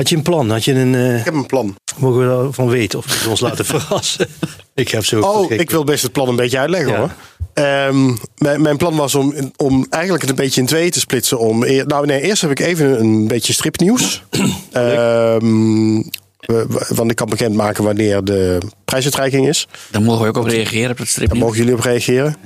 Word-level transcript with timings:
Had 0.00 0.08
je 0.08 0.16
een 0.16 0.22
plan? 0.22 0.50
Had 0.50 0.64
je 0.64 0.72
een, 0.74 0.94
eh, 0.94 1.18
Ik 1.18 1.24
heb 1.24 1.34
een 1.34 1.46
plan. 1.46 1.76
mogen 1.98 2.20
we 2.20 2.26
daarvan 2.26 2.68
weten 2.68 2.98
of 2.98 3.22
we 3.24 3.30
ons 3.30 3.40
laten 3.40 3.64
verrassen? 3.74 4.26
Ik 4.74 4.88
heb 4.88 5.04
zo. 5.04 5.20
Oh, 5.20 5.50
ik 5.50 5.70
wil 5.70 5.84
best 5.84 6.02
het 6.02 6.12
plan 6.12 6.28
een 6.28 6.36
beetje 6.36 6.58
uitleggen 6.58 6.92
Ja. 6.92 6.98
hoor. 6.98 7.10
Ehm, 7.54 8.14
mijn, 8.36 8.62
mijn 8.62 8.76
plan 8.76 8.96
was 8.96 9.14
om, 9.14 9.34
om 9.56 9.86
eigenlijk 9.90 10.22
het 10.22 10.30
een 10.30 10.36
beetje 10.44 10.60
in 10.60 10.66
tweeën 10.66 10.90
te 10.90 11.00
splitsen. 11.00 11.38
Om, 11.38 11.64
eer- 11.64 11.86
nou 11.86 12.06
nee, 12.06 12.20
eerst 12.20 12.42
heb 12.42 12.50
ik 12.50 12.60
even 12.60 13.00
een 13.00 13.28
beetje 13.28 13.52
stripnieuws. 13.52 14.22
Ehm, 14.72 15.96
we- 16.38 16.66
want 16.94 17.10
ik 17.10 17.16
kan 17.16 17.28
bekendmaken 17.28 17.84
wanneer 17.84 18.24
de 18.24 18.58
prijsuitreiking 18.84 19.48
is. 19.48 19.68
Dan 19.90 20.04
mogen 20.04 20.22
we 20.22 20.28
ook 20.28 20.36
op 20.36 20.44
reageren 20.44 20.90
op 20.90 20.98
het 20.98 21.08
stripje. 21.08 21.32
Daar 21.34 21.42
mogen 21.44 21.58
jullie 21.58 21.74
op 21.74 21.80
reageren. 21.80 22.36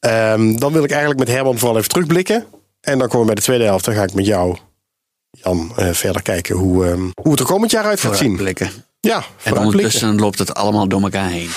Ehm, 0.00 0.56
dan 0.56 0.72
wil 0.72 0.84
ik 0.84 0.90
eigenlijk 0.90 1.20
met 1.20 1.28
Herman 1.28 1.58
vooral 1.58 1.76
even 1.78 1.88
terugblikken. 1.88 2.44
En 2.80 2.98
dan 2.98 3.06
komen 3.08 3.20
we 3.20 3.26
bij 3.26 3.34
de 3.34 3.40
tweede 3.42 3.64
helft. 3.64 3.84
Dan 3.84 3.94
ga 3.94 4.02
ik 4.02 4.14
met 4.14 4.26
jou, 4.26 4.56
Jan, 5.30 5.72
eh, 5.76 5.92
verder 5.92 6.22
kijken 6.22 6.56
hoe, 6.56 6.86
ehm, 6.86 7.08
hoe 7.22 7.30
het 7.30 7.40
er 7.40 7.46
komend 7.46 7.70
jaar 7.70 7.84
uit 7.84 8.00
gaat 8.00 8.16
zien. 8.16 8.36
Blikken. 8.36 8.70
Ja, 9.00 9.24
En 9.42 9.58
ondertussen 9.58 10.18
loopt 10.18 10.38
het 10.38 10.54
allemaal 10.54 10.88
door 10.88 11.02
elkaar 11.02 11.30
heen. 11.30 11.50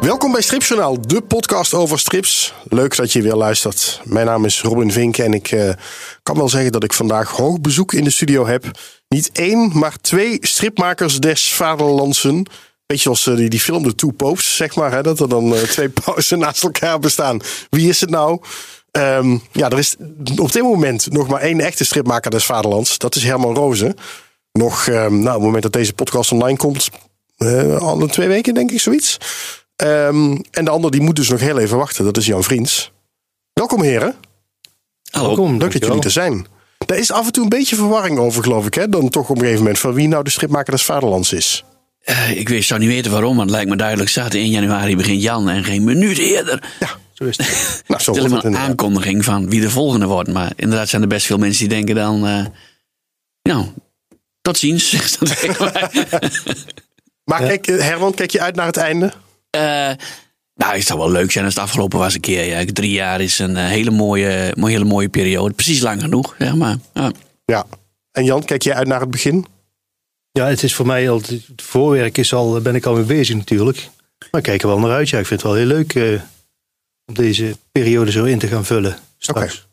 Welkom 0.00 0.32
bij 0.32 0.40
Stripjournaal, 0.42 1.00
de 1.00 1.20
podcast 1.20 1.74
over 1.74 1.98
strips. 1.98 2.54
Leuk 2.68 2.96
dat 2.96 3.12
je 3.12 3.22
weer 3.22 3.34
luistert. 3.34 4.00
Mijn 4.04 4.26
naam 4.26 4.44
is 4.44 4.62
Robin 4.62 4.92
Vink 4.92 5.18
en 5.18 5.32
ik 5.34 5.50
eh, 5.50 5.70
kan 6.22 6.36
wel 6.36 6.48
zeggen 6.48 6.72
dat 6.72 6.84
ik 6.84 6.92
vandaag 6.92 7.30
hoog 7.30 7.60
bezoek 7.60 7.92
in 7.92 8.04
de 8.04 8.10
studio 8.10 8.46
heb. 8.46 8.64
Niet 9.08 9.30
één, 9.32 9.70
maar 9.74 9.96
twee 10.00 10.38
stripmakers 10.40 11.18
des 11.18 11.52
vaderlandsen. 11.52 12.46
Beetje 12.90 13.04
zoals 13.04 13.26
eh, 13.26 13.36
die, 13.36 13.48
die 13.48 13.60
film 13.60 13.82
De 13.82 13.94
Two 13.94 14.10
Popes, 14.10 14.56
zeg 14.56 14.76
maar. 14.76 14.92
Hè, 14.92 15.02
dat 15.02 15.20
er 15.20 15.28
dan 15.28 15.54
eh, 15.54 15.62
twee 15.62 15.88
pauzen 16.04 16.38
naast 16.38 16.62
elkaar 16.62 16.98
bestaan. 16.98 17.40
Wie 17.68 17.88
is 17.88 18.00
het 18.00 18.10
nou? 18.10 18.40
Ehm, 18.90 19.36
ja, 19.52 19.70
er 19.70 19.78
is 19.78 19.96
op 20.36 20.52
dit 20.52 20.62
moment 20.62 21.12
nog 21.12 21.28
maar 21.28 21.40
één 21.40 21.60
echte 21.60 21.84
stripmaker 21.84 22.30
des 22.30 22.44
vaderlands. 22.44 22.98
Dat 22.98 23.14
is 23.14 23.22
Herman 23.22 23.54
Rozen. 23.54 23.94
Nog, 24.52 24.86
ehm, 24.86 25.12
nou, 25.18 25.26
op 25.26 25.32
het 25.34 25.42
moment 25.42 25.62
dat 25.62 25.72
deze 25.72 25.92
podcast 25.92 26.32
online 26.32 26.56
komt, 26.56 26.88
eh, 27.36 27.76
alle 27.76 28.08
twee 28.08 28.28
weken 28.28 28.54
denk 28.54 28.70
ik 28.70 28.80
zoiets. 28.80 29.16
Ehm, 29.76 30.38
en 30.50 30.64
de 30.64 30.70
ander 30.70 30.90
die 30.90 31.00
moet 31.00 31.16
dus 31.16 31.28
nog 31.28 31.40
heel 31.40 31.58
even 31.58 31.76
wachten. 31.76 32.04
Dat 32.04 32.16
is 32.16 32.26
Jan 32.26 32.44
Vriends. 32.44 32.92
Welkom 33.52 33.82
heren. 33.82 34.14
Hallo. 35.10 35.26
Welkom, 35.26 35.58
Leuk 35.58 35.72
dat 35.72 35.84
jullie 35.84 36.02
er 36.02 36.10
zijn. 36.10 36.46
Daar 36.86 36.98
is 36.98 37.12
af 37.12 37.26
en 37.26 37.32
toe 37.32 37.42
een 37.42 37.48
beetje 37.48 37.76
verwarring 37.76 38.18
over, 38.18 38.42
geloof 38.42 38.66
ik. 38.66 38.74
Hè? 38.74 38.88
Dan 38.88 39.08
toch 39.08 39.28
op 39.28 39.36
een 39.36 39.42
gegeven 39.42 39.62
moment 39.62 39.78
van 39.78 39.94
wie 39.94 40.08
nou 40.08 40.24
de 40.24 40.30
stripmaker 40.30 40.72
des 40.72 40.84
vaderlands 40.84 41.32
is. 41.32 41.64
Eh, 42.10 42.36
ik 42.38 42.48
weet, 42.48 42.64
zou 42.64 42.80
niet 42.80 42.88
weten 42.88 43.10
waarom, 43.10 43.36
want 43.36 43.40
het 43.42 43.50
lijkt 43.50 43.70
me 43.70 43.76
duidelijk. 43.76 44.10
Staat 44.10 44.34
1 44.34 44.50
januari 44.50 44.96
begint 44.96 45.22
Jan 45.22 45.48
en 45.48 45.64
geen 45.64 45.84
minuut 45.84 46.18
eerder. 46.18 46.62
Zo 47.12 47.24
is 47.24 47.36
het. 47.36 47.82
Nou, 47.88 48.02
zo 48.02 48.14
Het 48.14 48.24
is 48.24 48.42
een 48.42 48.56
aankondiging 48.56 49.24
van 49.24 49.50
wie 49.50 49.60
de 49.60 49.70
volgende 49.70 50.06
wordt. 50.06 50.32
Maar 50.32 50.52
inderdaad 50.56 50.88
zijn 50.88 51.02
er 51.02 51.08
best 51.08 51.26
veel 51.26 51.38
mensen 51.38 51.68
die 51.68 51.76
denken 51.76 51.94
dan... 51.94 52.26
eh, 52.26 52.46
nou, 53.42 53.66
tot 54.42 54.58
ziens. 54.58 54.90
Maar 57.24 57.40
kijk, 57.42 57.66
eh, 57.66 57.78
Herman, 57.80 58.14
kijk 58.14 58.30
je 58.30 58.40
uit 58.40 58.54
naar 58.54 58.66
het 58.66 58.76
einde? 58.76 59.12
Nou, 60.54 60.74
het 60.74 60.86
zou 60.86 60.98
wel 60.98 61.10
leuk 61.10 61.30
zijn 61.30 61.44
als 61.44 61.54
het 61.54 61.62
afgelopen 61.62 61.98
was 61.98 62.14
een 62.14 62.20
keer. 62.20 62.44
Ja. 62.44 62.64
Drie 62.72 62.92
jaar 62.92 63.20
is 63.20 63.38
een 63.38 63.56
hele, 63.56 63.90
mooie, 63.90 64.52
mooie, 64.56 64.72
hele 64.72 64.84
mooie 64.84 65.08
periode. 65.08 65.54
Precies 65.54 65.80
lang 65.80 66.00
genoeg, 66.02 66.34
zeg 66.38 66.54
maar. 66.54 66.76
Ja. 66.94 67.12
Ja. 67.44 67.66
En 68.12 68.24
Jan, 68.24 68.44
kijk 68.44 68.62
je 68.62 68.74
uit 68.74 68.86
naar 68.86 69.00
het 69.00 69.10
begin? 69.10 69.46
Ja, 70.40 70.46
het 70.46 70.62
is 70.62 70.74
voor 70.74 70.86
mij 70.86 71.10
al. 71.10 71.20
Het 71.20 71.62
voorwerk 71.62 72.18
is 72.18 72.32
al, 72.32 72.60
ben 72.60 72.74
ik 72.74 72.86
al 72.86 72.94
mee 72.94 73.04
bezig 73.04 73.36
natuurlijk. 73.36 73.88
Maar 74.30 74.40
ik 74.40 74.46
kijk 74.46 74.62
er 74.62 74.68
wel 74.68 74.78
naar 74.78 74.90
uit. 74.90 75.08
Ja, 75.08 75.18
ik 75.18 75.26
vind 75.26 75.42
het 75.42 75.50
wel 75.50 75.58
heel 75.58 75.68
leuk 75.68 75.94
eh, 75.94 76.20
om 77.06 77.14
deze 77.14 77.56
periode 77.72 78.10
zo 78.10 78.24
in 78.24 78.38
te 78.38 78.46
gaan 78.46 78.64
vullen. 78.64 78.96
Straks. 79.18 79.68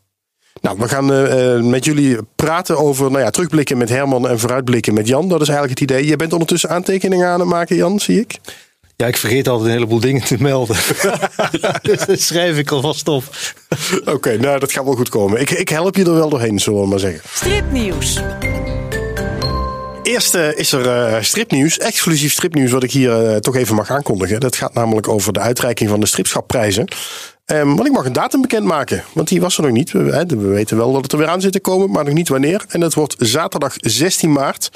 Nou, 0.60 0.78
we 0.78 0.88
gaan 0.88 1.12
eh, 1.12 1.54
eh, 1.54 1.62
met 1.62 1.84
jullie 1.84 2.16
praten 2.36 2.78
over 2.78 3.10
nou 3.10 3.22
ja, 3.22 3.30
terugblikken 3.30 3.78
met 3.78 3.88
Herman 3.88 4.28
en 4.28 4.38
vooruitblikken 4.38 4.94
met 4.94 5.06
Jan. 5.06 5.28
Dat 5.28 5.40
is 5.40 5.48
eigenlijk 5.48 5.80
het 5.80 5.90
idee. 5.90 6.06
Je 6.06 6.16
bent 6.16 6.32
ondertussen 6.32 6.70
aantekeningen 6.70 7.28
aan 7.28 7.40
het 7.40 7.48
maken, 7.48 7.76
Jan, 7.76 8.00
zie 8.00 8.20
ik. 8.20 8.38
Ja, 8.96 9.06
ik 9.06 9.16
vergeet 9.16 9.48
altijd 9.48 9.68
een 9.68 9.74
heleboel 9.74 10.00
dingen 10.00 10.24
te 10.24 10.36
melden. 10.38 10.76
dus 11.82 12.06
dat 12.06 12.20
schrijf 12.20 12.58
ik 12.58 12.70
alvast 12.70 13.08
op. 13.08 13.24
Oké, 14.04 14.36
nou, 14.36 14.58
dat 14.58 14.72
gaat 14.72 14.84
wel 14.84 14.94
goed 14.94 15.08
komen. 15.08 15.40
Ik, 15.40 15.50
ik 15.50 15.68
help 15.68 15.96
je 15.96 16.04
er 16.04 16.14
wel 16.14 16.28
doorheen, 16.28 16.58
zullen 16.58 16.80
we 16.80 16.86
maar 16.86 16.98
zeggen. 16.98 17.20
Stripnieuws. 17.32 18.20
Eerst 20.08 20.34
is 20.34 20.72
er 20.72 20.88
eh, 20.88 21.22
stripnieuws, 21.22 21.78
exclusief 21.78 22.32
stripnieuws, 22.32 22.70
wat 22.70 22.82
ik 22.82 22.90
hier 22.90 23.26
eh, 23.26 23.36
toch 23.36 23.56
even 23.56 23.74
mag 23.74 23.90
aankondigen. 23.90 24.40
Dat 24.40 24.56
gaat 24.56 24.74
namelijk 24.74 25.08
over 25.08 25.32
de 25.32 25.40
uitreiking 25.40 25.90
van 25.90 26.00
de 26.00 26.06
stripschapprijzen. 26.06 26.88
Ehm, 27.44 27.74
want 27.74 27.86
ik 27.86 27.92
mag 27.92 28.04
een 28.04 28.12
datum 28.12 28.40
bekendmaken, 28.40 29.04
want 29.12 29.28
die 29.28 29.40
was 29.40 29.56
er 29.56 29.62
nog 29.62 29.72
niet. 29.72 29.92
We 29.92 30.36
weten 30.36 30.76
wel 30.76 30.92
dat 30.92 31.02
het 31.02 31.12
er 31.12 31.18
weer 31.18 31.28
aan 31.28 31.40
zit 31.40 31.52
te 31.52 31.60
komen, 31.60 31.90
maar 31.90 32.04
nog 32.04 32.14
niet 32.14 32.28
wanneer. 32.28 32.64
En 32.68 32.80
dat 32.80 32.94
wordt 32.94 33.14
zaterdag 33.18 33.74
16 33.76 34.32
maart. 34.32 34.70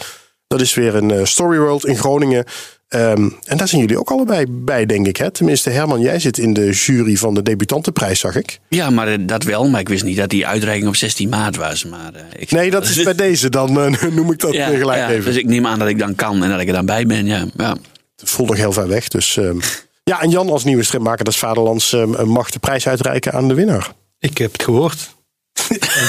Dat 0.53 0.61
is 0.61 0.75
weer 0.75 0.95
een 0.95 1.11
eh, 1.11 1.25
Story 1.25 1.59
World 1.59 1.87
in 1.87 1.97
Groningen. 1.97 2.45
Ehm, 2.89 3.29
en 3.45 3.57
daar 3.57 3.69
zijn 3.69 3.81
jullie 3.81 3.99
ook 3.99 4.11
allebei 4.11 4.47
bij, 4.49 4.87
denk 4.87 5.07
ik. 5.07 5.17
Hè? 5.17 5.31
Tenminste, 5.31 5.71
Herman, 5.71 6.01
jij 6.01 6.19
zit 6.19 6.39
in 6.39 6.53
de 6.53 6.71
jury 6.71 7.17
van 7.17 7.35
de 7.35 7.43
debutantenprijs, 7.43 8.21
zag 8.21 8.37
ik. 8.37 8.59
ja, 8.69 8.91
maar 8.91 9.09
eh, 9.09 9.19
dat 9.21 9.43
wel. 9.43 9.69
Maar 9.69 9.81
ik 9.81 9.89
wist 9.89 10.05
niet 10.05 10.17
dat 10.17 10.31
die 10.31 10.47
uitreiking 10.47 10.89
op 10.89 10.97
16 10.97 11.29
maart 11.29 11.57
was. 11.57 11.85
Maar, 11.85 12.15
eh, 12.15 12.23
ik, 12.37 12.51
Nee, 12.51 12.71
dat 12.71 12.85
is 12.85 13.03
bij 13.03 13.15
deze. 13.15 13.49
Dan 13.49 13.73
noem 14.17 14.33
ik 14.33 14.39
dat 14.39 14.53
ja, 14.53 14.69
gelijk 14.69 14.99
ja, 14.99 15.11
even. 15.11 15.25
Dus 15.25 15.37
ik 15.37 15.47
neem 15.47 15.67
aan 15.67 15.79
dat 15.79 15.89
ik 15.89 15.99
dan 15.99 16.15
kan 16.15 16.43
en 16.43 16.51
dat 16.51 16.61
ik 16.61 16.67
er 16.67 16.75
dan 16.75 16.87
bij 16.87 17.07
ben. 17.07 17.27
Ja, 17.27 17.47
ja. 17.57 17.77
Het 18.17 18.31
voelt 18.31 18.49
nog 18.49 18.59
heel 18.59 18.73
ver 18.73 18.89
weg. 18.89 19.09
Dus, 19.09 19.37
ehm, 19.37 19.59
ja, 20.11 20.21
en 20.21 20.31
Jan 20.31 20.51
als 20.51 20.65
nieuwe 20.65 20.83
stripmaker 20.83 21.25
des 21.25 21.37
Vaderlands 21.39 21.93
ehm, 21.93 22.29
mag 22.29 22.51
de 22.51 22.59
prijs 22.59 22.89
uitreiken 22.89 23.33
aan 23.33 23.49
de 23.49 23.55
winnaar. 23.55 23.93
Ik 24.19 24.39
heb 24.39 24.53
het 24.53 24.63
gehoord. 24.63 25.15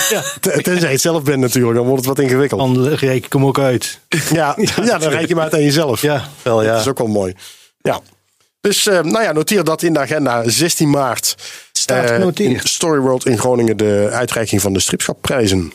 Ja, 0.10 0.24
Ten- 0.40 0.64
Tenzij 0.64 0.88
je 0.88 0.94
het 0.94 1.02
zelf 1.02 1.24
bent 1.24 1.40
natuurlijk, 1.40 1.76
dan 1.76 1.86
wordt 1.86 2.06
het 2.06 2.16
wat 2.18 2.26
ingewikkeld. 2.26 2.60
dan 2.76 2.88
reik 2.88 3.26
ik 3.26 3.34
hem 3.34 3.46
ook 3.46 3.60
uit. 3.60 4.00
Ja, 4.32 4.56
ja 4.86 4.98
dan 4.98 5.10
reik 5.12 5.28
je 5.28 5.36
maar 5.36 5.44
uit 5.44 5.54
aan 5.54 5.64
jezelf. 5.64 6.02
Ja, 6.02 6.30
wel 6.42 6.64
ja. 6.64 6.72
Dat 6.72 6.82
is 6.82 6.88
ook 6.88 6.98
wel 6.98 7.08
mooi. 7.08 7.34
Ja. 7.78 8.00
Dus 8.62 8.88
ehm, 8.88 9.08
nou 9.08 9.24
ja, 9.24 9.32
noteer 9.32 9.64
dat 9.64 9.82
in 9.82 9.94
de 9.94 10.00
agenda 10.00 10.50
16 10.50 10.90
maart. 10.90 11.36
Staat 11.72 12.10
eh, 12.10 12.16
genoteerd. 12.16 12.52
in 12.64 12.68
Story 12.70 13.00
World 13.00 13.26
in 13.26 13.38
Groningen 13.40 13.78
de 13.78 14.10
uitreiking 14.12 14.62
van 14.62 14.74
de 14.74 14.80
stripschapprijzen. 14.80 15.74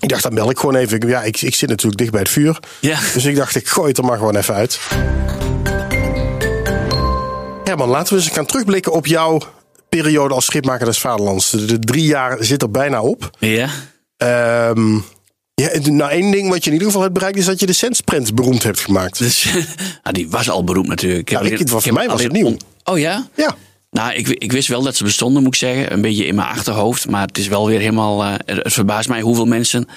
Ik 0.00 0.08
dacht, 0.08 0.22
dat 0.22 0.34
bel 0.34 0.50
ik 0.50 0.58
gewoon 0.58 0.74
even. 0.74 1.08
Ja, 1.08 1.22
ik, 1.22 1.40
ik 1.42 1.54
zit 1.54 1.68
natuurlijk 1.68 1.98
dicht 1.98 2.10
bij 2.10 2.20
het 2.20 2.28
vuur. 2.30 2.58
ja. 2.80 2.98
Dus 3.14 3.24
ik 3.24 3.36
dacht, 3.36 3.54
ik 3.54 3.68
gooi 3.68 3.88
het 3.88 3.98
er 3.98 4.04
maar 4.04 4.18
gewoon 4.18 4.36
even 4.36 4.54
uit. 4.54 4.78
Herman, 7.64 7.88
laten 7.88 8.16
we 8.16 8.22
eens 8.22 8.32
gaan 8.32 8.46
terugblikken 8.46 8.92
op 8.92 9.06
jouw 9.06 9.40
periode 9.88 10.34
als 10.34 10.44
schipmaker 10.44 10.86
des 10.86 10.98
Vaderlands. 10.98 11.50
De, 11.50 11.78
drie 11.78 12.04
jaar 12.04 12.44
zit 12.44 12.62
er 12.62 12.70
bijna 12.70 13.02
op. 13.02 13.30
ja. 13.38 13.68
Ehm 14.16 14.94
ja, 15.54 15.70
nou, 15.90 16.10
één 16.10 16.30
ding 16.30 16.48
wat 16.48 16.60
je 16.64 16.66
in 16.66 16.72
ieder 16.72 16.86
geval 16.86 17.02
hebt 17.02 17.14
bereikt... 17.14 17.38
is 17.38 17.44
dat 17.44 17.60
je 17.60 17.66
de 17.66 17.72
Sendsprint 17.72 18.34
beroemd 18.34 18.62
hebt 18.62 18.80
gemaakt. 18.80 19.18
Dus, 19.18 19.46
ah, 20.02 20.12
die 20.18 20.28
was 20.30 20.50
al 20.50 20.64
beroemd 20.64 20.86
natuurlijk. 20.88 21.30
Ik 21.30 21.58
Ja, 21.58 21.66
voor 21.80 21.92
mij 21.92 22.08
was 22.08 22.22
het 22.22 22.32
nieuw. 22.32 22.46
on- 22.46 22.60
Oh 22.84 22.98
ja? 22.98 23.28
Ja, 23.36 23.56
Nou, 23.90 24.12
ik, 24.14 24.28
ik 24.28 24.52
wist 24.52 24.68
wel 24.68 24.82
dat 24.82 24.96
ze 24.96 25.04
bestonden, 25.04 25.42
moet 25.42 25.54
ik 25.54 25.58
zeggen. 25.60 25.92
Een 25.92 26.00
beetje 26.00 26.26
in 26.26 26.34
mijn 26.34 26.48
achterhoofd. 26.48 27.08
Maar 27.08 27.26
het 27.26 27.38
is 27.38 27.48
wel 27.48 27.66
weer 27.66 27.78
helemaal. 27.80 28.24
eh, 28.24 28.34
het 28.44 28.72
verbaast 28.72 29.08
mij 29.08 29.20
hoeveel 29.20 29.44
mensen. 29.46 29.88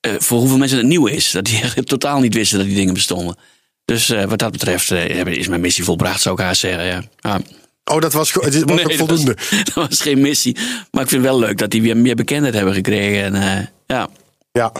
eh, 0.00 0.12
voor 0.18 0.38
hoeveel 0.38 0.58
mensen 0.58 0.78
het 0.78 0.86
nieuw 0.86 1.06
is. 1.06 1.30
Dat 1.30 1.44
die 1.44 1.60
echt 1.62 1.86
totaal 1.88 2.20
niet 2.20 2.34
wisten 2.34 2.58
dat 2.58 2.66
die 2.66 2.76
dingen 2.76 2.94
bestonden. 2.94 3.36
Dus 3.84 4.10
eh, 4.10 4.24
wat 4.24 4.38
dat 4.38 4.52
betreft 4.52 4.90
is 4.90 5.48
mijn 5.48 5.60
missie 5.60 5.84
volbracht, 5.84 6.20
zou 6.20 6.34
ik 6.34 6.44
haast 6.44 6.60
zeggen. 6.60 6.84
Ja. 7.20 7.40
Oh, 7.84 8.00
dat 8.00 8.12
was, 8.12 8.32
was 8.32 8.44
dat 8.44 8.94
voldoende. 8.94 9.36
was, 9.50 9.64
dat 9.74 9.88
was 9.88 10.00
geen 10.00 10.20
missie. 10.20 10.56
Maar 10.90 11.02
ik 11.02 11.08
vind 11.08 11.22
het 11.22 11.30
wel 11.30 11.38
leuk 11.38 11.58
dat 11.58 11.70
die 11.70 11.82
weer 11.82 11.96
meer 11.96 12.14
bekendheid 12.14 12.54
hebben 12.54 12.74
gekregen. 12.74 13.22
En, 13.22 13.34
eh, 13.34 13.66
ja. 13.86 14.08
Ja. 14.52 14.72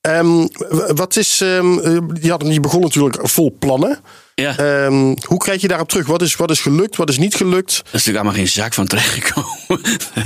Ehm, 0.00 0.46
wat 0.94 1.16
is, 1.16 1.40
ehm, 1.40 1.78
eh, 1.78 1.98
je, 2.20 2.30
had, 2.30 2.44
je 2.46 2.60
begon 2.60 2.80
natuurlijk 2.80 3.28
vol 3.28 3.56
plannen. 3.58 3.98
ja. 4.34 4.56
Ehm, 4.56 5.14
hoe 5.26 5.38
kijk 5.38 5.60
je 5.60 5.68
daarop 5.68 5.88
terug? 5.88 6.06
Wat 6.06 6.22
is, 6.22 6.36
wat 6.36 6.50
is 6.50 6.60
gelukt, 6.60 6.96
wat 6.96 7.08
is 7.08 7.18
niet 7.18 7.34
gelukt? 7.34 7.76
Dat 7.76 7.84
is 7.84 7.92
natuurlijk 7.92 8.16
allemaal 8.16 8.38
geen 8.38 8.48
zak 8.48 8.74
van 8.74 8.86
terechtgekomen. 8.86 9.82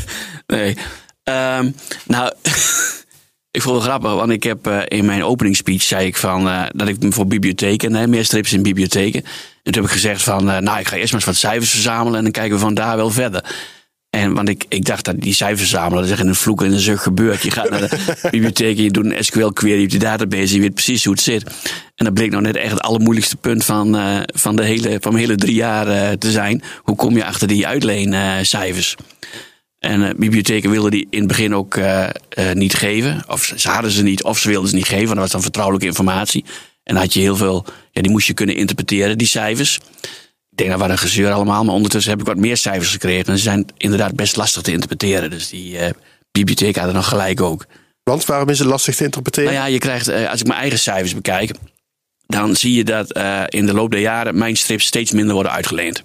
nee. 0.46 0.76
Ehm, 1.22 1.70
nou, 2.06 2.32
ik 3.50 3.62
vond 3.62 3.76
het 3.76 3.84
grappig, 3.84 4.14
want 4.14 4.30
ik 4.30 4.42
heb 4.42 4.66
eh, 4.66 4.80
in 4.88 5.04
mijn 5.04 5.24
openingsspeech 5.24 5.82
zei 5.82 6.06
ik 6.06 6.16
van 6.16 6.48
eh, 6.48 6.64
dat 6.74 6.88
ik 6.88 6.96
voor 7.08 7.26
bibliotheken, 7.26 7.94
hè, 7.94 8.06
meer 8.06 8.24
strips 8.24 8.52
in 8.52 8.62
bibliotheken. 8.62 9.24
En 9.62 9.72
toen 9.72 9.82
heb 9.82 9.90
ik 9.90 9.98
gezegd 9.98 10.22
van, 10.22 10.50
eh, 10.50 10.58
nou, 10.58 10.78
ik 10.78 10.88
ga 10.88 10.96
eerst 10.96 11.12
maar 11.12 11.20
eens 11.20 11.30
wat 11.30 11.50
cijfers 11.50 11.70
verzamelen 11.70 12.16
en 12.16 12.22
dan 12.22 12.32
kijken 12.32 12.54
we 12.54 12.60
van 12.60 12.74
daar 12.74 12.96
wel 12.96 13.10
verder. 13.10 13.44
En 14.10 14.34
want 14.34 14.48
ik, 14.48 14.64
ik 14.68 14.84
dacht 14.84 15.04
dat 15.04 15.20
die 15.20 15.34
cijfers 15.34 15.60
verzamelen, 15.60 15.96
dat 15.96 16.04
is 16.04 16.10
echt 16.10 16.20
in 16.20 16.28
een 16.28 16.34
vloek 16.34 16.62
en 16.62 16.72
een 16.72 16.78
zucht 16.78 17.02
gebeurt. 17.02 17.42
Je 17.42 17.50
gaat 17.50 17.70
naar 17.70 17.80
de 17.80 18.18
bibliotheek 18.30 18.76
en 18.76 18.82
je 18.82 18.90
doet 18.90 19.04
een 19.04 19.24
SQL-query 19.24 19.82
op 19.82 19.90
die 19.90 19.98
database 19.98 20.48
en 20.48 20.54
je 20.54 20.60
weet 20.60 20.74
precies 20.74 21.04
hoe 21.04 21.12
het 21.12 21.22
zit. 21.22 21.44
En 21.94 22.04
dat 22.04 22.14
bleek 22.14 22.30
nou 22.30 22.42
net 22.42 22.56
echt 22.56 22.70
het 22.70 22.80
allermoeilijkste 22.80 23.36
punt 23.36 23.64
van, 23.64 23.96
eh, 23.96 24.20
van, 24.26 24.56
de 24.56 24.64
hele, 24.64 24.96
van 25.00 25.12
mijn 25.12 25.24
hele 25.24 25.36
drie 25.36 25.54
jaar 25.54 25.88
eh, 25.88 26.10
te 26.10 26.30
zijn. 26.30 26.62
Hoe 26.82 26.96
kom 26.96 27.16
je 27.16 27.24
achter 27.24 27.48
die 27.48 27.66
uitleencijfers? 27.66 28.96
En 29.78 30.16
bibliotheken 30.16 30.70
wilden 30.70 30.90
die 30.90 31.06
in 31.10 31.18
het 31.18 31.28
begin 31.28 31.54
ook 31.54 31.80
niet 32.52 32.74
geven. 32.74 33.22
Of 33.28 33.52
ze 33.56 33.68
hadden 33.68 33.90
ze 33.90 34.02
niet, 34.02 34.22
of 34.22 34.38
ze 34.38 34.48
wilden 34.48 34.70
ze 34.70 34.74
niet 34.74 34.86
geven. 34.86 35.06
Want 35.06 35.14
dat 35.14 35.22
was 35.22 35.30
dan 35.30 35.42
vertrouwelijke 35.42 35.86
informatie. 35.86 36.44
En 36.82 36.96
had 36.96 37.12
je 37.12 37.20
heel 37.20 37.36
veel, 37.36 37.64
ja, 37.90 38.02
die 38.02 38.10
moest 38.10 38.26
je 38.26 38.34
kunnen 38.34 38.56
interpreteren, 38.56 39.18
die 39.18 39.26
cijfers. 39.26 39.80
ik 40.50 40.56
denk 40.56 40.70
dat 40.70 40.78
wat 40.78 40.90
een 40.90 40.98
gezeur 40.98 41.32
allemaal, 41.32 41.64
maar 41.64 41.74
ondertussen 41.74 42.10
heb 42.10 42.20
ik 42.20 42.26
wat 42.26 42.36
meer 42.36 42.56
cijfers 42.56 42.90
gekregen. 42.90 43.26
En 43.26 43.36
ze 43.36 43.42
zijn 43.42 43.66
inderdaad 43.76 44.14
best 44.14 44.36
lastig 44.36 44.62
te 44.62 44.72
interpreteren. 44.72 45.30
Dus 45.30 45.48
die 45.48 45.78
uh, 45.78 45.88
bibliotheek 46.32 46.76
had 46.76 46.88
er 46.88 46.94
nog 46.94 47.08
gelijk 47.08 47.40
ook. 47.40 47.66
Want 48.02 48.24
waarom 48.24 48.48
is 48.48 48.58
het 48.58 48.68
lastig 48.68 48.94
te 48.94 49.04
interpreteren? 49.04 49.52
Nou 49.52 49.64
ja, 49.64 49.72
je 49.72 49.78
krijgt, 49.78 50.08
uh, 50.08 50.30
als 50.30 50.40
ik 50.40 50.46
mijn 50.46 50.60
eigen 50.60 50.78
cijfers 50.78 51.14
bekijk, 51.14 51.52
dan 52.26 52.56
zie 52.56 52.74
je 52.74 52.84
dat 52.84 53.16
uh, 53.16 53.42
in 53.48 53.66
de 53.66 53.74
loop 53.74 53.90
der 53.90 54.00
jaren 54.00 54.38
mijn 54.38 54.56
strips 54.56 54.86
steeds 54.86 55.12
minder 55.12 55.34
worden 55.34 55.52
uitgeleend. 55.52 56.02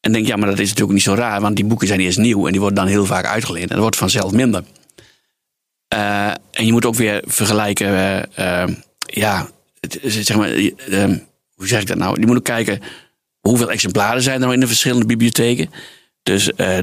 En 0.00 0.12
denk, 0.12 0.26
ja, 0.26 0.36
maar 0.36 0.48
dat 0.48 0.58
is 0.58 0.68
natuurlijk 0.68 0.94
niet 0.94 1.02
zo 1.02 1.14
raar, 1.14 1.40
want 1.40 1.56
die 1.56 1.64
boeken 1.64 1.86
zijn 1.86 2.00
eerst 2.00 2.18
nieuw 2.18 2.46
en 2.46 2.52
die 2.52 2.60
worden 2.60 2.78
dan 2.78 2.86
heel 2.86 3.06
vaak 3.06 3.26
uitgeleend. 3.26 3.68
En 3.68 3.72
dat 3.72 3.80
wordt 3.80 3.96
vanzelf 3.96 4.32
minder. 4.32 4.64
en 5.88 6.66
je 6.66 6.72
moet 6.72 6.84
ook 6.84 6.94
weer 6.94 7.22
vergelijken, 7.26 8.28
ja, 9.06 9.48
zeg 10.02 10.36
maar, 10.36 10.50
hoe 11.54 11.66
zeg 11.66 11.80
ik 11.80 11.86
dat 11.86 11.96
nou? 11.96 12.20
Je 12.20 12.26
moet 12.26 12.36
ook 12.36 12.44
kijken 12.44 12.80
hoeveel 13.40 13.70
exemplaren 13.70 14.22
zijn 14.22 14.34
er 14.34 14.40
nou 14.40 14.54
in 14.54 14.60
de 14.60 14.66
verschillende 14.66 15.06
bibliotheken. 15.06 15.70
Dus 16.22 16.50
uh, 16.56 16.78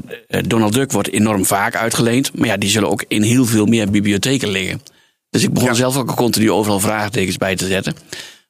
Donald 0.47 0.73
Duck 0.73 0.91
wordt 0.91 1.11
enorm 1.11 1.45
vaak 1.45 1.75
uitgeleend. 1.75 2.37
Maar 2.37 2.47
ja, 2.47 2.57
die 2.57 2.69
zullen 2.69 2.89
ook 2.89 3.05
in 3.07 3.21
heel 3.21 3.45
veel 3.45 3.65
meer 3.65 3.91
bibliotheken 3.91 4.49
liggen. 4.49 4.81
Dus 5.29 5.43
ik 5.43 5.53
begon 5.53 5.75
zelf 5.75 5.97
ook 5.97 6.15
continu 6.15 6.51
overal 6.51 6.79
vraagtekens 6.79 7.37
bij 7.37 7.55
te 7.55 7.67
zetten. 7.67 7.95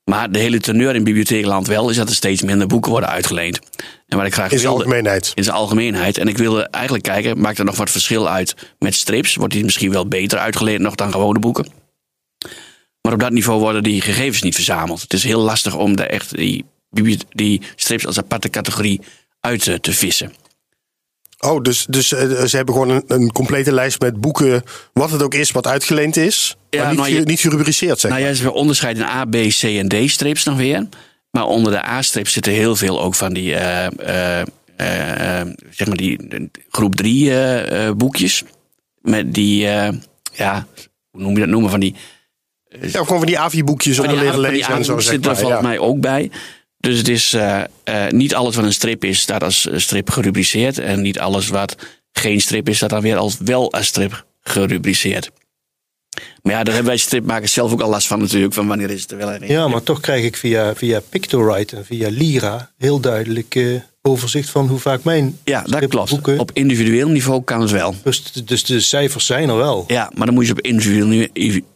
Maar 0.04 0.32
de 0.32 0.40
hele 0.40 0.60
teneur 0.60 0.96
in 0.96 1.04
bibliotheekland 1.04 1.68
wel 1.68 1.90
is 1.90 1.96
dat 1.96 2.10
er 2.10 2.16
steeds 2.16 2.42
minder 2.42 2.68
boeken 2.68 2.92
worden 2.92 3.10
uitgeleend. 3.10 3.60
En 4.08 4.18
wat 4.18 4.26
ik 4.26 4.34
graag 4.34 4.52
in 4.52 4.60
zijn 4.60 4.72
algemeenheid. 4.72 5.32
In 5.36 5.44
zijn 5.44 5.56
algemeenheid. 5.56 6.18
En 6.18 6.28
ik 6.28 6.38
wilde 6.38 6.68
eigenlijk 6.70 7.04
kijken, 7.04 7.40
maakt 7.40 7.60
er 7.60 7.66
nog 7.66 7.78
wat 7.78 7.90
verschil 7.90 8.30
uit 8.30 8.56
met 8.80 8.96
strips? 8.96 9.36
Wordt 9.36 9.54
die 9.54 9.64
misschien 9.64 9.92
wel 9.92 10.08
beter 10.08 10.40
uitgeleend 10.40 10.82
nog 10.82 10.96
dan 10.96 11.12
gewone 11.12 11.40
boeken? 11.40 11.68
Maar 13.06 13.14
op 13.14 13.20
dat 13.20 13.32
niveau 13.32 13.60
worden 13.60 13.84
die 13.84 14.02
gegevens 14.02 14.42
niet 14.42 14.56
verzameld. 14.56 15.02
Het 15.02 15.14
is 15.14 15.24
heel 15.24 15.42
lastig 15.42 15.76
om 15.76 15.96
de 15.96 16.04
echt 16.04 16.36
die 16.36 16.66
die 17.30 17.62
strips 17.76 18.06
als 18.06 18.18
aparte 18.18 18.50
categorie 18.50 19.02
uit 19.40 19.68
eh, 19.68 19.76
te 19.76 19.94
vissen. 19.94 20.34
Oh, 21.40 21.62
dus, 21.62 21.86
dus 21.90 22.12
uh, 22.12 22.44
ze 22.44 22.56
hebben 22.56 22.74
gewoon 22.74 22.90
een, 22.90 23.04
een, 23.08 23.32
complete 23.32 23.72
lijst 23.72 24.02
met 24.02 24.22
boeken, 24.22 24.64
wat 24.94 25.12
het 25.12 25.24
ook 25.24 25.34
is, 25.34 25.52
wat 25.52 25.68
uitgeleend 25.68 26.18
is, 26.18 26.58
ja, 26.70 26.80
maar 26.80 26.90
niet, 26.90 27.00
nou, 27.00 27.14
je, 27.14 27.20
niet 27.20 27.40
gerubriceerd 27.40 28.00
zeg 28.00 28.12
Nou 28.12 28.24
ja, 28.24 28.34
ze 28.34 28.52
onderscheiden 28.52 29.04
in 29.04 29.10
A, 29.10 29.26
B, 29.26 29.36
C 29.48 29.64
en 29.64 29.88
D 29.88 30.10
strips 30.12 30.44
nog 30.44 30.58
weer. 30.58 30.88
Maar 31.32 31.46
onder 31.46 31.72
de 31.72 31.86
A-strips 31.86 32.34
zitten 32.34 32.54
heel 32.54 32.76
veel 32.76 33.02
ook 33.02 33.16
van 33.16 33.34
die, 33.34 33.52
uh, 33.52 33.88
zeg 35.70 35.88
maar 35.88 35.98
die 35.98 36.50
groep 36.70 36.96
3 36.96 37.94
boekjes. 37.96 38.44
Met 39.02 39.34
die, 39.34 39.60
ja, 40.34 40.68
hoe 41.12 41.22
noem 41.22 41.34
je 41.34 41.40
dat 41.40 41.50
noemen, 41.50 41.70
van 41.70 41.80
die... 41.80 41.96
ja, 42.82 42.90
gewoon 42.90 43.18
van 43.18 43.26
die 43.26 43.40
AVI-boekjes 43.40 44.00
om 44.00 44.08
te 44.08 44.16
leren 44.16 44.40
lezen 44.40 44.74
en 44.74 44.86
zo. 44.86 45.00
Zit 45.00 45.26
er 45.26 45.38
volgens 45.38 45.62
mij 45.62 45.80
ook 45.80 46.00
bij. 46.00 46.32
Dus 46.78 46.98
het 46.98 47.08
is 47.08 47.34
uh, 47.34 47.62
uh, 47.90 48.08
niet 48.10 48.36
alles 48.36 48.56
wat 48.56 48.66
een 48.66 48.74
strip 48.74 49.04
is, 49.04 49.20
staat 49.20 49.44
als 49.44 49.68
strip 49.76 50.10
gerubriceerd. 50.10 50.80
En 50.80 51.02
niet 51.02 51.20
alles 51.20 51.48
wat 51.48 51.76
geen 52.12 52.42
strip 52.42 52.70
is, 52.70 52.76
staat 52.76 52.90
dan 52.90 53.02
weer 53.02 53.18
als 53.18 53.38
wel 53.40 53.72
als 53.72 53.86
strip 53.86 54.26
gerubriceerd. 54.42 55.32
Maar 56.42 56.54
ja, 56.54 56.64
daar 56.64 56.74
hebben 56.74 56.92
wij 56.92 57.02
stripmakers 57.02 57.54
zelf 57.54 57.72
ook 57.72 57.82
al 57.82 57.90
last 57.90 58.08
van 58.08 58.20
natuurlijk. 58.20 58.54
Van 58.54 58.68
wanneer 58.68 58.90
is 58.90 59.02
het 59.02 59.12
er 59.12 59.18
wel 59.18 59.34
een. 59.34 59.48
Ja, 59.48 59.68
maar 59.68 59.84
toch 59.84 60.00
krijg 60.00 60.24
ik 60.24 60.38
via, 60.38 60.76
via 60.76 61.00
Pictorite 61.10 61.76
en 61.76 61.86
via 61.86 62.10
Lira 62.10 62.72
heel 62.78 63.00
duidelijk 63.00 63.56
uh, 63.56 63.80
overzicht 64.06 64.50
van 64.50 64.68
hoe 64.68 64.80
vaak 64.80 65.04
mijn 65.04 65.38
Ja, 65.44 65.62
dat 65.62 65.88
klopt. 65.88 66.10
Boeken... 66.10 66.40
Op 66.40 66.52
individueel 66.54 67.10
niveau 67.10 67.44
kan 67.44 67.62
het 67.62 67.72
wel. 67.72 67.96
Dus, 68.04 68.24
dus 68.46 68.64
de 68.64 68.80
cijfers 68.80 69.26
zijn 69.26 69.50
er 69.50 69.58
wel. 69.58 69.84
Ja, 69.88 70.12
maar 70.16 70.26
dan 70.26 70.36
moet 70.36 70.46
je 70.46 70.52
op 70.52 70.62
individueel, 70.62 71.28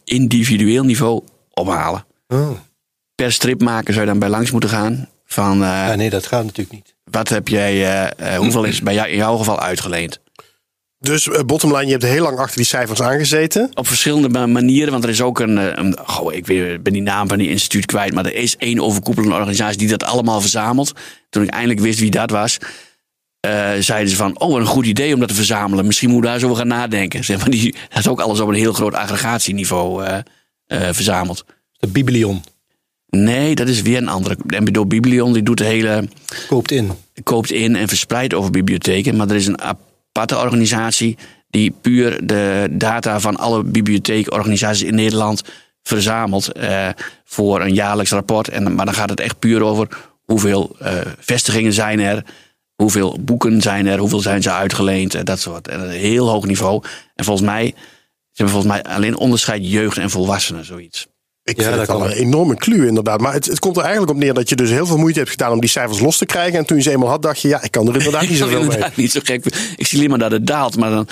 individueel 0.03 0.83
niveau 0.83 1.21
ophalen. 1.53 2.05
Oh 2.27 2.51
per 3.23 3.31
stripmaker 3.31 3.93
zou 3.93 4.05
je 4.05 4.11
dan 4.11 4.19
bij 4.19 4.29
langs 4.29 4.51
moeten 4.51 4.69
gaan. 4.69 5.09
Van, 5.25 5.53
uh, 5.53 5.67
ja, 5.67 5.95
nee, 5.95 6.09
dat 6.09 6.25
gaat 6.25 6.43
natuurlijk 6.43 6.71
niet. 6.71 6.95
Wat 7.03 7.29
heb 7.29 7.47
jij, 7.47 8.07
uh, 8.19 8.37
hoeveel 8.37 8.63
is 8.63 8.81
bij 8.81 8.93
jou, 8.93 9.09
in 9.09 9.17
jouw 9.17 9.37
geval 9.37 9.59
uitgeleend? 9.59 10.19
Dus 10.99 11.25
uh, 11.25 11.39
bottomline, 11.45 11.85
je 11.85 11.91
hebt 11.91 12.03
heel 12.03 12.23
lang 12.23 12.37
achter 12.37 12.57
die 12.57 12.65
cijfers 12.65 13.01
aangezeten. 13.01 13.71
Op 13.73 13.87
verschillende 13.87 14.47
manieren, 14.47 14.91
want 14.91 15.03
er 15.03 15.09
is 15.09 15.21
ook 15.21 15.39
een, 15.39 15.79
een 15.79 15.97
goh, 16.05 16.33
ik 16.33 16.47
weet, 16.47 16.83
ben 16.83 16.93
die 16.93 17.01
naam 17.01 17.27
van 17.27 17.37
die 17.37 17.49
instituut 17.49 17.85
kwijt, 17.85 18.13
maar 18.13 18.25
er 18.25 18.35
is 18.35 18.57
één 18.57 18.79
overkoepelende 18.79 19.35
organisatie 19.35 19.77
die 19.77 19.87
dat 19.87 20.03
allemaal 20.03 20.41
verzamelt. 20.41 20.93
Toen 21.29 21.43
ik 21.43 21.49
eindelijk 21.49 21.79
wist 21.79 21.99
wie 21.99 22.11
dat 22.11 22.29
was, 22.29 22.57
uh, 23.45 23.71
zeiden 23.79 24.09
ze 24.09 24.15
van, 24.15 24.39
oh, 24.39 24.59
een 24.59 24.65
goed 24.65 24.85
idee 24.85 25.13
om 25.13 25.19
dat 25.19 25.29
te 25.29 25.35
verzamelen. 25.35 25.85
Misschien 25.85 26.09
moeten 26.09 26.25
we 26.25 26.31
daar 26.31 26.45
zo 26.45 26.51
over 26.51 26.57
gaan 26.57 26.79
nadenken. 26.79 27.23
Zeg 27.23 27.37
maar, 27.37 27.49
die 27.49 27.75
had 27.89 28.07
ook 28.07 28.21
alles 28.21 28.39
op 28.39 28.47
een 28.47 28.53
heel 28.53 28.73
groot 28.73 28.93
aggregatieniveau 28.93 30.05
verzameld. 30.67 31.45
De 31.79 31.87
Biblion. 31.87 32.43
Nee, 33.09 33.55
dat 33.55 33.67
is 33.67 33.81
weer 33.81 33.97
een 33.97 34.07
andere. 34.07 34.37
MBDO 34.45 34.85
Biblion 34.85 35.33
die 35.33 35.43
doet 35.43 35.57
de 35.57 35.63
hele. 35.63 36.07
Koopt 36.47 36.71
in. 36.71 36.91
Koopt 37.23 37.51
in 37.51 37.75
en 37.75 37.87
verspreidt 37.87 38.33
over 38.33 38.51
bibliotheken. 38.51 39.15
Maar 39.15 39.29
er 39.29 39.35
is 39.35 39.47
een 39.47 39.59
aparte 40.11 40.37
organisatie 40.37 41.17
die 41.49 41.71
puur 41.81 42.27
de 42.27 42.67
data 42.71 43.19
van 43.19 43.35
alle 43.37 43.63
bibliotheekorganisaties 43.63 44.83
in 44.83 44.95
Nederland 44.95 45.43
verzamelt 45.83 46.51
eh, 46.51 46.89
voor 47.23 47.61
een 47.61 47.73
jaarlijks 47.73 48.11
rapport. 48.11 48.47
En, 48.47 48.75
maar 48.75 48.85
dan 48.85 48.93
gaat 48.93 49.09
het 49.09 49.19
echt 49.19 49.39
puur 49.39 49.63
over 49.63 49.87
hoeveel 50.23 50.75
uh, 50.81 50.91
vestigingen 51.19 51.73
zijn 51.73 51.99
er, 51.99 52.23
hoeveel 52.75 53.17
boeken 53.19 53.61
zijn 53.61 53.87
er, 53.87 53.97
hoeveel 53.99 54.19
zijn 54.19 54.41
ze 54.41 54.51
uitgeleend 54.51 55.15
en 55.15 55.25
dat 55.25 55.39
soort. 55.39 55.67
En 55.67 55.79
een 55.79 55.89
heel 55.89 56.29
hoog 56.29 56.45
niveau. 56.45 56.83
En 57.15 57.25
volgens 57.25 57.47
mij, 57.47 57.65
ze 58.31 58.43
hebben 58.43 58.53
volgens 58.53 58.73
mij 58.73 58.93
alleen 58.93 59.17
onderscheid 59.17 59.69
jeugd 59.71 59.97
en 59.97 60.09
volwassenen, 60.09 60.65
zoiets. 60.65 61.07
Ik 61.49 61.61
ja, 61.61 61.63
vind 61.63 61.87
het 61.87 61.89
een 61.89 62.11
enorme 62.11 62.55
kluw 62.55 62.85
inderdaad. 62.85 63.21
Maar 63.21 63.33
het, 63.33 63.45
het 63.45 63.59
komt 63.59 63.77
er 63.77 63.81
eigenlijk 63.81 64.11
op 64.11 64.17
neer 64.17 64.33
dat 64.33 64.49
je 64.49 64.55
dus 64.55 64.69
heel 64.69 64.85
veel 64.85 64.97
moeite 64.97 65.19
hebt 65.19 65.31
gedaan 65.31 65.51
om 65.51 65.59
die 65.59 65.69
cijfers 65.69 65.99
los 65.99 66.17
te 66.17 66.25
krijgen. 66.25 66.59
En 66.59 66.65
toen 66.65 66.77
je 66.77 66.83
ze 66.83 66.91
eenmaal 66.91 67.09
had, 67.09 67.21
dacht 67.21 67.41
je, 67.41 67.47
ja, 67.47 67.63
ik 67.63 67.71
kan 67.71 67.87
er 67.87 67.95
inderdaad 67.99 68.27
niet 68.27 68.37
zoveel 68.37 68.63
mee. 68.63 68.83
niet 68.95 69.11
zo 69.11 69.19
gek. 69.23 69.45
Ik 69.75 69.87
zie 69.87 69.97
alleen 69.97 70.09
maar 70.09 70.19
dat 70.19 70.31
het 70.31 70.47
daalt. 70.47 70.77
Maar 70.77 70.89
dan, 70.89 71.07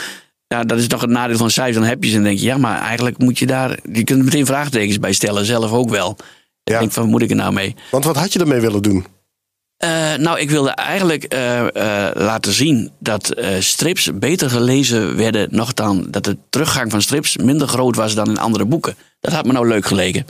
ja, 0.47 0.63
dat 0.63 0.77
is 0.77 0.87
toch 0.87 1.01
het 1.01 1.09
nadeel 1.09 1.37
van 1.37 1.49
cijfers. 1.51 1.77
Dan 1.77 1.87
heb 1.87 2.03
je 2.03 2.09
ze 2.09 2.15
en 2.17 2.23
denk 2.23 2.39
je, 2.39 2.45
ja, 2.45 2.57
maar 2.57 2.81
eigenlijk 2.81 3.17
moet 3.17 3.39
je 3.39 3.45
daar... 3.45 3.77
Je 3.91 4.03
kunt 4.03 4.23
meteen 4.23 4.45
vraagtekens 4.45 4.99
bij 4.99 5.13
stellen, 5.13 5.45
zelf 5.45 5.71
ook 5.71 5.89
wel. 5.89 6.15
Ja. 6.63 6.73
Ik 6.73 6.79
denk 6.79 6.91
van, 6.91 7.09
moet 7.09 7.21
ik 7.21 7.29
er 7.29 7.35
nou 7.35 7.53
mee? 7.53 7.75
Want 7.91 8.05
wat 8.05 8.15
had 8.15 8.33
je 8.33 8.39
ermee 8.39 8.61
willen 8.61 8.81
doen? 8.81 9.05
Uh, 9.83 10.15
nou, 10.15 10.39
ik 10.39 10.49
wilde 10.49 10.69
eigenlijk 10.69 11.33
uh, 11.33 11.59
uh, 11.59 11.67
laten 12.13 12.53
zien 12.53 12.91
dat 12.99 13.35
strips 13.59 14.09
beter 14.13 14.49
gelezen 14.49 15.17
werden, 15.17 15.47
nog 15.51 15.73
dan 15.73 16.07
dat 16.09 16.23
de 16.23 16.37
teruggang 16.49 16.91
van 16.91 17.01
strips 17.01 17.37
minder 17.37 17.67
groot 17.67 17.95
was 17.95 18.15
dan 18.15 18.29
in 18.29 18.37
andere 18.37 18.65
boeken. 18.65 18.95
Dat 19.19 19.33
had 19.33 19.45
me 19.45 19.51
nou 19.51 19.67
leuk 19.67 19.85
gelegen. 19.85 20.25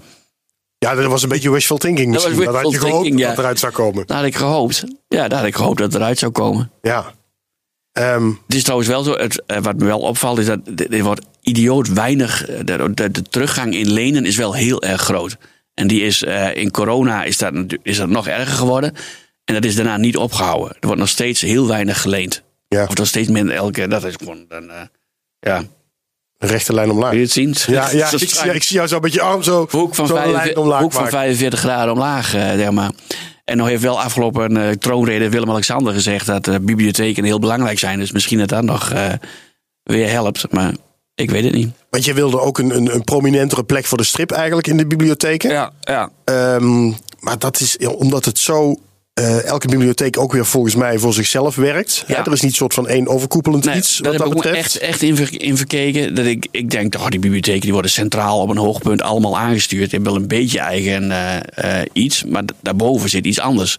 Ja, 0.77 0.95
dat 0.95 1.05
was 1.05 1.23
een 1.23 1.29
beetje 1.29 1.51
wishful 1.51 1.77
thinking 1.77 2.11
misschien. 2.11 2.35
Dat, 2.35 2.45
dat 2.45 2.55
had 2.55 2.71
je 2.71 2.77
gehoopt 2.77 3.01
thinking, 3.01 3.19
ja. 3.19 3.29
dat 3.29 3.38
eruit 3.38 3.59
zou 3.59 3.73
komen. 3.73 4.07
Dat 4.07 4.17
had 4.17 4.25
ik 4.25 4.35
gehoopt. 4.35 4.83
Ja, 5.07 5.27
dat 5.27 5.39
had 5.39 5.47
ik 5.47 5.55
gehoopt 5.55 5.77
dat 5.77 5.94
het 5.94 6.01
eruit 6.01 6.19
zou 6.19 6.31
komen. 6.31 6.71
Ja. 6.81 7.13
Um, 7.94 8.39
het 8.45 8.56
is 8.56 8.63
trouwens 8.63 8.89
wel 8.89 9.04
zo, 9.04 9.13
het, 9.13 9.44
wat 9.61 9.77
me 9.77 9.85
wel 9.85 9.99
opvalt, 9.99 10.39
is 10.39 10.45
dat 10.45 10.59
er 10.89 11.04
wordt 11.04 11.25
idioot 11.42 11.87
weinig. 11.87 12.45
De, 12.45 12.92
de, 12.94 13.11
de, 13.11 13.21
teruggang 13.21 13.75
in 13.75 13.92
lenen 13.92 14.25
is 14.25 14.35
wel 14.35 14.54
heel 14.54 14.83
erg 14.83 15.01
groot. 15.01 15.37
En 15.73 15.87
die 15.87 16.01
is 16.01 16.23
in 16.54 16.71
corona 16.71 17.23
is 17.23 17.37
dat, 17.37 17.54
is 17.83 17.97
dat 17.97 18.09
nog 18.09 18.27
erger 18.27 18.56
geworden. 18.56 18.94
En 19.47 19.54
dat 19.54 19.66
is 19.66 19.75
daarna 19.75 19.97
niet 19.97 20.18
opgehouden. 20.18 20.77
Er 20.80 20.85
wordt 20.85 20.99
nog 20.99 21.09
steeds 21.09 21.42
heel 21.42 21.68
weinig 21.68 22.01
geleend. 22.01 22.44
Ja. 22.68 22.83
Of 22.83 22.95
nog 22.95 23.07
steeds 23.07 23.27
minder 23.30 23.56
elke. 23.56 23.87
Dat 23.87 24.04
is 24.04 24.16
gewoon 24.16 24.45
dan, 24.47 24.63
uh, 24.63 24.81
ja. 25.39 25.63
Een 26.37 26.49
rechte 26.49 26.73
lijn 26.73 26.92
omlaag. 26.92 27.09
Wil 27.09 27.19
je 27.19 27.25
het 27.25 27.33
zien? 27.33 27.56
Ja, 27.68 27.92
ja 27.92 28.11
ik, 28.11 28.30
zie, 28.30 28.54
ik, 28.54 28.63
zie 28.63 28.75
jou 28.75 28.87
zo 28.87 28.99
met 28.99 29.13
je 29.13 29.21
arm 29.21 29.44
zo. 29.44 29.68
Hoek 29.69 29.95
van, 29.95 30.07
45, 30.07 30.80
hoek 30.80 30.94
van 30.94 31.09
45 31.09 31.59
graden 31.59 31.94
omlaag, 31.94 32.35
uh, 32.35 32.42
zeg 32.42 32.71
maar. 32.71 32.92
En 33.45 33.57
nog 33.57 33.68
heeft 33.68 33.81
wel 33.81 34.01
afgelopen 34.01 34.57
uh, 34.57 34.69
troonrede 34.69 35.30
Willem-Alexander 35.30 35.94
gezegd 35.94 36.25
dat 36.25 36.47
uh, 36.47 36.56
bibliotheken 36.61 37.23
heel 37.23 37.39
belangrijk 37.39 37.80
zijn. 37.80 37.99
Dus 37.99 38.11
misschien 38.11 38.37
dat 38.37 38.49
dat 38.49 38.63
nog 38.63 38.94
weer 39.83 40.09
helpt. 40.09 40.51
Maar 40.51 40.73
ik 41.16 41.30
weet 41.31 41.44
het 41.44 41.54
niet. 41.54 41.69
Want 41.89 42.06
je 42.06 42.13
wilde 42.13 42.39
ook 42.39 42.57
een, 42.57 42.75
een, 42.75 42.94
een, 42.94 43.04
prominentere 43.04 43.63
plek 43.63 43.85
voor 43.85 43.97
de 43.97 44.04
strip 44.04 44.31
eigenlijk 44.31 44.68
in 44.68 44.77
de 44.77 44.87
bibliotheken. 44.87 45.49
Ja, 45.49 45.71
ja. 45.80 46.09
Um, 46.56 46.95
maar 47.19 47.39
dat 47.39 47.59
is 47.59 47.77
omdat 47.77 48.25
het 48.25 48.39
zo 48.39 48.80
uh, 49.19 49.45
elke 49.45 49.68
bibliotheek 49.68 50.18
ook 50.18 50.31
weer 50.31 50.45
volgens 50.45 50.76
mij 50.76 50.97
voor 50.97 51.14
zichzelf 51.14 51.56
werkt. 51.56 52.04
Ja. 52.07 52.26
er 52.26 52.31
is 52.31 52.42
niet 52.42 52.52
een 52.52 52.57
soort 52.57 52.74
van 52.74 52.88
één 52.88 53.07
overkoepelend 53.07 53.66
iets. 53.66 54.00
Wat 54.00 54.18
dat 54.18 54.28
heb 54.28 54.38
ik 54.38 54.45
echt, 54.45 54.78
echt 54.78 55.02
in, 55.02 55.31
in, 55.31 55.57
verkeken. 55.57 56.16
Dat 56.16 56.26
ik, 56.26 56.47
ik 56.52 56.69
denk, 56.69 56.95
oh, 56.95 57.07
die 57.07 57.19
bibliotheken 57.19 57.62
die 57.62 57.71
worden 57.71 57.92
centraal 57.92 58.42
op 58.42 58.50
een 58.50 58.57
hoogpunt 58.57 59.02
allemaal 59.02 59.38
aangestuurd. 59.38 59.90
Die 59.90 59.90
hebben 59.90 60.14
wel 60.14 60.21
een 60.21 60.28
beetje 60.28 60.59
eigen 60.59 61.04
uh, 61.04 61.36
uh, 61.64 61.81
iets, 61.94 62.24
maar 62.24 62.44
daarboven 62.62 63.09
zit 63.09 63.26
iets 63.26 63.40
anders. 63.40 63.78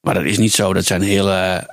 Maar 0.00 0.14
dat 0.14 0.24
is 0.24 0.38
niet 0.38 0.52
zo. 0.52 0.72
Dat 0.72 0.84
zijn 0.84 1.02
hele 1.02 1.68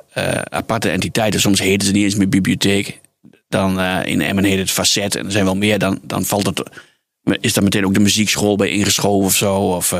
aparte 0.50 0.89
entiteiten. 0.89 1.39
Soms 1.39 1.60
heten 1.60 1.88
ze 1.88 1.93
niet 1.93 2.03
eens 2.03 2.15
meer 2.15 2.29
bibliotheek. 2.29 3.00
Dan 3.48 3.82
in 3.82 4.22
Emmen 4.22 4.43
heet 4.43 4.60
het 4.60 4.72
facet. 4.72 5.15
En 5.15 5.25
er 5.25 5.32
zijn 5.32 5.46
wel 5.46 5.55
meer. 5.55 5.79
Dan, 5.79 6.00
dan 6.03 6.25
valt 6.25 6.46
het, 6.46 6.63
is 7.39 7.53
daar 7.53 7.63
meteen 7.63 7.86
ook 7.86 7.93
de 7.93 8.00
muziekschool 8.00 8.55
bij 8.55 8.70
ingeschoven 8.70 9.25
of 9.25 9.36
zo. 9.36 9.55
Of, 9.55 9.96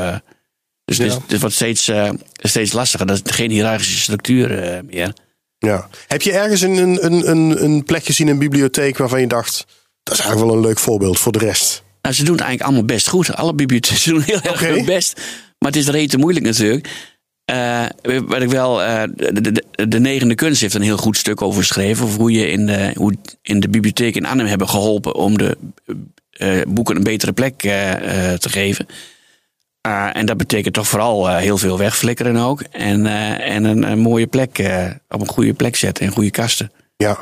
dus 0.84 0.96
ja. 0.96 1.18
het, 1.26 1.40
wordt 1.40 1.54
steeds, 1.54 1.88
uh, 1.88 2.10
steeds 2.36 2.72
lastiger. 2.72 3.06
Dat 3.06 3.20
is 3.24 3.32
geen 3.32 3.50
hiërarchische 3.50 4.00
structuur 4.00 4.74
uh, 4.74 4.78
meer. 4.90 5.12
Ja. 5.58 5.88
Heb 6.06 6.22
je 6.22 6.32
ergens 6.32 6.60
een, 6.60 7.04
een, 7.04 7.30
een, 7.30 7.64
een 7.64 7.84
plek 7.84 8.04
gezien 8.04 8.26
in 8.26 8.32
een 8.32 8.38
bibliotheek 8.38 8.98
waarvan 8.98 9.20
je 9.20 9.26
dacht... 9.26 9.64
dat 10.02 10.14
is 10.14 10.20
eigenlijk 10.20 10.50
wel 10.50 10.60
een 10.60 10.66
leuk 10.66 10.78
voorbeeld 10.78 11.18
voor 11.18 11.32
de 11.32 11.38
rest? 11.38 11.82
Nou, 12.02 12.14
ze 12.14 12.24
doen 12.24 12.34
het 12.34 12.44
eigenlijk 12.44 12.70
allemaal 12.70 12.96
best 12.96 13.08
goed. 13.08 13.36
Alle 13.36 13.54
bibliotheken 13.54 14.10
doen 14.12 14.20
heel 14.20 14.40
erg 14.40 14.62
okay. 14.62 14.84
best. 14.84 15.20
Maar 15.58 15.72
het 15.72 15.76
is 15.80 15.88
rete 15.88 16.18
moeilijk 16.18 16.46
natuurlijk. 16.46 17.12
Uh, 17.50 17.84
wat 18.26 18.42
ik 18.42 18.48
wel, 18.48 18.82
uh, 18.82 19.02
de, 19.14 19.40
de, 19.40 19.64
de, 19.88 20.00
negende 20.00 20.34
kunst 20.34 20.60
heeft 20.60 20.74
een 20.74 20.82
heel 20.82 20.96
goed 20.96 21.16
stuk 21.16 21.42
over 21.42 21.60
geschreven. 21.60 22.04
Over 22.04 22.20
hoe 22.20 22.30
je 22.32 22.50
in 22.50 22.66
de, 22.66 22.90
hoe 22.94 23.14
in 23.42 23.60
de 23.60 23.68
bibliotheek 23.68 24.16
in 24.16 24.26
Arnhem 24.26 24.46
hebben 24.46 24.68
geholpen 24.68 25.14
om 25.14 25.38
de 25.38 25.56
uh, 26.38 26.60
boeken 26.68 26.96
een 26.96 27.02
betere 27.02 27.32
plek 27.32 27.58
te 27.58 28.48
geven. 28.48 28.86
En 30.12 30.26
dat 30.26 30.36
betekent 30.36 30.74
toch 30.74 30.88
vooral 30.88 31.36
heel 31.36 31.58
veel 31.58 31.78
wegflikkeren 31.78 32.36
ook. 32.36 32.60
En, 32.60 33.06
en 33.40 33.64
een, 33.64 33.90
een, 33.90 33.98
mooie 33.98 34.26
plek, 34.26 34.58
op 35.08 35.20
een 35.20 35.28
goede 35.28 35.54
plek 35.54 35.76
zetten 35.76 36.06
en 36.06 36.12
goede 36.12 36.30
kasten. 36.30 36.72
Ja. 36.96 37.18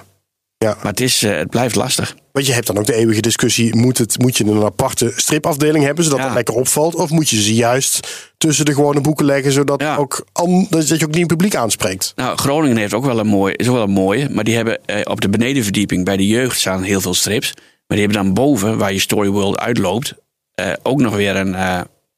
Ja. 0.62 0.76
Maar 0.82 0.90
het, 0.90 1.00
is, 1.00 1.20
het 1.20 1.50
blijft 1.50 1.74
lastig. 1.74 2.16
Want 2.32 2.46
je 2.46 2.52
hebt 2.52 2.66
dan 2.66 2.78
ook 2.78 2.86
de 2.86 2.94
eeuwige 2.94 3.20
discussie: 3.20 3.76
moet, 3.76 3.98
het, 3.98 4.18
moet 4.18 4.36
je 4.36 4.44
een 4.44 4.62
aparte 4.62 5.12
stripafdeling 5.16 5.84
hebben 5.84 6.04
zodat 6.04 6.20
het 6.20 6.32
lekker 6.32 6.54
opvalt? 6.54 6.94
Of 6.94 7.10
moet 7.10 7.28
je 7.28 7.42
ze 7.42 7.54
juist 7.54 8.30
tussen 8.38 8.64
de 8.64 8.74
gewone 8.74 9.00
boeken 9.00 9.24
leggen 9.24 9.52
zodat, 9.52 9.84
ook 9.84 10.26
dat 10.68 10.88
je 10.88 11.04
ook 11.04 11.14
nieuw 11.14 11.26
publiek 11.26 11.54
aanspreekt? 11.54 12.12
Nou, 12.16 12.36
Groningen 12.36 12.76
heeft 12.76 12.94
ook 12.94 13.04
wel 13.04 13.18
een 13.18 13.26
mooie, 13.26 13.56
is 13.56 13.68
ook 13.68 13.74
wel 13.74 13.82
een 13.82 13.90
mooie. 13.90 14.28
Maar 14.30 14.44
die 14.44 14.56
hebben 14.56 14.86
eh, 14.86 15.00
op 15.04 15.20
de 15.20 15.28
benedenverdieping 15.28 16.04
bij 16.04 16.16
de 16.16 16.26
jeugd 16.26 16.58
staan 16.58 16.82
heel 16.82 17.00
veel 17.00 17.14
strips. 17.14 17.52
Maar 17.86 17.98
die 17.98 18.06
hebben 18.06 18.24
dan 18.24 18.34
boven, 18.34 18.78
waar 18.78 18.92
je 18.92 19.00
Storyworld 19.00 19.58
uitloopt, 19.58 20.14
eh, 20.54 20.72
ook 20.82 21.00
nog 21.00 21.14
weer 21.14 21.36
een 21.36 21.54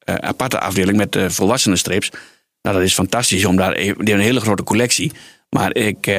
aparte 0.04 0.60
afdeling 0.60 0.96
met 0.96 1.16
uh, 1.16 1.28
volwassenen 1.28 1.78
strips. 1.78 2.10
Nou, 2.62 2.76
dat 2.76 2.84
is 2.84 2.94
fantastisch 2.94 3.44
om 3.44 3.56
daar 3.56 3.72
even, 3.72 4.12
een 4.12 4.20
hele 4.20 4.40
grote 4.40 4.62
collectie. 4.62 5.12
Maar 5.50 5.74
ik, 5.74 6.18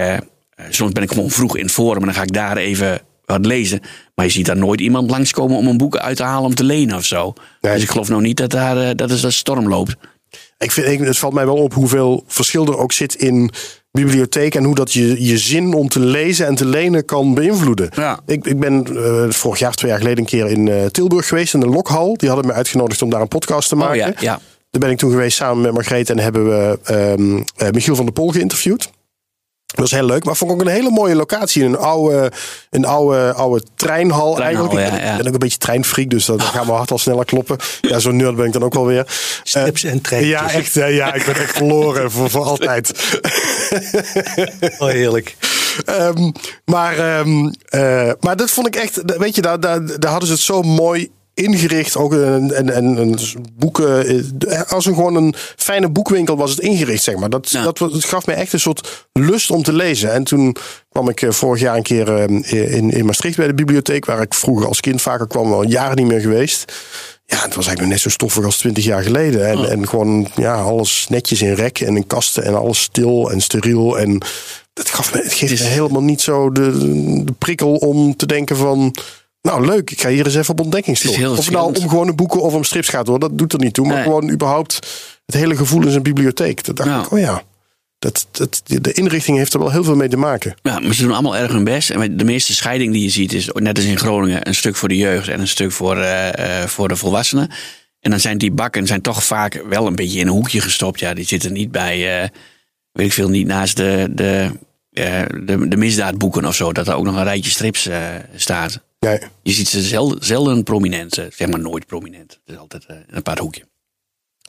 soms 0.70 0.92
ben 0.92 1.04
ik 1.04 1.12
gewoon 1.12 1.30
vroeg 1.30 1.58
in 1.58 1.64
het 1.64 1.72
forum 1.72 2.00
en 2.00 2.06
dan 2.06 2.14
ga 2.14 2.22
ik 2.22 2.34
daar 2.34 2.58
even 2.58 3.02
wat 3.26 3.46
lezen. 3.46 3.80
Maar 4.16 4.26
je 4.26 4.32
ziet 4.32 4.46
daar 4.46 4.58
nooit 4.58 4.82
iemand 4.82 5.10
langskomen 5.10 5.58
om 5.58 5.68
een 5.68 5.78
boek 5.78 5.98
uit 5.98 6.18
te 6.18 6.24
halen 6.24 6.46
om 6.46 6.56
te 6.56 6.64
lenen 6.64 6.96
of 6.98 7.06
zo. 7.06 7.34
Dus 7.62 7.82
ik 7.82 7.90
geloof 7.90 8.10
nou 8.10 8.22
niet 8.22 8.38
dat 8.38 8.52
daar 8.52 8.96
dat 8.96 9.12
is 9.12 9.22
dat 9.22 9.34
storm 9.34 9.68
loopt. 9.68 9.96
Ik 10.58 10.72
vind, 10.72 11.00
het 11.00 11.18
valt 11.18 11.34
mij 11.34 11.46
wel 11.46 11.58
op 11.58 11.74
hoeveel 11.74 12.24
verschil 12.28 12.66
er 12.66 12.78
ook 12.78 12.92
zit 12.92 13.16
in 13.16 13.52
bibliotheek 13.96 14.56
en 14.56 14.64
hoe 14.64 14.76
dat 14.76 14.94
je 14.94 15.26
je 15.26 15.38
zin 15.38 15.74
om 15.74 15.88
te 15.88 16.00
lezen 16.00 16.46
en 16.46 16.56
te 16.56 16.66
lenen 16.66 17.06
kan 17.06 17.34
beïnvloeden. 17.34 17.90
Ja. 17.96 18.20
Ik, 18.26 18.46
ik 18.46 18.60
ben 18.60 18.88
uh, 18.92 19.30
vorig 19.30 19.60
jaar, 19.60 19.74
twee 19.74 19.90
jaar 19.92 20.00
geleden, 20.00 20.20
een 20.20 20.30
keer 20.30 20.48
in 20.48 20.68
uh, 20.68 20.86
Tilburg 20.86 21.28
geweest, 21.28 21.54
in 21.54 21.60
de 21.60 21.68
Lokhal. 21.68 22.18
Die 22.18 22.30
hadden 22.30 22.48
me 22.48 22.54
uitgenodigd 22.54 23.02
om 23.02 23.10
daar 23.10 23.22
een 23.22 23.28
podcast 23.28 23.70
te 23.70 23.76
maken. 23.76 24.08
Oh, 24.08 24.08
ja, 24.08 24.14
ja. 24.20 24.40
Daar 24.72 24.82
ben 24.82 24.90
ik 24.90 24.98
toen 24.98 25.12
geweest 25.12 25.38
samen 25.38 25.62
met 25.62 25.74
Margreet 25.74 26.10
en 26.10 26.20
hebben 26.20 26.46
we 26.46 26.80
um, 26.92 27.38
uh, 27.38 27.70
Michiel 27.72 27.96
van 27.96 28.06
der 28.06 28.14
Pol 28.14 28.30
geïnterviewd. 28.30 28.90
Dat 29.76 29.90
was 29.90 30.00
heel 30.00 30.06
leuk, 30.06 30.24
maar 30.24 30.36
vond 30.36 30.52
ik 30.52 30.58
ook 30.58 30.66
een 30.66 30.74
hele 30.74 30.90
mooie 30.90 31.16
locatie. 31.16 31.64
Een 31.64 31.78
oude, 31.78 32.32
een 32.70 32.86
oude, 32.86 33.34
oude 33.34 33.64
treinhal, 33.76 34.36
treinhal 34.36 34.70
eigenlijk. 34.70 35.02
Ja, 35.02 35.06
ja. 35.06 35.12
Ik 35.12 35.18
ben 35.18 35.28
ook 35.28 35.34
een 35.34 35.40
beetje 35.40 35.58
treinfreak, 35.58 36.10
dus 36.10 36.26
dan 36.26 36.42
gaan 36.42 36.66
we 36.66 36.72
hart 36.72 36.92
al 36.92 36.98
sneller 36.98 37.26
kloppen. 37.26 37.58
Ja, 37.82 38.00
zo'n 38.00 38.16
nerd 38.16 38.36
ben 38.36 38.46
ik 38.46 38.54
dan 38.54 38.64
ook 38.64 38.74
wel 38.74 38.86
weer. 38.86 39.06
Strips 39.44 39.84
uh, 39.84 39.92
en 39.92 40.02
treintjes. 40.02 40.32
Ja, 40.32 40.52
echt. 40.52 40.74
Ja, 40.74 41.14
ik 41.14 41.26
ben 41.26 41.36
echt 41.36 41.58
verloren 41.58 42.12
voor, 42.12 42.30
voor 42.30 42.46
altijd. 42.46 42.92
oh, 44.80 44.90
heerlijk. 44.90 45.36
Um, 45.86 46.32
maar, 46.66 47.20
um, 47.20 47.54
uh, 47.70 48.12
maar 48.20 48.36
dat 48.36 48.52
vond 48.52 48.68
ik 48.68 48.76
echt, 48.76 49.02
weet 49.18 49.36
je, 49.36 49.42
daar, 49.42 49.60
daar, 49.60 50.00
daar 50.00 50.12
hadden 50.12 50.28
ze 50.28 50.34
het 50.34 50.44
zo 50.44 50.62
mooi 50.62 51.12
ingericht. 51.36 51.98
Ook 51.98 52.12
een, 52.14 52.58
een, 52.60 52.78
een, 52.78 52.98
een 52.98 53.18
boeken. 53.54 54.08
eh, 54.48 54.62
Als 54.72 54.86
een 54.86 54.96
gewoon 54.96 55.16
een 55.16 55.34
fijne 55.56 55.90
boekwinkel 55.90 56.38
was 56.38 56.50
het 56.50 56.60
ingericht, 56.60 57.04
zeg 57.04 57.16
maar. 57.16 57.30
Dat, 57.30 57.50
Ja. 57.50 57.64
dat, 57.64 57.80
gaf 58.04 58.26
me 58.26 58.34
echt 58.34 58.54
een 58.54 58.60
soort 58.60 59.08
lust 59.14 59.52
om 59.52 59.64
te 59.64 59.74
lezen. 59.74 60.14
En 60.14 60.24
toen 60.24 60.56
kwam 60.90 61.10
ik 61.10 61.22
eh, 61.22 61.30
vorig 61.32 61.62
jaar 61.62 61.76
een 61.76 61.84
keer 61.84 62.16
eh, 62.16 62.74
in, 62.76 62.92
in 62.92 63.06
Maastricht 63.06 63.38
bij 63.38 63.48
de 63.48 63.54
bibliotheek, 63.54 64.06
waar 64.06 64.22
ik 64.22 64.34
vroeger 64.34 64.68
als 64.68 64.80
kind 64.80 65.02
vaker 65.02 65.28
kwam, 65.28 65.54
al 65.54 65.64
jaren 65.68 65.96
niet 65.96 66.08
meer 66.08 66.22
geweest. 66.22 66.74
Ja, 67.26 67.36
het 67.42 67.56
was 67.56 67.66
eigenlijk 67.68 67.80
nog 67.82 67.90
net 67.90 68.00
zo 68.02 68.10
stoffig 68.10 68.46
als 68.46 68.58
twintig 68.58 68.84
jaar 68.84 69.04
geleden. 69.04 69.48
En, 69.50 69.70
en 69.70 69.88
gewoon 69.88 70.28
ja, 70.36 70.62
alles 70.62 71.06
netjes 71.10 71.42
in 71.42 71.54
rek 71.54 71.80
en 71.80 71.96
in 71.96 72.08
kasten 72.08 72.44
en 72.44 72.56
alles 72.60 72.82
stil 72.82 73.32
en 73.32 73.42
steriel. 73.42 74.00
En 74.00 74.22
dat 74.74 74.90
gaf 74.90 75.14
me, 75.14 75.22
het 75.22 75.34
geeft 75.34 75.64
me 75.64 75.70
helemaal 75.70 76.02
niet 76.04 76.22
zo 76.22 76.52
de, 76.52 76.72
de 77.24 77.32
prikkel 77.32 77.76
om 77.76 78.16
te 78.16 78.26
denken 78.26 78.56
van... 78.58 78.96
Nou, 79.46 79.66
leuk. 79.66 79.92
Ik 79.92 80.02
ga 80.02 80.10
hier 80.10 80.26
eens 80.26 80.36
even 80.36 80.50
op 80.52 80.60
ontdekkingstocht. 80.60 81.28
Of 81.28 81.38
het 81.38 81.50
nou 81.52 81.76
om 81.76 81.90
gewone 81.90 82.14
boeken 82.14 82.42
of 82.42 82.54
om 82.54 82.64
strips 82.64 82.90
gaat 82.90 83.08
hoor. 83.08 83.20
Dat 83.20 83.38
doet 83.38 83.54
er 83.54 83.60
niet 83.60 83.74
toe. 83.74 83.86
Maar 83.86 83.96
Nee. 83.96 84.04
gewoon 84.04 84.30
überhaupt 84.32 84.74
het 85.26 85.36
hele 85.36 85.56
gevoel 85.56 85.84
in 85.84 85.92
zijn 85.92 86.04
bibliotheek. 86.04 86.64
Dat 86.64 86.76
dacht 86.76 86.90
Ja. 86.90 87.00
ik, 87.00 87.12
oh 87.12 87.20
ja. 87.20 87.44
Dat, 88.00 88.28
dat, 88.32 88.62
de 88.66 88.92
inrichting 88.94 89.38
heeft 89.38 89.54
er 89.54 89.60
wel 89.60 89.72
heel 89.72 89.84
veel 89.84 89.96
mee 89.96 90.10
te 90.10 90.18
maken. 90.18 90.56
Ja, 90.62 90.80
maar 90.80 90.94
ze 90.94 91.02
doen 91.02 91.12
allemaal 91.12 91.38
erg 91.38 91.52
hun 91.52 91.64
best. 91.64 91.90
En 91.90 92.18
de 92.18 92.24
meeste 92.24 92.54
scheiding 92.54 92.94
die 92.94 93.04
je 93.04 93.10
ziet 93.10 93.34
is, 93.34 93.50
net 93.54 93.78
als 93.78 93.86
in 93.86 93.98
Groningen, 93.98 94.48
een 94.48 94.56
stuk 94.56 94.76
voor 94.76 94.88
de 94.90 94.98
jeugd 94.98 95.28
en 95.28 95.40
een 95.40 95.48
stuk 95.48 95.72
voor, 95.72 95.98
eh, 95.98 96.62
eh, 96.62 96.68
voor 96.68 96.88
de 96.88 96.96
volwassenen. 96.96 97.50
En 98.00 98.10
dan 98.12 98.20
zijn 98.20 98.38
die 98.38 98.52
bakken 98.52 98.88
zijn 98.88 99.02
toch 99.02 99.24
vaak 99.24 99.64
wel 99.70 99.88
een 99.88 99.96
beetje 99.96 100.20
in 100.20 100.28
een 100.28 100.34
hoekje 100.34 100.62
gestopt. 100.62 101.00
Ja, 101.00 101.14
die 101.14 101.26
zitten 101.26 101.54
niet 101.54 101.72
bij, 101.72 102.22
eh, 102.22 102.30
weet 102.92 103.06
ik 103.08 103.14
veel, 103.14 103.30
niet 103.30 103.48
naast 103.48 103.78
de, 103.78 104.08
de, 104.12 104.52
de, 105.46 105.68
de 105.68 105.78
misdaadboeken 105.78 106.46
of 106.46 106.56
zo. 106.56 106.74
Dat 106.74 106.88
er 106.88 106.96
ook 106.96 107.06
nog 107.06 107.16
een 107.16 107.24
rijtje 107.24 107.52
strips 107.52 107.90
staat. 108.36 108.84
Nee. 109.10 109.20
Je 109.44 109.52
ziet 109.52 109.68
ze 109.68 109.82
zelden, 109.82 110.26
zelden 110.26 110.64
prominent, 110.64 111.18
eh, 111.18 111.26
zeg 111.36 111.48
maar 111.48 111.60
nooit 111.60 111.86
prominent. 111.86 112.32
Het 112.32 112.54
is 112.56 112.58
altijd 112.58 112.86
eh, 112.86 112.96
een 113.08 113.16
apart 113.16 113.40
hoekje. 113.40 113.64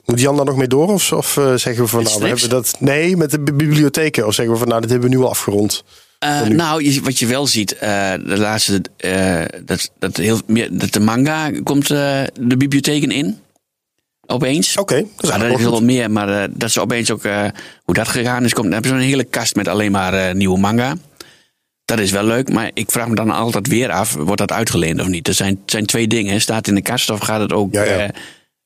Moet 0.05 0.19
Jan 0.19 0.35
daar 0.35 0.45
nog 0.45 0.57
mee 0.57 0.67
door? 0.67 0.87
Of, 0.87 1.11
of 1.11 1.37
eh, 1.37 1.53
zeggen 1.55 1.83
we 1.83 1.89
van 1.89 2.03
nou, 2.03 2.19
we 2.19 2.27
hebben 2.27 2.49
dat. 2.49 2.75
Nee, 2.79 3.17
met 3.17 3.31
de 3.31 3.39
bi- 3.39 3.53
bibliotheken. 3.53 4.27
Of 4.27 4.33
zeggen 4.33 4.53
we 4.53 4.59
van 4.59 4.69
nou, 4.69 4.81
dit 4.81 4.89
hebben 4.89 5.09
we 5.09 5.15
nu 5.15 5.21
al 5.21 5.29
afgerond. 5.29 5.83
Nu? 6.45 6.53
nou, 6.55 6.83
je, 6.83 7.01
wat 7.01 7.19
je 7.19 7.25
wel 7.25 7.47
ziet, 7.47 7.69
de 7.79 8.19
laatste, 8.37 8.81
dat, 9.65 9.91
dat, 9.99 10.17
heel, 10.17 10.41
dat 10.71 10.93
de 10.93 10.99
manga 10.99 11.51
komt 11.63 11.87
de 11.87 12.55
bibliotheken 12.57 13.11
in. 13.11 13.39
Opeens. 14.25 14.77
Oké, 14.77 14.95
dat 14.95 15.23
is 15.23 15.29
dat 15.29 15.59
wel 15.61 15.71
goed. 15.71 15.83
meer, 15.83 16.11
maar 16.11 16.47
dat 16.51 16.71
ze 16.71 16.81
opeens 16.81 17.11
ook, 17.11 17.23
hoe 17.83 17.93
dat 17.93 18.07
gegaan 18.07 18.43
is, 18.43 18.53
komt, 18.53 18.63
dan 18.65 18.73
hebben 18.73 18.91
ze 18.91 18.97
een 18.97 19.09
hele 19.09 19.23
kast 19.23 19.55
met 19.55 19.67
alleen 19.67 19.91
maar 19.91 20.35
nieuwe 20.35 20.59
manga. 20.59 20.97
Dat 21.87 21.99
is 21.99 22.11
wel 22.11 22.23
leuk, 22.23 22.49
maar 22.49 22.71
ik 22.73 22.91
vraag 22.91 23.07
me 23.07 23.15
dan 23.15 23.29
altijd 23.31 23.67
weer 23.67 23.91
af, 23.91 24.13
wordt 24.13 24.37
dat 24.37 24.51
uitgeleend 24.51 25.01
of 25.01 25.07
niet? 25.07 25.27
Er 25.27 25.33
zijn, 25.33 25.61
zijn 25.65 25.85
twee 25.85 26.07
dingen, 26.07 26.41
staat 26.41 26.57
het 26.57 26.67
in 26.67 26.75
de 26.75 26.81
kast 26.81 27.09
of 27.09 27.19
gaat 27.19 27.39
het 27.39 27.53
ook 27.53 27.73
Ja, 27.73 27.83
ja. 27.83 28.11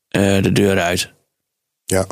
eh, 0.08 0.38
eh, 0.38 0.44
de 0.44 0.52
deur 0.52 0.80
uit? 0.80 1.10
Ja. 1.86 2.06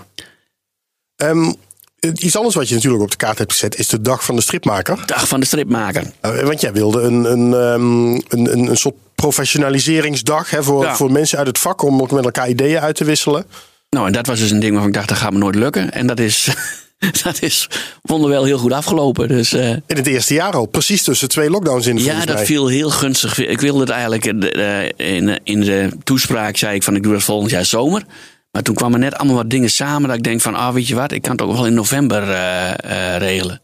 Ehm, 1.16 1.54
iets 2.00 2.36
anders 2.36 2.56
wat 2.56 2.68
je 2.70 2.76
natuurlijk 2.76 3.04
op 3.04 3.12
de 3.12 3.18
kaart 3.18 3.38
hebt 3.38 3.52
gezet 3.52 3.78
is 3.78 3.88
de 3.88 4.02
dag 4.02 4.24
van 4.26 4.36
de 4.36 4.42
stripmaker. 4.42 5.04
Dag 5.06 5.28
van 5.28 5.40
de 5.40 5.46
stripmaker. 5.46 6.04
Uh, 6.26 6.42
want 6.42 6.62
jij 6.62 6.74
wilde 6.74 7.02
een, 7.02 7.24
een, 7.32 7.54
um, 7.54 8.14
een, 8.14 8.24
een, 8.52 8.68
een 8.70 8.78
soort 8.78 8.96
professionaliseringsdag 9.16 10.50
hè, 10.50 10.64
voor, 10.64 10.84
Ja. 10.84 10.96
voor 10.96 11.12
mensen 11.12 11.38
uit 11.38 11.48
het 11.48 11.58
vak 11.58 11.82
om 11.82 12.02
ook 12.02 12.12
met 12.12 12.24
elkaar 12.26 12.50
ideeën 12.50 12.80
uit 12.80 12.96
te 12.96 13.04
wisselen. 13.04 13.46
Nou, 13.90 14.06
en 14.06 14.12
dat 14.12 14.28
was 14.28 14.40
dus 14.40 14.52
een 14.52 14.60
ding 14.60 14.72
waarvan 14.72 14.90
ik 14.90 14.96
dacht, 14.96 15.08
dat 15.08 15.18
gaat 15.18 15.32
me 15.32 15.38
nooit 15.38 15.56
lukken. 15.56 15.92
En 15.92 16.08
dat 16.08 16.20
is, 16.20 16.50
dat 17.24 17.42
is 17.42 17.68
wonderwel 18.02 18.44
heel 18.44 18.58
goed 18.58 18.72
afgelopen. 18.72 19.28
Dus 19.28 19.54
eh, 19.54 19.70
In 19.70 19.84
het 19.86 20.08
eerste 20.08 20.34
jaar 20.34 20.54
al, 20.54 20.66
precies 20.66 21.04
tussen 21.04 21.30
twee 21.30 21.50
lockdowns 21.50 21.88
in. 21.88 21.98
ja, 21.98 22.04
volgens 22.04 22.26
dat 22.26 22.42
viel 22.42 22.68
heel 22.68 22.90
gunstig. 22.90 23.38
Ik 23.38 23.62
wilde 23.62 23.80
het 23.80 23.90
eigenlijk, 23.90 24.26
eh, 24.26 25.16
in, 25.16 25.40
in 25.44 25.60
de 25.60 25.90
toespraak 26.04 26.58
zei 26.58 26.76
ik 26.76 26.84
van 26.84 26.96
ik 26.96 27.04
doe 27.04 27.14
dat 27.14 27.24
volgend 27.24 27.52
jaar 27.52 27.66
zomer. 27.66 28.04
Maar 28.52 28.64
toen 28.64 28.76
kwamen 28.76 29.00
net 29.00 29.16
allemaal 29.16 29.36
wat 29.36 29.50
dingen 29.50 29.70
samen 29.70 30.08
dat 30.08 30.18
ik 30.18 30.24
denk 30.24 30.42
van, 30.42 30.56
ah 30.56 30.74
weet 30.74 30.88
je 30.88 30.96
wat, 30.96 31.12
ik 31.12 31.22
kan 31.22 31.32
het 31.32 31.42
ook 31.42 31.52
wel 31.52 31.66
in 31.66 31.74
november 31.74 32.30
eh, 32.30 32.70
eh, 33.14 33.18
regelen. 33.22 33.62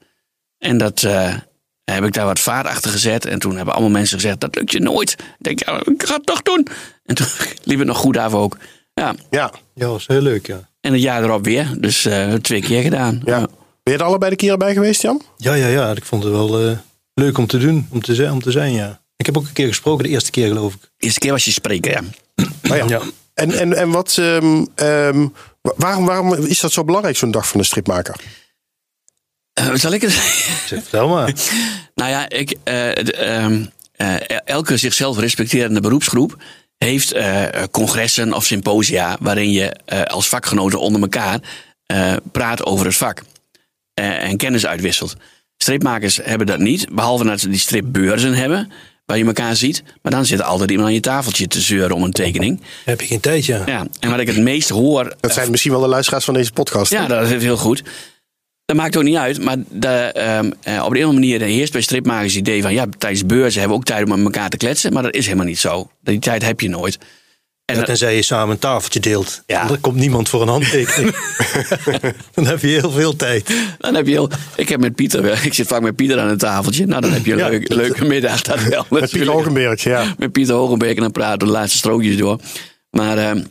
En 0.58 0.78
dat 0.78 1.04
eh, 1.04 1.34
heb 1.84 2.04
ik 2.04 2.14
daar 2.14 2.26
wat 2.26 2.40
vaart 2.40 2.68
achter 2.68 2.92
gezet. 2.92 3.26
En 3.26 3.40
toen 3.40 3.56
hebben 3.56 3.74
allemaal 3.74 3.92
mensen 3.92 4.20
gezegd, 4.20 4.40
dat 4.40 4.56
lukt 4.56 4.72
je 4.72 4.80
nooit. 4.80 5.12
Ik 5.12 5.18
denk, 5.38 5.66
ja, 5.66 5.82
ik 5.86 6.04
ga 6.06 6.16
het 6.16 6.26
toch 6.26 6.42
doen. 6.42 6.68
En 7.06 7.16
toen 7.16 7.28
liep 7.64 7.78
het 7.78 7.88
nog 7.88 7.98
goed 7.98 8.18
af 8.18 8.34
ook. 8.34 8.58
Ja, 9.02 9.16
Ja, 9.30 9.52
Ja, 9.74 9.88
was 9.88 10.08
heel 10.08 10.22
leuk, 10.22 10.48
ja. 10.48 10.70
en 10.82 10.94
het 10.94 11.02
jaar 11.02 11.24
erop 11.24 11.46
weer. 11.46 11.74
Dus 11.80 12.06
eh, 12.06 12.34
twee 12.34 12.62
keer 12.62 12.82
gedaan. 12.82 13.22
ja. 13.26 13.48
Ben 13.84 13.94
je 13.94 14.00
er 14.00 14.06
allebei 14.06 14.30
de 14.32 14.38
keren 14.38 14.60
bij 14.60 14.74
geweest, 14.74 15.02
Jan? 15.02 15.22
Ja, 15.38 15.54
ja, 15.54 15.68
ja. 15.68 15.92
Ik 15.92 16.06
vond 16.06 16.24
het 16.24 16.32
wel 16.32 16.68
eh, 16.70 16.78
leuk 17.14 17.38
om 17.38 17.48
te 17.48 17.58
doen, 17.58 17.88
om 17.92 18.02
te, 18.02 18.16
zijn, 18.16 18.32
om 18.32 18.42
te 18.42 18.52
zijn, 18.52 18.74
ja. 18.74 19.02
Ik 19.16 19.26
heb 19.26 19.38
ook 19.38 19.46
een 19.48 19.54
keer 19.54 19.68
gesproken, 19.68 20.04
de 20.04 20.10
eerste 20.10 20.32
keer 20.32 20.48
geloof 20.48 20.74
ik. 20.74 20.82
De 20.82 20.88
eerste 20.98 21.20
keer 21.20 21.32
was 21.32 21.46
je 21.46 21.52
spreker, 21.52 21.92
ja. 21.92 22.02
Oh 22.72 22.78
ja. 22.78 22.86
Ja. 22.88 23.02
En, 23.34 23.52
en, 23.60 23.74
en 23.78 23.90
wat, 23.90 24.18
ehm, 24.18 24.66
ehm, 24.76 25.28
wa- 25.62 25.74
waarom, 25.78 26.06
waarom 26.06 26.34
is 26.34 26.60
dat 26.60 26.72
zo 26.72 26.84
belangrijk, 26.84 27.18
zo'n 27.18 27.32
dag 27.32 27.48
van 27.48 27.60
de 27.60 27.66
stripmaker? 27.66 28.16
Eh, 29.54 29.74
zal 29.74 29.92
ik 29.94 30.02
het 30.02 30.12
Zeg, 30.12 30.82
vertel 30.82 31.08
maar. 31.08 31.34
Nou 31.96 32.10
ja, 32.10 32.30
ik, 32.30 32.52
eh, 32.52 32.74
de, 33.04 33.14
ehm, 33.14 33.66
eh, 33.92 34.16
elke 34.46 34.78
zichzelf 34.78 35.18
respecterende 35.18 35.82
beroepsgroep 35.82 36.38
heeft 36.78 37.12
eh, 37.12 37.46
congressen 37.72 38.34
of 38.34 38.46
symposia 38.46 39.18
waarin 39.20 39.52
je 39.52 39.76
eh, 39.86 40.02
als 40.02 40.28
vakgenoten 40.28 40.80
onder 40.80 41.02
elkaar 41.02 41.40
eh, 41.86 42.14
praat 42.32 42.66
over 42.66 42.86
het 42.86 42.96
vak 42.96 43.24
en 43.94 44.38
kennis 44.38 44.66
uitwisselt. 44.66 45.16
Stripmakers 45.58 46.20
hebben 46.24 46.48
dat 46.48 46.60
niet, 46.60 46.88
behalve 46.92 47.24
dat 47.24 47.40
ze 47.40 47.50
die 47.50 47.60
stripbeurzen 47.60 48.34
hebben 48.34 48.72
waar 49.06 49.18
je 49.18 49.26
elkaar 49.26 49.56
ziet. 49.56 49.84
Maar 50.02 50.12
dan 50.12 50.26
zit 50.26 50.40
er 50.40 50.46
altijd 50.46 50.70
iemand 50.70 50.88
aan 50.88 50.94
je 50.94 51.00
tafeltje 51.00 51.48
te 51.48 51.62
zeuren 51.62 51.96
om 51.96 52.04
een 52.04 52.12
tekening. 52.12 52.62
Heb 52.86 53.02
je 53.02 53.08
geen 53.08 53.20
tijd, 53.20 53.46
ja. 53.46 53.62
Ja, 53.66 53.88
en 54.00 54.10
wat 54.10 54.20
ik 54.20 54.28
het 54.28 54.38
meest 54.38 54.70
hoor 54.70 55.16
Dat 55.20 55.34
zijn 55.34 55.52
misschien 55.52 55.72
wel 55.72 55.82
de 55.82 55.88
luisteraars 55.88 56.26
van 56.26 56.34
deze 56.34 56.52
podcast. 56.52 56.92
ja, 56.92 57.08
dat 57.08 57.30
is 57.30 57.44
heel 57.44 57.58
goed. 57.58 57.84
Dat 58.66 58.76
maakt 58.76 58.98
ook 58.98 59.04
niet 59.04 59.16
uit, 59.16 59.44
maar 59.44 59.58
de, 59.70 59.88
ehm, 59.88 60.52
eh, 60.62 60.84
op 60.86 60.94
de 60.94 61.00
een 61.00 61.06
of 61.06 61.10
andere 61.10 61.14
manier 61.14 61.42
heerst 61.42 61.72
bij 61.72 61.82
stripmakers 61.82 62.34
het 62.34 62.48
idee 62.48 62.62
van 62.62 62.74
ja, 62.74 62.86
tijdens 62.98 63.26
beurzen 63.26 63.60
hebben 63.60 63.78
we 63.78 63.84
ook 63.84 63.88
tijd 63.88 64.04
om 64.04 64.10
met 64.10 64.34
elkaar 64.34 64.50
te 64.50 64.58
kletsen, 64.58 64.94
maar 64.94 65.04
dat 65.04 65.14
is 65.14 65.26
helemaal 65.26 65.46
niet 65.46 65.60
zo. 65.60 65.90
Die 66.04 66.20
tijd 66.20 66.44
heb 66.44 66.60
je 66.60 66.70
nooit. 66.70 66.98
En 67.66 67.76
ja, 67.76 67.84
tenzij 67.84 68.16
je 68.16 68.22
samen 68.22 68.54
een 68.54 68.60
tafeltje 68.60 69.00
deelt. 69.00 69.44
Ja. 69.46 69.68
Dan 69.68 69.80
komt 69.82 69.96
niemand 69.96 70.30
voor 70.30 70.42
een 70.42 70.48
handtekening. 70.48 71.16
dan 72.36 72.46
heb 72.46 72.62
je 72.62 72.68
heel 72.68 72.92
veel 72.92 73.16
tijd. 73.16 73.56
Dan 73.78 73.96
heb 73.96 74.06
je 74.06 74.12
heel, 74.12 74.30
ik 74.56 74.70
heb 74.70 74.80
met 74.80 74.96
Pieter, 74.96 75.46
ik 75.46 75.54
zit 75.54 75.68
vaak 75.68 75.82
met 75.82 75.96
Pieter 75.96 76.20
aan 76.20 76.30
een 76.30 76.38
tafeltje. 76.38 76.86
Nou, 76.86 77.02
dan 77.02 77.12
heb 77.12 77.26
je 77.26 77.32
een 77.32 77.50
leuk, 77.50 77.74
leuke 77.74 78.06
middag. 78.06 78.42
Dat 78.42 78.64
wel, 78.70 78.86
met 78.90 79.10
Pieter 79.10 79.32
Hogenberg, 79.32 79.84
ja. 79.84 80.16
Met 80.18 80.32
Pieter 80.32 80.56
Hogenberg 80.56 80.96
en 80.96 81.02
dan 81.02 81.12
praten 81.12 81.40
we 81.40 81.46
de 81.46 81.52
laatste 81.52 81.78
strookjes 81.78 82.18
door. 82.18 82.40
Maar 82.90 83.18
uh, 83.18 83.44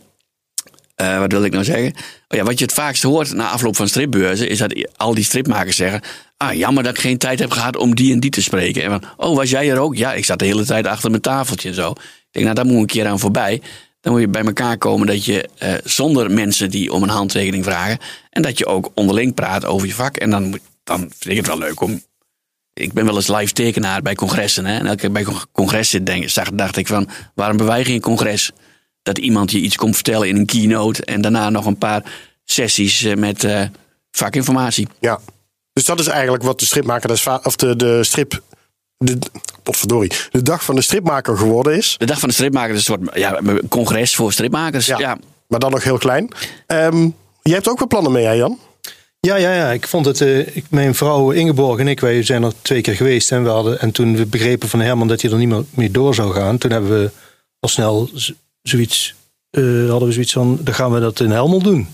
uh, 1.01 1.19
wat 1.19 1.31
wil 1.31 1.43
ik 1.43 1.51
nou 1.51 1.63
zeggen? 1.63 1.93
Oh 2.27 2.37
ja, 2.37 2.43
wat 2.43 2.59
je 2.59 2.65
het 2.65 2.73
vaakst 2.73 3.03
hoort 3.03 3.33
na 3.33 3.49
afloop 3.49 3.75
van 3.75 3.87
stripbeurzen... 3.87 4.49
is 4.49 4.57
dat 4.57 4.89
al 4.95 5.13
die 5.13 5.23
stripmakers 5.23 5.75
zeggen... 5.75 6.01
ah, 6.37 6.53
jammer 6.53 6.83
dat 6.83 6.93
ik 6.93 7.01
geen 7.01 7.17
tijd 7.17 7.39
heb 7.39 7.51
gehad 7.51 7.77
om 7.77 7.95
die 7.95 8.13
en 8.13 8.19
die 8.19 8.29
te 8.29 8.41
spreken. 8.41 8.83
En 8.83 8.89
van, 8.89 9.03
oh, 9.17 9.35
was 9.35 9.49
jij 9.49 9.71
er 9.71 9.77
ook? 9.77 9.95
Ja, 9.95 10.13
ik 10.13 10.25
zat 10.25 10.39
de 10.39 10.45
hele 10.45 10.65
tijd 10.65 10.87
achter 10.87 11.09
mijn 11.09 11.21
tafeltje 11.21 11.69
en 11.69 11.75
zo. 11.75 11.91
Ik 11.91 11.97
denk, 12.31 12.45
nou, 12.45 12.55
daar 12.55 12.65
moet 12.65 12.79
een 12.79 12.85
keer 12.85 13.07
aan 13.07 13.19
voorbij. 13.19 13.61
Dan 14.01 14.13
moet 14.13 14.21
je 14.21 14.27
bij 14.27 14.43
elkaar 14.43 14.77
komen 14.77 15.07
dat 15.07 15.25
je 15.25 15.49
uh, 15.63 15.73
zonder 15.83 16.31
mensen 16.31 16.69
die 16.69 16.93
om 16.93 17.03
een 17.03 17.09
handtekening 17.09 17.63
vragen... 17.63 17.97
en 18.29 18.41
dat 18.41 18.57
je 18.57 18.65
ook 18.65 18.91
onderling 18.93 19.33
praat 19.33 19.65
over 19.65 19.87
je 19.87 19.93
vak. 19.93 20.17
En 20.17 20.29
dan, 20.29 20.59
dan 20.83 20.99
vind 20.99 21.25
ik 21.25 21.37
het 21.37 21.47
wel 21.47 21.57
leuk 21.57 21.81
om... 21.81 22.01
Ik 22.73 22.93
ben 22.93 23.05
wel 23.05 23.15
eens 23.15 23.27
live 23.27 23.53
tekenaar 23.53 24.01
bij 24.01 24.15
congressen. 24.15 24.65
Hè? 24.65 24.77
En 24.77 24.85
elke 24.85 24.97
keer 24.97 25.11
bij 25.11 25.25
congressen 25.51 26.03
denk, 26.03 26.29
zag, 26.29 26.49
dacht 26.53 26.77
ik 26.77 26.87
van... 26.87 27.09
waarom 27.33 27.57
hebben 27.57 27.75
wij 27.75 27.85
geen 27.85 28.01
congres 28.01 28.51
dat 29.05 29.17
iemand 29.17 29.51
je 29.51 29.59
iets 29.59 29.75
komt 29.75 29.95
vertellen 29.95 30.27
in 30.27 30.35
een 30.35 30.45
keynote 30.45 31.05
en 31.05 31.21
daarna 31.21 31.49
nog 31.49 31.65
een 31.65 31.77
paar 31.77 32.03
sessies 32.43 33.03
eh, 33.03 33.15
met 33.15 33.43
uh, 33.43 33.61
vakinformatie. 34.11 34.87
Ja, 34.99 35.19
dus 35.73 35.85
dat 35.85 35.99
is 35.99 36.07
eigenlijk 36.07 36.43
wat 36.43 36.59
de 36.59 36.65
stripmaker, 36.65 37.39
of 37.43 37.55
de, 37.55 37.75
de 37.75 38.03
strip. 38.03 38.41
De, 38.97 39.17
potverdorie, 39.63 40.11
de 40.31 40.41
dag 40.41 40.63
van 40.63 40.75
de 40.75 40.81
stripmaker 40.81 41.37
geworden 41.37 41.75
is. 41.75 41.95
De 41.97 42.05
dag 42.05 42.19
van 42.19 42.29
de 42.29 42.35
stripmaker 42.35 42.75
is 42.75 42.87
een 42.87 42.99
soort 42.99 43.17
ja, 43.17 43.41
congres 43.69 44.15
voor 44.15 44.33
stripmakers. 44.33 44.85
Ja, 44.85 45.17
Maar 45.47 45.59
dan 45.59 45.71
nog 45.71 45.83
heel 45.83 45.97
klein. 45.97 46.31
Um, 46.67 47.15
jij 47.41 47.53
hebt 47.53 47.69
ook 47.69 47.79
wel 47.79 47.87
plannen 47.87 48.11
mee, 48.11 48.25
hè 48.25 48.31
Jan? 48.31 48.59
Ja, 49.19 49.35
ja, 49.35 49.53
ja. 49.53 49.71
Ik 49.71 49.87
vond 49.87 50.05
het. 50.05 50.19
Uh, 50.21 50.55
ik, 50.55 50.65
mijn 50.69 50.95
vrouw 50.95 51.31
Ingeborg 51.31 51.79
en 51.79 51.87
ik, 51.87 51.99
wij 51.99 52.23
zijn 52.23 52.43
er 52.43 52.53
twee 52.61 52.81
keer 52.81 52.95
geweest. 52.95 53.31
En, 53.31 53.43
we 53.43 53.49
hadden, 53.49 53.79
en 53.79 53.91
toen 53.91 54.15
we 54.15 54.25
begrepen 54.25 54.69
van 54.69 54.79
Herman 54.79 55.07
dat 55.07 55.21
hij 55.21 55.31
er 55.31 55.37
niet 55.37 55.49
meer, 55.49 55.63
meer 55.69 55.91
door 55.91 56.15
zou 56.15 56.33
gaan, 56.33 56.57
toen 56.57 56.71
hebben 56.71 57.01
we 57.01 57.11
al 57.59 57.69
snel 57.69 58.09
zoiets, 58.67 59.15
uh, 59.51 59.89
hadden 59.89 60.07
we 60.07 60.13
zoiets 60.13 60.33
van, 60.33 60.59
dan 60.61 60.73
gaan 60.73 60.91
we 60.91 60.99
dat 60.99 61.19
in 61.19 61.31
Helmond 61.31 61.63
doen. 61.63 61.87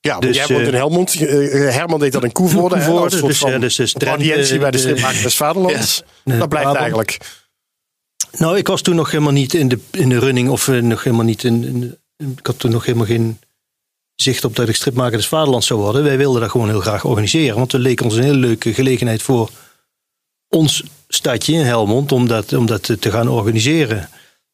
Ja, 0.00 0.18
dus, 0.18 0.36
jij 0.36 0.46
woont 0.46 0.66
in 0.66 0.72
eh, 0.72 0.78
Helmond. 0.78 1.20
Uh, 1.20 1.74
Herman 1.74 2.00
deed 2.00 2.12
dat 2.12 2.24
in 2.24 2.32
Koevoorde. 2.32 2.74
Koevoorde 2.74 3.20
dus, 3.26 3.38
van 3.38 3.60
dus, 3.60 3.76
dus 3.76 3.94
audiëntie 3.94 4.58
bij 4.58 4.70
de 4.70 4.78
Stripmaker 4.78 5.22
des 5.22 5.36
Vaderlands. 5.36 6.02
Ja, 6.24 6.38
dat 6.38 6.48
blijft 6.48 6.74
eigenlijk. 6.74 7.18
Nou, 8.32 8.56
ik 8.56 8.66
was 8.66 8.82
toen 8.82 8.94
nog 8.94 9.10
helemaal 9.10 9.32
niet 9.32 9.54
in 9.54 9.68
de, 9.68 9.78
in 9.90 10.08
de 10.08 10.18
running. 10.18 10.48
Of 10.48 10.66
nog 10.66 11.04
helemaal 11.04 11.24
niet 11.24 11.44
in, 11.44 11.64
in, 11.64 11.98
Ik 12.36 12.46
had 12.46 12.58
toen 12.58 12.70
nog 12.70 12.84
helemaal 12.84 13.06
geen 13.06 13.38
zicht 14.14 14.44
op 14.44 14.56
dat 14.56 14.68
ik 14.68 14.74
stripmaker 14.74 15.16
des 15.16 15.28
Vaderlands 15.28 15.66
zou 15.66 15.80
worden. 15.80 16.02
Wij 16.02 16.16
wilden 16.16 16.40
dat 16.40 16.50
gewoon 16.50 16.68
heel 16.68 16.80
graag 16.80 17.04
organiseren. 17.04 17.56
Want 17.56 17.72
het 17.72 17.80
leek 17.80 18.00
ons 18.00 18.16
een 18.16 18.22
hele 18.22 18.34
leuke 18.34 18.74
gelegenheid 18.74 19.22
voor 19.22 19.50
ons 20.48 20.82
stadje 21.08 21.52
in 21.52 21.64
Helmond 21.64 22.12
om 22.12 22.28
dat, 22.28 22.52
om 22.52 22.66
dat 22.66 22.82
te 23.00 23.10
gaan 23.10 23.28
organiseren 23.28 24.08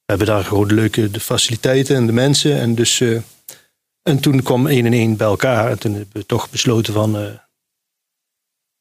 hebben 0.07 0.27
daar 0.27 0.45
gewoon 0.45 0.75
leuke 0.75 1.11
de 1.11 1.21
faciliteiten 1.21 1.97
en 1.97 2.07
de 2.07 2.13
mensen. 2.13 2.59
En, 2.59 2.75
dus, 2.75 3.01
uh, 3.01 3.21
en 4.03 4.21
toen 4.21 4.43
kwam 4.43 4.67
één 4.67 4.87
en 4.87 4.93
één 4.93 5.17
bij 5.17 5.27
elkaar. 5.27 5.71
En 5.71 5.79
toen 5.79 5.93
hebben 5.93 6.13
we 6.13 6.27
toch 6.27 6.51
besloten 6.51 6.93
van. 6.93 7.23
Uh, 7.23 7.29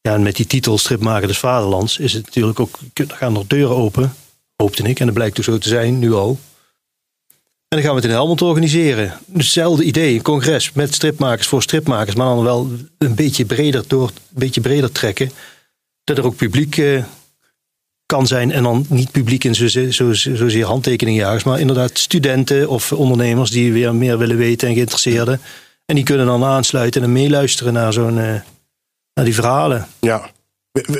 ja, 0.00 0.18
met 0.18 0.36
die 0.36 0.46
titel 0.46 0.78
Stripmaker 0.78 1.28
des 1.28 1.38
Vaderlands 1.38 1.98
is 1.98 2.12
het 2.12 2.24
natuurlijk 2.24 2.60
ook. 2.60 2.78
Gaan 2.94 3.32
nog 3.32 3.46
deuren 3.46 3.76
open, 3.76 4.14
hoopte 4.56 4.82
ik. 4.82 5.00
En 5.00 5.06
dat 5.06 5.14
blijkt 5.14 5.36
dus 5.36 5.44
zo 5.44 5.58
te 5.58 5.68
zijn, 5.68 5.98
nu 5.98 6.12
al. 6.12 6.38
En 7.68 7.76
dan 7.76 7.80
gaan 7.80 7.90
we 7.90 8.00
het 8.00 8.04
in 8.10 8.16
Helmond 8.16 8.42
organiseren. 8.42 9.18
Hetzelfde 9.32 9.84
idee, 9.84 10.14
een 10.14 10.22
congres 10.22 10.72
met 10.72 10.94
stripmakers 10.94 11.46
voor 11.46 11.62
stripmakers, 11.62 12.14
maar 12.14 12.26
dan 12.26 12.42
wel 12.42 12.70
een 12.98 13.14
beetje 13.14 13.44
breder 13.44 13.84
door, 13.86 14.08
een 14.08 14.14
beetje 14.32 14.60
breder 14.60 14.92
trekken. 14.92 15.30
Dat 16.04 16.18
er 16.18 16.24
ook 16.24 16.36
publiek 16.36 16.76
uh, 16.76 17.04
kan 18.06 18.26
zijn. 18.26 18.52
En 18.52 18.62
dan 18.62 18.86
niet 18.88 19.10
publiek 19.10 19.44
in 19.44 19.54
zozeer 19.54 19.92
zo, 19.92 20.12
zo, 20.12 20.48
zo 20.48 20.60
handtekeningenjagers, 20.60 21.44
maar 21.44 21.60
inderdaad 21.60 21.98
studenten 21.98 22.68
of 22.68 22.92
ondernemers 22.92 23.50
die 23.50 23.72
weer 23.72 23.94
meer 23.94 24.18
willen 24.18 24.36
weten 24.36 24.68
en 24.68 24.74
geïnteresseerden. 24.74 25.40
En 25.86 25.94
die 25.94 26.04
kunnen 26.04 26.26
dan 26.26 26.44
aansluiten 26.44 27.02
en 27.02 27.12
meeluisteren 27.12 27.72
naar 27.72 27.92
zo'n 27.92 28.16
uh, 28.16 28.34
naar 29.14 29.24
die 29.24 29.34
verhalen. 29.34 29.86
Ja. 30.00 30.30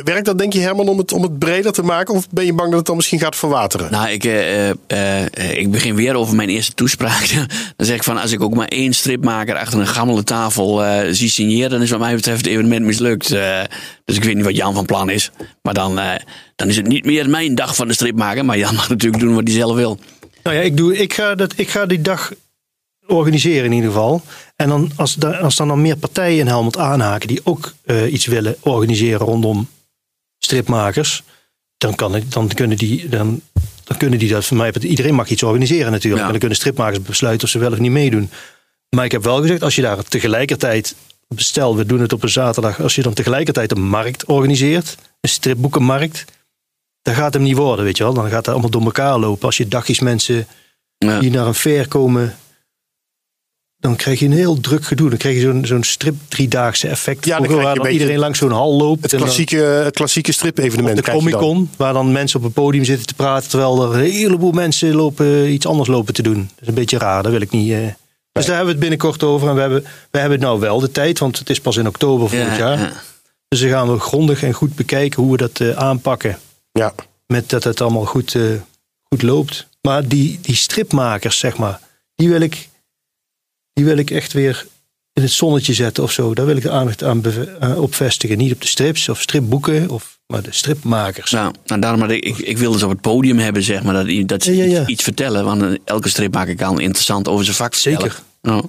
Werkt 0.05 0.25
dat, 0.25 0.39
denk 0.39 0.53
je, 0.53 0.61
Herman, 0.61 0.89
om 0.89 0.99
het, 0.99 1.13
om 1.13 1.23
het 1.23 1.39
breder 1.39 1.73
te 1.73 1.83
maken? 1.83 2.15
Of 2.15 2.29
ben 2.31 2.45
je 2.45 2.53
bang 2.53 2.69
dat 2.69 2.79
het 2.79 2.87
dan 2.87 2.97
misschien 2.97 3.19
gaat 3.19 3.37
verwateren? 3.37 3.91
Nou, 3.91 4.09
ik, 4.09 4.25
uh, 4.25 4.69
uh, 4.69 5.59
ik 5.59 5.71
begin 5.71 5.95
weer 5.95 6.15
over 6.15 6.37
mijn 6.37 6.49
eerste 6.49 6.75
toespraak. 6.75 7.29
dan 7.77 7.87
zeg 7.87 7.97
ik 7.97 8.05
van, 8.05 8.19
als 8.19 8.33
ik 8.33 8.43
ook 8.43 8.55
maar 8.55 8.69
één 8.69 8.93
stripmaker 8.93 9.57
achter 9.57 9.81
een 9.81 9.87
gammele 9.87 10.25
tafel 10.25 10.83
zie 11.11 11.31
signeren... 11.31 11.71
dan 11.71 11.83
is 11.83 11.91
wat 11.91 12.01
mij 12.01 12.15
betreft 12.15 12.39
het 12.39 12.47
evenement 12.47 12.85
mislukt. 12.85 13.29
dus 14.05 14.17
ik 14.17 14.25
weet 14.25 14.35
niet 14.35 14.45
wat 14.45 14.57
Jan 14.57 14.75
van 14.75 14.85
plan 14.85 15.11
is. 15.11 15.31
Maar 15.63 15.75
dan, 15.75 16.01
dan 16.57 16.69
is 16.69 16.77
het 16.77 16.87
niet 16.87 17.05
meer 17.05 17.31
mijn 17.31 17.55
dag 17.55 17.77
van 17.77 17.89
de 17.89 17.95
stripmaker. 17.95 18.45
Maar 18.45 18.59
Jan 18.59 18.75
mag 18.75 18.89
natuurlijk 18.89 19.23
doen 19.23 19.35
wat 19.35 19.47
hij 19.47 19.57
zelf 19.57 19.75
wil. 19.75 19.99
Nou 20.43 20.57
ja, 20.57 20.63
ik, 20.63 20.77
doe, 20.77 20.97
ik, 20.97 21.15
ga, 21.15 21.35
dat, 21.35 21.53
ik 21.57 21.69
ga 21.69 21.87
die 21.87 22.01
dag 22.01 22.33
organiseren 23.07 23.65
in 23.65 23.73
ieder 23.73 23.91
geval. 23.91 24.23
En 24.57 24.69
dan, 24.69 24.91
als, 24.97 25.15
da, 25.15 25.31
als 25.31 25.57
dan, 25.57 25.69
dan 25.69 25.83
meer 25.83 25.97
partijen 25.97 26.39
in 26.39 26.47
Helmond 26.47 26.79
aanhaken 26.79 27.29
die 27.29 27.41
ook 27.45 27.75
uh, 27.85 28.13
iets 28.13 28.27
willen 28.27 28.57
organiseren 28.61 29.27
rondom 29.27 29.69
stripmakers, 30.39 31.23
dan, 31.77 31.95
kan 31.95 32.17
ik, 32.17 32.33
dan, 32.33 32.49
kunnen 32.49 32.77
die, 32.77 33.09
dan, 33.09 33.41
dan 33.85 33.97
kunnen 33.97 34.19
die 34.19 34.29
dat 34.29 34.45
voor 34.45 34.57
mij. 34.57 34.73
Iedereen 34.81 35.15
mag 35.15 35.29
iets 35.29 35.43
organiseren 35.43 35.93
natuurlijk. 35.93 36.23
En 36.23 36.31
dan 36.31 36.39
kunnen 36.39 36.57
stripmakers 36.57 37.03
besluiten 37.03 37.45
of 37.45 37.53
ze 37.53 37.59
wel 37.59 37.73
of 37.73 37.79
niet 37.79 37.91
meedoen. 37.91 38.31
Maar 38.97 39.05
ik 39.05 39.13
heb 39.13 39.25
wel 39.25 39.41
gezegd, 39.41 39.63
als 39.63 39.75
je 39.75 39.83
daar 39.83 40.03
tegelijkertijd, 40.03 40.95
stel 41.37 41.77
we 41.77 41.87
doen 41.87 42.01
het 42.01 42.13
op 42.13 42.23
een 42.23 42.29
zaterdag, 42.29 42.81
als 42.83 42.95
je 42.95 43.03
dan 43.03 43.15
tegelijkertijd 43.15 43.71
een 43.71 43.89
markt 43.89 44.25
organiseert, 44.25 44.97
een 45.21 45.29
stripboekenmarkt, 45.29 46.25
dan 47.03 47.15
gaat 47.15 47.35
hem 47.35 47.43
niet 47.43 47.57
worden, 47.57 47.85
weet 47.85 47.97
je 47.97 48.03
wel. 48.03 48.15
Dan 48.15 48.29
gaat 48.29 48.47
het 48.47 48.49
allemaal 48.49 48.71
door 48.71 48.85
elkaar 48.85 49.19
lopen. 49.19 49.47
Als 49.47 49.57
je 49.57 49.69
dagjes 49.69 50.01
mensen 50.01 50.47
die 50.99 51.31
naar 51.31 51.47
een 51.47 51.55
fair 51.55 51.89
komen 51.89 52.37
dan 53.87 53.97
krijg 53.97 54.19
je 54.19 54.25
een 54.25 54.33
heel 54.33 54.61
druk 54.61 54.85
gedoe. 54.85 55.09
Dan 55.09 55.19
krijg 55.19 55.35
je 55.35 55.41
zo'n 55.41 55.65
zo'n 55.65 55.83
strip 55.83 56.15
driedaagse 56.29 56.89
effect. 56.89 57.25
Ja, 57.25 57.41
dan 57.41 57.63
waar 57.63 57.75
dan 57.75 57.87
iedereen 57.87 58.19
langs 58.19 58.39
zo'n 58.39 58.51
hal 58.51 58.73
loopt. 58.73 59.03
Het 59.03 59.21
klassieke, 59.21 59.57
het 59.57 59.95
klassieke 59.95 60.33
strip 60.33 60.59
evenement. 60.59 60.97
De 60.97 61.11
Comic 61.11 61.35
Con, 61.35 61.71
waar 61.77 61.93
dan 61.93 62.13
mensen 62.13 62.39
op 62.39 62.45
het 62.45 62.55
podium 62.55 62.85
zitten 62.85 63.07
te 63.07 63.15
praten. 63.15 63.51
Terwijl 63.51 63.83
er 63.83 63.95
een 63.95 64.11
heleboel 64.11 64.53
mensen 64.53 64.95
lopen, 64.95 65.53
iets 65.53 65.67
anders 65.67 65.89
lopen 65.89 66.15
te 66.15 66.23
doen. 66.23 66.51
Dat 66.55 66.63
is 66.63 66.69
een 66.69 66.75
beetje 66.75 66.99
raar, 66.99 67.23
dat 67.23 67.33
wil 67.33 67.41
ik 67.41 67.51
niet. 67.51 67.71
Uh... 67.71 67.79
Dus 68.33 68.47
daar 68.47 68.57
hebben 68.57 68.75
we 68.75 68.81
het 68.81 68.91
binnenkort 68.91 69.23
over. 69.23 69.49
En 69.49 69.55
we 69.55 69.61
hebben, 69.61 69.85
we 70.11 70.19
hebben 70.19 70.41
nou 70.41 70.61
wel 70.61 70.81
de 70.81 70.91
tijd, 70.91 71.19
want 71.19 71.39
het 71.39 71.51
is 71.51 71.61
pas 71.61 71.77
in 71.77 71.87
oktober 71.87 72.29
volgend 72.29 72.57
jaar. 72.57 72.79
Ja. 72.79 72.93
Dus 73.49 73.61
dan 73.61 73.71
gaan 73.71 73.93
we 73.93 73.99
grondig 73.99 74.43
en 74.43 74.53
goed 74.53 74.75
bekijken 74.75 75.23
hoe 75.23 75.33
we 75.33 75.37
dat 75.37 75.61
uh, 75.61 75.77
aanpakken. 75.77 76.39
Ja. 76.73 76.95
Met 77.27 77.51
dat 77.51 77.65
het 77.65 77.81
allemaal 77.81 78.05
goed, 78.05 78.35
uh, 78.35 78.53
goed 79.09 79.23
loopt. 79.23 79.69
Maar 79.81 80.09
die, 80.09 80.39
die 80.43 80.55
stripmakers, 80.55 81.39
zeg 81.39 81.57
maar, 81.57 81.81
die 82.15 82.29
wil 82.29 82.41
ik 82.41 82.69
die 83.77 83.85
wil 83.85 83.97
ik 83.97 84.11
echt 84.11 84.33
weer 84.33 84.67
in 85.13 85.23
het 85.23 85.31
zonnetje 85.31 85.75
zetten 85.75 86.03
of 86.03 86.13
zo. 86.13 86.35
Daar 86.35 86.47
wil 86.47 86.57
ik 86.57 86.63
de 86.63 86.71
aandacht 86.71 87.03
aan 87.03 87.23
uh, 87.63 87.81
op 87.81 87.95
vestigen. 87.95 88.39
Niet 88.39 88.53
op 88.53 88.61
de 88.61 88.67
strips 88.67 89.09
of 89.09 89.21
stripboeken, 89.21 89.91
of, 89.91 90.19
maar 90.27 90.43
de 90.43 90.53
stripmakers. 90.53 91.31
Nou, 91.31 91.55
nou 91.65 91.81
daarom, 91.81 92.01
maar 92.01 92.11
ik, 92.11 92.39
ik 92.39 92.59
wil 92.59 92.73
dus 92.73 92.83
op 92.83 92.91
het 92.91 93.01
podium 93.01 93.39
hebben, 93.39 93.63
zeg 93.63 93.83
maar, 93.83 93.95
dat, 93.95 94.29
dat 94.29 94.43
ze 94.43 94.57
ja, 94.57 94.65
ja, 94.65 94.81
Iets, 94.81 94.91
iets, 94.91 95.03
vertellen. 95.03 95.45
Want 95.45 95.63
eh, 95.63 95.69
elke 95.85 96.09
stripmaker 96.09 96.55
kan 96.55 96.81
interessant 96.81 97.29
over 97.29 97.45
zijn 97.45 97.57
vak 97.57 97.75
vertellen. 97.75 98.01
Zeker. 98.01 98.23
Nou. 98.43 98.65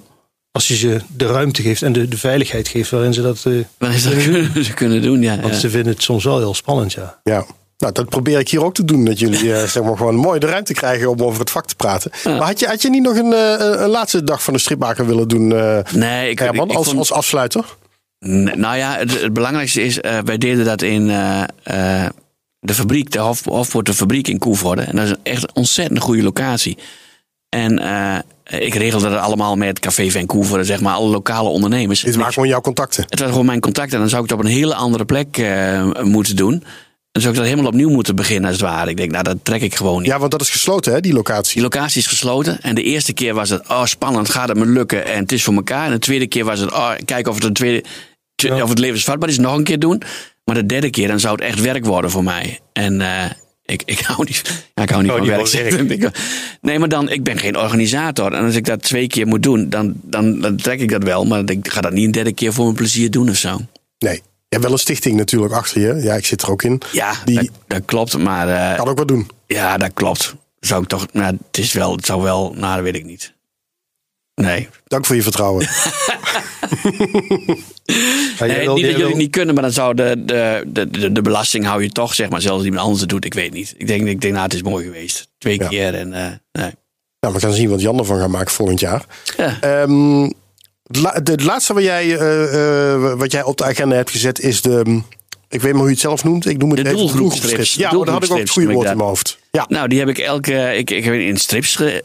Als 0.50 0.68
je 0.68 0.76
ze 0.76 1.00
de 1.16 1.26
ruimte 1.26 1.62
geeft 1.62 1.82
en 1.82 1.92
de, 1.92 2.08
de 2.08 2.18
veiligheid 2.18 2.68
geeft 2.68 2.90
waarin 2.90 3.14
ze 3.14 3.22
dat, 3.22 3.44
uh, 3.46 3.64
dat 3.78 4.22
kunnen, 4.22 4.64
ze 4.64 4.72
kunnen 4.74 5.02
doen. 5.02 5.22
Ja, 5.22 5.40
Want 5.40 5.54
ze 5.54 5.70
vinden 5.70 5.92
het 5.92 6.02
soms 6.02 6.24
wel 6.24 6.38
heel 6.38 6.54
spannend, 6.54 6.92
ja. 6.92 7.20
Ja. 7.22 7.46
Nou, 7.78 7.92
dat 7.92 8.08
probeer 8.08 8.38
ik 8.38 8.48
hier 8.48 8.64
ook 8.64 8.74
te 8.74 8.84
doen. 8.84 9.04
Dat 9.04 9.18
jullie 9.18 9.44
uh, 9.44 9.62
zeg 9.62 9.82
maar 9.82 9.96
gewoon 9.96 10.14
mooi 10.14 10.38
de 10.38 10.46
ruimte 10.46 10.72
krijgen 10.72 11.10
om 11.10 11.22
over 11.22 11.40
het 11.40 11.50
vak 11.50 11.66
te 11.66 11.74
praten. 11.74 12.10
Maar 12.24 12.46
had 12.46 12.60
je, 12.60 12.66
had 12.66 12.82
je 12.82 12.90
niet 12.90 13.02
nog 13.02 13.16
een, 13.16 13.32
uh, 13.32 13.54
een 13.58 13.88
laatste 13.88 14.24
dag 14.24 14.42
van 14.42 14.52
de 14.52 14.58
stripmaker 14.58 15.06
willen 15.06 15.28
doen, 15.28 15.50
uh, 15.50 15.78
nee, 15.94 16.30
ik, 16.30 16.38
Herman, 16.38 16.70
ik, 16.70 16.76
als, 16.76 16.96
als 16.96 17.12
afsluiter? 17.12 17.64
nou 18.54 18.76
ja, 18.76 18.96
het, 18.96 19.32
belangrijkste 19.32 19.82
is, 19.82 19.98
wij 20.24 20.38
deden 20.38 20.64
dat 20.64 20.82
in 20.82 21.06
de 22.60 22.74
fabriek, 22.74 23.10
de 23.10 23.18
Hof, 23.18 23.44
Hofpoort, 23.44 23.90
fabriek 23.90 24.28
in 24.28 24.38
Koevoorde. 24.38 24.82
En 24.82 24.96
dat 24.96 25.06
is 25.06 25.14
echt 25.22 25.42
een 25.42 25.54
ontzettend 25.54 26.00
goede 26.00 26.22
locatie. 26.22 26.78
En 27.48 27.72
ik 28.44 28.74
regelde 28.74 29.10
dat 29.10 29.20
allemaal 29.20 29.56
met 29.56 29.78
Café 29.78 30.10
Vancouver, 30.10 30.64
zeg 30.64 30.80
maar, 30.80 30.94
alle 30.94 31.08
lokale 31.08 31.48
ondernemers. 31.48 32.00
Dit 32.00 32.16
waren 32.16 32.32
gewoon 32.32 32.48
jouw 32.48 32.60
contacten? 32.60 33.04
Het 33.08 33.18
waren 33.18 33.32
gewoon 33.32 33.46
mijn 33.46 33.60
contacten. 33.60 33.94
En 33.94 34.00
dan 34.00 34.08
zou 34.08 34.24
ik 34.24 34.30
het 34.30 34.38
op 34.38 34.44
een 34.44 34.50
hele 34.50 34.74
andere 34.74 35.04
plek 35.04 35.42
moeten 36.02 36.36
doen. 36.36 36.64
Dan 37.12 37.22
zou 37.22 37.34
ik 37.34 37.40
dat 37.40 37.48
helemaal 37.50 37.70
opnieuw 37.70 37.90
moeten 37.90 38.16
beginnen, 38.16 38.50
als 38.50 38.60
het 38.60 38.68
ware. 38.70 38.90
Ik 38.90 38.96
denk, 38.96 39.10
nou, 39.10 39.24
dat 39.24 39.36
trek 39.42 39.60
ik 39.62 39.74
gewoon 39.74 40.02
niet. 40.02 40.10
Ja, 40.10 40.18
want 40.18 40.30
dat 40.30 40.40
is 40.40 40.50
gesloten, 40.50 40.92
hè, 40.92 41.00
die 41.00 41.12
locatie? 41.12 41.52
Die 41.54 41.62
locatie 41.62 42.00
is 42.00 42.06
gesloten. 42.06 42.60
En 42.62 42.74
de 42.74 42.82
eerste 42.82 43.12
keer 43.12 43.34
was 43.34 43.50
het, 43.50 43.68
oh, 43.68 43.84
spannend, 43.84 44.30
gaat 44.30 44.48
het 44.48 44.58
me 44.58 44.66
lukken? 44.66 45.04
En 45.06 45.18
het 45.22 45.32
is 45.32 45.42
voor 45.44 45.54
elkaar. 45.54 45.86
En 45.86 45.90
de 45.92 45.98
tweede 45.98 46.26
keer 46.26 46.44
was 46.44 46.60
het, 46.60 46.72
oh, 46.72 46.90
kijken 47.04 47.30
of 47.30 47.34
het, 47.36 47.44
een 47.46 47.52
tweede, 47.52 47.84
of 48.62 48.68
het 48.68 48.78
levensvatbaar 48.78 49.28
is, 49.28 49.38
nog 49.38 49.56
een 49.56 49.64
keer 49.64 49.78
doen. 49.78 50.02
Maar 50.44 50.54
de 50.54 50.66
derde 50.66 50.90
keer, 50.90 51.08
dan 51.08 51.20
zou 51.20 51.34
het 51.34 51.44
echt 51.44 51.60
werk 51.60 51.84
worden 51.84 52.10
voor 52.10 52.24
mij. 52.24 52.58
En 52.72 53.00
uh, 53.00 53.24
Ik, 53.64 53.82
ik 53.84 54.00
hou 54.08 54.24
niet, 54.24 54.42
ja, 54.74 54.82
ik 54.82 54.90
hou 54.90 55.02
niet 55.02 55.10
Oh, 55.12 55.16
van 55.18 55.26
werk. 55.26 55.90
Ik- 55.90 56.10
Nee, 56.60 56.78
maar 56.78 56.88
dan, 56.88 57.10
ik 57.10 57.22
ben 57.22 57.38
geen 57.38 57.56
organisator. 57.56 58.32
En 58.32 58.44
als 58.44 58.54
ik 58.54 58.64
dat 58.64 58.82
twee 58.82 59.06
keer 59.06 59.26
moet 59.26 59.42
doen, 59.42 59.68
dan, 59.68 59.92
dan, 60.02 60.40
dan 60.40 60.56
trek 60.56 60.80
ik 60.80 60.90
dat 60.90 61.02
wel. 61.02 61.24
Maar 61.26 61.50
ik 61.50 61.68
ga 61.72 61.80
dat 61.80 61.92
niet 61.92 62.04
een 62.04 62.10
derde 62.10 62.32
keer 62.32 62.52
voor 62.52 62.64
mijn 62.64 62.76
plezier 62.76 63.10
doen 63.10 63.28
of 63.30 63.36
zo. 63.36 63.60
Nee. 63.98 64.22
Je 64.48 64.54
hebt 64.56 64.62
wel 64.62 64.72
een 64.72 64.78
stichting 64.78 65.16
natuurlijk 65.16 65.52
achter 65.52 65.80
je. 65.80 66.02
Ja, 66.02 66.14
ik 66.14 66.26
zit 66.26 66.42
er 66.42 66.50
ook 66.50 66.62
in. 66.62 66.80
Ja, 66.92 67.12
Die- 67.24 67.34
dat, 67.36 67.48
dat 67.66 67.82
klopt. 67.84 68.18
Maar 68.18 68.48
eh, 68.72 68.76
Kan 68.76 68.88
ook 68.88 68.98
wat 68.98 69.08
doen. 69.08 69.30
ja, 69.46 69.76
dat 69.76 69.90
klopt. 69.94 70.34
Zou 70.60 70.82
ik 70.82 70.88
toch, 70.88 71.06
nou, 71.12 71.36
het 71.46 71.58
is 71.58 71.72
wel, 71.72 71.92
het 71.96 72.06
zou 72.06 72.22
wel, 72.22 72.52
nou, 72.56 72.74
dat 72.74 72.84
weet 72.84 72.94
ik 72.96 73.04
niet. 73.04 73.34
Nee. 74.34 74.68
Dank 74.86 75.06
voor 75.06 75.16
je 75.16 75.22
vertrouwen. 75.22 75.66
Ja, 78.38 78.44
Nee, 78.46 78.58
niet 78.58 78.66
dat 78.84 78.90
jullie 78.90 79.06
het 79.06 79.16
niet 79.16 79.30
kunnen, 79.30 79.54
maar 79.54 79.62
dan 79.62 79.72
zou 79.72 79.94
de, 79.94 80.24
de, 80.24 80.64
de, 80.66 80.90
de, 80.90 81.12
de 81.12 81.22
belasting 81.22 81.64
hou 81.64 81.82
je 81.82 81.88
toch, 81.90 82.14
zeg 82.14 82.28
maar, 82.28 82.40
zelfs 82.40 82.56
als 82.56 82.64
iemand 82.64 82.82
anders 82.82 83.00
het 83.00 83.08
doet. 83.10 83.24
Ik 83.24 83.34
weet 83.34 83.52
niet. 83.52 83.74
Ik 83.76 83.86
denk, 83.86 84.06
ik 84.08 84.20
denk 84.20 84.32
nou, 84.32 84.44
het 84.44 84.54
is 84.54 84.62
mooi 84.62 84.84
geweest. 84.84 85.28
Twee 85.38 85.58
Ja. 85.58 85.68
keer 85.68 85.94
en, 85.94 86.12
eh, 86.12 86.26
nee. 86.52 86.72
nou, 87.20 87.34
we 87.34 87.40
gaan 87.40 87.52
zien 87.52 87.68
wat 87.68 87.80
Jan 87.80 87.98
ervan 87.98 88.18
gaat 88.18 88.28
maken 88.28 88.50
volgend 88.52 88.80
jaar. 88.80 89.04
Ja. 89.36 89.56
Ehm, 89.60 90.30
het 91.12 91.42
laatste 91.44 91.74
wat 91.74 91.82
jij, 91.82 92.18
eh, 92.18 92.92
eh, 92.94 93.18
wat 93.18 93.32
jij 93.32 93.42
op 93.42 93.56
de 93.56 93.64
agenda 93.64 93.96
hebt 93.96 94.10
gezet 94.10 94.40
is 94.40 94.62
de... 94.62 94.80
mm, 94.84 95.04
Ik 95.48 95.60
weet 95.60 95.70
maar 95.72 95.80
hoe 95.80 95.84
je 95.88 95.92
het 95.92 96.00
zelf 96.00 96.24
noemt. 96.24 96.46
Ik 96.46 96.58
noem 96.58 96.70
het 96.70 96.78
De 96.78 96.84
even 96.84 96.96
doelgroepstrips. 96.98 97.74
Ja, 97.74 97.92
maar 97.92 98.04
daar 98.04 98.14
had 98.14 98.24
ik 98.24 98.30
ook 98.32 98.38
het 98.38 98.50
goede 98.50 98.72
woord 98.72 98.88
in 98.88 98.96
mijn 98.96 99.08
hoofd. 99.08 99.38
Ja, 99.50 99.66
Nou, 99.68 99.88
die 99.88 99.98
heb 99.98 100.08
ik 100.08 100.18
elke. 100.18 100.74
Ik, 100.76 100.90
ik 100.90 101.04
heb 101.04 101.14
in 101.14 101.36
strips. 101.36 101.76
Ge, 101.76 102.04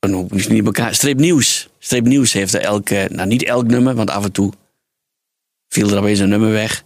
oh, 0.00 0.10
nou, 0.10 0.26
niet 0.30 0.46
in 0.48 0.64
elkaar. 0.64 0.94
Strip 0.94 1.18
nieuws. 1.18 1.68
Strip 1.78 2.04
nieuws 2.04 2.32
heeft 2.32 2.54
er 2.54 2.60
elke. 2.60 3.08
Nou, 3.12 3.28
niet 3.28 3.44
elk 3.44 3.66
nummer, 3.66 3.94
want 3.94 4.10
af 4.10 4.24
en 4.24 4.32
toe 4.32 4.52
viel 5.68 5.90
er 5.90 5.98
opeens 5.98 6.18
een 6.18 6.28
nummer 6.28 6.50
weg. 6.50 6.84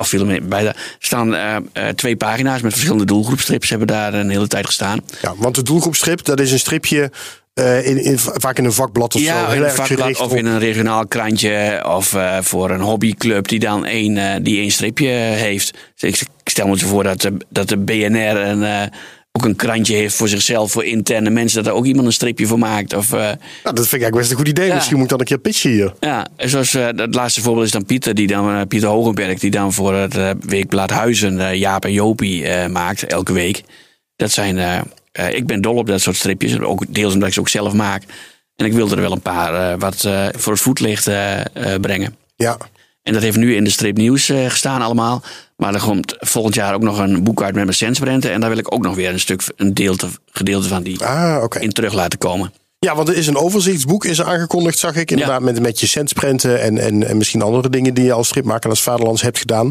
Of 0.00 0.08
viel 0.08 0.28
er 0.28 0.48
bij. 0.48 0.74
Staan 0.98 1.34
eh, 1.34 1.56
eh, 1.72 1.88
twee 1.88 2.16
pagina's 2.16 2.60
met 2.60 2.72
verschillende 2.72 3.04
doelgroepstrips. 3.04 3.70
Hebben 3.70 3.86
daar 3.86 4.14
een 4.14 4.30
hele 4.30 4.46
tijd 4.46 4.66
gestaan. 4.66 5.00
ja, 5.22 5.34
want 5.36 5.54
de 5.54 5.62
doelgroepstrip, 5.62 6.24
dat 6.24 6.40
is 6.40 6.52
een 6.52 6.58
stripje 6.58 7.10
eh, 7.54 7.86
in, 7.86 8.04
in, 8.04 8.18
vaak 8.18 8.58
in 8.58 8.64
een 8.64 8.72
vakblad 8.72 9.14
of 9.14 9.20
zo. 9.20 9.46
Heel 9.46 9.64
in 9.64 9.70
vakblad 9.70 10.20
of 10.20 10.30
op- 10.30 10.36
in 10.36 10.46
een 10.46 10.58
regionaal 10.58 11.06
krantje. 11.06 11.84
Of 11.88 12.16
voor 12.40 12.70
een 12.70 12.80
hobbyclub 12.80 13.48
die 13.48 13.58
dan 13.58 13.84
één, 13.84 14.42
die 14.42 14.58
één 14.58 14.70
stripje 14.70 15.08
heeft. 15.08 15.78
Dus 15.96 16.10
ik, 16.10 16.28
ik 16.42 16.48
stel 16.48 16.68
me 16.68 16.78
voor 16.78 17.02
dat 17.02 17.20
de, 17.20 17.36
dat 17.48 17.68
de 17.68 17.78
BNR 17.78 18.36
een, 18.36 18.90
ook 19.32 19.44
een 19.44 19.56
krantje 19.56 19.94
heeft 19.94 20.14
voor 20.14 20.28
zichzelf, 20.28 20.72
voor 20.72 20.84
interne 20.84 21.30
mensen. 21.30 21.62
Dat 21.62 21.72
er 21.72 21.78
ook 21.78 21.84
iemand 21.86 22.06
een 22.06 22.12
stripje 22.12 22.46
voor 22.46 22.58
maakt. 22.58 22.94
Of, 22.94 23.12
eh, 23.12 23.18
Nou, 23.18 23.34
dat 23.62 23.74
vind 23.74 23.76
ik 23.76 23.92
eigenlijk 23.92 24.16
best 24.16 24.30
een 24.30 24.36
goed 24.36 24.48
idee. 24.48 24.66
Ja. 24.66 24.74
Misschien 24.74 24.94
moet 24.96 25.04
ik 25.04 25.10
dan 25.10 25.20
een 25.20 25.26
keer 25.26 25.38
pitchen 25.38 25.70
hier. 25.70 25.94
Ja, 26.00 26.26
zoals 26.36 26.74
eh, 26.74 26.86
het 26.96 27.14
laatste 27.14 27.40
voorbeeld 27.40 27.66
is 27.66 27.72
dan 27.72 27.84
Pieter, 27.84 28.14
die 28.14 28.26
dan, 28.26 28.54
eh, 28.54 28.60
Pieter 28.68 28.88
Hogenberg, 28.88 29.38
die 29.38 29.50
dan 29.50 29.72
voor 29.72 29.94
het 29.94 30.16
eh, 30.16 30.30
weekblad 30.40 30.90
Huizen 30.90 31.40
eh, 31.40 31.54
Jaap 31.54 31.84
en 31.84 31.92
Jopie 31.92 32.46
eh, 32.46 32.68
maakt, 32.68 33.02
elke 33.04 33.32
week. 33.32 33.62
Dat 34.16 34.30
zijn, 34.30 34.58
eh, 34.58 34.80
eh, 35.12 35.34
ik 35.34 35.46
ben 35.46 35.60
dol 35.60 35.76
op 35.76 35.86
dat 35.86 36.00
soort 36.00 36.16
stripjes, 36.16 36.60
ook 36.60 36.84
deels 36.88 37.12
omdat 37.12 37.28
ik 37.28 37.34
ze 37.34 37.40
ook 37.40 37.48
zelf 37.48 37.72
maak. 37.72 38.02
En 38.56 38.66
ik 38.66 38.72
wilde 38.72 38.94
er 38.94 39.00
wel 39.00 39.12
een 39.12 39.20
paar 39.20 39.54
eh, 39.72 39.78
wat 39.78 40.04
eh, 40.04 40.26
voor 40.36 40.52
het 40.52 40.62
voetlicht 40.62 41.06
eh, 41.06 41.38
eh, 41.40 41.80
brengen. 41.80 42.16
Ja, 42.36 42.56
En 43.02 43.12
dat 43.12 43.22
heeft 43.22 43.36
nu 43.36 43.54
in 43.54 43.64
de 43.64 43.70
strip 43.70 43.96
nieuws 43.96 44.28
eh, 44.28 44.50
gestaan 44.50 44.82
allemaal. 44.82 45.22
Maar 45.56 45.74
er 45.74 45.80
komt 45.80 46.14
volgend 46.18 46.54
jaar 46.54 46.74
ook 46.74 46.82
nog 46.82 46.98
een 46.98 47.22
boek 47.22 47.42
uit 47.42 47.54
met 47.54 47.64
mijn 47.64 47.76
sensprenten. 47.76 48.32
En 48.32 48.40
daar 48.40 48.50
wil 48.50 48.58
ik 48.58 48.74
ook 48.74 48.82
nog 48.82 48.94
weer 48.94 49.12
een 49.12 49.20
stuk, 49.20 49.42
een 49.56 49.74
deelte, 49.74 50.06
gedeelte 50.30 50.68
van 50.68 50.82
die 50.82 51.04
ah, 51.04 51.44
in 51.60 51.72
terug 51.72 51.92
laten 51.92 52.18
komen. 52.18 52.52
Ja, 52.86 52.94
want 52.94 53.08
er 53.08 53.16
is 53.16 53.26
een 53.26 53.36
overzichtsboek 53.36 54.04
is 54.04 54.22
aangekondigd, 54.22 54.78
zag 54.78 54.94
ik. 54.96 55.10
Inderdaad, 55.10 55.40
met, 55.40 55.60
met 55.60 55.80
je 55.80 55.86
centsprenten 55.86 56.60
en, 56.60 56.78
en, 56.78 57.08
en 57.08 57.16
misschien 57.16 57.42
andere 57.42 57.70
dingen 57.70 57.94
die 57.94 58.04
je 58.04 58.12
als 58.12 58.28
stripmaker 58.28 58.70
als 58.70 58.82
Vaderlands 58.82 59.22
hebt 59.22 59.38
gedaan. 59.38 59.70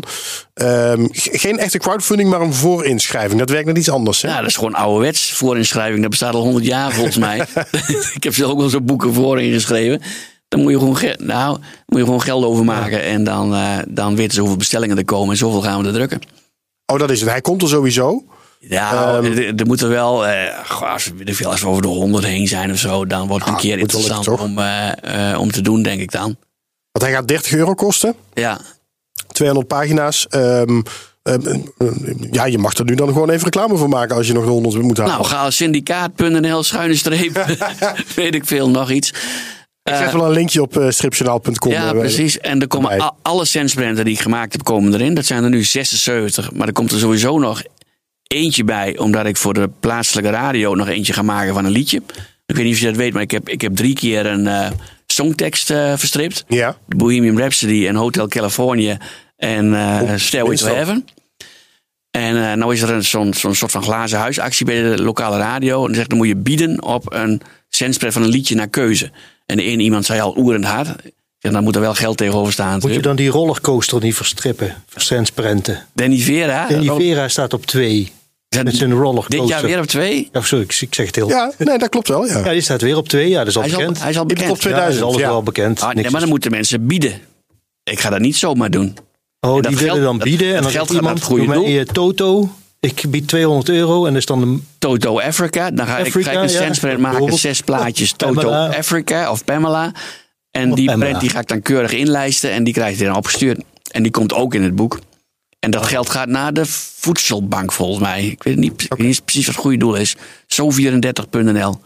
Ehm, 0.54 1.08
ge- 1.12 1.38
geen 1.38 1.60
echte 1.60 1.78
crowdfunding, 1.78 2.30
maar 2.30 2.42
een 2.42 2.54
voorinschrijving. 2.54 3.40
Dat 3.40 3.50
werkt 3.50 3.66
net 3.66 3.78
iets 3.78 3.90
anders, 3.90 4.22
hè? 4.22 4.30
Ja, 4.30 4.40
dat 4.40 4.50
is 4.50 4.56
gewoon 4.56 4.74
ouderwets 4.74 5.32
voorinschrijving. 5.32 6.02
Dat 6.02 6.10
bestaat 6.10 6.34
al 6.34 6.42
100 6.42 6.66
jaar 6.66 6.92
volgens 6.92 7.18
mij. 7.18 7.46
ik 8.18 8.24
heb 8.24 8.34
zelf 8.34 8.52
ook 8.52 8.60
wel 8.60 8.70
zo'n 8.70 8.86
boeken 8.86 9.14
voor 9.14 9.42
ingeschreven. 9.42 10.02
Dan 10.50 10.62
moet 10.62 10.72
je 10.72 10.78
gewoon, 10.80 10.98
ge- 10.98 11.18
nou, 11.22 11.58
moet 11.86 12.00
je 12.00 12.06
gewoon 12.06 12.22
geld 12.22 12.44
overmaken. 12.46 13.04
En 13.04 13.24
dan, 13.24 13.54
eh, 13.56 13.78
dan 13.88 14.16
weten 14.16 14.34
ze 14.34 14.40
hoeveel 14.40 14.58
bestellingen 14.58 14.98
er 14.98 15.06
komen. 15.06 15.30
En 15.32 15.38
zoveel 15.38 15.62
gaan 15.62 15.82
we 15.82 15.88
er 15.88 15.94
drukken. 15.94 16.20
Oh, 16.86 17.00
dat 17.00 17.10
is 17.12 17.20
het. 17.22 17.30
Hij 17.30 17.42
komt 17.42 17.62
er 17.62 17.68
sowieso. 17.68 18.24
Ja, 18.60 19.14
Ehm. 19.18 19.26
er, 19.26 19.56
er 19.56 19.66
moet 19.66 19.82
er 19.82 19.90
wel, 19.90 20.28
eh, 20.28 20.58
goh, 20.70 20.92
als, 20.94 21.12
we, 21.18 21.48
als 21.48 21.62
we 21.62 21.68
over 21.68 21.82
de 21.82 21.88
100 21.88 22.26
heen 22.26 22.48
zijn 22.48 22.72
of 22.72 22.78
zo, 22.78 23.06
dan 23.06 23.28
wordt 23.28 23.44
het 23.46 23.54
een 23.54 23.60
Ah, 23.60 23.66
keer 23.66 23.80
interessant 23.80 24.28
om, 24.28 24.58
eh, 24.60 25.36
om 25.40 25.52
te 25.52 25.62
doen, 25.62 25.82
denk 25.82 26.02
ik 26.02 26.12
dan. 26.12 26.36
Want 26.92 27.06
hij 27.06 27.12
gaat 27.12 27.28
30 27.28 27.52
euro 27.54 27.74
kosten. 27.74 28.14
Ja, 28.34 28.60
200 29.28 29.68
pagina's. 29.68 30.28
Ehm, 30.28 30.82
ehm, 31.24 31.58
ja, 32.32 32.46
je 32.46 32.58
mag 32.58 32.74
er 32.74 32.86
nu 32.86 32.96
dan 32.96 33.08
gewoon 33.08 33.30
even 33.30 33.44
reclame 33.44 33.78
voor 33.78 33.90
maken 33.90 34.16
als 34.16 34.28
je 34.28 34.34
nog 34.34 34.44
de 34.44 34.50
100 34.50 34.82
moet 34.82 34.98
halen. 34.98 35.14
nou, 35.14 35.26
ga 35.26 35.50
syndicaat.nl, 35.52 36.64
schuine 36.64 36.96
streep, 36.96 37.46
weet 38.16 38.36
ik 38.36 38.46
veel, 38.46 38.70
nog 38.70 38.92
iets. 38.92 39.14
Ik 39.90 39.96
zet 39.96 40.12
wel 40.12 40.26
een 40.26 40.32
linkje 40.32 40.62
op 40.62 40.78
uh, 40.78 40.90
stripjournaal.com. 40.90 41.72
Ja, 41.72 41.86
eh, 41.94 42.00
precies. 42.00 42.38
En 42.40 42.62
er 42.62 42.68
komen 42.68 43.14
alle 43.22 43.46
sensbranden 43.46 44.06
die 44.06 44.14
ik 44.14 44.20
gemaakt 44.22 44.52
heb, 44.54 44.64
komen 44.64 44.94
erin. 44.94 45.14
Dat 45.14 45.26
zijn 45.26 45.44
er 45.44 45.50
nu 45.50 45.64
76. 45.64 46.52
Maar 46.52 46.68
er 46.68 46.74
komt 46.74 46.92
er 46.92 47.00
sowieso 47.00 47.40
nog 47.40 47.62
eentje 48.28 48.64
bij, 48.64 48.98
omdat 48.98 49.26
ik 49.26 49.38
voor 49.38 49.54
de 49.54 49.70
plaatselijke 49.80 50.30
radio 50.30 50.76
nog 50.76 50.88
eentje 50.88 51.14
ga 51.14 51.22
maken 51.22 51.54
van 51.54 51.66
een 51.66 51.72
liedje. 51.72 52.02
Ik 52.46 52.56
weet 52.56 52.66
niet 52.66 52.74
of 52.74 52.80
je 52.80 52.86
dat 52.86 52.96
weet, 52.96 53.14
maar 53.14 53.22
ik 53.22 53.32
heb, 53.32 53.50
ik 53.50 53.62
heb 53.62 53.76
drie 53.76 53.94
keer 53.96 54.26
een 54.26 54.48
eh, 54.48 54.70
songtekst 55.06 55.70
eh, 55.72 55.94
verstript. 55.98 56.44
Ja, 56.48 56.78
Bohemian 56.88 57.38
Rhapsody 57.38 57.88
en 57.88 57.96
Hotel 57.96 58.28
California 58.28 58.98
en 59.38 59.74
eh 59.76 60.00
Oh, 60.02 60.12
Stairway 60.16 60.56
to. 60.56 60.66
Heaven. 60.68 61.06
En 62.12 62.36
eh 62.50 62.54
nou 62.58 62.74
is 62.74 62.82
er 62.82 62.90
een- 62.90 63.04
zo'n 63.06 63.34
zo'n 63.34 63.56
soort 63.56 63.72
van 63.72 63.84
glazen 63.84 64.20
huisactie 64.20 64.66
bij 64.66 64.82
de 64.82 65.02
lokale 65.04 65.38
radio. 65.38 65.80
En 65.80 65.86
dan 65.86 65.96
zegt 65.96 66.10
dan 66.10 66.18
moet 66.18 66.28
je 66.28 66.36
bieden 66.36 66.84
op 66.84 67.14
een 67.14 67.42
centspread 67.70 68.14
van 68.14 68.22
een 68.24 68.30
liedje 68.30 68.56
naar 68.56 68.68
keuze. 68.68 69.12
En 69.50 69.58
de 69.58 69.64
ene 69.64 69.84
iemand 69.84 70.06
zei 70.06 70.20
al 70.22 70.38
oerend 70.38 70.66
hard. 70.66 70.88
Zeg, 71.38 71.52
dan 71.52 71.64
moet 71.64 71.76
er 71.76 71.82
wel 71.82 71.94
geld 71.94 72.18
tegenover 72.18 72.54
staan. 72.54 72.80
Moet 72.82 72.94
je 72.94 73.02
dan 73.02 73.16
die 73.16 73.30
rollercoaster 73.30 74.02
niet 74.02 74.16
verstrippen? 74.16 74.76
Versensprenten. 74.88 75.86
Danny 75.94 76.18
Vera. 76.18 76.68
Oh, 76.72 76.96
Vera 76.96 77.28
staat 77.28 77.54
op 77.54 77.66
twee. 77.66 78.12
Met 78.64 78.76
zijn 78.76 78.94
rollercoaster. 78.94 79.40
dit 79.40 79.48
jaar 79.50 79.62
weer 79.62 79.80
op 79.80 79.86
twee. 79.86 80.30
Ja, 80.32 80.42
sorry, 80.42 80.64
ik 80.64 80.94
zeg 80.94 81.06
het 81.06 81.16
heel. 81.16 81.30
ja 81.30 81.52
nee, 81.58 81.78
dat 81.78 81.90
klopt 81.90 82.08
wel. 82.08 82.26
Ja. 82.28 82.38
Ja, 82.38 82.52
die 82.52 82.62
staat 82.62 82.82
weer 82.82 82.98
op 82.98 83.08
twee. 83.10 83.30
Ja, 83.30 83.38
dat 83.40 83.48
is 83.48 83.56
al 83.56 83.62
Hij 83.62 83.70
is 83.72 83.76
al, 83.78 83.82
bekend. 83.82 84.02
hij 84.02 84.10
is 84.10 84.16
al 84.16 84.22
In 84.22 84.28
de 84.28 84.34
bekend. 84.34 84.52
top 84.54 84.60
2000. 84.62 84.96
ja, 84.96 85.00
dat 85.06 85.10
is 85.10 85.16
alles 85.16 85.28
ja. 85.28 85.34
wel 85.34 85.44
bekend. 85.44 85.80
Ah, 85.80 85.86
nee, 85.86 85.96
Niks 85.96 86.10
maar 86.10 86.20
dan 86.20 86.24
is- 86.30 86.34
moeten 86.34 86.52
mensen 86.52 86.88
bieden. 86.88 87.14
Ik 87.84 88.00
ga 88.00 88.10
dat 88.10 88.20
niet 88.20 88.36
zomaar 88.36 88.72
doen. 88.72 88.98
oh, 89.40 89.54
dat 89.54 89.64
die 89.64 89.76
willen 89.78 89.94
geld- 89.94 90.04
dan 90.06 90.18
bieden. 90.18 90.48
dat 90.48 90.56
en 90.58 90.62
dan 90.64 90.72
geld 90.72 90.84
gaat 90.84 90.88
naar 90.94 90.98
iemand, 91.02 91.18
het 91.18 91.28
goede 91.28 91.46
doe 91.46 91.54
mij 91.56 91.64
doel. 91.64 91.68
je 91.76 91.86
Toto. 91.86 92.50
Ik 92.80 93.04
bied 93.10 93.28
200 93.28 93.70
euro. 93.70 94.06
En 94.06 94.12
dat 94.12 94.20
is 94.20 94.26
dan 94.26 94.42
de 94.42 94.60
Toto 94.78 95.20
Africa. 95.20 95.72
Dan 95.72 95.86
ga 95.88 95.98
ik, 95.98 96.06
Africa, 96.08 96.32
ga 96.32 96.38
ik 96.38 96.44
een 96.48 96.54
ja. 96.54 96.62
centspread 96.62 96.98
maken. 96.98 97.34
Zes 97.34 97.62
plaatjes 97.62 98.12
Toto 98.12 98.34
Pamela. 98.34 98.78
Africa 98.78 99.32
of 99.32 99.44
Pamela. 99.44 99.92
En 100.52 100.70
Of 100.70 100.76
die 100.76 100.86
Pamela. 100.86 101.06
print 101.06 101.22
die 101.22 101.30
ga 101.30 101.40
ik 101.40 101.48
dan 101.48 101.62
keurig 101.62 101.92
inlijsten. 101.92 102.52
En 102.52 102.64
die 102.64 102.74
krijg 102.74 102.98
je 102.98 103.06
dan 103.06 103.16
opgestuurd. 103.16 103.62
En 103.92 104.04
die 104.04 104.12
komt 104.12 104.34
ook 104.34 104.54
in 104.54 104.64
het 104.64 104.76
boek. 104.76 105.00
En 105.60 105.72
dat 105.72 105.86
geld 105.86 106.10
gaat 106.10 106.28
naar 106.28 106.54
de 106.54 106.66
voedselbank 106.66 107.72
volgens 107.72 108.00
mij. 108.00 108.26
Ik 108.26 108.44
weet 108.44 108.56
niet, 108.56 108.82
ik 108.82 108.94
weet 108.94 109.08
niet 109.08 109.26
precies 109.26 109.46
wat 109.46 109.56
het 109.56 109.64
goede 109.64 109.78
doel 109.78 109.96
is. 109.96 110.16
Zo34.nl. 110.48 111.82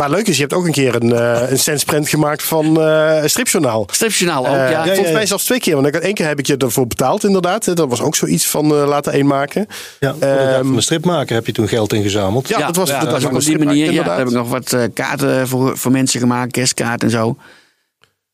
Maar 0.00 0.10
leuk 0.10 0.26
is, 0.28 0.34
je 0.34 0.40
hebt 0.40 0.52
ook 0.54 0.64
een 0.66 0.72
keer 0.72 0.94
een, 1.02 1.12
eh 1.12 1.50
een 1.50 1.58
centsprint 1.58 2.08
gemaakt 2.08 2.42
van 2.42 2.80
eh 2.82 3.22
Stripjournaal. 3.24 3.88
Stripjournaal 3.92 4.46
ook, 4.48 4.54
Eh, 4.56 4.70
ja. 4.70 4.84
Volgens 4.84 5.06
ja, 5.06 5.12
mij 5.12 5.26
zelfs 5.26 5.44
twee 5.44 5.60
keer. 5.60 5.74
Want 5.74 5.86
ik- 5.86 5.94
één 5.94 6.14
keer 6.14 6.26
heb 6.26 6.38
ik 6.38 6.46
je 6.46 6.56
ervoor 6.56 6.86
betaald, 6.86 7.24
inderdaad. 7.24 7.76
Dat 7.76 7.88
was 7.88 8.00
ook 8.00 8.14
zoiets 8.16 8.46
van 8.46 8.66
laten 8.74 9.12
één 9.12 9.26
maken. 9.26 9.66
Ja, 10.00 10.10
voor 10.10 10.20
de 10.20 10.26
dag 10.50 10.60
van 10.64 10.74
de 10.74 10.80
stripmaker 10.80 11.34
heb 11.34 11.46
je 11.46 11.52
toen 11.52 11.68
geld 11.68 11.92
ingezameld. 11.92 12.48
Ja, 12.48 12.66
dat 12.66 12.76
was- 12.76 12.88
dat 12.90 13.10
was 13.10 13.24
ook 13.26 13.32
op 13.34 13.40
die 13.40 13.58
een 13.58 13.64
manier. 13.64 13.92
Ja, 13.92 14.02
daar 14.02 14.18
heb 14.18 14.26
ik 14.26 14.32
nog 14.32 14.48
wat 14.48 14.72
eh, 14.72 14.82
kaarten 14.94 15.48
voor, 15.48 15.78
voor 15.78 15.90
mensen 15.90 16.20
gemaakt. 16.20 16.52
Kerstkaart 16.52 17.02
en 17.02 17.10
zo. 17.10 17.36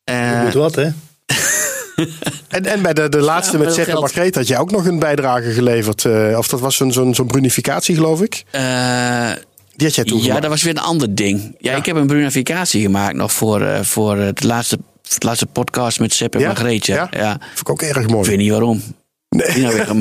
Eh, 0.04 0.42
Moet 0.42 0.54
wat, 0.54 0.74
hè? 0.74 0.88
En, 2.48 2.64
en 2.66 2.82
bij 2.82 2.92
de, 2.94 3.08
de 3.08 3.20
laatste 3.20 3.52
Ja, 3.52 3.58
met 3.58 3.66
veel 3.66 3.76
Zeg 3.76 3.84
en 3.86 3.90
geld. 3.90 4.04
Margreet 4.04 4.34
had 4.34 4.46
je 4.46 4.58
ook 4.58 4.70
nog 4.70 4.86
een 4.86 4.98
bijdrage 4.98 5.50
geleverd. 5.52 6.04
eh, 6.04 6.38
of 6.38 6.48
dat 6.48 6.60
was 6.60 6.76
zo'n 6.76 6.92
zo'n 6.92 7.14
zo'n 7.14 7.26
brunificatie, 7.26 7.94
geloof 7.94 8.22
ik. 8.22 8.42
eh, 8.50 9.30
Die 9.76 9.86
had 9.86 9.94
jij 9.94 10.04
toen 10.04 10.16
Ja, 10.18 10.22
gemaakt. 10.24 10.42
dat 10.42 10.50
was 10.50 10.62
weer 10.62 10.76
een 10.76 10.82
ander 10.82 11.14
ding. 11.14 11.54
Ja, 11.58 11.74
ik 11.74 11.86
heb 11.86 11.96
een 11.96 12.06
brunificatie 12.06 12.82
gemaakt 12.82 13.14
nog 13.16 13.32
voor, 13.32 13.60
eh, 13.60 13.80
voor 13.82 14.16
het 14.16 14.42
laatste, 14.44 14.78
het 15.08 15.22
laatste 15.22 15.46
podcast 15.46 16.00
met 16.00 16.12
Sepp 16.12 16.34
en 16.34 16.40
Ja? 16.40 16.46
Margreetje. 16.46 16.94
Ja? 16.94 17.08
Ja. 17.10 17.38
Vond 17.40 17.60
ik 17.60 17.70
ook 17.70 17.82
erg 17.82 17.96
Ik 18.04 18.10
mooi. 18.10 18.28
weet 18.28 18.38
niet 18.38 18.50
waarom. 18.50 18.82
Die 19.28 19.62
nou 19.62 19.74
weer 19.74 19.86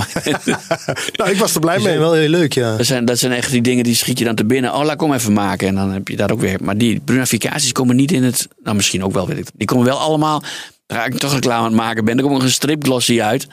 nou, 1.18 1.30
ik 1.32 1.38
was 1.38 1.54
er 1.54 1.60
blij 1.60 1.76
Die 1.76 1.84
mee. 1.84 1.94
zijn 1.94 2.00
wel 2.00 2.14
heel 2.14 2.30
leuk, 2.30 2.54
ja. 2.54 2.78
dat, 2.78 2.86
zijn, 2.86 3.06
dat 3.06 3.20
zijn 3.20 3.32
echt 3.32 3.52
die 3.52 3.62
dingen 3.62 3.84
die 3.84 3.96
schiet 3.96 4.20
je 4.20 4.26
dan 4.26 4.36
te 4.36 4.46
binnen. 4.46 4.74
Oh, 4.74 4.84
laat 4.84 4.94
ik 4.94 5.00
hem 5.00 5.14
even 5.14 5.34
maken. 5.34 5.68
En 5.68 5.76
dan 5.76 5.92
heb 5.92 6.08
je 6.08 6.16
daar 6.16 6.32
ook 6.32 6.40
weer. 6.40 6.60
Maar 6.64 6.78
die 6.78 7.00
brunificaties 7.00 7.72
komen 7.72 7.96
niet 7.96 8.12
in 8.12 8.24
het. 8.24 8.48
Nou, 8.64 8.76
misschien 8.76 9.04
ook 9.04 9.14
wel, 9.14 9.28
weet 9.28 9.38
ik. 9.38 9.48
Die 9.54 9.68
komen 9.68 9.86
wel 9.86 9.98
allemaal. 10.00 10.44
Waar 10.88 11.06
ik 11.06 11.18
toch 11.18 11.34
reclame 11.34 11.58
aan 11.60 11.64
het 11.72 11.76
maken 11.82 12.06
ben. 12.06 12.16
Er 12.18 12.22
komt 12.24 12.34
nog 12.36 12.44
een 12.44 12.50
stripglossie 12.52 13.24
uit. 13.24 13.48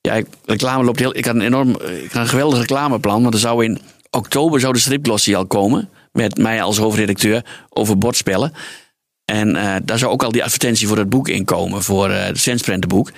Ja, 0.00 0.12
ik, 0.14 0.26
reclame 0.44 0.84
loopt 0.84 0.98
heel. 0.98 1.16
Ik 1.16 1.24
had 1.24 1.34
een 1.34 1.40
enorm. 1.40 1.70
Ik 2.04 2.12
had 2.12 2.22
een 2.22 2.28
geweldig 2.28 2.58
reclameplan. 2.58 3.22
Want 3.22 3.34
er 3.34 3.40
zou 3.40 3.64
in 3.64 3.80
oktober 4.10 4.60
zou 4.60 4.72
de 4.72 4.78
stripglossie 4.78 5.36
al 5.36 5.46
komen. 5.46 5.88
Met 6.12 6.38
mij 6.38 6.62
als 6.62 6.78
hoofdredacteur 6.78 7.44
over 7.68 7.98
bordspellen. 7.98 8.52
En 9.24 9.56
eh, 9.56 9.76
daar 9.84 9.98
zou 9.98 10.12
ook 10.12 10.22
al 10.22 10.32
die 10.32 10.44
advertentie 10.44 10.88
voor 10.88 10.98
het 10.98 11.08
boek 11.08 11.28
in 11.28 11.44
komen. 11.44 11.82
Voor 11.82 12.10
eh 12.10 12.26
het 12.26 12.38
Sensprentenboek. 12.38 13.10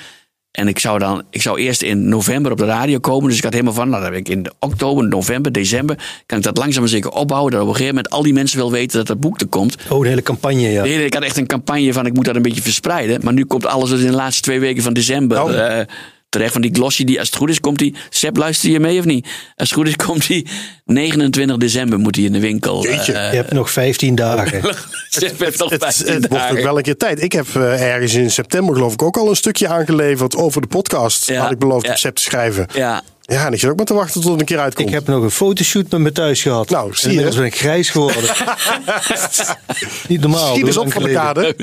En 0.50 0.68
ik 0.68 0.78
zou 0.78 0.98
dan, 0.98 1.22
ik 1.30 1.42
zou 1.42 1.60
eerst 1.60 1.82
in 1.82 2.08
november 2.08 2.52
op 2.52 2.58
de 2.58 2.64
radio 2.64 2.98
komen. 2.98 3.28
Dus 3.28 3.36
ik 3.36 3.44
had 3.44 3.52
helemaal 3.52 3.74
van, 3.74 3.88
nou, 3.88 4.02
dan 4.02 4.12
heb 4.12 4.20
ik 4.20 4.28
in 4.28 4.46
oktober, 4.58 5.08
november, 5.08 5.52
december. 5.52 6.22
Kan 6.26 6.38
ik 6.38 6.44
dat 6.44 6.56
langzaam 6.56 6.80
maar 6.80 6.90
zeker 6.90 7.10
opbouwen. 7.10 7.52
Dat 7.52 7.60
op 7.60 7.66
een 7.66 7.74
gegeven 7.74 7.94
moment 7.94 8.12
al 8.14 8.22
die 8.22 8.32
mensen 8.32 8.58
wil 8.58 8.70
weten 8.70 8.98
dat 8.98 9.06
dat 9.06 9.20
boek 9.20 9.40
er 9.40 9.46
komt. 9.46 9.76
Oh, 9.88 9.98
een 9.98 10.06
hele 10.06 10.22
campagne, 10.22 10.70
ja. 10.70 10.84
Ik 10.84 11.14
had 11.14 11.22
echt 11.22 11.36
een 11.36 11.46
campagne 11.46 11.92
van, 11.92 12.06
ik 12.06 12.12
moet 12.12 12.24
dat 12.24 12.36
een 12.36 12.42
beetje 12.42 12.62
verspreiden. 12.62 13.20
Maar 13.22 13.32
nu 13.32 13.44
komt 13.44 13.66
alles 13.66 13.90
dus 13.90 14.00
in 14.00 14.06
de 14.06 14.12
laatste 14.12 14.42
twee 14.42 14.60
weken 14.60 14.82
van 14.82 14.92
december. 14.92 15.42
Oh. 15.42 15.80
Terecht 16.30 16.52
van 16.52 16.60
die 16.60 16.74
glossy, 16.74 17.04
die 17.04 17.18
als 17.18 17.28
het 17.28 17.36
goed 17.36 17.48
is, 17.48 17.60
komt 17.60 17.78
die. 17.78 17.94
Sepp, 18.10 18.36
luister 18.36 18.70
je 18.70 18.80
mee 18.80 18.98
of 18.98 19.04
niet? 19.04 19.26
Als 19.56 19.68
het 19.68 19.78
goed 19.78 19.88
is, 19.88 19.96
komt 20.06 20.26
die 20.26 20.46
29 20.84 21.56
december 21.56 21.98
moet 21.98 22.14
die 22.14 22.26
in 22.26 22.32
de 22.32 22.40
winkel. 22.40 22.82
Jeetje. 22.82 23.12
Eh, 23.12 23.30
Je 23.30 23.36
hebt 23.36 23.52
nog 23.52 23.70
15 23.70 24.14
dagen. 24.14 24.62
Sepp 25.08 25.40
heeft 25.40 25.58
nog 25.58 25.70
Het, 25.80 25.82
15 25.82 26.12
het 26.12 26.28
wordt 26.28 26.50
ook 26.50 26.60
wel 26.62 26.76
een 26.76 26.82
keer 26.82 26.96
tijd. 26.96 27.22
Ik 27.22 27.32
heb 27.32 27.46
eh, 27.54 27.92
ergens 27.92 28.14
in 28.14 28.30
september 28.30 28.74
geloof 28.74 28.92
ik 28.92 29.02
ook 29.02 29.16
al 29.16 29.28
een 29.28 29.36
stukje 29.36 29.68
aangeleverd 29.68 30.36
over 30.36 30.60
de 30.60 30.66
podcast. 30.66 31.26
Ja, 31.26 31.40
had 31.40 31.50
ik 31.50 31.58
beloofd 31.58 31.86
ja. 31.86 31.92
op 31.92 31.98
Sepp 31.98 32.16
te 32.16 32.22
schrijven. 32.22 32.66
Ja, 32.74 33.02
Ja, 33.32 33.46
en 33.46 33.52
ik 33.52 33.58
zit 33.60 33.70
ook 33.70 33.76
maar 33.76 33.86
te 33.86 33.94
wachten 33.94 34.20
tot 34.20 34.30
het 34.30 34.40
een 34.40 34.46
keer 34.46 34.58
uitkomt. 34.58 34.88
Ik 34.88 34.94
heb 34.94 35.06
nog 35.06 35.22
een 35.22 35.30
fotoshoot 35.30 35.90
met 35.90 36.00
me 36.00 36.12
thuis 36.12 36.42
gehad. 36.42 36.70
Nou, 36.70 36.94
zie 36.94 37.12
je. 37.20 37.28
Ben 37.34 37.44
ik 37.44 37.56
grijs 37.56 37.90
geworden. 37.90 38.22
Niet 40.08 40.20
normaal. 40.20 40.54
Schiet 40.54 40.66
eens 40.66 40.76
op 40.76 40.92
van 40.92 41.02
de 41.02 41.12
kade. 41.12 41.56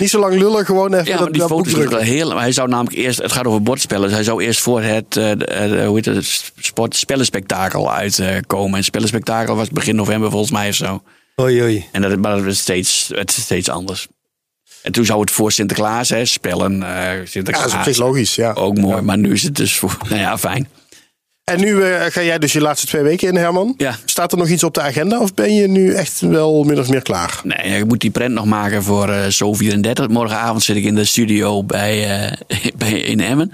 Niet 0.00 0.10
zo 0.10 0.18
lang 0.20 0.34
lullen, 0.38 0.64
gewoon 0.64 0.92
even 0.94 1.04
ja 1.06 1.10
dat, 1.12 1.20
maar 1.20 1.30
die 1.30 1.40
dat 1.40 1.50
foto's 1.50 1.72
drukken. 1.72 1.96
wel 1.96 2.04
heel. 2.06 2.38
Hij 2.38 2.52
zou 2.52 2.68
namelijk 2.68 2.96
eerst. 2.96 3.22
Het 3.22 3.32
gaat 3.32 3.44
over 3.46 3.62
bordspellen. 3.62 4.02
Dus 4.04 4.12
hij 4.12 4.22
zou 4.24 4.42
eerst 4.42 4.60
voor 4.60 4.82
het. 4.82 5.16
eh, 5.16 5.30
eh, 5.32 5.38
de- 5.38 5.84
hoe 5.86 5.96
heet 5.96 6.04
het? 6.04 6.52
Sport, 6.58 6.96
spellenspectakel 6.96 7.92
uitkomen. 7.92 8.76
en 8.78 8.84
spellenspectakel 8.84 9.56
was 9.56 9.68
begin 9.68 9.96
november 9.96 10.30
volgens 10.30 10.50
mij 10.52 10.68
of 10.68 10.74
zo. 10.74 11.02
Oei, 11.40 11.62
oei. 11.62 11.86
En 11.92 12.02
dat, 12.02 12.18
maar 12.18 12.36
dat 12.36 12.44
is 12.46 12.58
steeds, 12.58 13.10
het 13.14 13.30
is 13.36 13.42
steeds 13.42 13.68
anders. 13.68 14.06
En 14.82 14.92
toen 14.92 15.04
zou 15.04 15.20
het 15.20 15.30
voor 15.30 15.52
Sinterklaas, 15.52 16.08
hè, 16.08 16.24
spellen, 16.24 16.82
eh 16.82 16.88
Ja, 17.12 17.18
dat 17.18 17.28
Sinterklaas. 17.28 17.86
is 17.86 17.96
logisch, 17.96 18.34
ja. 18.34 18.52
ook 18.52 18.76
mooi, 18.78 19.00
maar 19.02 19.18
nu 19.18 19.32
is 19.32 19.42
het 19.42 19.56
dus 19.56 19.76
voor. 19.78 19.96
Nou 20.08 20.20
ja, 20.20 20.38
fijn. 20.38 20.68
En 21.44 21.60
nu 21.60 21.82
eh, 21.82 22.06
ga 22.06 22.22
jij 22.22 22.38
dus 22.38 22.52
je 22.52 22.60
laatste 22.60 22.86
twee 22.86 23.02
weken 23.02 23.28
in, 23.28 23.36
Herman. 23.36 23.74
Ja. 23.76 23.96
Staat 24.04 24.32
er 24.32 24.38
nog 24.38 24.48
iets 24.48 24.64
op 24.64 24.74
de 24.74 24.80
agenda 24.80 25.20
of 25.20 25.34
ben 25.34 25.54
je 25.54 25.66
nu 25.66 25.92
echt 25.92 26.20
wel 26.20 26.64
min 26.64 26.78
of 26.78 26.88
meer 26.88 27.02
klaar? 27.02 27.40
Nee, 27.44 27.78
je 27.78 27.84
moet 27.84 28.00
die 28.00 28.10
print 28.10 28.34
nog 28.34 28.44
maken 28.44 28.82
voor 28.82 29.08
eh 29.08 29.26
Zo 29.26 29.52
34. 29.54 30.08
Morgenavond 30.08 30.62
zit 30.62 30.76
ik 30.76 30.84
in 30.84 30.94
de 30.94 31.04
studio 31.04 31.64
bij, 31.64 32.20
eh, 32.20 32.32
bij 32.78 33.00
in 33.00 33.20
Emmen. 33.20 33.52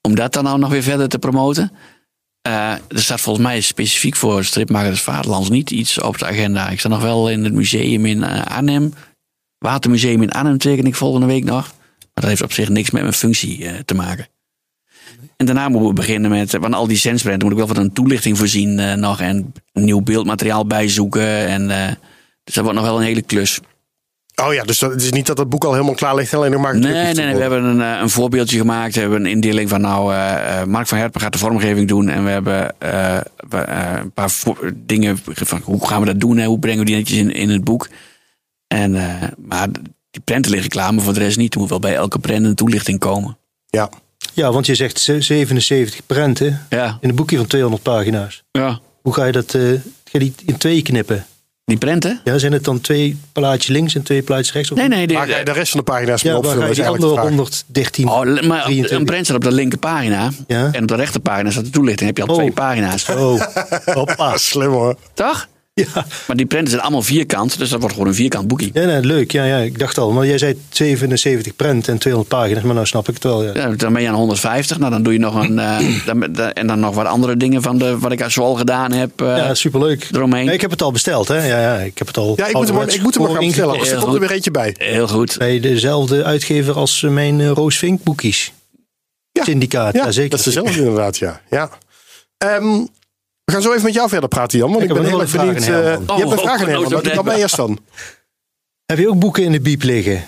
Om 0.00 0.14
dat 0.14 0.32
dan 0.32 0.44
nou 0.44 0.58
nog 0.58 0.70
weer 0.70 0.82
verder 0.82 1.08
te 1.08 1.18
promoten. 1.18 1.72
Eh, 2.46 2.72
er 2.72 3.02
staat 3.02 3.20
volgens 3.20 3.46
mij 3.46 3.60
specifiek 3.60 4.16
voor 4.16 4.44
stripmakers 4.44 5.02
Vaderlands 5.02 5.48
niet 5.48 5.70
iets 5.70 6.00
op 6.00 6.18
de 6.18 6.26
agenda. 6.26 6.68
Ik 6.68 6.78
sta 6.78 6.88
nog 6.88 7.02
wel 7.02 7.30
in 7.30 7.44
het 7.44 7.52
museum 7.52 8.06
in 8.06 8.22
eh, 8.22 8.56
Arnhem. 8.56 8.92
Watermuseum 9.58 10.22
in 10.22 10.30
Arnhem 10.30 10.58
teken 10.58 10.86
ik 10.86 10.94
volgende 10.94 11.26
week 11.26 11.44
nog. 11.44 11.64
Maar 11.98 12.08
dat 12.12 12.24
heeft 12.24 12.42
op 12.42 12.52
zich 12.52 12.68
niks 12.68 12.90
met 12.90 13.02
mijn 13.02 13.14
functie 13.14 13.66
eh, 13.66 13.78
te 13.84 13.94
maken. 13.94 14.26
En 15.36 15.46
daarna 15.46 15.68
moeten 15.68 15.88
we 15.88 15.94
beginnen 15.94 16.30
met, 16.30 16.50
van 16.60 16.74
al 16.74 16.86
die 16.86 16.96
sensprenten 16.96 17.42
moet 17.42 17.58
ik 17.58 17.64
wel 17.64 17.74
van 17.74 17.84
een 17.84 17.92
toelichting 17.92 18.38
voorzien 18.38 18.78
eh, 18.78 18.94
nog. 18.94 19.20
En 19.20 19.52
nieuw 19.72 20.00
beeldmateriaal 20.00 20.66
bijzoeken. 20.66 21.46
En, 21.46 21.70
eh, 21.70 21.92
dus 22.44 22.54
dat 22.54 22.64
wordt 22.64 22.78
nog 22.78 22.88
wel 22.88 22.96
een 22.96 23.04
hele 23.04 23.22
klus. 23.22 23.60
Oh 24.42 24.54
ja, 24.54 24.64
dus 24.64 24.78
dat, 24.78 24.90
het 24.90 25.02
is 25.02 25.12
niet 25.12 25.26
dat 25.26 25.38
het 25.38 25.48
boek 25.48 25.64
al 25.64 25.72
helemaal 25.72 25.94
klaar 25.94 26.14
ligt. 26.14 26.34
Alleen 26.34 26.50
nog 26.50 26.60
maar 26.60 26.78
Nee, 26.78 26.92
nee, 26.92 27.14
nee, 27.14 27.34
we 27.34 27.40
hebben 27.40 27.64
een, 27.64 27.80
eh, 27.80 28.00
een 28.00 28.10
voorbeeldje 28.10 28.58
gemaakt. 28.58 28.94
We 28.94 29.00
hebben 29.00 29.20
een 29.20 29.30
indeling 29.30 29.68
van, 29.68 29.80
nou, 29.80 30.04
Mark 30.66 30.86
van 30.86 30.98
Herpen 30.98 31.20
gaat 31.20 31.32
de 31.32 31.38
vormgeving 31.38 31.88
doen. 31.88 32.08
En 32.08 32.24
we 32.24 32.30
hebben 32.30 32.74
een 32.78 34.12
paar 34.14 34.30
dingen 34.74 35.18
van, 35.24 35.60
hoe 35.64 35.86
gaan 35.86 36.00
we 36.00 36.06
dat 36.06 36.20
doen? 36.20 36.36
Hè? 36.36 36.46
Hoe 36.46 36.58
brengen 36.58 36.78
we 36.78 36.84
die 36.84 36.96
netjes 36.96 37.18
in, 37.18 37.30
in 37.30 37.48
het 37.48 37.64
boek? 37.64 37.88
En, 38.66 38.92
maar 39.38 39.68
die 40.10 40.22
prenten 40.24 40.50
liggen 40.50 40.70
klaar, 40.70 40.94
maar 40.94 41.04
voor 41.04 41.14
de 41.14 41.20
rest 41.20 41.36
niet. 41.36 41.54
Er 41.54 41.60
moet 41.60 41.68
wel 41.68 41.78
bij 41.78 41.94
elke 41.94 42.18
prent 42.18 42.44
een 42.44 42.54
toelichting 42.54 42.98
komen. 42.98 43.38
Ja. 43.66 43.90
Ja, 44.36 44.52
want 44.52 44.66
je 44.66 44.74
zegt 44.74 44.98
ze- 45.00 45.20
77 45.20 46.00
prenten 46.06 46.66
Ja, 46.68 46.98
in 47.00 47.08
een 47.08 47.14
boekje 47.14 47.36
van 47.36 47.46
200 47.46 47.82
pagina's. 47.82 48.42
ja. 48.52 48.78
Hoe 49.02 49.14
ga 49.14 49.24
je 49.24 49.32
dat 49.32 49.54
eh, 49.54 49.62
ga 49.62 49.78
je 50.12 50.18
die 50.18 50.34
in 50.46 50.56
twee 50.56 50.82
knippen? 50.82 51.26
Die 51.64 51.76
prenten? 51.78 52.20
Ja, 52.24 52.38
zijn 52.38 52.52
het 52.52 52.64
dan 52.64 52.80
twee 52.80 53.18
plaatjes 53.32 53.66
links 53.66 53.94
en 53.94 54.02
twee 54.02 54.22
plaatjes 54.22 54.52
rechts? 54.52 54.70
Of 54.70 54.78
Nee, 54.78 54.88
nee. 54.88 55.06
Die, 55.06 55.18
je 55.18 55.40
de 55.44 55.52
rest 55.52 55.70
van 55.70 55.80
de 55.80 55.86
pagina's 55.92 56.22
Ja, 56.22 56.36
opvullen? 56.36 56.58
ga 56.58 56.64
je 56.64 56.70
is 56.70 56.76
die 56.76 56.84
eigenlijk 56.84 57.14
andere 57.14 57.36
de 57.36 57.36
vraag. 57.36 57.52
113? 57.64 58.08
Oh, 58.08 58.48
maar 58.48 58.62
23. 58.62 58.98
een 58.98 59.04
prent 59.04 59.24
staat 59.26 59.36
op 59.36 59.42
de 59.44 59.52
linker 59.52 59.78
pagina. 59.78 60.30
Ja. 60.46 60.68
En 60.72 60.82
op 60.82 60.88
de 60.88 60.94
rechterpagina 60.94 61.50
staat 61.50 61.64
de 61.64 61.70
toelichting. 61.70 62.06
heb 62.06 62.16
je 62.16 62.22
al 62.22 62.28
Oh. 62.28 62.36
twee 62.36 62.52
pagina's. 62.52 63.08
Oh, 63.08 63.42
hoppa. 63.98 64.36
Slim 64.36 64.70
hoor. 64.70 64.96
Toch? 65.14 65.48
Ja. 65.84 66.06
Maar 66.26 66.36
die 66.36 66.46
prenten 66.46 66.70
zijn 66.70 66.82
allemaal 66.82 67.02
vierkant. 67.02 67.58
Dus 67.58 67.68
dat 67.70 67.78
wordt 67.80 67.94
gewoon 67.94 68.08
een 68.08 68.14
vierkant 68.14 68.48
boekje. 68.48 68.70
Ja, 68.72 68.84
nee, 68.84 69.00
leuk. 69.00 69.32
Ja, 69.32 69.44
ja, 69.44 69.58
ik 69.58 69.78
dacht 69.78 69.98
al. 69.98 70.12
Maar 70.12 70.26
jij 70.26 70.38
zei 70.38 70.60
77 70.70 71.56
prent 71.56 71.88
en 71.88 71.98
200 71.98 72.34
pagina's. 72.34 72.62
Maar 72.62 72.74
nou 72.74 72.86
snap 72.86 73.08
ik 73.08 73.14
het 73.14 73.22
wel. 73.22 73.44
Ja. 73.44 73.50
Ja, 73.54 73.68
dan 73.68 73.92
ben 73.92 74.02
je 74.02 74.08
aan 74.08 74.14
150. 74.14 74.78
Nou, 74.78 74.90
dan 74.90 75.02
doe 75.02 75.12
je 75.12 75.18
nog 75.18 75.34
een. 75.34 75.58
eh, 75.58 75.78
dan, 76.06 76.20
dan- 76.32 76.52
en 76.52 76.66
dan 76.66 76.80
nog 76.80 76.94
wat 76.94 77.06
andere 77.06 77.36
dingen 77.36 77.62
van 77.62 77.78
de, 77.78 77.98
wat 77.98 78.12
ik 78.12 78.24
zo 78.28 78.42
al 78.42 78.54
gedaan 78.54 78.92
heb. 78.92 79.20
eh, 79.20 79.26
Ja, 79.36 79.54
superleuk. 79.54 80.08
eromheen. 80.12 80.44
Ja, 80.44 80.52
ik 80.52 80.60
heb 80.60 80.70
het 80.70 80.82
al 80.82 80.92
besteld, 80.92 81.28
hè? 81.28 81.46
Ja, 81.46 81.60
ja, 81.60 81.76
ik 81.78 81.98
heb 81.98 82.06
het 82.06 82.16
al. 82.16 82.32
Ja, 82.36 82.46
ik 82.46 82.54
moet 82.54 82.68
hem, 82.68 82.80
ik 82.88 83.02
moet 83.02 83.14
hem 83.14 83.26
gaan 83.26 83.38
bestellen. 83.46 83.74
Er 83.80 83.98
komt 83.98 84.14
er 84.14 84.20
weer 84.20 84.30
eentje 84.32 84.50
bij. 84.50 84.74
Heel 84.78 85.08
goed. 85.08 85.34
Bij 85.38 85.60
dezelfde 85.60 86.24
uitgever 86.24 86.74
als 86.74 87.00
mijn 87.00 87.40
eh, 87.40 87.48
Roos 87.50 87.76
Vink 87.78 88.02
boekjes. 88.02 88.52
Ja. 89.32 89.44
Syndicaat, 89.44 89.94
Ja, 89.94 90.04
ja, 90.04 90.10
zeker. 90.10 90.30
dat 90.30 90.38
is 90.38 90.44
dezelfde 90.44 90.78
inderdaad, 90.78 91.16
ja. 91.18 91.40
ja. 91.50 91.70
Ehm, 92.38 92.84
we 93.46 93.52
gaan 93.52 93.62
zo 93.62 93.70
even 93.70 93.84
met 93.84 93.94
jou 93.94 94.08
verder 94.08 94.28
praten, 94.28 94.58
Jan. 94.58 94.70
Want 94.70 94.82
ik, 94.82 94.88
Ik 94.88 94.94
ben 94.94 95.02
heb 95.02 95.12
heel 95.12 95.20
erg 95.20 95.32
benieuwd. 95.32 95.64
Herman. 95.64 96.16
je 96.16 96.22
hebt 96.22 96.32
een 96.32 96.38
Oh, 96.38 96.44
vraag 96.44 96.60
aan 96.60 96.66
oh, 96.66 96.68
Herman. 96.68 96.90
zo 96.90 97.00
Dat 97.00 97.12
kan 97.12 97.24
mij 97.24 97.38
eerst 97.38 97.56
dan. 97.56 97.78
Heb 98.92 98.98
je 98.98 99.08
ook 99.08 99.18
boeken 99.18 99.42
in 99.42 99.52
de 99.52 99.60
biep 99.60 99.82
liggen? 99.82 100.24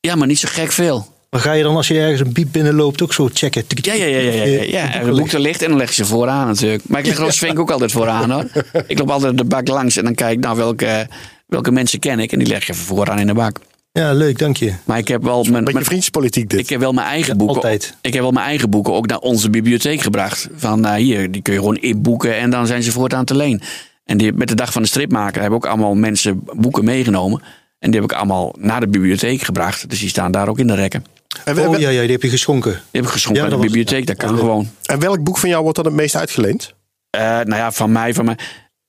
Ja, 0.00 0.14
maar 0.14 0.26
niet 0.26 0.38
zo 0.38 0.48
gek 0.50 0.72
veel. 0.72 1.06
Maar 1.30 1.40
ga 1.40 1.52
je 1.52 1.62
dan 1.62 1.76
als 1.76 1.88
je 1.88 1.98
ergens 2.00 2.20
een 2.20 2.32
biep 2.32 2.48
binnenloopt 2.52 3.02
ook 3.02 3.12
zo 3.12 3.28
checken? 3.32 3.64
Ja, 3.68 3.94
ja, 3.94 4.04
ja. 4.04 4.18
ja, 4.18 4.30
ja, 4.30 4.44
ja. 4.44 4.62
ja. 4.62 4.92
En 4.92 5.16
boek 5.16 5.32
er 5.32 5.40
ligt 5.40 5.62
en 5.62 5.68
dan 5.68 5.78
leg 5.78 5.88
je 5.88 5.94
ze 5.94 6.04
vooraan 6.04 6.46
natuurlijk. 6.46 6.82
Maar 6.88 7.00
ik 7.00 7.06
leg 7.06 7.16
Roos 7.16 7.38
Vink 7.44 7.58
ook 7.58 7.70
altijd 7.70 7.92
vooraan 7.92 8.30
hoor. 8.30 8.46
Ik 8.86 8.98
loop 8.98 9.10
altijd 9.10 9.38
de 9.38 9.44
bak 9.44 9.68
langs 9.68 9.96
en 9.96 10.04
dan 10.04 10.14
kijk 10.14 10.32
ik 10.32 10.44
nou 10.44 10.56
welke, 10.56 11.08
welke 11.46 11.70
mensen 11.70 11.98
ken 11.98 12.18
ik. 12.18 12.32
En 12.32 12.38
die 12.38 12.48
leg 12.48 12.66
je 12.66 12.72
even 12.72 12.84
vooraan 12.84 13.18
in 13.18 13.26
de 13.26 13.34
bak. 13.34 13.58
Ja, 13.92 14.12
leuk, 14.12 14.38
dank 14.38 14.56
je. 14.56 14.72
Maar 14.84 14.98
ik 14.98 15.08
heb 15.08 15.22
wel 15.22 15.42
mijn, 15.42 15.52
Beetje 15.54 15.72
mijn- 15.72 15.84
vriendjespolitiek 15.84 16.48
dit. 16.50 16.60
ik 16.60 16.68
heb 16.68 16.80
wel 16.80 16.92
mijn 16.92 17.06
eigen 17.06 17.36
boeken. 17.36 17.56
altijd. 17.56 17.94
Ik 18.00 18.12
heb 18.12 18.22
wel 18.22 18.32
mijn 18.32 18.46
eigen 18.46 18.70
boeken 18.70 18.92
ook 18.92 19.06
naar 19.06 19.18
onze 19.18 19.50
bibliotheek 19.50 20.00
gebracht. 20.00 20.48
Van 20.56 20.84
eh, 20.86 20.94
hier, 20.94 21.30
die 21.30 21.42
kun 21.42 21.52
je 21.52 21.58
gewoon 21.58 21.76
inboeken 21.76 22.36
en 22.36 22.50
dan 22.50 22.66
zijn 22.66 22.82
ze 22.82 22.92
voortaan 22.92 23.24
te 23.24 23.34
leen. 23.36 23.60
En 24.04 24.16
die, 24.18 24.32
met 24.32 24.48
de 24.48 24.54
dag 24.54 24.72
van 24.72 24.82
de 24.82 24.88
stripmaker 24.88 25.40
hebben 25.40 25.58
ook 25.58 25.66
allemaal 25.66 25.94
mensen 25.94 26.40
boeken 26.56 26.84
meegenomen. 26.84 27.42
En 27.78 27.90
die 27.90 28.00
heb 28.00 28.10
ik 28.10 28.16
allemaal 28.16 28.54
naar 28.58 28.80
de 28.80 28.88
bibliotheek 28.88 29.42
gebracht. 29.42 29.90
Dus 29.90 30.00
die 30.00 30.08
staan 30.08 30.32
daar 30.32 30.48
ook 30.48 30.58
in 30.58 30.66
de 30.66 30.74
rekken. 30.74 31.04
En, 31.44 31.58
Oh 31.68 31.78
ja, 31.78 31.88
ja, 31.88 32.00
die 32.02 32.10
heb 32.10 32.22
je 32.22 32.28
geschonken. 32.28 32.70
Die 32.72 32.80
heb 32.90 33.04
ik 33.04 33.10
geschonken 33.10 33.42
Ja, 33.44 33.48
de 33.48 33.56
was- 33.56 33.64
bibliotheek. 33.64 34.06
Dat 34.06 34.20
ja, 34.20 34.26
kan 34.26 34.34
ja. 34.34 34.40
gewoon. 34.40 34.70
en 34.84 34.98
welk 34.98 35.22
boek 35.24 35.38
van 35.38 35.48
jou 35.48 35.62
wordt 35.62 35.76
dan 35.76 35.86
het 35.86 35.94
meest 35.94 36.16
uitgeleend? 36.16 36.74
Eh, 37.10 37.20
nou 37.22 37.54
ja, 37.54 37.72
van 37.72 37.92
mij, 37.92 38.14
van 38.14 38.24
mij. 38.24 38.36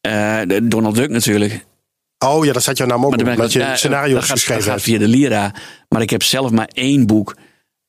eh, 0.02 0.60
Donald 0.64 0.96
Duck 0.96 1.10
natuurlijk. 1.10 1.66
Oh 2.28 2.46
ja, 2.46 2.54
dat 2.54 2.64
zat 2.64 2.78
jouw 2.78 2.88
naam 2.88 3.06
ook 3.06 3.24
Maar 3.24 3.36
Dat 3.36 3.54
je 3.54 3.60
ja, 3.60 3.76
scenario's 3.76 4.14
dat 4.14 4.24
gaat, 4.24 4.32
geschreven 4.32 4.64
dat 4.64 4.74
gaat 4.74 4.82
via 4.82 4.98
de 4.98 5.08
Lira. 5.08 5.54
Maar 5.90 6.02
ik 6.02 6.10
heb 6.10 6.24
zelf 6.24 6.52
maar 6.52 6.70
één 6.74 7.08
boek. 7.08 7.36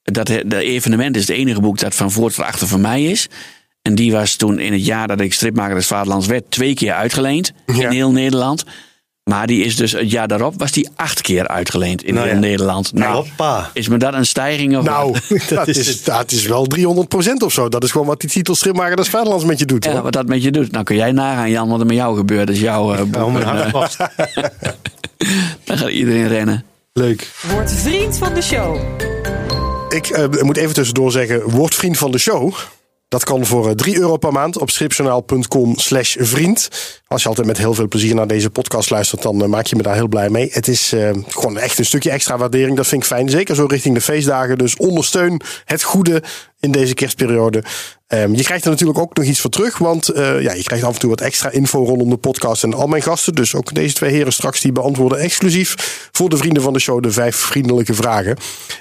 Dat, 0.02 0.26
de 0.26 0.56
evenement 0.64 1.16
is 1.16 1.28
het 1.28 1.36
enige 1.36 1.60
boek 1.60 1.78
dat 1.78 1.94
van 1.94 2.10
voor 2.10 2.30
tot 2.32 2.44
achter 2.44 2.66
van 2.66 2.80
mij 2.80 3.04
is. 3.04 3.28
En 3.82 3.94
die 3.94 4.12
was 4.12 4.36
toen 4.36 4.58
in 4.58 4.72
het 4.72 4.84
jaar 4.86 5.08
dat 5.08 5.20
ik 5.20 5.32
stripmaker 5.32 5.74
des 5.74 5.86
Vaderlands 5.86 6.26
werd... 6.26 6.50
twee 6.50 6.74
keer 6.74 6.92
uitgeleend 6.92 7.52
Ja. 7.66 7.72
in 7.74 7.90
heel 7.90 8.10
Nederland. 8.12 8.64
Maar 9.30 9.46
die 9.46 9.64
is 9.64 9.76
dus 9.76 9.92
het 9.92 10.10
jaar 10.10 10.28
daarop 10.28 10.54
was 10.56 10.72
die 10.72 10.88
acht 10.96 11.20
keer 11.20 11.48
uitgeleend 11.48 12.02
in 12.02 12.14
Nou. 12.14 12.34
Nederland. 12.34 12.92
Nou, 12.92 13.14
Hoppa. 13.14 13.70
is 13.72 13.88
me 13.88 13.96
dat 13.96 14.14
een 14.14 14.26
stijging? 14.26 14.76
Of 14.76 14.84
Nou, 14.84 15.12
wat? 15.28 15.48
dat, 15.48 15.68
is 15.68 15.78
is, 15.78 15.86
het. 15.86 16.04
dat 16.04 16.32
is 16.32 16.46
wel 16.46 16.66
300% 16.76 16.82
of 17.44 17.52
zo. 17.52 17.68
Dat 17.68 17.84
is 17.84 17.90
gewoon 17.90 18.06
wat 18.06 18.20
die 18.20 18.30
titel 18.30 18.54
Stripmaker 18.54 18.96
des 18.96 19.08
Vaderlands 19.08 19.44
met 19.44 19.58
je 19.58 19.64
doet. 19.64 19.84
Ja, 19.84 19.92
hoor. 19.92 20.02
wat 20.02 20.12
dat 20.12 20.26
met 20.26 20.42
je 20.42 20.50
doet. 20.50 20.70
Nou 20.72 20.84
kun 20.84 20.96
jij 20.96 21.12
nagaan, 21.12 21.50
Jan, 21.50 21.68
wat 21.68 21.80
er 21.80 21.86
met 21.86 21.96
jou 21.96 22.16
gebeurt. 22.16 22.46
Dus 22.46 22.60
jouw 22.60 22.94
eh, 22.94 23.02
boek. 23.02 23.38
En, 23.38 23.42
hart 23.42 23.64
eh, 23.64 23.70
vast. 23.70 23.96
dan 25.64 25.78
gaat 25.78 25.88
iedereen 25.88 26.28
rennen. 26.28 26.64
Leuk. 26.92 27.30
Word 27.52 27.72
vriend 27.72 28.18
van 28.18 28.34
de 28.34 28.42
show. 28.42 28.76
Ik 29.88 30.06
eh, 30.06 30.42
moet 30.42 30.56
even 30.56 30.74
tussendoor 30.74 31.12
zeggen, 31.12 31.50
word 31.50 31.74
vriend 31.74 31.98
van 31.98 32.10
de 32.10 32.18
show. 32.18 32.54
Dat 33.14 33.24
kan 33.24 33.46
voor 33.46 33.68
eh, 33.68 33.74
3 33.74 33.98
euro 33.98 34.16
per 34.16 34.32
maand 34.32 34.58
op 34.58 34.70
stripjournaal.com 34.70 35.78
slash 35.78 36.16
vriend. 36.18 36.68
Als 37.06 37.22
je 37.22 37.28
altijd 37.28 37.46
met 37.46 37.58
heel 37.58 37.74
veel 37.74 37.88
plezier 37.88 38.14
naar 38.14 38.26
deze 38.26 38.50
podcast 38.50 38.90
luistert, 38.90 39.22
dan 39.22 39.42
eh, 39.42 39.48
maak 39.48 39.66
je 39.66 39.76
me 39.76 39.82
daar 39.82 39.94
heel 39.94 40.08
blij 40.08 40.30
mee. 40.30 40.48
Het 40.52 40.68
is 40.68 40.92
eh, 40.92 41.10
gewoon 41.28 41.58
echt 41.58 41.78
een 41.78 41.84
stukje 41.84 42.10
extra 42.10 42.36
waardering. 42.36 42.76
Dat 42.76 42.86
vind 42.86 43.02
ik 43.02 43.08
fijn. 43.08 43.28
Zeker 43.28 43.54
zo 43.54 43.66
richting 43.66 43.94
de 43.94 44.00
feestdagen. 44.00 44.58
Dus 44.58 44.76
ondersteun 44.76 45.40
het 45.64 45.82
goede 45.82 46.22
in 46.64 46.72
deze 46.72 46.94
kerstperiode. 46.94 47.62
Ehm, 48.06 48.34
je 48.34 48.42
krijgt 48.42 48.64
er 48.64 48.70
natuurlijk 48.70 48.98
ook 48.98 49.16
nog 49.16 49.26
iets 49.26 49.40
voor 49.40 49.50
terug. 49.50 49.78
Want 49.78 50.08
eh, 50.08 50.42
ja, 50.42 50.52
je 50.52 50.62
krijgt 50.62 50.84
af 50.84 50.92
en 50.94 50.98
toe 50.98 51.10
wat 51.10 51.20
extra 51.20 51.50
info 51.50 51.84
rondom 51.84 52.10
de 52.10 52.16
podcast 52.16 52.62
en 52.62 52.74
al 52.74 52.86
mijn 52.86 53.02
gasten. 53.02 53.34
Dus 53.34 53.54
ook 53.54 53.74
deze 53.74 53.94
twee 53.94 54.10
heren 54.10 54.32
straks 54.32 54.60
die 54.60 54.72
beantwoorden 54.72 55.18
exclusief 55.18 56.08
voor 56.12 56.28
de 56.28 56.36
vrienden 56.36 56.62
van 56.62 56.72
de 56.72 56.78
show 56.78 57.02
de 57.02 57.10
vijf 57.10 57.36
vriendelijke 57.36 57.94
vragen. 57.94 58.36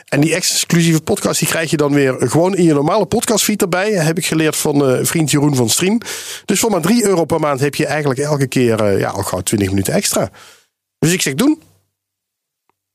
En 0.07 0.21
die 0.21 0.33
exclusieve 0.33 1.01
podcast 1.01 1.39
die 1.39 1.47
krijg 1.47 1.69
je 1.69 1.77
dan 1.77 1.93
weer 1.93 2.15
gewoon 2.19 2.55
in 2.55 2.63
je 2.63 2.73
normale 2.73 3.05
podcastfeed 3.05 3.61
erbij. 3.61 3.91
Heb 3.91 4.17
ik 4.17 4.25
geleerd 4.25 4.55
van 4.55 4.85
eh, 4.85 5.05
vriend 5.05 5.31
Jeroen 5.31 5.55
van 5.55 5.69
Strien. 5.69 6.01
Dus 6.45 6.59
voor 6.59 6.71
maar 6.71 6.81
3 6.81 7.05
euro 7.05 7.25
per 7.25 7.39
maand 7.39 7.59
heb 7.59 7.75
je 7.75 7.85
eigenlijk 7.85 8.19
elke 8.19 8.47
keer 8.47 8.83
eh, 8.83 8.99
ja, 8.99 9.09
al 9.09 9.23
gauw 9.23 9.41
20 9.41 9.69
minuten 9.69 9.93
extra. 9.93 10.29
Dus 10.99 11.13
ik 11.13 11.21
zeg 11.21 11.33
doen. 11.33 11.72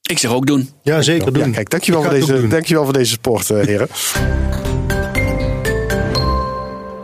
Ik 0.09 0.19
zeg 0.19 0.33
ook 0.33 0.47
doen. 0.47 0.71
Ja, 0.83 1.03
zeker 1.03 1.33
doen. 1.33 1.47
Ja, 1.47 1.51
kijk, 1.53 1.71
dankjewel 1.71 2.03
voor, 2.03 2.13
het 2.13 2.21
deze, 2.27 2.41
doen. 2.41 2.49
dankjewel 2.49 2.85
voor 2.85 2.93
deze 2.93 3.13
sport, 3.13 3.51
eh, 3.51 3.67
heren. 3.67 3.89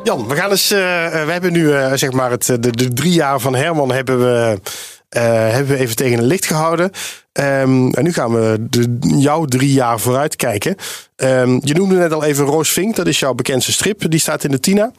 Jan, 0.02 0.28
we 0.28 0.34
gaan 0.36 0.50
eens. 0.50 0.70
eh, 0.70 1.06
eh, 1.20 1.26
we 1.26 1.32
hebben 1.32 1.52
nu 1.52 1.72
eh, 1.72 1.92
zeg 1.94 2.12
maar 2.12 2.30
het, 2.30 2.46
de, 2.46 2.70
de 2.70 2.92
drie 2.92 3.12
jaar 3.12 3.40
van 3.40 3.54
Herman 3.54 3.92
hebben 3.92 4.18
we, 4.18 4.60
eh, 5.08 5.22
hebben 5.50 5.66
we 5.76 5.78
even 5.82 5.96
tegen 5.96 6.18
een 6.18 6.24
licht 6.24 6.46
gehouden. 6.46 6.90
Ehm, 7.32 7.88
en 7.88 8.02
nu 8.04 8.12
gaan 8.12 8.32
we 8.32 8.56
de, 8.70 8.96
jouw 9.18 9.44
drie 9.44 9.72
jaar 9.72 10.00
vooruit 10.00 10.36
kijken. 10.36 10.76
Ehm, 11.16 11.58
je 11.62 11.74
noemde 11.74 11.94
net 11.94 12.12
al 12.12 12.24
even 12.24 12.44
Roos 12.44 12.68
Vink, 12.68 12.96
dat 12.96 13.06
is 13.06 13.18
jouw 13.18 13.34
bekendste 13.34 13.72
strip. 13.72 14.10
Die 14.10 14.20
staat 14.20 14.44
in 14.44 14.50
de 14.50 14.60
Tina. 14.60 14.90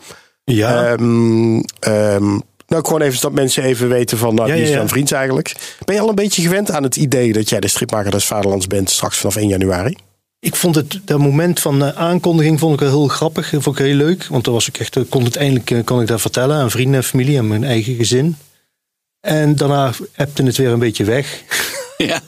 Ja, 0.43 0.85
Ehm, 0.91 1.61
ehm, 1.79 2.39
nou, 2.67 2.85
gewoon 2.85 3.01
even 3.01 3.21
dat 3.21 3.31
mensen 3.31 3.63
even 3.63 3.89
weten 3.89 4.17
van, 4.17 4.35
nou, 4.35 4.51
wie 4.51 4.61
is 4.61 4.67
ja, 4.67 4.73
ja. 4.73 4.79
dan 4.79 4.89
vriend 4.89 5.11
eigenlijk? 5.11 5.55
Ben 5.85 5.95
je 5.95 6.01
al 6.01 6.09
een 6.09 6.15
beetje 6.15 6.41
gewend 6.41 6.71
aan 6.71 6.83
het 6.83 6.95
idee 6.95 7.33
dat 7.33 7.49
jij 7.49 7.59
de 7.59 7.67
stripmaker 7.67 8.11
des 8.11 8.25
Vaderlands 8.25 8.67
bent 8.67 8.89
straks 8.89 9.17
vanaf 9.17 9.35
1 9.35 9.47
januari? 9.47 9.95
ik 10.45 10.55
vond 10.55 10.75
het, 10.75 10.99
dat 11.05 11.19
moment 11.19 11.59
van 11.59 11.83
eh, 11.83 11.97
aankondiging 11.97 12.59
vond 12.59 12.73
ik 12.73 12.79
wel 12.79 12.89
heel 12.89 13.07
grappig. 13.07 13.49
Dat 13.49 13.63
vond 13.63 13.79
ik 13.79 13.85
heel 13.85 13.95
leuk. 13.95 14.27
Want 14.29 14.43
dan 14.43 14.53
was 14.53 14.67
ik 14.67 14.77
echt, 14.77 14.95
eh, 14.95 15.03
kon 15.09 15.23
het 15.23 15.35
eindelijk 15.35 15.71
eh, 15.71 15.83
kon 15.83 16.01
ik 16.01 16.07
dat 16.07 16.21
vertellen 16.21 16.57
aan 16.57 16.71
vrienden 16.71 16.95
en 16.95 17.03
familie 17.03 17.37
en 17.37 17.47
mijn 17.47 17.63
eigen 17.63 17.95
gezin. 17.95 18.37
En 19.19 19.55
daarna 19.55 19.91
ebte 20.15 20.43
het 20.43 20.57
weer 20.57 20.69
een 20.69 20.79
beetje 20.79 21.03
weg. 21.03 21.41
Ja. 21.97 22.21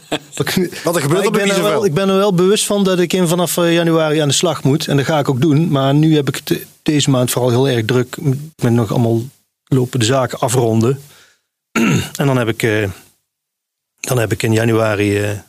Want 0.83 0.95
er 0.95 1.01
gebeurt 1.01 1.19
er 1.19 1.25
ik, 1.25 1.31
ben 1.31 1.49
er 1.49 1.61
wel, 1.61 1.85
ik 1.85 1.93
ben 1.93 2.09
er 2.09 2.17
wel 2.17 2.33
bewust 2.33 2.65
van 2.65 2.83
dat 2.83 2.99
ik 2.99 3.13
in 3.13 3.27
vanaf 3.27 3.55
januari 3.55 4.19
aan 4.19 4.27
de 4.27 4.33
slag 4.33 4.63
moet. 4.63 4.87
En 4.87 4.97
dat 4.97 5.05
ga 5.05 5.19
ik 5.19 5.29
ook 5.29 5.41
doen. 5.41 5.69
Maar 5.69 5.93
nu 5.93 6.15
heb 6.15 6.27
ik 6.27 6.41
het 6.43 6.65
deze 6.83 7.09
maand 7.09 7.31
vooral 7.31 7.49
heel 7.49 7.69
erg 7.69 7.85
druk. 7.85 8.17
Met 8.55 8.73
nog 8.73 8.91
allemaal 8.91 9.21
lopende 9.67 10.05
zaken 10.05 10.39
afronden. 10.39 11.01
en 12.19 12.25
dan 12.25 12.37
heb 12.37 12.47
ik, 12.47 12.63
eh, 12.63 12.89
dan 13.99 14.17
heb 14.17 14.31
ik 14.31 14.43
in 14.43 14.53
januari. 14.53 15.19
eh, 15.23 15.39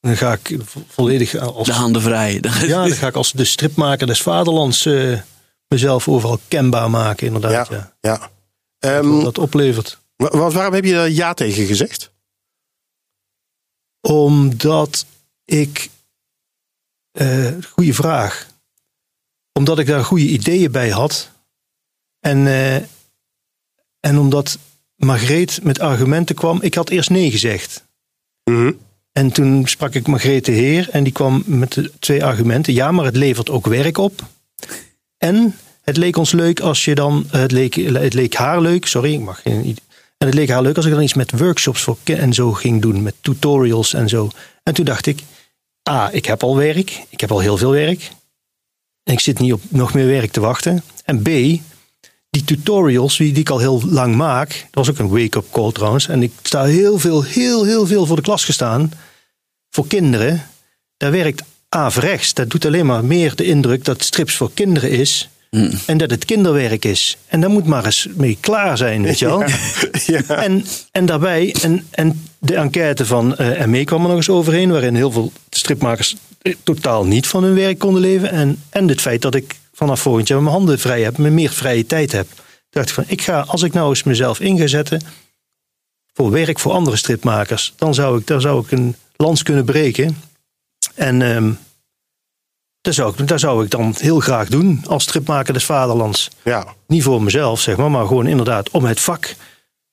dan 0.00 0.16
ga 0.16 0.32
ik 0.32 0.56
vo- 0.64 0.82
volledig 0.88 1.36
als, 1.36 1.66
De 1.66 1.72
handen 1.72 2.02
vrij. 2.02 2.32
ja, 2.66 2.82
dan 2.86 2.90
ga 2.96 3.06
ik 3.06 3.14
als 3.14 3.32
de 3.32 3.44
stripmaker 3.44 4.06
des 4.06 4.22
vaderlands 4.22 4.86
eh, 4.86 5.20
mezelf 5.68 6.08
overal 6.08 6.38
kenbaar 6.48 6.90
maken. 6.90 7.26
Inderdaad, 7.26 7.68
ja. 7.68 7.92
Ja. 8.00 8.18
Wat 8.18 8.30
Ehm, 8.78 9.20
dat 9.22 9.38
oplevert. 9.38 9.98
wa- 10.16 10.30
wa- 10.38 10.50
waarom 10.50 10.74
heb 10.74 10.84
je 10.84 10.92
daar 10.92 11.10
ja 11.10 11.34
tegen 11.34 11.66
gezegd? 11.66 12.10
Omdat 14.00 15.06
ik. 15.44 15.90
eh 17.12 17.52
goede 17.72 17.94
vraag. 17.94 18.48
Omdat 19.52 19.78
ik 19.78 19.86
daar 19.86 20.04
goede 20.04 20.24
ideeën 20.28 20.72
bij 20.72 20.90
had. 20.90 21.30
En, 22.20 22.46
eh, 22.46 22.82
en 24.00 24.18
omdat 24.18 24.58
Margreet 24.96 25.60
met 25.62 25.80
argumenten 25.80 26.34
kwam. 26.34 26.58
Ik 26.62 26.74
had 26.74 26.90
eerst 26.90 27.10
nee 27.10 27.30
gezegd. 27.30 27.84
Mhm. 28.44 28.72
En 29.12 29.32
toen 29.32 29.66
sprak 29.66 29.94
ik 29.94 30.06
Margreet 30.06 30.44
de 30.44 30.52
Heer. 30.52 30.88
En 30.90 31.04
die 31.04 31.12
kwam 31.12 31.42
met 31.46 31.72
de 31.72 31.92
twee 31.98 32.24
argumenten. 32.24 32.72
Ja, 32.72 32.92
maar 32.92 33.04
het 33.04 33.16
levert 33.16 33.50
ook 33.50 33.66
werk 33.66 33.98
op. 33.98 34.26
En 35.18 35.56
het 35.82 35.96
leek 35.96 36.16
ons 36.16 36.32
leuk 36.32 36.60
als 36.60 36.84
je 36.84 36.94
dan. 36.94 37.26
Het 37.30 37.52
leek, 37.52 37.74
het 37.74 38.14
leek 38.14 38.34
haar 38.34 38.60
leuk. 38.60 38.86
Sorry, 38.86 39.12
ik 39.12 39.20
mag 39.20 39.42
geen. 39.42 39.76
En 40.18 40.26
het 40.26 40.34
leek 40.34 40.48
haar 40.48 40.62
leuk 40.62 40.76
als 40.76 40.86
ik 40.86 40.92
dan 40.92 41.02
iets 41.02 41.14
met 41.14 41.38
workshops 41.38 41.82
voor 41.82 41.98
en 42.04 42.32
zo 42.32 42.52
ging 42.52 42.82
doen. 42.82 43.02
Met 43.02 43.14
tutorials 43.20 43.94
en 43.94 44.08
zo. 44.08 44.30
En 44.62 44.74
toen 44.74 44.84
dacht 44.84 45.06
ik. 45.06 45.22
A, 45.90 46.10
ik 46.12 46.26
heb 46.26 46.42
al 46.42 46.56
werk. 46.56 47.04
Ik 47.08 47.20
heb 47.20 47.30
al 47.30 47.40
heel 47.40 47.56
veel 47.56 47.70
werk. 47.70 48.10
En 49.02 49.12
ik 49.12 49.20
zit 49.20 49.38
niet 49.38 49.52
op 49.52 49.62
nog 49.68 49.94
meer 49.94 50.06
werk 50.06 50.30
te 50.30 50.40
wachten. 50.40 50.82
En 51.04 51.22
B, 51.22 51.28
die 52.30 52.44
tutorials 52.44 53.16
die, 53.16 53.32
die 53.32 53.40
ik 53.40 53.50
al 53.50 53.58
heel 53.58 53.82
lang 53.86 54.14
maak. 54.14 54.48
Dat 54.48 54.86
was 54.86 54.90
ook 54.90 54.98
een 54.98 55.20
wake-up 55.20 55.46
call 55.50 55.72
trouwens. 55.72 56.08
En 56.08 56.22
ik 56.22 56.32
sta 56.42 56.64
heel 56.64 56.98
veel, 56.98 57.22
heel, 57.22 57.64
heel 57.64 57.86
veel 57.86 58.06
voor 58.06 58.16
de 58.16 58.22
klas 58.22 58.44
gestaan. 58.44 58.92
Voor 59.70 59.86
kinderen. 59.86 60.46
Daar 60.96 61.10
werkt 61.10 61.42
averechts. 61.68 62.34
Dat 62.34 62.50
doet 62.50 62.66
alleen 62.66 62.86
maar 62.86 63.04
meer 63.04 63.34
de 63.34 63.44
indruk 63.44 63.84
dat 63.84 64.02
strips 64.02 64.34
voor 64.34 64.50
kinderen 64.54 64.90
is. 64.90 65.28
Mm. 65.50 65.70
En 65.86 65.98
dat 65.98 66.10
het 66.10 66.24
kinderwerk 66.24 66.84
is. 66.84 67.16
En 67.26 67.40
daar 67.40 67.50
moet 67.50 67.66
maar 67.66 67.84
eens 67.84 68.08
mee 68.14 68.38
klaar 68.40 68.76
zijn, 68.76 69.02
weet 69.02 69.18
je 69.18 69.26
wel. 69.26 69.44
ja. 70.16 70.22
En, 70.22 70.64
en 70.90 71.06
daarbij, 71.06 71.54
en, 71.62 71.86
en 71.90 72.26
de 72.38 72.54
enquête 72.54 73.06
van 73.06 73.36
eh 73.36 73.64
ME 73.66 73.84
kwam 73.84 74.02
er 74.02 74.08
nog 74.08 74.16
eens 74.16 74.28
overheen, 74.28 74.70
waarin 74.70 74.94
heel 74.94 75.10
veel 75.10 75.32
stripmakers 75.50 76.16
eh, 76.42 76.54
totaal 76.62 77.04
niet 77.04 77.26
van 77.26 77.42
hun 77.42 77.54
werk 77.54 77.78
konden 77.78 78.02
leven. 78.02 78.30
En, 78.30 78.62
en 78.68 78.88
het 78.88 79.00
feit 79.00 79.22
dat 79.22 79.34
ik 79.34 79.59
vanaf 79.80 80.00
volgend 80.00 80.28
jaar 80.28 80.42
mijn 80.42 80.54
handen 80.54 80.78
vrij 80.78 81.02
heb, 81.02 81.18
me 81.18 81.30
meer 81.30 81.50
vrije 81.50 81.86
tijd 81.86 82.12
heb. 82.12 82.28
Dacht 82.70 82.88
ik 82.88 82.94
van, 82.94 83.04
ik 83.06 83.22
ga, 83.22 83.40
als 83.40 83.62
ik 83.62 83.72
nou 83.72 83.88
eens 83.88 84.02
mezelf 84.02 84.40
in 84.40 84.58
ga 84.58 84.66
zetten 84.66 85.02
voor 86.12 86.30
werk 86.30 86.58
voor 86.58 86.72
andere 86.72 86.96
stripmakers, 86.96 87.72
dan 87.76 87.94
zou 87.94 88.18
ik, 88.18 88.26
daar 88.26 88.40
zou 88.40 88.64
ik 88.64 88.70
een 88.70 88.96
lans 89.16 89.42
kunnen 89.42 89.64
breken. 89.64 90.22
En 90.94 91.22
ehm 91.22 91.52
dat, 92.80 92.94
zou 92.94 93.12
ik, 93.16 93.28
dat 93.28 93.40
zou 93.40 93.64
ik 93.64 93.70
dan 93.70 93.94
heel 93.98 94.20
graag 94.20 94.48
doen 94.48 94.82
als 94.86 95.02
stripmaker 95.02 95.52
des 95.52 95.64
vaderlands 95.64 96.30
ja. 96.44 96.74
niet 96.86 97.02
voor 97.02 97.22
mezelf, 97.22 97.60
zeg 97.60 97.76
maar, 97.76 97.90
maar 97.90 98.06
gewoon 98.06 98.26
inderdaad 98.26 98.70
om 98.70 98.84
het 98.84 99.00
vak 99.00 99.34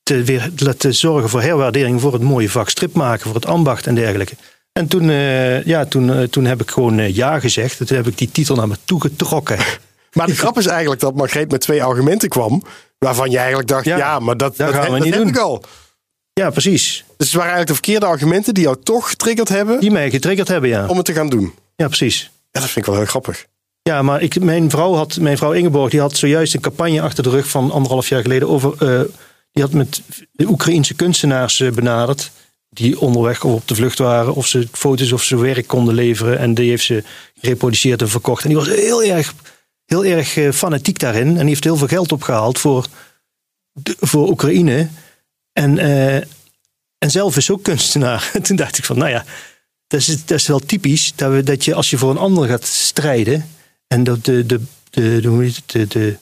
te, 0.03 0.23
weer, 0.23 0.51
te 0.77 0.91
zorgen 0.91 1.29
voor 1.29 1.41
herwaardering 1.41 2.01
voor 2.01 2.13
het 2.13 2.21
mooie 2.21 2.49
vak 2.49 2.69
strip 2.69 2.93
maken, 2.93 3.25
voor 3.25 3.35
het 3.35 3.45
ambacht 3.45 3.87
en 3.87 3.95
dergelijke. 3.95 4.35
En 4.77 4.87
toen, 4.87 5.09
eh, 5.09 5.63
ja, 5.63 5.85
toen, 5.85 6.13
eh, 6.13 6.23
toen 6.23 6.45
heb 6.45 6.61
ik 6.61 6.69
gewoon 6.69 6.99
eh, 6.99 7.15
ja 7.15 7.39
gezegd. 7.39 7.79
En 7.79 7.85
Toen 7.85 7.97
heb 7.97 8.07
ik 8.07 8.17
die 8.17 8.31
titel 8.31 8.55
naar 8.55 8.67
me 8.67 8.75
toe 8.83 9.01
getrokken. 9.01 9.57
Maar 10.13 10.27
de 10.27 10.35
grap 10.35 10.57
is 10.57 10.65
eigenlijk 10.65 11.01
dat 11.01 11.15
Margreet 11.15 11.51
met 11.51 11.61
twee 11.61 11.83
argumenten 11.83 12.29
kwam. 12.29 12.63
Waarvan 12.97 13.31
je 13.31 13.37
eigenlijk 13.37 13.67
dacht, 13.67 13.85
ja, 13.85 13.97
Ja, 13.97 14.19
maar 14.19 14.37
dat, 14.37 14.57
dat 14.57 14.73
gaan 14.73 14.83
we 14.83 14.89
dat 14.89 14.99
niet 14.99 15.13
heb 15.13 15.23
doen. 15.23 15.31
ik 15.31 15.37
al. 15.37 15.63
Ja, 16.33 16.49
precies. 16.49 17.03
Dus 17.17 17.27
het 17.27 17.35
waren 17.35 17.51
eigenlijk 17.51 17.67
de 17.67 17.73
verkeerde 17.73 18.05
argumenten 18.05 18.53
die 18.53 18.63
jou 18.63 18.77
toch 18.83 19.09
getriggerd 19.09 19.49
hebben 19.49 19.79
Die 19.79 19.91
mij 19.91 20.09
getriggerd 20.09 20.47
hebben, 20.47 20.69
ja. 20.69 20.87
om 20.87 20.97
het 20.97 21.05
te 21.05 21.13
gaan 21.13 21.29
doen. 21.29 21.53
Ja, 21.75 21.87
precies. 21.87 22.31
Ja, 22.51 22.59
dat 22.59 22.69
vind 22.69 22.75
ik 22.77 22.85
wel 22.85 22.95
heel 22.95 23.05
grappig. 23.05 23.45
Ja, 23.81 24.01
maar 24.01 24.21
ik, 24.21 24.39
mijn, 24.39 24.69
vrouw 24.69 24.93
had, 24.93 25.17
mijn 25.19 25.37
vrouw 25.37 25.51
Ingeborg 25.51 25.91
die 25.91 25.99
had 25.99 26.15
zojuist 26.17 26.53
een 26.53 26.61
campagne 26.61 27.01
achter 27.01 27.23
de 27.23 27.29
rug 27.29 27.47
van 27.47 27.71
anderhalf 27.71 28.09
jaar 28.09 28.21
geleden 28.21 28.47
over. 28.49 28.77
die 29.51 29.63
had 29.63 29.73
met 29.73 30.01
de 30.31 30.45
Oekraïense 30.45 30.93
kunstenaars 30.93 31.63
benaderd. 31.73 32.31
Die 32.69 32.99
onderweg 32.99 33.43
op 33.43 33.67
de 33.67 33.75
vlucht 33.75 33.97
waren. 33.97 34.35
Of 34.35 34.47
ze 34.47 34.67
foto's 34.71 35.11
of 35.11 35.23
ze 35.23 35.37
werk 35.37 35.67
konden 35.67 35.93
leveren. 35.93 36.39
En 36.39 36.53
die 36.53 36.69
heeft 36.69 36.83
ze 36.83 37.03
gereproduceerd 37.39 38.01
en 38.01 38.09
verkocht. 38.09 38.43
En 38.43 38.49
die 38.49 38.57
was 38.57 38.67
heel 38.67 39.03
erg, 39.03 39.33
heel 39.85 40.05
erg 40.05 40.37
eh, 40.37 40.51
fanatiek 40.51 40.99
daarin. 40.99 41.27
En 41.27 41.35
die 41.35 41.45
heeft 41.45 41.63
heel 41.63 41.77
veel 41.77 41.87
geld 41.87 42.11
opgehaald 42.11 42.59
voor, 42.59 42.87
voor 43.99 44.29
Oekraïne. 44.29 44.89
En, 45.53 45.77
eh, 45.77 46.15
en 46.97 47.11
zelf 47.11 47.37
is 47.37 47.51
ook 47.51 47.63
kunstenaar. 47.63 48.29
En 48.33 48.41
toen 48.47 48.55
dacht 48.55 48.77
ik 48.77 48.85
van, 48.85 48.97
nou 48.97 49.09
ja, 49.09 49.25
dat 49.87 49.99
is, 49.99 50.25
dat 50.25 50.39
is 50.39 50.47
wel 50.47 50.59
typisch. 50.59 51.13
Dat, 51.15 51.31
we, 51.31 51.43
dat 51.43 51.65
je 51.65 51.73
als 51.73 51.89
je 51.89 51.97
voor 51.97 52.09
een 52.09 52.17
ander 52.17 52.47
gaat 52.47 52.65
strijden. 52.65 53.49
En 53.87 54.03
dat 54.03 54.25
de, 54.25 54.45
de, 54.45 54.61
de, 54.89 55.21
de, 55.21 55.53
de, 55.65 55.87
de, 55.87 56.17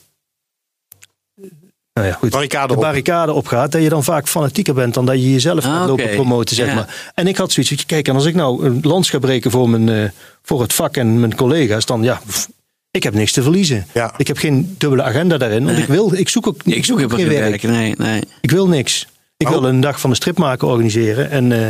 nou 2.00 2.08
ja, 2.08 2.14
goed, 2.14 2.30
Barricade 2.30 2.68
de 2.68 2.74
op. 2.74 2.82
barricade 2.82 3.34
opgaat. 3.34 3.72
Dat 3.72 3.82
je 3.82 3.90
dan 3.90 4.04
vaak 4.04 4.28
fanatieker 4.28 4.74
bent 4.74 4.94
dan 4.94 5.06
dat 5.06 5.16
je 5.16 5.32
jezelf 5.32 5.66
Ah, 5.66 5.72
gaat 5.72 5.88
lopen 5.88 6.10
promoten, 6.10 6.56
zeg 6.56 6.68
Ja. 6.68 6.74
maar. 6.74 7.12
En 7.14 7.28
ik 7.28 7.38
had 7.38 7.52
zoiets 7.52 7.74
van, 7.76 7.86
kijk, 7.86 8.08
en 8.08 8.16
als 8.16 8.26
ik 8.26 8.36
nou 8.36 8.66
een 8.66 8.80
lans 8.82 9.10
ga 9.10 9.20
breken 9.20 9.52
voor, 9.52 9.70
mijn, 9.70 9.90
eh, 9.90 10.10
voor 10.44 10.62
het 10.62 10.74
vak 10.74 10.98
en 10.98 11.20
mijn 11.20 11.36
collega's, 11.36 11.86
dan 11.86 12.04
ja, 12.04 12.22
pff, 12.28 12.48
ik 12.92 13.04
heb 13.04 13.14
niks 13.14 13.32
te 13.32 13.42
verliezen. 13.42 13.88
Ja. 13.94 14.14
Ik 14.18 14.28
heb 14.28 14.38
geen 14.38 14.76
dubbele 14.78 15.04
agenda 15.04 15.38
daarin. 15.38 15.64
Want 15.64 15.72
Nee. 15.76 15.82
ik 15.82 15.90
wil, 15.90 16.14
ik 16.14 16.30
zoek 16.30 16.48
ook 16.48 16.64
Ik 16.64 16.86
zoek 16.86 17.00
ook 17.02 17.14
geen 17.14 17.28
werk. 17.28 17.64
Nee, 17.64 17.94
nee. 17.98 18.22
Ik 18.42 18.52
wil 18.52 18.68
niks. 18.68 19.08
Ik 19.38 19.48
Oh. 19.48 19.54
wil 19.54 19.64
een 19.70 19.80
dag 19.82 20.00
van 20.00 20.10
de 20.10 20.16
stripmaker 20.16 20.68
organiseren. 20.68 21.30
En 21.30 21.52
eh, 21.52 21.68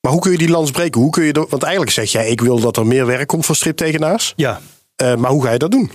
Maar 0.00 0.12
hoe 0.12 0.20
kun 0.20 0.32
je 0.32 0.38
die 0.38 0.48
lans 0.50 0.70
breken? 0.70 1.00
Hoe 1.00 1.10
kun 1.10 1.24
je, 1.24 1.46
want 1.48 1.62
eigenlijk 1.62 1.92
zeg 1.92 2.12
jij, 2.12 2.28
ik 2.30 2.40
wil 2.40 2.60
dat 2.60 2.76
er 2.76 2.86
meer 2.86 3.06
werk 3.06 3.26
komt 3.28 3.46
voor 3.46 3.56
striptekenaars. 3.56 4.32
ja, 4.36 4.60
Eh, 4.96 5.14
maar 5.16 5.30
hoe 5.30 5.44
ga 5.44 5.50
je 5.52 5.58
dat 5.58 5.70
doen? 5.70 5.90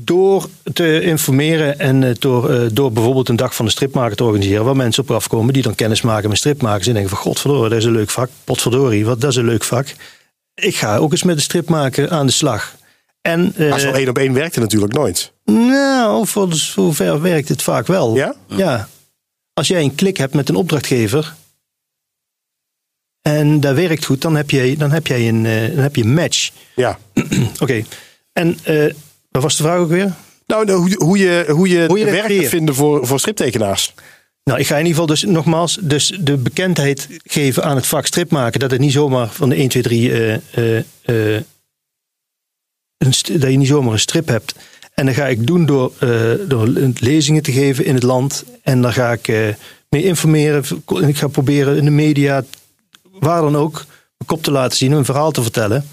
Door 0.00 0.48
te 0.72 1.02
informeren 1.02 1.78
en 1.78 2.04
eh, 2.04 2.14
door, 2.18 2.50
eh, 2.50 2.66
door 2.72 2.92
bijvoorbeeld 2.92 3.28
een 3.28 3.36
dag 3.36 3.54
van 3.54 3.64
de 3.64 3.70
stripmaker 3.70 4.16
te 4.16 4.24
organiseren, 4.24 4.64
waar 4.64 4.76
mensen 4.76 5.02
op 5.02 5.10
afkomen 5.10 5.52
die 5.52 5.62
dan 5.62 5.74
kennis 5.74 6.02
maken 6.02 6.28
met 6.28 6.38
stripmakers 6.38 6.86
en 6.86 6.92
denken 6.92 7.10
van 7.10 7.18
godverdorie, 7.18 7.68
dat 7.68 7.78
is 7.78 7.84
een 7.84 7.92
leuk 7.92 8.10
vak. 8.10 8.30
Potverdorie, 8.44 9.04
wat, 9.04 9.20
dat 9.20 9.30
is 9.30 9.36
een 9.36 9.44
leuk 9.44 9.64
vak. 9.64 9.94
Ik 10.54 10.76
ga 10.76 10.96
ook 10.96 11.12
eens 11.12 11.22
met 11.22 11.36
de 11.36 11.42
stripmaker 11.42 12.10
aan 12.10 12.26
de 12.26 12.32
slag. 12.32 12.76
En, 13.20 13.52
eh, 13.56 13.70
Maar 13.70 13.80
zo 13.80 13.92
één 13.92 14.08
op 14.08 14.18
één 14.18 14.32
werkt 14.32 14.54
het 14.54 14.64
natuurlijk 14.64 14.92
nooit. 14.92 15.32
nou, 15.44 16.26
voor 16.26 16.54
zover 16.54 17.20
werkt 17.20 17.48
het 17.48 17.62
vaak 17.62 17.86
wel. 17.86 18.14
Ja? 18.14 18.34
Ja. 18.46 18.88
Als 19.52 19.68
jij 19.68 19.82
een 19.82 19.94
klik 19.94 20.16
hebt 20.16 20.34
met 20.34 20.48
een 20.48 20.56
opdrachtgever 20.56 21.34
en 23.22 23.60
dat 23.60 23.74
werkt 23.74 24.04
goed, 24.04 24.20
dan 24.20 24.36
heb 24.36 24.50
je, 24.50 24.76
dan 24.76 24.90
heb 24.90 25.06
jij 25.06 25.28
een, 25.28 25.42
dan 25.74 25.82
heb 25.82 25.96
je 25.96 26.02
een 26.02 26.14
match. 26.14 26.50
Ja. 26.74 26.98
Oké. 27.62 27.84
En 28.32 28.58
wat 29.40 29.46
was 29.46 29.56
de 29.56 29.62
vraag 29.62 29.78
ook 29.78 29.88
weer? 29.88 30.12
Nou, 30.46 30.72
hoe, 30.72 30.94
hoe 30.96 31.18
je, 31.18 31.44
hoe 31.48 31.68
je, 31.68 31.84
Hoe 31.86 31.98
je 31.98 32.04
dat 32.04 32.14
werk 32.14 32.26
kunt 32.26 32.48
vinden 32.48 32.74
voor, 32.74 33.06
voor 33.06 33.18
striptekenaars. 33.18 33.94
Nou, 34.44 34.60
ik 34.60 34.66
ga 34.66 34.72
in 34.74 34.86
ieder 34.86 34.92
geval 34.92 35.06
dus 35.06 35.22
nogmaals 35.24 35.78
dus 35.80 36.18
de 36.20 36.36
bekendheid 36.36 37.08
geven 37.24 37.64
aan 37.64 37.76
het 37.76 37.86
vak 37.86 38.06
strip 38.06 38.30
maken. 38.30 38.60
Dat 38.60 38.70
het 38.70 38.80
niet 38.80 38.92
zomaar 38.92 39.28
van 39.28 39.48
de 39.48 39.54
1, 39.54 39.68
2, 39.68 39.82
3... 39.82 40.12
eh, 40.12 40.34
eh, 40.34 40.84
eh, 41.36 41.42
een 42.98 43.12
st- 43.12 43.40
dat 43.40 43.50
je 43.50 43.56
niet 43.56 43.68
zomaar 43.68 43.92
een 43.92 43.98
strip 43.98 44.28
hebt. 44.28 44.54
En 44.94 45.06
dat 45.06 45.14
ga 45.14 45.26
ik 45.26 45.46
doen 45.46 45.66
door, 45.66 45.92
eh, 45.98 46.32
door 46.48 46.66
lezingen 47.00 47.42
te 47.42 47.52
geven 47.52 47.84
in 47.84 47.94
het 47.94 48.02
land. 48.02 48.44
En 48.62 48.82
daar 48.82 48.92
ga 48.92 49.12
ik 49.12 49.28
eh, 49.28 49.48
mee 49.88 50.04
informeren. 50.04 50.64
En 50.86 51.08
ik 51.08 51.16
ga 51.16 51.26
proberen 51.28 51.76
in 51.76 51.84
de 51.84 51.90
media, 51.90 52.44
waar 53.12 53.40
dan 53.42 53.56
ook, 53.56 53.72
mijn 53.74 54.26
kop 54.26 54.42
te 54.42 54.50
laten 54.50 54.76
zien, 54.78 54.92
een 54.92 55.04
verhaal 55.04 55.30
te 55.30 55.42
vertellen. 55.42 55.88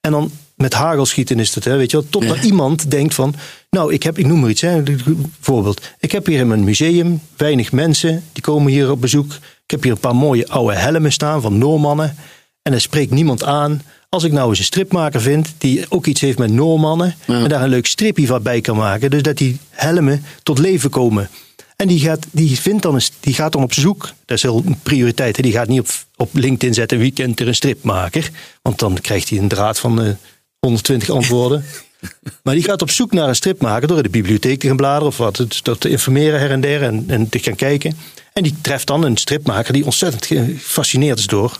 En 0.00 0.10
dan 0.10 0.30
met 0.62 0.72
hagelschieten 0.74 1.38
is 1.38 1.54
het, 1.54 1.64
hè, 1.64 1.76
weet 1.76 1.90
je 1.90 1.96
wel. 1.96 2.06
Totdat 2.10 2.36
Ja. 2.36 2.42
iemand 2.42 2.90
denkt 2.90 3.14
van, 3.14 3.34
nou, 3.70 3.92
ik 3.92 4.02
heb, 4.02 4.18
ik 4.18 4.26
noem 4.26 4.40
maar 4.40 4.50
iets, 4.50 4.60
hè, 4.60 4.82
bijvoorbeeld. 4.82 5.80
Ik 6.00 6.12
heb 6.12 6.26
hier 6.26 6.38
in 6.38 6.46
mijn 6.48 6.64
museum 6.64 7.20
weinig 7.36 7.72
mensen, 7.72 8.24
die 8.32 8.42
komen 8.42 8.72
hier 8.72 8.90
op 8.90 9.00
bezoek. 9.00 9.32
Ik 9.64 9.70
heb 9.70 9.82
hier 9.82 9.92
een 9.92 9.98
paar 9.98 10.16
mooie 10.16 10.48
oude 10.48 10.74
helmen 10.76 11.12
staan 11.12 11.40
van 11.40 11.58
Noormannen. 11.58 12.16
En 12.62 12.72
er 12.72 12.80
spreekt 12.80 13.10
niemand 13.10 13.44
aan. 13.44 13.82
Als 14.08 14.24
ik 14.24 14.32
nou 14.32 14.48
eens 14.48 14.58
een 14.58 14.64
stripmaker 14.64 15.20
vind 15.20 15.54
die 15.58 15.84
ook 15.88 16.06
iets 16.06 16.20
heeft 16.20 16.38
met 16.38 16.50
Noormannen... 16.50 17.14
Ja. 17.26 17.42
en 17.42 17.48
daar 17.48 17.62
een 17.62 17.68
leuk 17.68 17.86
stripje 17.86 18.26
van 18.26 18.42
bij 18.42 18.60
kan 18.60 18.76
maken... 18.76 19.10
dus 19.10 19.22
dat 19.22 19.36
die 19.36 19.58
helmen 19.70 20.24
tot 20.42 20.58
leven 20.58 20.90
komen... 20.90 21.28
En 21.76 21.88
die 21.88 22.00
gaat, 22.00 22.26
die, 22.30 22.60
vindt 22.60 22.82
dan 22.82 23.00
die 23.20 23.34
gaat 23.34 23.52
dan 23.52 23.62
op 23.62 23.72
zoek. 23.72 24.00
Dat 24.24 24.36
is 24.36 24.42
heel 24.42 24.62
een 24.66 24.78
prioriteit. 24.82 25.36
hè. 25.36 25.42
Die 25.42 25.52
gaat 25.52 25.68
niet 25.68 25.80
op, 25.80 25.88
op 26.16 26.28
LinkedIn 26.32 26.74
zetten 26.74 26.98
wie 26.98 27.10
kent 27.12 27.40
er 27.40 27.48
een 27.48 27.54
stripmaker. 27.54 28.30
Want 28.62 28.78
dan 28.78 28.98
krijgt 29.00 29.28
hij 29.28 29.38
een 29.38 29.48
draad 29.48 29.78
van 29.78 30.02
eh, 30.02 30.10
120 30.66 31.10
antwoorden. 31.10 31.64
maar 32.42 32.54
die 32.54 32.62
gaat 32.64 32.82
op 32.82 32.90
zoek 32.90 33.12
naar 33.12 33.28
een 33.28 33.34
stripmaker 33.34 33.88
door 33.88 33.96
in 33.96 34.02
de 34.02 34.08
bibliotheek 34.08 34.60
te 34.60 34.66
gaan 34.66 34.76
bladeren 34.76 35.06
of 35.08 35.16
wat. 35.16 35.36
het- 35.36 35.60
Dat 35.62 35.80
te 35.80 35.88
informeren 35.88 36.40
her 36.40 36.50
en 36.50 36.60
der 36.60 36.82
en, 36.82 37.04
en 37.06 37.28
te 37.28 37.38
gaan 37.38 37.54
kijken. 37.54 37.96
En 38.32 38.42
die 38.42 38.54
treft 38.60 38.86
dan 38.86 39.04
een 39.04 39.16
stripmaker 39.16 39.72
die 39.72 39.84
ontzettend 39.84 40.26
gefascineerd 40.26 41.18
is 41.18 41.26
door 41.26 41.58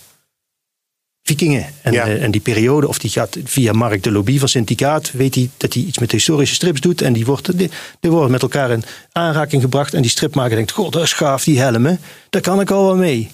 vikingen. 1.22 1.66
En, 1.82 1.92
Ja. 1.92 2.06
eh, 2.06 2.22
en 2.22 2.30
die 2.30 2.40
periode, 2.40 2.88
of 2.88 2.98
die 2.98 3.10
gaat 3.10 3.36
via 3.44 3.72
Mark 3.72 4.02
de 4.02 4.10
Lobby 4.12 4.38
van 4.38 4.48
Syndicaat, 4.48 5.10
weet 5.12 5.34
hij 5.34 5.50
dat 5.56 5.72
hij 5.74 5.82
iets 5.82 5.98
met 5.98 6.12
historische 6.12 6.54
strips 6.54 6.80
doet. 6.80 7.00
En 7.02 7.12
die, 7.12 7.24
wordt, 7.24 7.58
die, 7.58 7.70
die 8.00 8.10
worden 8.10 8.30
met 8.30 8.42
elkaar 8.42 8.70
in 8.70 8.84
aanraking 9.12 9.62
gebracht. 9.62 9.94
En 9.94 10.02
die 10.02 10.10
stripmaker 10.10 10.56
denkt, 10.56 10.70
god, 10.70 10.92
dat 10.92 11.02
is 11.02 11.12
gaaf, 11.12 11.44
die 11.44 11.58
helmen. 11.60 12.00
Daar 12.30 12.42
kan 12.42 12.60
ik 12.60 12.70
al 12.70 12.84
wel 12.86 12.96
mee. 12.96 13.30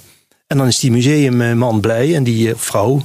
En 0.47 0.57
dan 0.59 0.66
is 0.66 0.79
die 0.79 0.91
museumman 0.91 1.81
blij 1.81 2.14
en 2.14 2.25
die 2.25 2.49
eh, 2.51 2.57
vrouw, 2.59 3.03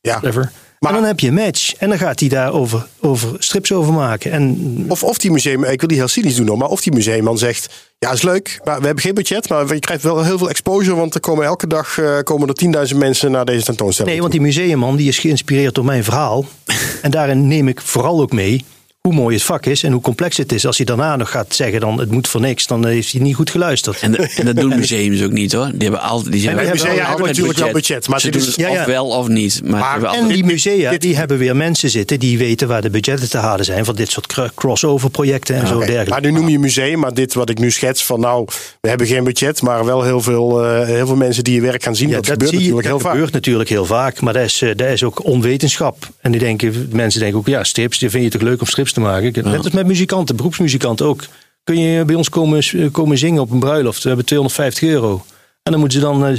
Ja. 0.00 0.10
whatever. 0.20 0.52
Maar- 0.78 0.90
en 0.94 0.98
dan 0.98 1.06
heb 1.06 1.20
je 1.20 1.28
een 1.28 1.34
match. 1.34 1.74
En 1.74 1.88
dan 1.88 1.98
gaat 1.98 2.20
hij 2.20 2.28
daar 2.28 2.52
over, 2.52 2.86
over 3.00 3.28
strips 3.38 3.72
over 3.72 3.92
maken. 3.92 4.32
En 4.32 4.84
Of, 4.88 5.02
of 5.02 5.18
die 5.18 5.30
museum, 5.30 5.64
ik 5.64 5.80
wil 5.80 5.88
niet 5.88 5.98
heel 5.98 6.08
cynisch 6.08 6.34
doen 6.34 6.58
maar 6.58 6.68
of 6.68 6.80
die 6.80 6.92
museumman 6.92 7.38
zegt, 7.38 7.94
ja 7.98 8.12
is 8.12 8.22
leuk, 8.22 8.60
maar 8.64 8.78
we 8.78 8.84
hebben 8.86 9.04
geen 9.04 9.14
budget, 9.14 9.48
maar 9.48 9.74
je 9.74 9.78
krijgt 9.80 10.02
wel 10.02 10.24
heel 10.24 10.38
veel 10.38 10.48
exposure, 10.48 10.96
want 10.96 11.14
er 11.14 11.20
komen 11.20 11.44
elke 11.44 11.66
dag 11.66 11.98
eh, 11.98 12.18
komen 12.22 12.48
er 12.48 12.88
10.000 12.88 12.96
mensen 12.96 13.30
naar 13.30 13.44
deze 13.44 13.64
tentoonstelling. 13.64 14.12
Nee, 14.12 14.20
want 14.20 14.32
die 14.32 14.42
museumman 14.42 14.96
die 14.96 15.08
is 15.08 15.18
geïnspireerd 15.18 15.74
door 15.74 15.84
mijn 15.84 16.04
verhaal. 16.04 16.44
en 17.02 17.10
daarin 17.10 17.48
neem 17.48 17.68
ik 17.68 17.80
vooral 17.80 18.20
ook 18.20 18.32
mee 18.32 18.64
hoe 19.06 19.14
mooi 19.14 19.34
het 19.34 19.44
vak 19.44 19.66
is 19.66 19.82
en 19.82 19.92
hoe 19.92 20.00
complex 20.00 20.36
het 20.36 20.52
is. 20.52 20.66
Als 20.66 20.76
hij 20.76 20.86
daarna 20.86 21.16
nog 21.16 21.30
gaat 21.30 21.54
zeggen 21.54 21.80
dan 21.80 21.98
het 22.00 22.10
moet 22.10 22.28
voor 22.28 22.40
niks, 22.40 22.66
dan 22.66 22.86
heeft 22.86 23.12
hij 23.12 23.20
niet 23.20 23.34
goed 23.34 23.50
geluisterd. 23.50 24.00
En, 24.00 24.12
de- 24.12 24.32
en 24.36 24.44
dat 24.46 24.56
doen 24.56 24.76
museums 24.78 25.22
ook 25.22 25.30
niet 25.32 25.52
hoor. 25.52 25.66
Die 25.74 25.82
hebben 25.82 26.00
altijd, 26.00 26.32
die 26.32 26.40
zijn 26.40 26.58
En 26.58 26.68
musea 26.68 26.88
altijd 26.88 27.08
hebben 27.08 27.26
natuurlijk 27.26 27.58
wel 27.58 27.72
budget, 27.72 28.08
maar 28.08 28.20
Ze 28.20 28.30
dit 28.30 28.40
doen 28.40 28.48
het 28.50 28.60
Ja, 28.60 28.68
ja. 28.68 28.80
of 28.80 28.86
wel 28.86 29.06
of 29.06 29.28
niet. 29.28 29.60
Maar, 29.64 29.96
En 29.96 30.06
altijd- 30.06 30.28
die 30.28 30.44
musea 30.44 30.90
dit- 30.90 31.00
die 31.00 31.16
hebben 31.16 31.38
weer 31.38 31.56
mensen 31.56 31.90
zitten 31.90 32.18
die 32.18 32.38
weten 32.38 32.68
waar 32.68 32.82
de 32.82 32.90
budgetten 32.90 33.30
te 33.30 33.38
halen 33.38 33.64
zijn 33.64 33.84
voor 33.84 33.94
dit 33.96 34.10
soort 34.10 34.26
cr- 34.26 34.40
crossover 34.54 35.10
projecten 35.10 35.56
en 35.56 35.66
zo 35.66 35.78
dergelijke. 35.78 36.10
Maar 36.10 36.20
nu 36.20 36.30
noem 36.30 36.48
je 36.48 36.58
museum, 36.58 36.98
maar 36.98 37.14
dit 37.14 37.34
wat 37.34 37.50
ik 37.50 37.58
nu 37.58 37.70
schets 37.70 38.04
van 38.04 38.20
nou, 38.20 38.46
we 38.80 38.88
hebben 38.88 39.06
geen 39.06 39.24
budget, 39.24 39.62
maar 39.62 39.84
wel 39.84 40.02
heel 40.02 40.20
veel, 40.20 40.64
eh, 40.64 40.86
heel 40.86 41.06
veel 41.06 41.16
mensen 41.16 41.44
die 41.44 41.54
je 41.54 41.60
werk 41.60 41.82
gaan 41.82 41.96
zien. 41.96 42.08
Ja, 42.08 42.14
dat, 42.14 42.24
dat 42.24 42.32
gebeurt 42.32 42.50
je, 42.50 42.56
natuurlijk 42.56 42.82
dat 42.86 42.92
heel 42.92 43.02
vaak. 43.04 43.12
gebeurt 43.12 43.32
natuurlijk 43.32 43.68
heel 43.68 43.84
vaak, 43.84 44.20
maar 44.20 44.32
dat 44.32 44.44
is, 44.44 44.62
eh, 44.62 44.70
dat 44.76 44.88
is 44.88 45.02
ook 45.02 45.24
onwetenschap. 45.24 46.08
En 46.20 46.30
die 46.30 46.40
denken, 46.40 46.88
mensen 46.92 47.20
denken 47.20 47.38
ook, 47.38 47.46
ja, 47.46 47.64
strips, 47.64 47.98
die 47.98 48.10
vind 48.10 48.24
je 48.24 48.30
toch 48.30 48.42
leuk 48.42 48.60
om 48.60 48.66
strips 48.66 48.92
te 49.02 49.08
maken? 49.08 49.32
Net 49.44 49.64
als 49.64 49.70
met 49.70 49.86
muzikanten, 49.86 50.36
beroepsmuzikanten 50.36 51.06
ook. 51.06 51.24
Kun 51.64 51.80
je 51.80 52.04
bij 52.04 52.14
ons 52.14 52.28
komen, 52.28 52.58
eh, 52.58 52.92
komen 52.92 53.18
zingen 53.18 53.40
op 53.40 53.50
een 53.50 53.58
bruiloft? 53.58 54.02
We 54.02 54.08
hebben 54.08 54.26
250 54.26 54.88
euro. 54.88 55.24
En 55.62 55.72
dan 55.72 55.80
moeten 55.80 56.00
ze 56.00 56.04
dan 56.04 56.26
eh, 56.26 56.36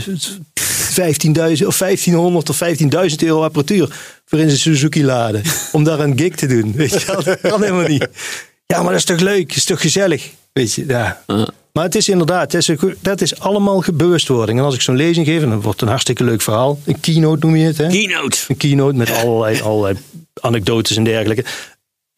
15.000 1.58 1.68
of 1.68 1.78
1500 1.78 2.50
of 2.50 2.58
15.000 2.58 3.24
euro 3.24 3.44
apparatuur 3.44 3.96
voor 4.26 4.40
in 4.40 4.48
zijn 4.48 4.60
Suzuki 4.60 5.06
laden. 5.06 5.42
om 5.72 5.84
daar 5.84 6.00
een 6.00 6.18
gig 6.18 6.36
te 6.36 6.46
doen. 6.46 6.74
Weet 6.76 6.92
je, 6.92 7.22
dat 7.24 7.40
kan 7.42 7.62
helemaal 7.62 7.88
niet. 7.88 8.08
Ja, 8.66 8.78
maar 8.78 8.92
dat 8.92 9.00
is 9.00 9.06
toch 9.06 9.20
leuk? 9.20 9.48
Dat 9.48 9.58
is 9.58 9.66
toch 9.66 9.82
gezellig? 9.82 10.30
Weet 10.54 10.74
je, 10.74 10.86
ja. 10.88 11.24
Maar 11.72 11.84
het 11.84 11.96
is 11.96 12.10
inderdaad, 12.10 12.52
het 12.52 12.70
is, 12.70 12.78
dat 13.00 13.22
is 13.22 13.40
allemaal 13.40 13.84
bewustwording. 13.94 14.60
En 14.60 14.66
als 14.66 14.76
ik 14.76 14.82
zo'n 14.82 14.96
lezing 14.96 15.26
geef, 15.26 15.44
dat 15.44 15.64
wordt 15.64 15.82
een 15.82 15.88
hartstikke 15.88 16.24
leuk 16.24 16.42
verhaal. 16.42 16.80
Een 16.86 17.00
keynote 17.00 17.46
noem 17.46 17.56
je 17.56 17.66
het, 17.66 17.78
hè? 17.78 17.88
Keynote. 17.88 18.38
Een 18.48 18.58
keynote 18.58 18.96
met 18.98 19.12
allerlei, 19.12 19.62
allerlei 19.62 19.98
anekdotes 20.42 20.98
en 20.98 21.04
dergelijke. 21.04 21.44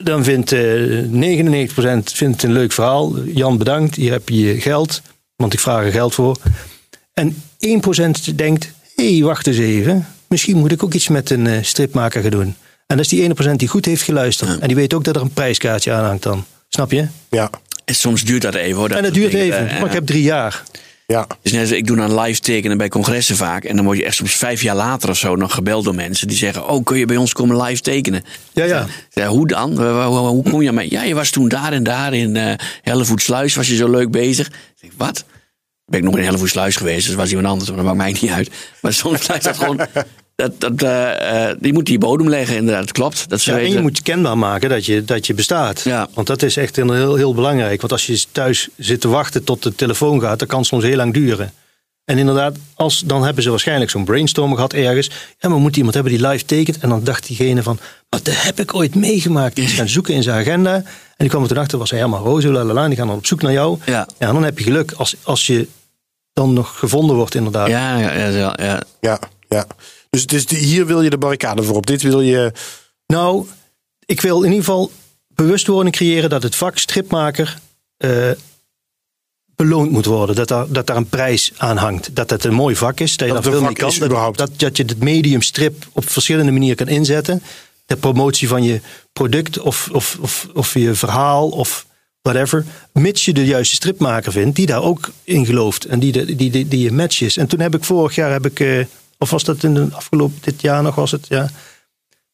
Dan 0.04 0.24
vindt 0.24 0.52
eh 0.52 0.62
99% 1.04 2.14
vindt 2.14 2.18
het 2.20 2.44
een 2.44 2.52
leuk 2.52 2.72
verhaal. 2.72 3.20
Jan, 3.24 3.58
bedankt. 3.58 3.96
Hier 3.96 4.12
heb 4.12 4.30
je 4.30 4.40
je 4.40 4.62
geld. 4.62 5.02
Want 5.36 5.54
ik 5.54 5.60
vraag 5.60 5.86
er 5.86 5.92
geld 5.92 6.14
voor. 6.14 6.38
En 7.14 7.44
1% 7.60 8.36
denkt, 8.36 8.72
hé, 8.96 9.14
hey, 9.14 9.24
wacht 9.24 9.48
eens 9.48 9.58
even. 9.58 10.08
Misschien 10.28 10.58
moet 10.58 10.72
ik 10.72 10.84
ook 10.84 10.94
iets 10.94 11.08
met 11.08 11.30
een 11.30 11.48
eh, 11.48 11.58
stripmaker 11.64 12.22
gaan 12.22 12.32
doen. 12.32 12.56
En 12.88 12.98
dat 12.98 13.00
is 13.00 13.08
die 13.08 13.30
1% 13.52 13.56
die 13.56 13.68
goed 13.68 13.86
heeft 13.86 14.02
geluisterd. 14.02 14.60
En 14.60 14.68
die 14.68 14.76
weet 14.76 14.94
ook 14.94 15.04
dat 15.04 15.16
er 15.16 15.22
een 15.22 15.34
prijskaartje 15.34 15.92
aan 15.92 16.06
hangt 16.06 16.24
dan. 16.24 16.46
Snap 16.70 16.92
je? 16.92 17.08
Ja, 17.30 17.50
En 17.86 17.96
soms 17.96 18.24
duurt 18.24 18.42
dat 18.42 18.56
even 18.56 18.78
hoor. 18.78 18.90
en 18.90 19.04
dat 19.04 19.14
duurt 19.14 19.34
even. 19.34 19.70
Eh, 19.70 19.80
Maar 19.80 19.88
ik 19.88 19.94
heb 19.94 20.06
drie 20.06 20.24
jaar. 20.24 20.64
Ja. 21.10 21.28
Is 21.42 21.52
net 21.52 21.62
als, 21.62 21.72
ik 21.72 21.88
doe 21.88 21.98
dan 21.98 22.20
live 22.20 22.40
tekenen 22.40 22.78
bij 22.78 22.90
congressen 22.90 23.36
vaak. 23.36 23.64
En 23.64 23.76
dan 23.76 23.86
word 23.86 23.98
je 23.98 24.06
echt 24.06 24.16
soms 24.16 24.36
vijf 24.36 24.62
jaar 24.62 24.76
later 24.76 25.10
of 25.10 25.18
zo 25.18 25.36
nog 25.36 25.54
gebeld 25.54 25.84
door 25.84 25.96
mensen. 25.96 26.28
Die 26.28 26.38
zeggen, 26.38 26.70
oh 26.70 26.84
kun 26.84 26.98
je 26.98 27.06
bij 27.06 27.18
ons 27.18 27.34
komen 27.34 27.62
live 27.62 27.82
tekenen? 27.82 28.24
Ja, 28.52 28.66
ja. 28.66 28.86
Zeg, 29.10 29.28
hoe 29.28 29.48
dan? 29.48 29.84
Hoe, 30.06 30.44
kom 30.44 30.62
je 30.62 30.72
mee? 30.72 30.92
Ja, 30.92 31.04
je 31.04 31.14
was 31.14 31.30
toen 31.30 31.48
daar 31.48 31.74
en 31.74 31.84
daar 31.84 32.14
in 32.14 32.36
eh 32.36 32.54
Hellevoetsluis. 32.82 33.56
Was 33.56 33.68
je 33.68 33.76
zo 33.76 33.90
leuk 33.90 34.12
bezig? 34.12 34.48
Ik 34.48 34.54
zeg, 34.76 34.90
wat? 34.98 35.26
Ben 35.86 36.00
ik 36.00 36.06
nog 36.06 36.18
in 36.18 36.24
Hellevoetsluis 36.24 36.76
geweest. 36.76 37.06
Dus 37.06 37.16
was 37.16 37.30
iemand 37.30 37.48
anders. 37.48 37.70
Maar 37.70 37.78
dat 37.78 37.86
maakt 37.86 37.98
mij 37.98 38.22
niet 38.22 38.32
uit. 38.32 38.50
Maar 38.82 38.94
soms 38.94 39.26
blijft 39.26 39.44
dat 39.44 39.58
gewoon... 39.58 39.80
Dat, 40.40 40.60
dat, 40.60 40.82
eh, 40.82 41.50
eh, 41.50 41.58
die 41.60 41.74
moet 41.74 41.86
die 41.86 41.98
bodem 41.98 42.30
leggen, 42.30 42.56
inderdaad. 42.56 42.82
Dat 42.82 42.92
klopt. 42.92 43.30
Dat 43.30 43.42
ze 43.42 43.52
Ja, 43.52 43.60
en 43.60 43.72
je 43.72 43.82
moet 43.82 44.02
kenbaar 44.02 44.38
maken 44.38 44.70
dat 44.70 44.86
je, 44.86 45.06
dat 45.06 45.28
je 45.28 45.34
bestaat. 45.34 45.82
Ja. 45.82 46.08
Want 46.14 46.28
dat 46.28 46.42
is 46.42 46.58
echt 46.58 46.76
heel, 46.76 46.94
heel, 46.94 47.16
heel 47.16 47.34
belangrijk. 47.34 47.80
Want 47.82 47.92
als 47.92 48.06
je 48.06 48.24
thuis 48.32 48.70
zit 48.78 49.02
te 49.02 49.08
wachten 49.08 49.44
tot 49.44 49.64
de 49.64 49.76
telefoon 49.76 50.22
gaat, 50.22 50.40
dat 50.40 50.48
kan 50.48 50.66
soms 50.66 50.84
heel 50.84 50.96
lang 50.96 51.14
duren. 51.14 51.54
En 52.06 52.18
inderdaad, 52.18 52.58
als, 52.76 53.00
dan 53.00 53.24
hebben 53.24 53.44
ze 53.44 53.50
waarschijnlijk 53.50 53.92
zo'n 53.92 54.06
brainstorm 54.06 54.56
gehad 54.56 54.74
ergens. 54.74 55.08
Ja, 55.08 55.14
maar 55.40 55.58
we 55.58 55.60
moeten 55.60 55.78
iemand 55.78 55.96
hebben 55.96 56.14
die 56.14 56.28
live 56.28 56.46
tekent. 56.46 56.78
En 56.78 56.90
dan 56.90 57.04
dacht 57.04 57.28
diegene 57.28 57.64
van, 57.64 57.80
maar 58.10 58.20
dat 58.24 58.44
heb 58.44 58.60
ik 58.60 58.74
ooit 58.76 58.96
meegemaakt. 58.96 59.56
Die 59.56 59.66
is 59.66 59.74
gaan 59.74 59.90
zoeken 59.90 60.14
in 60.14 60.24
zijn 60.24 60.40
agenda. 60.40 60.76
En 60.76 60.84
die 61.18 61.30
kwam 61.30 61.42
er 61.42 61.48
toen 61.48 61.58
achter, 61.58 61.78
was 61.78 61.90
hij 61.90 62.00
helemaal 62.00 62.24
roze, 62.24 62.52
lalala. 62.52 62.84
En 62.84 62.90
die 62.90 62.98
gaan 62.98 63.08
dan 63.08 63.18
op 63.18 63.26
zoek 63.26 63.42
naar 63.42 63.52
jou. 63.52 63.78
Ja. 63.86 64.08
Ja, 64.20 64.28
en 64.28 64.34
dan 64.34 64.44
heb 64.44 64.58
je 64.58 64.64
geluk 64.64 64.92
als, 64.92 65.16
als 65.24 65.48
je 65.48 65.68
dan 66.34 66.54
nog 66.54 66.80
gevonden 66.80 67.16
wordt 67.16 67.36
inderdaad. 67.36 67.68
Ja, 67.68 67.98
ja, 68.00 68.14
ja, 68.14 68.56
ja, 68.58 68.82
ja. 69.00 69.20
Ja, 69.50 69.66
Dus, 70.10 70.26
dus 70.26 70.46
die- 70.46 70.58
hier 70.58 70.86
wil 70.86 71.02
je 71.02 71.10
de 71.10 71.18
barricade 71.18 71.64
voor 71.64 71.76
op. 71.76 71.86
Dit 71.88 72.02
wil 72.02 72.22
je. 72.22 72.52
Nou, 73.08 73.46
ik 74.06 74.22
wil 74.22 74.38
in 74.44 74.50
ieder 74.50 74.66
geval 74.66 74.92
bewustwording 75.28 75.96
creëren 75.96 76.30
dat 76.30 76.44
het 76.44 76.56
vak 76.56 76.78
stripmaker 76.78 77.60
eh, 77.98 78.32
beloond 79.56 79.92
moet 79.92 80.06
worden. 80.06 80.36
Dat 80.36 80.48
daar, 80.48 80.66
dat 80.72 80.88
daar 80.88 80.96
een 80.98 81.10
prijs 81.10 81.52
aan 81.58 81.78
hangt. 81.78 82.16
Dat 82.16 82.30
het 82.30 82.44
een 82.44 82.54
mooi 82.54 82.76
vak 82.76 83.00
is. 83.00 83.18
Dat 83.18 83.28
je 83.28 83.34
Dat 83.34 83.44
daar 83.44 83.52
het 83.54 83.62
veel 83.62 83.70
mee 83.70 83.78
kan. 83.78 83.90
is 84.32 84.38
dat, 84.38 84.52
dat 84.60 84.78
je 84.78 84.84
het 84.84 85.00
medium 85.04 85.42
strip 85.42 85.88
op 85.92 86.10
verschillende 86.10 86.52
manieren 86.52 86.78
kan 86.78 86.88
inzetten. 86.88 87.44
De 87.86 87.96
promotie 87.98 88.48
van 88.48 88.64
je 88.64 88.82
product 89.14 89.60
of, 89.60 89.90
of, 89.92 90.18
of, 90.22 90.48
of 90.54 90.74
je 90.74 90.94
verhaal 90.96 91.50
of 91.50 91.86
whatever. 92.22 92.66
Mits 92.94 93.26
je 93.26 93.34
de 93.34 93.46
juiste 93.46 93.76
stripmaker 93.76 94.32
vindt 94.32 94.56
die 94.56 94.66
daar 94.66 94.82
ook 94.84 95.10
in 95.24 95.46
gelooft. 95.46 95.86
En 95.86 96.00
die, 96.00 96.12
de, 96.12 96.36
die, 96.36 96.50
die, 96.52 96.68
die 96.68 96.80
je 96.84 96.92
match 96.92 97.22
is. 97.22 97.38
En 97.38 97.48
toen 97.48 97.60
heb 97.60 97.76
ik 97.76 97.84
vorig 97.84 98.16
jaar, 98.16 98.32
heb 98.32 98.46
ik, 98.46 98.60
eh, 98.60 98.86
of 99.20 99.30
was 99.30 99.44
dat 99.44 99.64
in 99.64 99.74
de 99.74 99.88
afgelopen, 99.92 100.38
dit 100.42 100.62
jaar 100.62 100.84
nog 100.84 100.96
was 100.96 101.12
het, 101.12 101.28
ja 101.28 101.50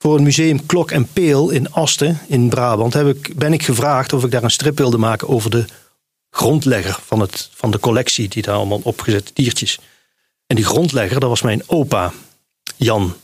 voor 0.05 0.13
het 0.13 0.23
museum 0.23 0.65
Klok 0.65 0.91
en 0.91 1.07
Peel 1.13 1.49
in 1.49 1.71
Asten 1.71 2.19
in 2.27 2.49
Brabant 2.49 2.93
heb 2.93 3.07
ik, 3.07 3.35
ben 3.35 3.53
ik 3.53 3.63
gevraagd 3.63 4.13
of 4.13 4.23
ik 4.23 4.31
daar 4.31 4.43
een 4.43 4.49
strip 4.51 4.77
wilde 4.77 4.97
maken 4.97 5.27
over 5.27 5.49
de 5.49 5.65
grondlegger 6.29 6.99
van, 7.05 7.19
het, 7.19 7.49
van 7.53 7.71
de 7.71 7.79
collectie 7.79 8.27
die 8.27 8.43
daar 8.43 8.55
allemaal 8.55 8.79
opgezette 8.83 9.31
diertjes. 9.33 9.79
En 10.47 10.55
die 10.55 10.65
grondlegger, 10.65 11.19
dat 11.19 11.29
was 11.29 11.41
mijn 11.41 11.63
opa, 11.65 12.13
Jan. 12.75 13.15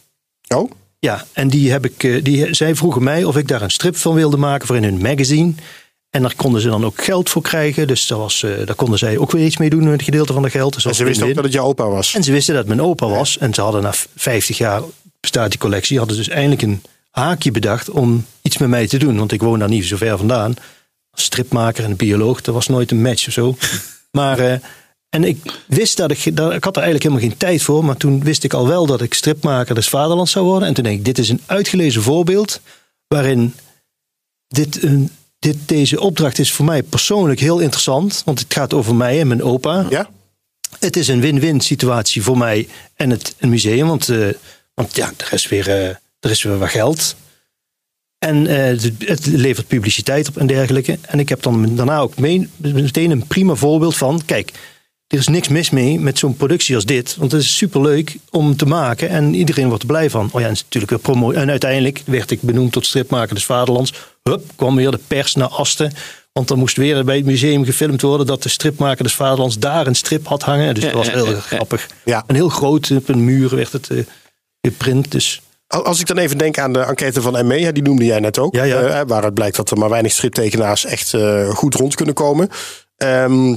Oh, 0.48 0.72
Ja, 1.00 1.26
en 1.32 1.48
die 1.48 1.72
heb 1.72 1.86
ik, 1.86 2.04
eh, 2.04 2.24
die, 2.24 2.54
zij 2.54 2.76
vroegen 2.76 3.04
mij 3.04 3.24
of 3.24 3.38
ik 3.38 3.48
daar 3.48 3.62
een 3.62 3.70
strip 3.70 3.96
van 3.96 4.14
wilde 4.14 4.38
maken 4.38 4.68
voor 4.68 4.76
in 4.76 4.84
hun 4.84 5.02
magazine. 5.02 5.54
En 6.12 6.22
daar 6.22 6.36
konden 6.36 6.62
ze 6.62 6.68
dan 6.68 6.86
ook 6.86 7.04
geld 7.04 7.30
voor 7.30 7.42
krijgen. 7.42 7.88
Dus 7.88 8.08
daar, 8.08 8.18
was, 8.18 8.44
eh, 8.44 8.66
daar 8.66 8.76
konden 8.76 9.00
zij 9.00 9.18
ook 9.18 9.32
weer 9.32 9.46
iets 9.46 9.58
mee 9.58 9.70
doen, 9.70 9.86
een 9.86 10.02
gedeelte 10.02 10.34
van 10.34 10.42
de 10.42 10.50
geld. 10.50 10.74
Dus 10.74 10.84
en 10.84 10.90
dat 10.90 10.98
ze 10.98 11.06
wisten 11.06 11.28
ook 11.28 11.36
dat 11.36 11.44
het 11.44 11.54
jouw 11.54 11.66
opa 11.66 11.88
was. 11.88 12.14
En 12.14 12.24
ze 12.24 12.32
wisten 12.32 12.56
dat 12.56 12.66
het 12.66 12.76
mijn 12.76 12.88
opa 12.88 13.08
was. 13.08 13.38
En 13.38 13.54
ze 13.54 13.62
hadden 13.62 13.82
na 13.82 13.94
50 14.16 14.58
jaar 14.58 14.82
bestaat 15.20 15.50
die 15.50 15.60
collectie. 15.60 15.98
Hadden 15.98 16.18
dus 16.18 16.30
eindelijk 16.30 16.62
een 16.62 16.82
haakje 17.10 17.52
bedacht 17.52 17.90
om 17.90 18.26
iets 18.42 18.58
met 18.58 18.70
mij 18.70 18.88
te 18.88 18.98
doen. 18.98 19.18
Want 19.18 19.32
ik 19.32 19.42
woon 19.42 19.60
daar 19.60 19.70
niet 19.70 19.86
zo 19.86 19.98
ver 19.98 20.18
vandaan. 20.18 20.54
Als 21.12 21.24
stripmaker 21.24 21.84
en 21.84 21.96
bioloog. 21.96 22.42
Dat 22.42 22.54
was 22.54 22.68
nooit 22.68 22.92
een 22.92 23.02
match 23.02 23.28
of 23.28 23.34
zo. 23.34 23.56
Maar, 24.12 24.40
eh, 24.40 24.60
en 25.10 25.24
ik 25.24 25.64
wist 25.68 25.98
dat 25.98 26.12
ik, 26.12 26.36
dat, 26.36 26.54
ik 26.54 26.64
had 26.64 26.76
er 26.76 26.82
eigenlijk 26.82 27.04
helemaal 27.04 27.30
geen 27.30 27.38
tijd 27.38 27.62
voor. 27.62 27.86
Maar 27.86 27.98
toen 27.98 28.24
wist 28.24 28.44
ik 28.44 28.54
al 28.54 28.68
wel 28.68 28.86
dat 28.86 29.02
ik 29.02 29.14
stripmaker 29.14 29.76
des 29.76 29.90
vaderlands 29.90 30.32
zou 30.32 30.46
worden. 30.46 30.68
En 30.68 30.74
toen 30.74 30.84
denk 30.84 30.98
ik, 30.98 31.06
dit 31.06 31.18
is 31.18 31.30
een 31.30 31.42
uitgelezen 31.46 32.02
voorbeeld. 32.02 32.62
Waarin 33.08 33.54
dit 34.48 34.84
een, 34.84 35.12
dit, 35.42 35.58
deze 35.66 36.00
opdracht 36.00 36.40
is 36.40 36.52
voor 36.52 36.66
mij 36.66 36.84
persoonlijk 36.84 37.40
heel 37.40 37.60
interessant. 37.60 38.22
Want 38.26 38.40
het 38.40 38.54
gaat 38.54 38.74
over 38.74 38.96
mij 38.96 39.20
en 39.20 39.28
mijn 39.28 39.44
opa. 39.44 39.86
Ja? 39.90 40.10
Het 40.80 40.96
is 40.96 41.08
een 41.08 41.22
win-win 41.22 41.62
situatie 41.62 42.24
voor 42.24 42.38
mij 42.38 42.68
en 42.96 43.10
het 43.10 43.36
museum. 43.40 43.88
Want, 43.88 44.10
eh, 44.10 44.28
want 44.74 44.96
ja, 44.96 45.12
er 45.18 45.34
is, 45.34 45.48
weer, 45.48 45.70
eh, 45.70 45.88
er 46.20 46.30
is 46.30 46.44
weer 46.44 46.58
wat 46.58 46.70
geld. 46.70 47.16
En 48.18 48.48
eh, 48.48 48.58
het, 48.58 48.92
het 49.06 49.26
levert 49.26 49.68
publiciteit 49.68 50.28
op 50.28 50.38
en 50.38 50.48
dergelijke. 50.48 50.98
En 51.02 51.20
ik 51.20 51.30
heb 51.30 51.42
dan 51.42 51.76
daarna 51.76 52.00
ook 52.00 52.18
mee, 52.18 52.50
meteen 52.58 53.12
een 53.12 53.28
prima 53.28 53.56
voorbeeld 53.56 53.98
van... 53.98 54.22
kijk, 54.26 54.52
er 55.12 55.18
is 55.18 55.28
niks 55.28 55.48
mis 55.48 55.70
mee 55.70 56.00
met 56.00 56.20
zo'n 56.20 56.36
productie 56.36 56.76
als 56.76 56.86
dit. 56.86 57.16
Want 57.16 57.32
het 57.32 57.42
is 57.42 57.58
superleuk 57.58 58.18
om 58.30 58.56
te 58.58 58.66
maken 58.66 59.10
en 59.10 59.34
iedereen 59.34 59.68
wordt 59.68 59.82
er 59.82 59.88
blij 59.88 60.10
van. 60.10 60.30
Oh 60.32 60.40
ja, 60.42 60.48
en, 60.48 60.54
het 60.54 60.58
is 60.58 60.64
natuurlijk 60.64 60.92
weer 60.92 61.02
promo. 61.02 61.32
en 61.32 61.50
uiteindelijk 61.50 62.02
werd 62.06 62.32
ik 62.32 62.42
benoemd 62.42 62.72
tot 62.72 62.86
stripmaker 62.86 63.36
des 63.36 63.46
Vaderlands. 63.46 63.94
Hup, 64.24 64.44
kwam 64.56 64.76
weer 64.76 64.92
de 64.92 65.00
pers 65.08 65.36
naar 65.36 65.48
Asten. 65.48 65.94
Want 66.34 66.50
er 66.50 66.58
moest 66.58 66.78
weer 66.78 67.06
bij 67.06 67.16
het 67.16 67.26
museum 67.26 67.66
gefilmd 67.66 68.02
worden... 68.02 68.28
dat 68.28 68.44
de 68.44 68.50
stripmaker 68.50 69.04
des 69.04 69.14
Vaderlands 69.14 69.60
daar 69.60 69.88
een 69.88 69.96
strip 69.96 70.28
had 70.28 70.42
hangen. 70.42 70.74
Dus 70.74 70.84
dat 70.84 70.94
was 70.94 71.12
heel 71.12 71.36
grappig. 71.36 71.90
Ja. 72.06 72.24
En 72.28 72.36
heel 72.36 72.50
groot, 72.50 72.92
op 72.92 73.10
een 73.10 73.26
muur 73.26 73.56
werd 73.56 73.72
het 73.72 73.90
eh, 73.90 73.98
geprint. 74.62 75.12
Dus 75.12 75.42
Als 75.68 76.00
ik 76.00 76.08
dan 76.08 76.18
even 76.18 76.38
denk 76.38 76.58
aan 76.58 76.74
de 76.74 76.80
enquête 76.80 77.22
van 77.22 77.48
ME, 77.48 77.72
die 77.72 77.84
noemde 77.84 78.06
jij 78.06 78.20
net 78.20 78.40
ook. 78.40 78.56
Ja, 78.56 78.64
ja. 78.64 78.82
eh, 78.82 79.02
waaruit 79.08 79.34
blijkt 79.34 79.56
dat 79.56 79.72
er 79.72 79.78
maar 79.78 79.90
weinig 79.90 80.12
striptekenaars 80.12 80.86
echt 80.86 81.14
eh, 81.14 81.50
goed 81.50 81.76
rond 81.76 81.96
kunnen 81.96 82.16
komen. 82.16 82.50
Ehm, 83.02 83.56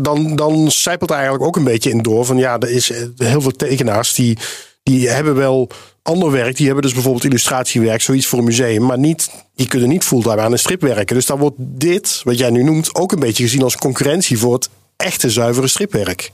dan, 0.00 0.36
dan 0.36 0.70
zijpelt 0.70 1.10
er 1.10 1.16
eigenlijk 1.16 1.44
ook 1.44 1.56
een 1.56 1.64
beetje 1.64 1.90
in 1.90 2.02
door 2.02 2.24
van 2.24 2.36
ja, 2.36 2.58
er 2.58 2.70
is 2.70 2.90
eh, 2.90 3.02
heel 3.16 3.40
veel 3.40 3.50
tekenaars 3.50 4.14
die, 4.14 4.38
die 4.82 5.08
hebben 5.08 5.34
wel 5.34 5.70
ander 6.02 6.30
werk. 6.30 6.56
Die 6.56 6.66
hebben 6.66 6.84
dus 6.84 6.92
bijvoorbeeld 6.92 7.24
illustratiewerk, 7.24 8.00
zoiets 8.00 8.26
voor 8.26 8.38
een 8.38 8.44
museum, 8.44 8.86
maar 8.86 8.98
niet, 8.98 9.30
die 9.54 9.68
kunnen 9.68 9.88
niet 9.88 10.04
fulltime 10.04 10.40
aan 10.40 10.52
een 10.52 10.58
strip 10.58 10.80
werken. 10.80 11.14
Dus 11.14 11.26
dan 11.26 11.38
wordt 11.38 11.56
dit, 11.58 12.20
wat 12.24 12.38
jij 12.38 12.50
nu 12.50 12.62
noemt, 12.62 12.94
ook 12.94 13.12
een 13.12 13.18
beetje 13.18 13.42
gezien 13.42 13.62
als 13.62 13.76
concurrentie 13.76 14.38
voor 14.38 14.54
het 14.54 14.68
echte 14.96 15.30
zuivere 15.30 15.68
stripwerk. 15.68 16.32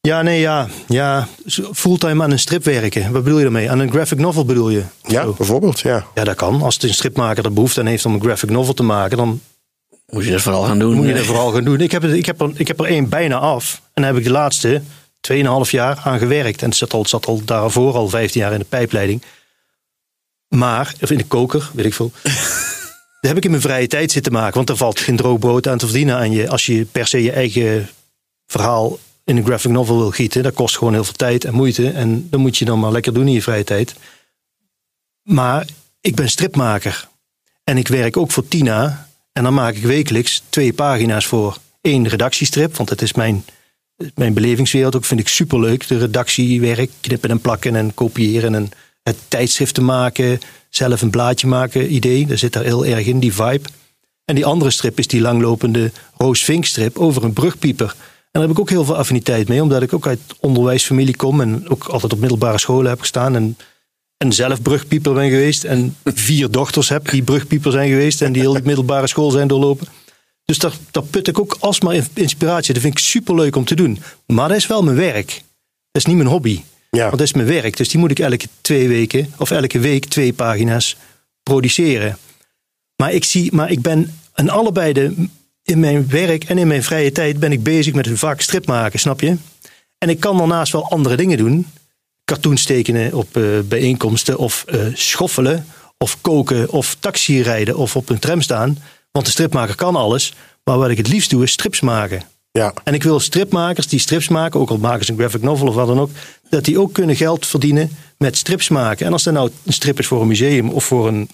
Ja, 0.00 0.22
nee, 0.22 0.40
ja. 0.40 0.68
ja. 0.88 1.28
Fulltime 1.72 2.22
aan 2.22 2.30
een 2.30 2.38
strip 2.38 2.64
werken. 2.64 3.12
Wat 3.12 3.22
bedoel 3.22 3.38
je 3.38 3.44
daarmee? 3.44 3.70
Aan 3.70 3.78
een 3.78 3.90
graphic 3.90 4.18
novel 4.18 4.44
bedoel 4.44 4.70
je? 4.70 4.82
Ja, 5.02 5.22
Zo. 5.22 5.32
bijvoorbeeld. 5.32 5.80
Ja. 5.80 6.06
Ja, 6.14 6.24
dat 6.24 6.36
kan. 6.36 6.62
Als 6.62 6.78
de 6.78 6.92
stripmaker 6.92 7.44
er 7.44 7.52
behoefte 7.52 7.80
aan 7.80 7.86
heeft 7.86 8.06
om 8.06 8.14
een 8.14 8.22
graphic 8.22 8.50
novel 8.50 8.74
te 8.74 8.82
maken, 8.82 9.16
dan 9.16 9.40
Moet 10.12 10.24
je 10.24 10.30
dat 10.30 10.40
vooral 10.42 10.62
gaan 10.64 10.78
doen. 10.78 10.94
moet 10.96 11.06
je 11.06 11.14
dat 11.14 11.24
vooral 11.24 11.50
gaan 11.52 11.64
doen. 11.64 11.80
Ik 11.80 11.90
heb, 11.90 12.02
er- 12.02 12.16
ik 12.16 12.26
heb, 12.26 12.40
er, 12.40 12.50
ik 12.54 12.68
heb 12.68 12.80
er 12.80 12.86
één 12.86 13.08
bijna 13.08 13.36
af. 13.38 13.82
En 13.94 14.02
daar 14.02 14.10
heb 14.12 14.20
ik 14.20 14.26
de 14.26 14.30
laatste 14.32 14.82
2,5 15.32 15.70
jaar 15.70 16.00
aan 16.04 16.18
gewerkt. 16.18 16.62
En 16.62 16.68
het 16.68 16.76
zat 16.78 16.92
al, 16.92 17.00
het 17.00 17.08
zat 17.08 17.26
al 17.26 17.44
daarvoor 17.44 17.94
al 17.94 18.08
15 18.08 18.40
jaar 18.40 18.52
in 18.52 18.58
de 18.58 18.64
pijpleiding. 18.64 19.22
Maar, 20.48 20.94
of 21.00 21.10
in 21.10 21.18
de 21.18 21.24
koker, 21.26 21.70
weet 21.72 21.84
ik 21.86 21.94
veel. 21.94 22.12
Daar 23.20 23.30
heb 23.30 23.36
ik 23.36 23.44
in 23.44 23.50
mijn 23.50 23.62
vrije 23.62 23.86
tijd 23.86 24.12
zitten 24.12 24.32
maken. 24.32 24.54
Want 24.54 24.68
er 24.68 24.76
valt 24.76 25.00
geen 25.00 25.16
droog 25.16 25.38
brood 25.38 25.68
aan 25.68 25.78
te 25.78 25.84
verdienen 25.84 26.16
aan 26.16 26.32
je. 26.32 26.48
Als 26.48 26.66
je 26.66 26.84
per 26.84 27.06
se 27.06 27.22
je 27.22 27.32
eigen 27.32 27.88
verhaal 28.46 28.98
in 29.24 29.36
een 29.36 29.44
graphic 29.44 29.70
novel 29.70 29.98
wil 29.98 30.10
gieten. 30.10 30.42
Dat 30.42 30.54
kost 30.54 30.76
gewoon 30.78 30.92
heel 30.92 31.04
veel 31.04 31.12
tijd 31.16 31.44
en 31.44 31.54
moeite. 31.54 31.90
En 31.90 32.26
dat 32.30 32.40
moet 32.40 32.56
je 32.56 32.64
dan 32.64 32.78
maar 32.80 32.92
lekker 32.92 33.14
doen 33.14 33.26
in 33.26 33.32
je 33.32 33.42
vrije 33.42 33.64
tijd. 33.64 33.94
Maar 35.22 35.66
ik 36.00 36.14
ben 36.14 36.28
stripmaker. 36.28 37.08
En 37.64 37.76
ik 37.78 37.88
werk 37.88 38.16
ook 38.16 38.30
voor 38.30 38.48
Tina. 38.48 39.07
En 39.38 39.44
dan 39.44 39.54
maak 39.54 39.74
ik 39.74 39.82
wekelijks 39.82 40.42
twee 40.48 40.72
pagina's 40.72 41.26
voor 41.26 41.58
één 41.80 42.08
redactiestrip. 42.08 42.76
Want 42.76 42.90
het 42.90 43.02
is 43.02 43.12
mijn, 43.12 43.44
mijn 44.14 44.34
belevingswereld 44.34 44.96
ook. 44.96 45.04
Vind 45.04 45.20
ik 45.20 45.28
superleuk. 45.28 45.88
De 45.88 45.98
redactiewerk, 45.98 46.90
knippen 47.00 47.30
en 47.30 47.40
plakken 47.40 47.76
en 47.76 47.94
kopiëren. 47.94 48.54
En 48.54 48.70
het 49.02 49.16
tijdschrift 49.28 49.74
te 49.74 49.80
maken. 49.80 50.40
Zelf 50.68 51.02
een 51.02 51.10
blaadje 51.10 51.46
maken 51.46 51.94
idee. 51.94 52.26
Daar 52.26 52.38
zit 52.38 52.52
daar 52.52 52.64
heel 52.64 52.86
erg 52.86 53.06
in, 53.06 53.20
die 53.20 53.32
vibe. 53.32 53.68
En 54.24 54.34
die 54.34 54.46
andere 54.46 54.70
strip 54.70 54.98
is 54.98 55.06
die 55.06 55.20
langlopende 55.20 55.92
Roos 56.16 56.44
Vink 56.44 56.64
strip 56.64 56.98
over 56.98 57.24
een 57.24 57.32
brugpieper. 57.32 57.88
En 57.88 57.96
daar 58.32 58.42
heb 58.42 58.50
ik 58.50 58.58
ook 58.58 58.70
heel 58.70 58.84
veel 58.84 58.96
affiniteit 58.96 59.48
mee. 59.48 59.62
Omdat 59.62 59.82
ik 59.82 59.92
ook 59.92 60.06
uit 60.06 60.20
onderwijsfamilie 60.40 61.16
kom. 61.16 61.40
En 61.40 61.68
ook 61.68 61.84
altijd 61.84 62.12
op 62.12 62.18
middelbare 62.18 62.58
scholen 62.58 62.90
heb 62.90 63.00
gestaan. 63.00 63.34
En 63.34 63.56
en 64.18 64.32
zelf 64.32 64.62
brugpieper 64.62 65.12
ben 65.14 65.28
geweest. 65.30 65.64
En 65.64 65.96
vier 66.04 66.50
dochters 66.50 66.88
heb 66.88 67.10
die 67.10 67.22
brugpieper 67.22 67.72
zijn 67.72 67.88
geweest. 67.88 68.22
En 68.22 68.32
die 68.32 68.42
heel 68.42 68.52
die 68.52 68.62
middelbare 68.62 69.06
school 69.06 69.30
zijn 69.30 69.48
doorlopen. 69.48 69.86
Dus 70.44 70.58
daar, 70.58 70.72
daar 70.90 71.02
put 71.02 71.28
ik 71.28 71.38
ook 71.38 71.56
alsmaar 71.60 71.94
in- 71.94 72.06
inspiratie. 72.14 72.72
Dat 72.74 72.82
vind 72.82 72.98
ik 72.98 73.04
superleuk 73.04 73.56
om 73.56 73.64
te 73.64 73.74
doen. 73.74 73.98
Maar 74.26 74.48
dat 74.48 74.56
is 74.56 74.66
wel 74.66 74.82
mijn 74.82 74.96
werk. 74.96 75.26
Dat 75.90 76.02
is 76.02 76.04
niet 76.04 76.16
mijn 76.16 76.28
hobby. 76.28 76.60
Ja. 76.90 77.04
Want 77.04 77.18
dat 77.18 77.26
is 77.26 77.32
mijn 77.32 77.46
werk. 77.46 77.76
Dus 77.76 77.88
die 77.88 78.00
moet 78.00 78.10
ik 78.10 78.18
elke 78.18 78.46
twee 78.60 78.88
weken 78.88 79.32
of 79.36 79.50
elke 79.50 79.78
week 79.78 80.04
twee 80.04 80.32
pagina's 80.32 80.96
produceren. 81.42 82.18
Maar 82.96 83.12
ik 83.12 83.24
zie, 83.24 83.54
maar 83.54 83.70
ik 83.70 83.82
ben 83.82 84.18
aan 84.32 84.48
allebei 84.48 84.92
de, 84.92 85.26
in 85.62 85.80
mijn 85.80 86.08
werk 86.08 86.44
en 86.44 86.58
in 86.58 86.66
mijn 86.66 86.82
vrije 86.82 87.12
tijd 87.12 87.38
ben 87.38 87.52
ik 87.52 87.62
bezig 87.62 87.94
met 87.94 88.06
een 88.06 88.18
vaak 88.18 88.40
strip 88.40 88.66
maken, 88.66 88.98
snap 88.98 89.20
je? 89.20 89.36
En 89.98 90.08
ik 90.08 90.20
kan 90.20 90.36
daarnaast 90.36 90.72
wel 90.72 90.90
andere 90.90 91.16
dingen 91.16 91.38
doen. 91.38 91.66
Cartoons 92.28 92.64
tekenen 92.64 93.12
op 93.14 93.36
eh, 93.36 93.42
bijeenkomsten 93.64 94.38
of 94.38 94.64
eh, 94.66 94.80
schoffelen 94.94 95.66
of 95.98 96.20
koken 96.20 96.70
of 96.70 96.96
taxi 97.00 97.42
rijden 97.42 97.76
of 97.76 97.96
op 97.96 98.08
een 98.08 98.18
tram 98.18 98.42
staan. 98.42 98.78
Want 99.12 99.24
de 99.26 99.32
stripmaker 99.32 99.74
kan 99.74 99.96
alles. 99.96 100.34
Maar 100.64 100.78
wat 100.78 100.90
ik 100.90 100.96
het 100.96 101.08
liefst 101.08 101.30
doe 101.30 101.42
is 101.42 101.52
strips 101.52 101.80
maken. 101.80 102.22
Ja. 102.52 102.72
En 102.84 102.94
ik 102.94 103.02
wil 103.02 103.20
stripmakers 103.20 103.86
die 103.86 103.98
strips 104.00 104.28
maken, 104.28 104.60
ook 104.60 104.70
al 104.70 104.78
maken 104.78 105.04
ze 105.04 105.12
een 105.12 105.18
graphic 105.18 105.42
novel 105.42 105.68
of 105.68 105.74
wat 105.74 105.86
dan 105.86 106.00
ook, 106.00 106.10
dat 106.50 106.64
die 106.64 106.78
ook 106.80 106.92
kunnen 106.92 107.16
geld 107.16 107.46
verdienen 107.46 107.90
met 108.18 108.36
strips 108.36 108.68
maken. 108.68 109.06
En 109.06 109.12
als 109.12 109.22
dat 109.22 109.34
nou 109.34 109.50
een 109.64 109.72
strip 109.72 109.98
is 109.98 110.06
voor 110.06 110.20
een 110.20 110.28
museum 110.28 110.70
of 110.70 110.84
voor 110.84 111.08
een, 111.08 111.28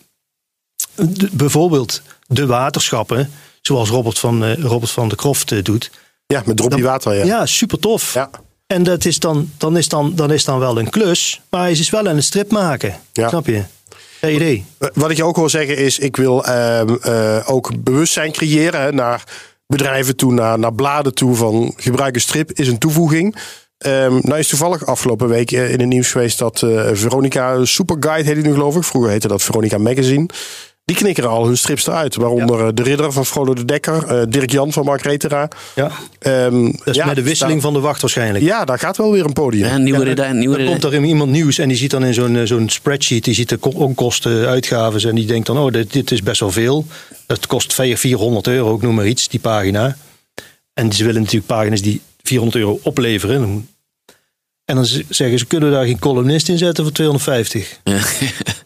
bijvoorbeeld 1.32 2.02
de 2.26 2.46
waterschappen, 2.46 3.30
zoals 3.62 3.88
Robert 3.88 4.18
van, 4.18 4.44
eh, 4.44 4.54
Robert 4.62 4.90
van 4.90 5.08
de 5.08 5.16
Kroft 5.16 5.64
doet. 5.64 5.90
ja, 6.26 6.42
met 6.46 6.56
Droppie 6.56 6.78
Dan- 6.82 6.90
Water. 6.90 7.14
Ja. 7.14 7.24
Ja, 7.24 7.46
super 7.46 7.78
tof. 7.78 8.14
Ja. 8.14 8.30
En 8.66 8.82
dat 8.82 9.04
is 9.04 9.18
dan, 9.18 9.50
dan, 9.58 9.76
is 9.76 9.88
dan, 9.88 10.12
dan 10.14 10.32
is 10.32 10.44
dan 10.44 10.58
wel 10.58 10.78
een 10.78 10.90
klus, 10.90 11.40
maar 11.50 11.60
hij 11.60 11.70
is 11.70 11.90
wel 11.90 12.08
aan 12.08 12.16
het 12.16 12.24
strip 12.24 12.50
maken. 12.50 13.00
Ja. 13.12 13.28
Snap 13.28 13.46
je? 13.46 13.62
Idee. 14.22 14.64
Wat 14.94 15.10
ik 15.10 15.16
je 15.16 15.24
ook 15.24 15.36
wil 15.36 15.48
zeggen 15.48 15.76
is, 15.76 15.98
ik 15.98 16.16
wil 16.16 16.44
ehm, 16.44 16.94
eh, 17.02 17.40
ook 17.44 17.82
bewustzijn 17.82 18.32
creëren 18.32 18.80
hè, 18.80 18.92
naar 18.92 19.24
bedrijven 19.66 20.16
toe, 20.16 20.32
naar, 20.32 20.58
naar 20.58 20.74
bladen 20.74 21.14
toe 21.14 21.34
van 21.34 21.72
gebruik 21.76 22.14
een 22.14 22.20
strip 22.20 22.52
is 22.52 22.68
een 22.68 22.78
toevoeging. 22.78 23.36
Ehm, 23.78 24.18
nou 24.22 24.38
is 24.38 24.48
toevallig 24.48 24.86
afgelopen 24.86 25.28
week 25.28 25.52
eh, 25.52 25.72
in 25.72 25.80
het 25.80 25.88
nieuws 25.88 26.12
geweest 26.12 26.38
dat 26.38 26.62
eh, 26.62 26.88
Veronica 26.92 27.64
Superguide 27.64 28.28
heet 28.28 28.34
die 28.34 28.44
nu 28.44 28.52
geloof 28.52 28.76
ik. 28.76 28.84
Vroeger 28.84 29.10
heette 29.10 29.28
dat 29.28 29.42
Veronica 29.42 29.78
Magazine. 29.78 30.28
Die 30.84 30.96
knikkeren 30.96 31.30
al 31.30 31.46
hun 31.46 31.56
strips 31.58 31.86
eruit. 31.86 32.14
Waaronder 32.16 32.60
eh, 32.66 32.68
De 32.74 32.82
Ridder 32.82 33.12
van 33.12 33.26
Frodo 33.26 33.54
de 33.54 33.64
Dekker, 33.64 34.06
eh, 34.06 34.22
Dirk 34.28 34.50
Jan 34.50 34.72
van 34.72 34.84
Mark 34.84 35.02
Retera. 35.02 35.48
Ja. 35.74 35.90
Ehm, 36.18 36.64
Dat 36.72 36.86
is 36.86 36.96
ja, 36.96 37.06
met 37.06 37.14
de 37.16 37.22
wisseling 37.22 37.62
van 37.62 37.72
de 37.72 37.80
wacht 37.80 38.00
waarschijnlijk. 38.00 38.44
Ja, 38.44 38.64
daar 38.64 38.78
gaat 38.78 38.96
wel 38.96 39.12
weer 39.12 39.24
een 39.24 39.32
podium. 39.32 39.66
Ja, 39.68 39.76
nieuwe 39.78 39.98
Ja, 39.98 40.04
reda- 40.04 40.32
nieuwe 40.32 40.56
dan 40.56 40.66
komt 40.66 40.84
er 40.84 41.04
iemand 41.04 41.30
nieuws 41.30 41.58
en 41.58 41.68
die 41.68 41.76
ziet 41.76 41.90
dan 41.90 42.04
in 42.04 42.14
zo'n 42.14 42.36
eh, 42.36 42.46
zo'n 42.46 42.68
spreadsheet, 42.68 43.24
die 43.24 43.34
ziet 43.34 43.48
de 43.48 43.56
ko- 43.56 43.68
onkosten, 43.74 44.46
uitgaven 44.46 45.08
en 45.08 45.14
die 45.14 45.26
denkt 45.26 45.46
dan, 45.46 45.58
oh, 45.58 45.72
dit, 45.72 45.92
dit 45.92 46.10
is 46.10 46.22
best 46.22 46.40
wel 46.40 46.50
veel. 46.50 46.86
Dat 47.26 47.46
kost 47.46 47.72
400 47.74 48.00
400 48.00 48.46
euro, 48.46 48.74
ik 48.74 48.82
noem 48.82 48.94
maar 48.94 49.06
iets, 49.06 49.28
die 49.28 49.40
pagina. 49.40 49.96
En 50.74 50.92
ze 50.92 51.04
willen 51.04 51.20
natuurlijk 51.20 51.46
pagina's 51.46 51.82
die 51.82 52.00
400 52.22 52.62
euro 52.64 52.78
opleveren. 52.82 53.68
En 54.64 54.74
dan 54.74 54.84
zeggen 55.08 55.38
ze, 55.38 55.46
kunnen 55.46 55.68
we 55.68 55.74
daar 55.74 55.84
geen 55.86 55.98
columnist 55.98 56.48
in 56.48 56.58
zetten 56.58 56.84
voor 56.84 56.92
250? 56.92 57.80
Ja. 57.84 57.98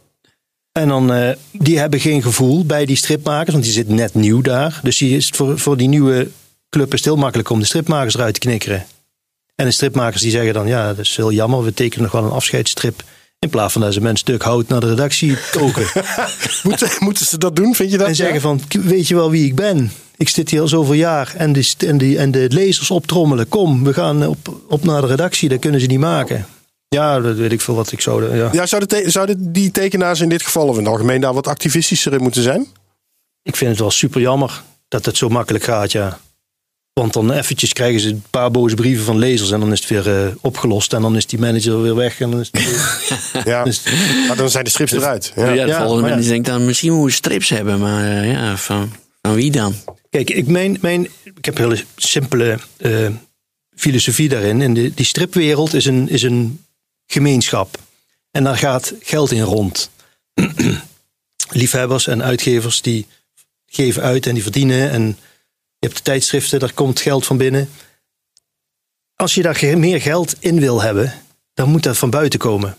En 0.79 0.89
dan, 0.89 1.13
eh, 1.13 1.31
die 1.53 1.79
hebben 1.79 2.01
geen 2.01 2.23
gevoel 2.23 2.67
bij 2.67 2.87
die 2.87 2.97
stripmakers, 2.97 3.53
want 3.53 3.65
die 3.65 3.73
zit 3.73 3.89
net 3.89 4.15
nieuw 4.15 4.41
daar. 4.41 4.81
Dus 4.83 4.99
die 4.99 5.17
is 5.17 5.29
voor, 5.29 5.59
voor 5.59 5.77
die 5.77 5.89
nieuwe 5.89 6.29
club 6.71 6.93
is 6.93 6.99
het 6.99 7.05
heel 7.05 7.17
makkelijk 7.17 7.51
om 7.51 7.59
de 7.59 7.67
stripmakers 7.67 8.15
eruit 8.15 8.35
te 8.35 8.41
knikkeren. 8.41 8.87
En 9.55 9.65
de 9.65 9.71
stripmakers 9.71 10.23
die 10.23 10.31
zeggen 10.31 10.55
dan, 10.55 10.67
ja, 10.67 10.87
dat 10.87 10.99
is 10.99 11.17
heel 11.17 11.33
jammer, 11.33 11.65
we 11.65 11.75
tekenen 11.75 12.03
nog 12.03 12.13
wel 12.13 12.25
een 12.25 12.31
afscheidsstrip. 12.31 13.03
In 13.39 13.49
plaats 13.49 13.73
van 13.73 13.83
dat 13.83 13.93
ze 13.93 14.01
met 14.01 14.11
een 14.11 14.17
stuk 14.17 14.43
hout 14.43 14.69
naar 14.69 14.81
de 14.81 14.89
redactie 14.89 15.37
koken. 15.51 15.87
Moeten, 16.63 16.91
moeten 16.99 17.27
ze 17.27 17.39
dat 17.39 17.57
doen, 17.57 17.75
vind 17.75 17.91
je 17.91 17.99
dat? 17.99 18.09
en 18.09 18.15
zeggen 18.15 18.41
van, 18.41 18.61
weet 18.69 19.09
je 19.09 19.15
wel 19.15 19.31
wie 19.31 19.45
ik 19.45 19.55
ben? 19.55 19.93
Ik 20.17 20.29
zit 20.29 20.51
hier 20.51 20.61
al 20.61 20.69
zoveel 20.69 20.95
jaar 20.95 21.35
en, 21.37 21.53
die, 21.53 21.75
en, 21.79 21.99
die, 21.99 22.19
en 22.19 22.31
de 22.31 22.47
lezers 22.51 22.91
optrommelen. 22.91 23.49
Kom, 23.49 23.85
we 23.85 23.93
gaan 23.93 24.27
op, 24.27 24.61
op 24.69 24.85
naar 24.85 25.01
de 25.01 25.07
redactie, 25.07 25.49
dat 25.49 25.59
kunnen 25.59 25.81
ze 25.81 25.87
niet 25.87 25.99
maken. 25.99 26.47
Ja, 26.89 27.21
dat 27.21 27.37
weet 27.37 27.53
ik 27.53 27.61
veel 27.61 27.75
wat 27.75 27.93
ik 27.93 28.01
zou... 28.01 28.37
Ja. 28.37 28.49
Ja, 28.53 28.67
zouden, 28.67 28.89
te- 28.89 29.11
zouden 29.11 29.53
die 29.53 29.71
tekenaars 29.71 30.21
in 30.21 30.29
dit 30.29 30.43
geval 30.43 30.67
of 30.69 30.73
in 30.79 30.83
het 30.85 30.93
algemeen 30.93 31.21
daar 31.21 31.35
wat 31.35 31.47
activistischer 31.47 32.13
in 32.13 32.23
moeten 32.23 32.43
zijn? 32.43 32.67
Ik 33.43 33.57
vind 33.57 33.71
het 33.71 33.81
wel 33.81 33.91
super 33.91 34.21
jammer 34.21 34.63
dat 34.89 35.05
het 35.05 35.17
zo 35.17 35.29
makkelijk 35.29 35.65
gaat, 35.65 35.93
ja. 35.93 36.19
Want 36.93 37.13
dan 37.13 37.33
eventjes 37.33 37.73
krijgen 37.73 38.01
ze 38.01 38.09
een 38.09 38.23
paar 38.31 38.51
boze 38.51 38.75
brieven 38.75 39.05
van 39.05 39.19
lezers 39.19 39.51
en 39.51 39.61
dan 39.61 39.73
is 39.73 39.81
het 39.81 39.89
weer 39.89 40.25
eh, 40.27 40.35
opgelost. 40.41 40.93
En 40.93 41.03
dan 41.03 41.17
is 41.17 41.27
die 41.27 41.39
manager 41.39 41.83
weer 41.83 41.95
weg. 41.95 42.21
En 42.21 42.31
dan 42.31 42.41
is 42.41 42.49
het 42.53 43.45
Ja, 43.45 43.65
Dus- 43.65 43.83
maar 44.29 44.37
dan 44.37 44.51
zijn 44.51 44.65
de 44.65 44.71
strips 44.71 44.93
eruit. 44.93 45.33
Ja. 45.37 45.45
Ja, 45.53 45.63
de 45.65 45.71
Ja, 45.71 45.79
volgende 45.83 46.09
ja. 46.09 46.15
mensen 46.15 46.33
denken 46.33 46.53
dan, 46.53 46.65
misschien 46.65 46.89
moeten 46.93 47.09
we 47.09 47.15
strips 47.15 47.49
hebben. 47.49 47.79
Maar 47.81 48.05
eh, 48.05 48.33
ja, 48.33 48.57
van, 48.57 48.93
van 49.23 49.35
wie 49.35 49.51
dan? 49.51 49.75
Kijk, 50.11 50.31
ik, 50.31 50.47
mijn, 50.47 50.79
mijn, 50.81 51.09
ik 51.35 51.45
heb 51.45 51.59
een 51.59 51.65
hele 51.65 51.85
simpele 51.97 52.59
eh, 52.77 52.93
filosofie 53.77 54.29
daarin. 54.29 54.63
En 54.63 54.75
de, 54.75 54.95
die 54.95 55.07
stripwereld 55.07 55.75
is 55.75 55.85
een, 55.85 56.09
is 56.09 56.23
een 56.23 56.65
gemeenschap. 57.13 57.79
En 58.31 58.45
daar 58.45 58.57
gaat 58.59 58.95
geld 59.01 59.31
in 59.31 59.43
rond. 59.43 59.91
Liefhebbers 61.51 62.07
en 62.07 62.23
uitgevers 62.23 62.83
die 62.83 63.07
geven 63.67 64.03
uit 64.03 64.27
en 64.27 64.35
die 64.35 64.43
verdienen. 64.43 64.91
En 64.91 65.03
je 65.79 65.87
hebt 65.87 65.97
de 65.97 66.03
tijdschriften, 66.03 66.59
daar 66.59 66.73
komt 66.73 67.01
geld 67.01 67.27
van 67.27 67.37
binnen. 67.37 67.69
Als 69.15 69.35
je 69.35 69.43
daar 69.43 69.79
meer 69.79 70.01
geld 70.01 70.35
in 70.39 70.61
wil 70.61 70.83
hebben, 70.83 71.13
dan 71.55 71.69
moet 71.71 71.83
dat 71.83 71.99
van 71.99 72.11
buiten 72.11 72.39
komen. 72.39 72.77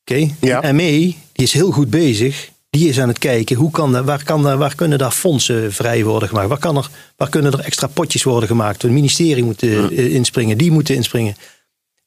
Oké? 0.00 0.34
Ja. 0.40 0.62
En 0.62 0.76
ME, 0.76 0.82
die 0.92 1.16
is 1.32 1.52
heel 1.52 1.70
goed 1.70 1.90
bezig. 1.90 2.50
Die 2.70 2.88
is 2.88 3.00
aan 3.00 3.08
het 3.08 3.18
kijken, 3.18 3.56
hoe 3.56 3.70
kan, 3.70 3.92
dat- 3.92 4.04
waar, 4.04 4.24
kan, 4.24 4.42
dat- 4.42 4.58
waar 4.58 4.74
kunnen 4.74 4.98
daar 4.98 5.10
fondsen 5.10 5.72
vrij 5.72 6.04
worden 6.04 6.28
gemaakt? 6.28 6.48
Waar, 6.48 6.58
kan 6.58 6.76
er, 6.76 6.90
waar 7.16 7.28
kunnen 7.28 7.52
er 7.52 7.60
extra 7.60 7.86
potjes 7.86 8.22
worden 8.22 8.48
gemaakt? 8.48 8.82
Het 8.82 8.90
ministerie 8.90 9.44
moet 9.44 9.62
eh, 9.62 10.14
inspringen, 10.14 10.58
die 10.58 10.70
moeten 10.70 10.94
inspringen. 10.94 11.36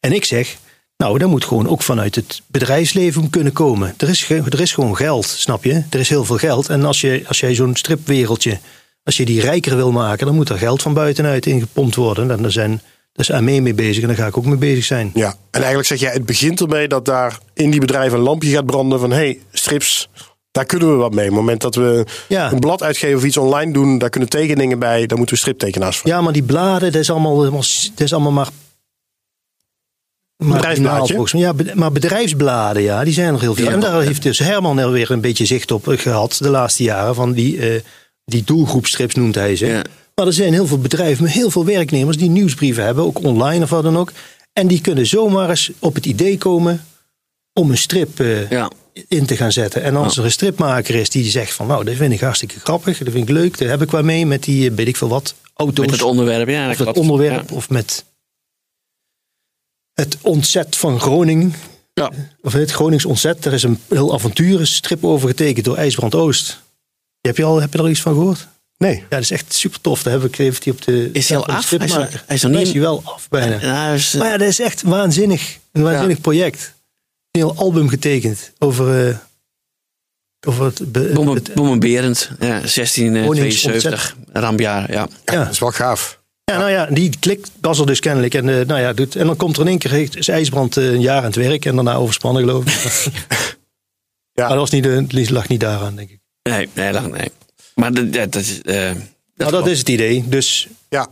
En 0.05 0.11
ik 0.13 0.25
zeg, 0.25 0.57
nou, 0.97 1.17
dat 1.17 1.29
moet 1.29 1.45
gewoon 1.45 1.69
ook 1.69 1.81
vanuit 1.81 2.15
het 2.15 2.41
bedrijfsleven 2.47 3.29
kunnen 3.29 3.53
komen. 3.53 3.93
Er 3.97 4.09
is, 4.09 4.29
er 4.29 4.61
is 4.61 4.71
gewoon 4.73 4.95
geld, 4.95 5.25
snap 5.25 5.63
je? 5.63 5.83
Er 5.89 5.99
is 5.99 6.09
heel 6.09 6.25
veel 6.25 6.37
geld. 6.37 6.69
En 6.69 6.85
als, 6.85 7.01
je, 7.01 7.23
als 7.27 7.39
jij 7.39 7.55
zo'n 7.55 7.75
stripwereldje, 7.75 8.59
als 9.03 9.17
je 9.17 9.25
die 9.25 9.41
rijker 9.41 9.75
wil 9.75 9.91
maken, 9.91 10.25
dan 10.25 10.35
moet 10.35 10.49
er 10.49 10.57
geld 10.57 10.81
van 10.81 10.93
buitenuit 10.93 11.45
ingepompt 11.45 11.95
worden. 11.95 12.31
En 12.31 12.41
daar 12.41 12.51
zijn, 12.51 12.81
is 13.15 13.31
AME 13.31 13.61
mee 13.61 13.73
bezig 13.73 14.01
en 14.01 14.07
daar 14.07 14.17
ga 14.17 14.27
ik 14.27 14.37
ook 14.37 14.45
mee 14.45 14.57
bezig 14.57 14.83
zijn. 14.83 15.11
Ja, 15.13 15.27
en 15.29 15.59
eigenlijk 15.59 15.87
zeg 15.87 15.99
jij, 15.99 16.11
het 16.11 16.25
begint 16.25 16.61
ermee 16.61 16.87
dat 16.87 17.05
daar 17.05 17.39
in 17.53 17.71
die 17.71 17.79
bedrijven 17.79 18.17
een 18.17 18.23
lampje 18.23 18.49
gaat 18.49 18.65
branden 18.65 18.99
van 18.99 19.09
hé, 19.11 19.15
hey, 19.17 19.39
strips, 19.51 20.09
daar 20.51 20.65
kunnen 20.65 20.89
we 20.91 20.95
wat 20.95 21.13
mee. 21.13 21.25
Op 21.25 21.31
het 21.31 21.39
moment 21.39 21.61
dat 21.61 21.75
we 21.75 22.05
Ja. 22.27 22.51
een 22.51 22.59
blad 22.59 22.83
uitgeven 22.83 23.17
of 23.17 23.23
iets 23.23 23.37
online 23.37 23.73
doen, 23.73 23.97
daar 23.97 24.09
kunnen 24.09 24.29
tekeningen 24.29 24.79
bij, 24.79 25.05
daar 25.05 25.17
moeten 25.17 25.35
we 25.35 25.41
striptekenaars 25.41 25.97
voor. 25.97 26.09
Ja, 26.09 26.21
maar 26.21 26.33
die 26.33 26.43
bladen, 26.43 26.91
dat 26.91 27.01
is 27.01 27.09
allemaal, 27.11 27.37
dat 27.51 27.63
is 27.95 28.13
allemaal 28.13 28.31
maar. 28.31 28.49
Bedrijfsblaadje? 30.51 31.13
volgens 31.13 31.33
mij. 31.33 31.41
Ja, 31.41 31.53
maar 31.73 31.91
bedrijfsbladen, 31.91 32.81
ja, 32.83 33.03
die 33.03 33.13
zijn 33.13 33.33
er 33.33 33.39
heel 33.39 33.55
veel. 33.55 33.65
Ja. 33.65 33.71
En 33.71 33.79
daar 33.79 34.01
heeft 34.01 34.23
dus 34.23 34.39
Herman 34.39 34.79
er 34.79 34.91
weer 34.91 35.11
een 35.11 35.21
beetje 35.21 35.45
zicht 35.45 35.71
op 35.71 35.87
eh, 35.87 35.97
gehad 35.97 36.37
de 36.41 36.49
laatste 36.49 36.83
jaren. 36.83 37.15
Van 37.15 37.33
die, 37.33 37.59
eh, 37.59 37.81
die 38.25 38.43
doelgroepstrips 38.45 39.15
noemt 39.15 39.35
hij 39.35 39.55
ze. 39.55 39.65
Ja. 39.65 39.81
Maar 40.15 40.27
er 40.27 40.33
zijn 40.33 40.53
heel 40.53 40.67
veel 40.67 40.77
bedrijven 40.79 41.23
met 41.23 41.31
heel 41.33 41.49
veel 41.49 41.65
werknemers 41.65 42.17
die 42.17 42.29
nieuwsbrieven 42.29 42.83
hebben, 42.85 43.03
ook 43.03 43.23
online 43.23 43.63
of 43.63 43.69
wat 43.69 43.83
dan 43.83 43.97
ook. 43.97 44.11
En 44.53 44.67
die 44.67 44.81
kunnen 44.81 45.05
zomaar 45.05 45.49
eens 45.49 45.71
op 45.79 45.95
het 45.95 46.05
idee 46.05 46.37
komen 46.37 46.85
om 47.53 47.69
een 47.71 47.77
strip 47.77 48.19
eh, 48.19 48.49
Ja. 48.49 48.71
in 49.07 49.25
te 49.25 49.35
gaan 49.35 49.51
zetten. 49.51 49.83
En 49.83 49.95
als 49.95 50.17
er 50.17 50.23
een 50.23 50.31
stripmaker 50.31 50.95
is 50.95 51.09
die 51.09 51.29
zegt 51.29 51.53
van 51.53 51.67
nou, 51.67 51.83
dat 51.83 51.95
vind 51.95 52.13
ik 52.13 52.19
hartstikke 52.19 52.59
grappig, 52.59 52.97
dat 52.97 53.13
vind 53.13 53.29
ik 53.29 53.35
leuk, 53.35 53.57
daar 53.57 53.69
heb 53.69 53.81
ik 53.81 53.91
wat 53.91 54.03
mee 54.03 54.25
met 54.25 54.43
die, 54.43 54.71
weet 54.71 54.87
ik 54.87 54.95
veel 54.97 55.07
wat, 55.07 55.35
auto's. 55.55 55.85
Met 55.85 55.95
het 55.95 56.03
onderwerp, 56.03 56.49
ja. 56.49 56.69
of 56.69 56.77
dat 56.77 56.87
het 56.87 56.97
onderwerp, 56.97 57.51
of 57.51 57.69
met 57.69 58.05
het 59.93 60.17
ontzet 60.21 60.75
van 60.75 60.99
Groningen. 60.99 61.53
Ja. 61.93 62.11
Of 62.41 62.53
het 62.53 62.71
Gronings 62.71 63.05
ontzet, 63.05 63.43
daar 63.43 63.53
is 63.53 63.63
een 63.63 63.79
heel 63.89 64.13
avonturenstrip 64.13 65.03
over 65.05 65.27
getekend 65.27 65.65
door 65.65 65.77
IJsbrand 65.77 66.15
Oost. 66.15 66.61
Heb 67.21 67.37
je, 67.37 67.43
al, 67.43 67.61
heb 67.61 67.71
je 67.71 67.77
er 67.77 67.83
al 67.83 67.89
iets 67.89 68.01
van 68.01 68.13
gehoord? 68.13 68.47
Nee. 68.77 68.95
Ja, 68.95 69.05
dat 69.09 69.19
is 69.19 69.31
echt 69.31 69.53
super 69.53 69.81
tof. 69.81 70.03
Daar 70.03 70.13
heb 70.13 70.23
ik, 70.23 70.35
heeft 70.35 70.63
hij 70.63 70.73
op 70.73 70.81
de. 70.81 71.09
Is 71.13 71.29
hij 71.29 71.37
al 71.37 71.45
af? 71.45 71.69
Hij 71.69 71.79
is 71.79 71.93
hij 71.93 72.09
is 72.35 72.41
nog 72.41 72.51
niet- 72.51 72.61
is 72.61 72.71
hij 72.71 72.81
wel 72.81 73.01
af 73.05 73.29
bijna. 73.29 73.59
Ja, 73.61 73.93
eh, 73.95 74.13
Maar 74.13 74.27
ja, 74.27 74.37
dat 74.37 74.47
is 74.47 74.59
echt 74.59 74.81
waanzinnig. 74.81 75.57
Een 75.71 75.81
waanzinnig 75.83 76.21
project. 76.21 76.73
Een 77.31 77.41
heel 77.41 77.55
album 77.55 77.89
getekend 77.89 78.51
over. 78.59 79.07
eh, 79.09 79.17
over 80.47 80.65
het. 80.65 80.91
be- 80.91 81.11
Bommen, 81.13 81.35
het- 81.35 81.51
ja, 82.39 82.61
1672, 82.67 84.15
rampjaar, 84.33 84.91
ja. 84.91 85.07
Ja, 85.25 85.33
Ja. 85.33 85.43
dat 85.43 85.53
is 85.53 85.59
wel 85.59 85.71
gaaf. 85.71 86.21
Ja, 86.53 86.59
nou 86.59 86.71
ja, 86.71 86.85
die 86.85 87.19
klikt 87.19 87.51
Bas 87.59 87.79
er 87.79 87.85
dus 87.85 87.99
kennelijk. 87.99 88.33
En, 88.33 88.49
eh, 88.59 88.65
nou 88.65 88.79
ja, 88.81 88.93
doet, 88.93 89.15
en 89.15 89.25
dan 89.27 89.35
komt 89.35 89.55
er 89.55 89.61
in 89.61 89.67
één 89.67 89.77
keer 89.77 90.15
is 90.17 90.27
IJsbrand 90.27 90.77
eh, 90.77 90.85
een 90.85 91.01
jaar 91.01 91.17
aan 91.17 91.23
het 91.23 91.35
werk 91.35 91.65
en 91.65 91.75
daarna 91.75 91.93
overspannen, 91.95 92.41
geloof 92.43 92.65
ik. 92.65 93.11
Ja. 94.35 94.41
Maar 94.47 94.49
dat 94.57 94.59
was 94.59 94.69
niet, 94.69 94.83
de- 94.83 95.19
het 95.19 95.29
lag 95.29 95.47
niet 95.47 95.59
daaraan, 95.59 95.95
denk 95.95 96.09
ik. 96.09 96.19
Nee, 96.49 96.69
nee, 96.73 96.91
dat, 96.91 97.11
nee. 97.11 97.31
Maar 97.75 97.93
dat, 97.93 98.13
dat, 98.13 98.31
dat 98.31 98.41
is... 98.41 98.61
eh, 98.61 98.91
Nou, 99.35 99.51
dat 99.51 99.67
is 99.67 99.79
het 99.79 99.89
idee. 99.89 100.23
Dus 100.27 100.67
Ja. 100.89 101.09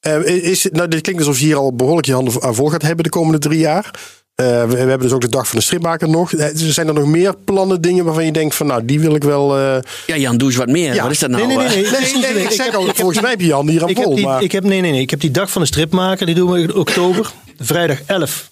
Eh, 0.00 0.24
is, 0.24 0.64
het- 0.64 0.72
nou, 0.72 0.88
dit 0.88 1.00
klinkt 1.00 1.20
alsof 1.22 1.38
je 1.38 1.44
hier 1.44 1.56
al 1.56 1.74
behoorlijk 1.76 2.06
je 2.06 2.12
handen 2.12 2.42
aan 2.42 2.54
vol 2.54 2.68
gaat 2.68 2.82
hebben 2.82 3.04
de 3.04 3.10
komende 3.10 3.38
drie 3.38 3.58
jaar. 3.58 4.00
Eh, 4.42 4.60
we, 4.62 4.66
we 4.70 4.76
hebben 4.78 4.98
dus 5.00 5.12
ook 5.12 5.20
de 5.20 5.28
dag 5.28 5.48
van 5.48 5.58
de 5.58 5.64
stripmaker 5.64 6.08
nog. 6.08 6.32
Eh, 6.32 6.48
zijn 6.54 6.88
er 6.88 6.94
nog 6.94 7.06
meer 7.06 7.34
plannen, 7.44 7.80
dingen 7.80 8.04
waarvan 8.04 8.24
je 8.24 8.32
denkt 8.32 8.54
van 8.54 8.66
nou, 8.66 8.84
die 8.84 9.00
wil 9.00 9.14
ik 9.14 9.22
wel... 9.24 9.58
eh, 9.58 9.76
Ja, 10.06 10.16
Jan, 10.16 10.36
doe 10.36 10.48
eens 10.48 10.56
wat 10.56 10.68
meer. 10.68 10.94
Ja. 10.94 11.02
Wat 11.02 11.10
is 11.12 11.18
dat 11.18 11.30
nou? 11.30 11.46
Nee, 11.46 11.56
nee, 11.56 11.66
nee, 11.66 12.42
ik 12.42 12.50
zeg 12.50 12.74
al, 12.74 12.84
volgens 12.94 13.20
mij 13.20 13.30
heb 13.30 13.40
je 13.40 13.46
Jan 13.46 13.68
hier 13.68 13.82
aan 13.82 13.94
vol. 13.94 14.14
die, 14.14 14.24
maar... 14.26 14.42
ik 14.42 14.52
heb, 14.52 14.64
nee, 14.64 14.80
nee, 14.80 14.90
nee. 14.90 15.00
Ik 15.00 15.10
heb 15.10 15.20
die 15.20 15.30
dag 15.30 15.50
van 15.50 15.62
de 15.62 15.68
stripmaker, 15.68 16.26
die 16.26 16.34
doen 16.34 16.50
we 16.50 16.60
in 16.60 16.74
oktober. 16.74 17.32
Vrijdag 17.58 18.02
11, 18.06 18.50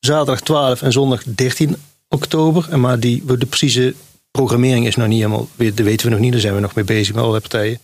zaterdag 0.00 0.40
12 0.40 0.82
en 0.82 0.92
zondag 0.92 1.22
13 1.26 1.76
oktober. 2.08 2.66
En 2.70 2.80
maar 2.80 3.00
die, 3.00 3.22
de 3.38 3.46
precieze 3.46 3.94
programmering 4.30 4.86
is 4.86 4.96
nog 4.96 5.06
niet 5.08 5.18
helemaal, 5.18 5.48
dat 5.56 5.74
weten 5.78 6.06
we 6.06 6.12
nog 6.12 6.20
niet. 6.20 6.32
Daar 6.32 6.40
zijn 6.40 6.54
we 6.54 6.60
nog 6.60 6.74
mee 6.74 6.84
bezig 6.84 7.08
met 7.08 7.18
allerlei 7.22 7.40
partijen. 7.48 7.78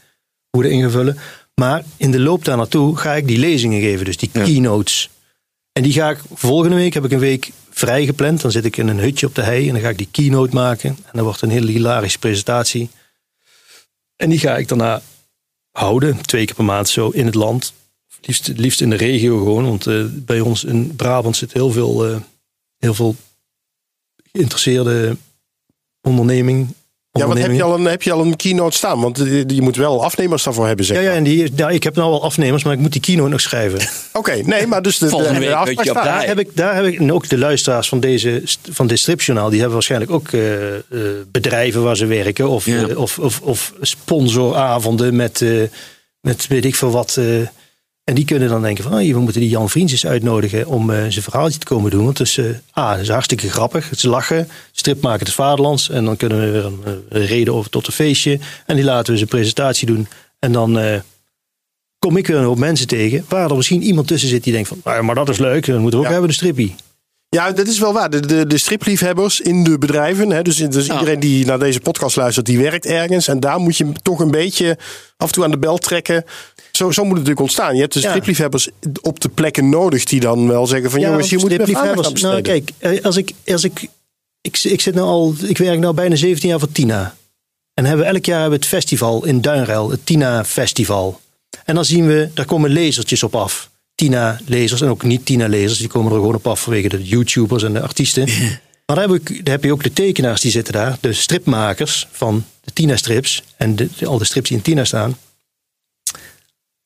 Hoe 0.51 0.63
we 0.63 0.69
dat 0.69 0.79
invullen. 0.79 1.19
Maar 1.55 1.83
in 1.97 2.11
de 2.11 2.21
loop 2.21 2.45
daar 2.45 2.57
naartoe 2.57 2.97
ga 2.97 3.13
ik 3.15 3.27
die 3.27 3.39
lezingen 3.39 3.81
geven, 3.81 4.05
dus 4.05 4.17
die 4.17 4.31
Ja. 4.33 4.45
keynotes. 4.45 5.11
En 5.75 5.83
die 5.83 5.93
ga 5.93 6.11
ik 6.11 6.19
volgende 6.33 6.77
week, 6.77 6.95
heb 6.95 7.05
ik 7.05 7.13
een 7.13 7.19
week 7.19 7.51
vrij 7.71 8.05
gepland. 8.05 8.41
Dan 8.41 8.51
zit 8.51 8.65
ik 8.65 8.77
in 8.77 8.89
een 8.89 8.99
hutje 8.99 9.27
op 9.27 9.35
de 9.35 9.43
hei 9.43 9.67
en 9.67 9.73
dan 9.73 9.83
ga 9.83 9.89
ik 9.89 9.99
die 9.99 10.09
keynote 10.11 10.55
maken. 10.55 10.89
En 10.89 11.13
dat 11.13 11.25
wordt 11.25 11.43
een 11.43 11.51
hele 11.51 11.71
hilarische 11.71 12.19
presentatie. 12.19 12.91
En 14.17 14.31
die 14.31 14.39
ga 14.39 14.57
ik 14.57 14.69
daarna 14.69 15.03
houden, 15.71 16.27
twee 16.27 16.45
keer 16.45 16.55
per 16.55 16.65
maand 16.65 16.89
zo 16.89 17.09
in 17.09 17.27
het 17.27 17.35
land. 17.35 17.73
Liefst, 18.21 18.49
liefst 18.49 18.81
in 18.81 18.91
de 18.91 18.97
regio 18.97 19.39
gewoon, 19.39 19.65
want 19.65 19.87
eh, 19.87 20.05
bij 20.11 20.41
ons 20.41 20.65
in 20.65 20.97
Brabant 20.97 21.37
zit 21.37 21.53
heel 21.53 21.71
veel, 21.71 22.07
eh, 22.07 22.17
heel 22.79 22.95
veel 22.95 23.17
geïnteresseerde 24.33 25.17
onderneming. 26.01 26.75
Ja, 27.19 27.27
wat 27.27 27.39
heb 27.39 27.53
je, 27.53 27.63
al 27.63 27.75
een, 27.75 27.85
heb 27.85 28.03
je 28.03 28.13
al 28.13 28.21
een 28.21 28.37
keynote 28.37 28.77
staan? 28.77 29.01
Want 29.01 29.19
je 29.47 29.63
moet 29.63 29.77
wel 29.77 30.05
afnemers 30.05 30.43
daarvoor 30.43 30.67
hebben, 30.67 30.85
zeg 30.85 30.97
Ja, 30.97 31.03
ja, 31.03 31.13
en 31.13 31.25
die, 31.25 31.53
ja, 31.57 31.69
ik 31.71 31.83
heb 31.83 31.95
nou 31.95 32.11
wel 32.11 32.23
afnemers, 32.23 32.65
maar 32.65 32.73
ik 32.73 32.79
moet 32.79 32.93
die 32.93 33.01
keynote 33.01 33.29
nog 33.31 33.41
schrijven. 33.41 33.79
Oké, 34.13 34.35
nee, 34.45 34.67
maar 34.67 34.83
dus 34.83 34.99
de, 34.99 35.05
de, 35.05 35.11
Volgende 35.11 35.41
de 35.41 35.61
week 35.65 35.83
je 35.85 35.93
daar. 35.93 36.05
Daar 36.05 36.27
heb 36.27 36.39
ik, 36.39 36.49
daar 36.57 36.75
heb 36.75 36.85
ik, 36.85 36.99
en 36.99 37.13
ook 37.13 37.29
de 37.29 37.39
luisteraars 37.39 37.89
van, 37.89 38.01
deze, 38.01 38.43
van 38.71 38.87
dit 38.87 38.99
stripjournaal, 38.99 39.47
die 39.47 39.57
hebben 39.57 39.75
waarschijnlijk 39.75 40.11
ook 40.11 40.29
eh, 40.29 40.75
eh, 40.77 40.81
bedrijven 41.33 41.83
waar 41.83 41.97
ze 41.97 42.07
werken. 42.07 42.49
Of, 42.49 42.67
Ja. 42.67 42.89
eh, 42.89 42.99
of, 42.99 43.19
of, 43.19 43.41
of 43.41 43.73
sponsoravonden 43.81 45.17
met, 45.17 45.43
eh, 45.43 45.49
met 46.21 46.47
weet 46.47 46.65
ik 46.65 46.75
veel 46.75 46.91
wat. 46.91 47.19
En 48.05 48.15
die 48.15 48.25
kunnen 48.25 48.49
dan 48.49 48.63
denken 48.63 48.85
van, 48.85 48.93
oh, 48.93 48.99
we 49.13 49.19
moeten 49.19 49.41
die 49.41 49.51
Jan 49.51 49.71
Vriends 49.71 49.93
eens 49.93 50.07
uitnodigen 50.07 50.67
om 50.67 50.91
eh, 50.91 50.97
zijn 50.97 51.23
verhaaltje 51.23 51.59
te 51.59 51.67
komen 51.67 51.91
doen. 51.91 52.05
Want 52.05 52.19
het 52.19 52.27
is, 52.27 52.39
eh, 52.39 52.45
ah, 52.71 52.91
het 52.93 53.01
is 53.01 53.09
hartstikke 53.09 53.51
grappig. 53.51 53.89
Het 53.91 53.99
is 53.99 54.05
lachen, 54.05 54.49
strip 54.73 55.03
maken 55.03 55.27
het 55.27 55.35
vaderlands. 55.35 55.91
En 55.91 56.05
dan 56.05 56.17
kunnen 56.17 56.41
we 56.41 56.51
weer 56.51 56.65
een, 56.65 56.81
eh, 56.85 56.93
een 57.09 57.27
reden 57.27 57.55
over 57.55 57.71
tot 57.71 57.87
een 57.87 57.93
feestje. 57.93 58.39
En 58.67 58.77
die 58.77 58.85
laten 58.85 59.11
we 59.13 59.19
zijn 59.19 59.29
presentatie 59.31 59.87
doen. 59.87 60.09
En 60.39 60.53
dan... 60.53 61.03
kom 61.99 62.17
ik 62.17 62.27
weer 62.27 62.37
een 62.37 62.45
hoop 62.45 62.59
mensen 62.59 62.87
tegen. 62.87 63.25
Waar 63.29 63.51
er 63.51 63.57
misschien 63.57 63.83
iemand 63.83 64.07
tussen 64.07 64.29
zit 64.29 64.45
die 64.45 64.53
denkt 64.53 64.69
van, 64.69 64.81
"Nou 64.85 65.03
maar 65.05 65.15
dat 65.15 65.29
is 65.29 65.39
leuk, 65.39 65.67
dan 65.67 65.81
moeten 65.81 65.93
we 65.93 65.97
ook 65.99 66.05
Ja. 66.05 66.11
hebben 66.11 66.29
de 66.29 66.35
strippie. 66.35 66.75
Ja, 67.35 67.53
dat 67.53 67.67
is 67.67 67.79
wel 67.79 67.93
waar. 67.93 68.11
De, 68.11 68.21
de, 68.27 68.47
de 68.47 68.59
stripliefhebbers 68.59 69.41
in 69.41 69.65
de 69.65 69.79
bedrijven. 69.79 70.31
Hè, 70.31 70.43
dus 70.43 70.57
dus 70.57 70.87
Ja. 70.87 70.93
iedereen 70.93 71.21
die 71.21 71.47
naar 71.47 71.59
deze 71.59 71.81
podcast 71.81 72.17
luistert, 72.17 72.47
die 72.47 72.59
werkt 72.59 72.87
ergens. 72.87 73.29
En 73.29 73.41
daar 73.41 73.59
moet 73.59 73.77
je 73.77 73.93
toch 74.03 74.21
een 74.21 74.31
beetje 74.31 74.79
af 75.17 75.27
en 75.29 75.35
toe 75.35 75.45
aan 75.45 75.51
de 75.51 75.59
bel 75.59 75.79
trekken. 75.79 76.25
Zo, 76.73 76.91
zo 76.91 77.03
moet 77.03 77.11
het 77.11 77.11
natuurlijk 77.11 77.41
ontstaan. 77.41 77.75
Je 77.75 77.81
hebt 77.81 77.93
de 77.93 78.01
Ja. 78.01 78.09
stripliefhebbers 78.09 78.69
op 79.01 79.21
de 79.21 79.29
plekken 79.29 79.69
nodig 79.69 80.05
die 80.05 80.21
dan 80.21 80.49
wel 80.49 80.67
zeggen 80.67 80.91
van 80.91 81.01
jongens, 81.01 81.31
hier 81.31 81.41
moet 81.41 81.51
je 81.51 81.77
aandacht 81.79 82.25
aan 82.25 82.31
Nou, 82.31 82.41
kijk, 82.43 82.71
eh, 82.79 83.05
als 83.05 83.17
ik, 83.17 83.33
als 83.47 83.65
ik, 83.65 83.89
ik, 84.41 84.59
ik 84.63 84.81
zit 84.81 84.95
nou 84.95 85.07
al, 85.07 85.35
ik 85.43 85.59
werk 85.59 85.79
nou 85.79 85.95
bijna 85.95 86.17
17 86.17 86.49
jaar 86.49 86.59
voor 86.59 86.73
Tina. 86.73 87.15
En 87.75 87.85
hebben 87.85 88.07
we 88.07 88.13
elk 88.13 88.25
jaar 88.25 88.41
hebben 88.41 88.59
we 88.59 88.65
het 88.65 88.75
festival 88.75 89.25
in 89.25 89.41
Duinruil, 89.41 89.91
het 89.91 90.07
Tina 90.07 90.45
Festival. 90.45 91.21
En 91.65 91.75
dan 91.75 91.85
zien 91.85 92.07
we, 92.07 92.29
daar 92.35 92.47
komen 92.47 92.71
lezertjes 92.71 93.23
op 93.23 93.35
af. 93.35 93.71
Tina-lezers 93.95 94.81
en 94.81 94.89
ook 94.89 95.03
niet 95.03 95.27
Tina-lezers, 95.27 95.79
die 95.79 95.89
komen 95.89 96.13
er 96.13 96.19
gewoon 96.19 96.35
op 96.35 96.47
af 96.47 96.63
vanwege 96.63 96.89
de 96.89 97.03
YouTubers 97.03 97.63
en 97.63 97.73
de 97.73 97.81
artiesten. 97.81 98.29
Maar 98.87 98.97
dan 98.97 99.11
heb, 99.11 99.21
ik, 99.21 99.45
dan 99.45 99.53
heb 99.53 99.65
je 99.65 99.73
ook 99.73 99.83
de 99.83 99.93
tekenaars 99.93 100.41
die 100.41 100.51
zitten 100.51 100.73
daar, 100.73 100.97
de 101.01 101.13
stripmakers 101.13 102.09
van 102.11 102.45
de 102.61 102.73
Tina-strips 102.73 103.43
en 103.57 103.77
de, 103.77 103.89
al 104.07 104.19
de 104.19 104.25
strips 104.25 104.49
die 104.49 104.57
in 104.57 104.63
Tina 104.63 104.85
staan. 104.85 105.17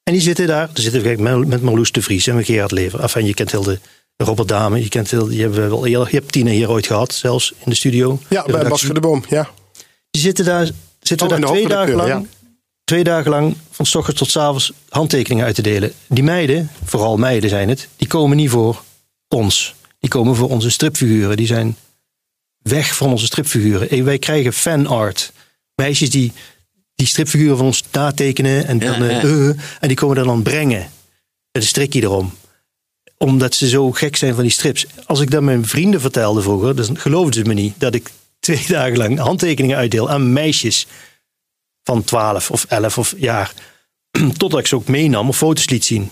En 0.03 0.13
die 0.13 0.23
zitten 0.23 0.47
daar, 0.47 0.67
daar 0.67 0.83
zitten 0.83 1.03
we 1.03 1.23
met, 1.23 1.47
met 1.47 1.63
Marloes 1.63 1.93
de 1.93 2.03
Vries 2.03 2.27
en 2.27 2.35
met 2.35 2.45
Gerard 2.45 2.71
Lever. 2.71 3.01
Enfin, 3.01 3.27
je 3.27 3.35
kent 3.35 3.51
heel 3.51 3.63
de, 3.63 3.79
Robert 4.17 4.49
Dame, 4.49 4.83
je 4.83 4.89
kent 4.89 5.11
heel, 5.11 5.27
die 5.27 5.41
hebben 5.41 5.63
we 5.63 5.69
wel 5.69 5.87
eerder, 5.87 6.09
je 6.11 6.17
hebt 6.17 6.33
Tina 6.33 6.51
hier 6.51 6.71
ooit 6.71 6.87
gehad, 6.87 7.15
zelfs 7.15 7.53
in 7.53 7.71
de 7.71 7.77
studio. 7.77 8.19
Ja, 8.29 8.43
De 8.43 8.53
bij. 8.53 8.69
Bas 8.69 8.81
de 8.81 9.01
Boom. 9.01 9.25
Ja. 9.29 9.51
Die 10.11 10.23
zitten 10.23 10.45
daar, 10.45 10.71
zitten 11.01 11.27
Oh, 11.27 11.33
daar 11.33 11.41
de 11.41 11.47
twee 11.47 11.69
dagen 11.69 11.95
lang, 11.95 12.27
twee 12.89 13.05
dagen 13.05 13.30
lang 13.30 13.57
van 13.70 13.86
s 13.86 13.95
ochtends 13.95 14.20
tot 14.20 14.30
s 14.30 14.36
avonds 14.36 14.72
handtekeningen 14.89 15.45
uit 15.45 15.55
te 15.55 15.62
delen. 15.62 15.93
Die 16.07 16.22
meiden, 16.22 16.70
vooral 16.84 17.16
meiden 17.16 17.51
zijn 17.51 17.68
het, 17.68 17.89
die 17.97 18.09
komen 18.09 18.36
niet 18.36 18.51
voor 18.51 18.82
ons. 19.28 19.74
Die 19.99 20.11
komen 20.11 20.36
voor 20.36 20.49
onze 20.49 20.70
stripfiguren. 20.70 21.36
Die 21.36 21.47
zijn 21.47 21.76
weg 22.59 22.97
van 22.97 23.11
onze 23.11 23.26
stripfiguren. 23.26 23.91
En 23.91 24.05
wij 24.05 24.18
krijgen 24.18 24.53
fanart. 24.53 25.32
Meisjes 25.74 26.11
die 26.11 26.32
die 26.95 27.07
stripfiguren 27.07 27.57
van 27.57 27.66
ons 27.66 27.82
natekenen 27.93 28.66
en, 28.66 28.78
dan, 28.78 29.03
eh, 29.03 29.11
ja. 29.11 29.20
eh, 29.22 29.49
en 29.80 29.89
die 29.89 29.97
komen 29.97 30.16
er 30.16 30.24
dan 30.24 30.43
brengen. 30.43 30.91
Met 31.53 31.62
een 31.62 31.68
strikje 31.68 32.03
erom. 32.03 32.32
Omdat 33.16 33.55
ze 33.55 33.68
zo 33.68 33.93
gek 33.93 34.16
zijn 34.16 34.34
van 34.34 34.43
die 34.43 34.53
strips. 34.53 34.86
Als 35.07 35.20
ik 35.20 35.30
dat 35.30 35.43
mijn 35.43 35.66
vrienden 35.66 36.01
vertelde 36.01 36.43
vroeger, 36.43 36.76
dan 36.76 36.99
geloofden 36.99 37.34
ze 37.34 37.49
me 37.49 37.55
niet 37.55 37.74
dat 37.78 37.95
ik 37.95 38.11
twee 38.41 38.64
dagen 38.76 38.97
lang 38.97 39.18
handtekeningen 39.18 39.76
uitdeel 39.76 40.11
aan 40.11 40.32
meisjes 40.32 40.86
van 41.89 42.05
12 42.05 42.51
of 42.51 42.64
11 42.68 42.99
of 42.99 43.14
jaar. 43.16 43.53
Totdat 44.36 44.61
ik 44.61 44.66
ze 44.66 44.74
ook 44.74 44.89
meenam 44.89 45.28
of 45.28 45.36
foto's 45.36 45.68
liet 45.68 45.84
zien. 45.84 46.11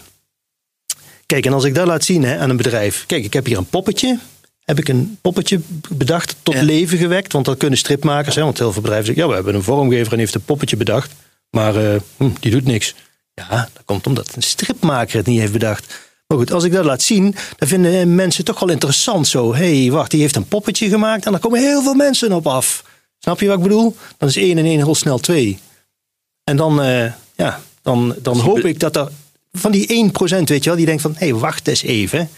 Kijk, 1.27 1.47
en 1.47 1.53
als 1.53 1.65
ik 1.65 1.75
dat 1.75 1.87
laat 1.87 2.05
zien 2.05 2.25
hè, 2.25 2.39
aan 2.39 2.51
een 2.51 2.57
bedrijf. 2.57 3.05
Kijk, 3.07 3.25
ik 3.25 3.33
heb 3.33 3.47
hier 3.47 3.59
een 3.59 3.67
poppetje. 3.67 4.19
heb 4.65 4.79
ik 4.79 4.89
een 4.89 5.19
poppetje 5.21 5.61
bedacht, 5.89 6.37
tot 6.43 6.55
Ja. 6.55 6.63
leven 6.63 6.99
gewekt. 6.99 7.33
Want 7.33 7.45
dat 7.45 7.57
kunnen 7.57 7.79
stripmakers, 7.79 8.35
hè, 8.35 8.43
want 8.43 8.59
heel 8.59 8.73
veel 8.73 8.83
bedrijven 8.83 9.07
zeggen... 9.07 9.23
ja, 9.25 9.29
we 9.29 9.35
hebben 9.37 9.55
een 9.55 9.63
vormgever 9.63 10.13
en 10.13 10.19
heeft 10.19 10.35
een 10.35 10.45
poppetje 10.45 10.77
bedacht. 10.77 11.13
Maar 11.51 11.77
eh, 11.77 12.01
hm, 12.17 12.31
die 12.41 12.51
doet 12.51 12.65
niks. 12.65 12.95
Ja, 13.35 13.69
dat 13.73 13.83
komt 13.85 14.07
omdat 14.07 14.33
een 14.37 14.43
stripmaker 14.43 15.17
het 15.17 15.27
niet 15.27 15.41
heeft 15.41 15.53
bedacht. 15.53 15.87
Maar 16.27 16.39
goed, 16.39 16.53
als 16.53 16.65
ik 16.65 16.73
dat 16.73 16.85
laat 16.85 17.03
zien, 17.03 17.35
dan 17.57 17.69
vinden 17.69 18.15
mensen 18.15 18.45
toch 18.45 18.61
wel 18.61 18.71
interessant 18.71 19.29
zo. 19.29 19.55
Hé, 19.55 19.81
hey, 19.83 19.91
wacht, 19.93 20.11
die 20.11 20.21
heeft 20.21 20.37
een 20.37 20.49
poppetje 20.49 20.89
gemaakt 20.89 21.27
en 21.27 21.33
daar 21.33 21.41
komen 21.41 21.61
heel 21.61 21.83
veel 21.83 21.95
mensen 21.95 22.33
op 22.33 22.47
af. 22.47 22.85
Snap 23.27 23.41
je 23.41 23.47
wat 23.47 23.57
ik 23.57 23.63
bedoel? 23.63 23.97
Dan 24.19 24.29
is 24.29 24.37
één 24.37 24.59
en 24.59 24.65
één 24.65 24.77
heel 24.77 24.95
snel 24.95 25.19
twee. 25.19 25.59
En 26.45 26.57
dan, 26.57 26.83
eh, 26.83 27.13
ja, 27.37 27.61
dan, 27.83 28.15
dan 28.23 28.39
hoop 28.39 28.59
ik 28.59 28.81
dat 28.81 28.97
er 28.97 29.09
van 29.53 29.73
die 29.73 29.87
1% 29.87 30.49
weet 30.49 30.63
je 30.65 30.69
wel, 30.69 30.77
die 30.77 30.87
denkt 30.87 31.03
van, 31.03 31.15
hé, 31.17 31.29
hey, 31.29 31.35
wacht 31.35 31.69
eens 31.69 31.83
even. 31.83 32.29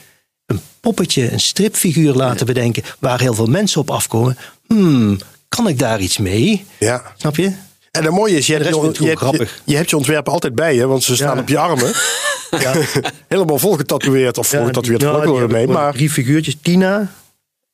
Een 0.46 0.60
poppetje, 0.80 1.32
een 1.32 1.40
stripfiguur 1.40 2.14
laten 2.14 2.46
bedenken 2.46 2.82
waar 2.98 3.20
heel 3.20 3.34
veel 3.34 3.46
mensen 3.46 3.80
op 3.80 3.90
afkomen. 3.90 4.38
Hmm, 4.66 5.18
kan 5.48 5.68
ik 5.68 5.78
daar 5.78 6.00
iets 6.00 6.18
mee? 6.18 6.64
Ja. 6.78 7.02
Snap 7.16 7.36
je? 7.36 7.52
En 7.90 8.04
het 8.04 8.12
mooie 8.12 8.36
is, 8.36 8.46
je 8.46 8.52
hebt 8.52 8.64
je, 8.64 9.04
je, 9.04 9.08
hebt- 9.08 9.62
je, 9.64 9.76
hebt 9.76 9.90
je 9.90 9.96
ontwerpen 9.96 10.32
altijd 10.32 10.54
bij 10.54 10.74
je, 10.74 10.86
want 10.86 11.02
ze 11.02 11.14
staan 11.14 11.34
Ja. 11.36 11.40
op 11.42 11.48
je 11.48 11.58
armen. 11.58 11.92
Ja. 12.50 12.72
Helemaal 13.28 13.58
volgetatoeëerd. 13.58 14.38
Of 14.38 14.46
volgetatoeëerd 14.46 15.00
nou, 15.00 15.46
mee. 15.48 15.62
gewoon 15.62 15.72
Maar 15.72 15.92
Drie 15.92 16.10
figuurtjes. 16.10 16.56
Tina, 16.62 17.12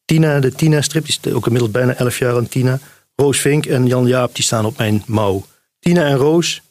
Tina 0.04 0.40
de 0.40 0.52
Tina-strip, 0.52 1.06
die 1.06 1.18
is 1.22 1.32
ook 1.32 1.44
inmiddels 1.46 1.72
bijna 1.72 1.94
11 1.94 2.18
jaar 2.18 2.36
aan 2.36 2.48
Tina. 2.48 2.80
Roos 3.16 3.40
Vink 3.40 3.66
en 3.66 3.86
Jan 3.86 4.06
Jaap, 4.06 4.34
die 4.34 4.44
staan 4.44 4.64
op 4.64 4.78
mijn 4.78 5.02
mouw. 5.06 5.44
Tina 5.80 6.04
en 6.04 6.16
Roos, 6.16 6.62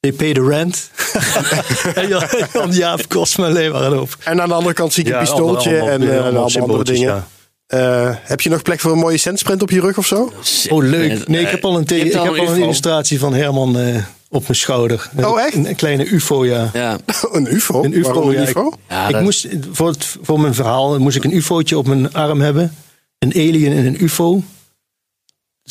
they 0.00 0.12
pay 0.12 0.32
the 0.32 0.42
rent. 0.48 0.90
en 1.94 2.08
Jan, 2.08 2.22
Jan 2.52 2.72
Jaap 2.72 3.08
kost 3.08 3.38
me 3.38 3.46
alleen 3.46 3.72
maar 3.72 3.82
een 3.82 3.92
hoop. 3.96 4.16
En 4.24 4.40
aan 4.42 4.48
de 4.48 4.54
andere 4.54 4.74
kant 4.74 4.92
zie 4.92 5.04
ik 5.04 5.12
een 5.12 5.18
pistooltje 5.18 5.70
allemaal- 5.70 5.88
en, 5.88 6.02
eh, 6.02 6.08
allemaal 6.08 6.26
en 6.28 6.36
allemaal 6.36 6.60
andere 6.68 6.84
dingen. 6.84 7.08
ja. 7.08 7.26
Eh, 7.66 8.16
heb 8.22 8.40
je 8.40 8.48
nog 8.50 8.62
plek 8.62 8.80
voor 8.80 8.92
een 8.92 8.98
mooie 8.98 9.16
centsprint 9.16 9.62
op 9.62 9.70
je 9.70 9.80
rug 9.80 9.98
of 9.98 10.06
zo? 10.06 10.32
Oh, 10.68 10.82
leuk. 10.84 11.28
Nee, 11.28 11.40
ik 11.42 11.48
heb 11.48 11.64
al 11.64 11.76
een, 11.78 11.84
te- 11.84 11.98
ik 12.00 12.14
al 12.14 12.24
heb 12.24 12.38
al 12.46 12.54
een 12.54 12.62
illustratie 12.62 13.18
van 13.18 13.34
Herman 13.34 13.78
eh, 13.78 13.96
op 14.28 14.42
mijn 14.42 14.54
schouder. 14.54 15.10
Oh, 15.16 15.40
echt? 15.40 15.54
Een, 15.54 15.68
een 15.68 15.74
kleine 15.74 16.06
ufo, 16.12 16.44
ja. 16.44 16.70
Ja. 16.72 16.98
een 17.32 17.54
UFO? 17.54 17.82
Een 17.84 17.92
UFO, 17.98 18.06
Waarom 18.12 18.28
een 18.28 18.34
ja, 18.34 18.40
ik- 18.42 18.48
UFO? 18.48 18.72
Ja, 18.88 19.06
ik 19.06 19.12
dat- 19.12 19.22
moest, 19.22 19.46
voor, 19.72 19.88
het, 19.88 20.16
voor 20.22 20.40
mijn 20.40 20.54
verhaal 20.54 20.98
moest 20.98 21.16
ik 21.16 21.24
een 21.24 21.36
ufootje 21.36 21.78
op 21.78 21.86
mijn 21.86 22.12
arm 22.12 22.40
hebben. 22.40 22.74
Een 23.18 23.32
alien 23.34 23.72
en 23.72 23.84
een 23.86 24.02
ufo. 24.04 24.42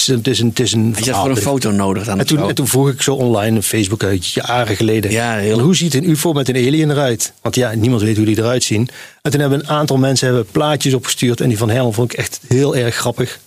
Het 0.06 0.28
is 0.28 0.40
een, 0.40 0.48
het 0.48 0.60
is 0.60 0.72
een, 0.74 0.90
het 0.90 1.00
is 1.00 1.08
een 1.08 1.14
had 1.14 1.22
voor 1.22 1.30
een 1.32 1.38
foto 1.42 1.72
nodig 1.72 2.04
dan. 2.06 2.20
En 2.20 2.26
toen, 2.28 2.38
zo. 2.40 2.48
en 2.48 2.56
toen 2.56 2.68
vroeg 2.68 2.90
ik 2.90 3.02
zo 3.02 3.14
online 3.14 3.58
op 3.58 3.64
Facebook 3.64 4.04
uit 4.04 4.28
jaren 4.28 4.76
geleden. 4.76 5.12
Ja, 5.12 5.36
heel- 5.38 5.60
Hoe 5.60 5.76
ziet 5.76 5.94
een 5.94 6.10
UFO 6.10 6.34
met 6.34 6.50
een 6.50 6.56
alien 6.56 6.92
eruit? 6.92 7.34
Want 7.42 7.56
ja, 7.56 7.74
niemand 7.76 8.02
weet 8.02 8.18
hoe 8.18 8.26
die 8.26 8.38
eruit 8.38 8.64
zien. 8.64 8.90
En 9.22 9.32
toen 9.32 9.40
hebben 9.40 9.60
een 9.60 9.68
aantal 9.68 9.98
mensen 9.98 10.28
hebben 10.28 10.46
plaatjes 10.52 10.94
opgestuurd. 10.94 11.42
En 11.42 11.48
die 11.50 11.58
van 11.58 11.70
Herman 11.70 11.94
vond 11.94 12.14
ik 12.14 12.20
echt 12.20 12.40
heel 12.48 12.76
erg 12.76 12.96
grappig. 12.96 13.40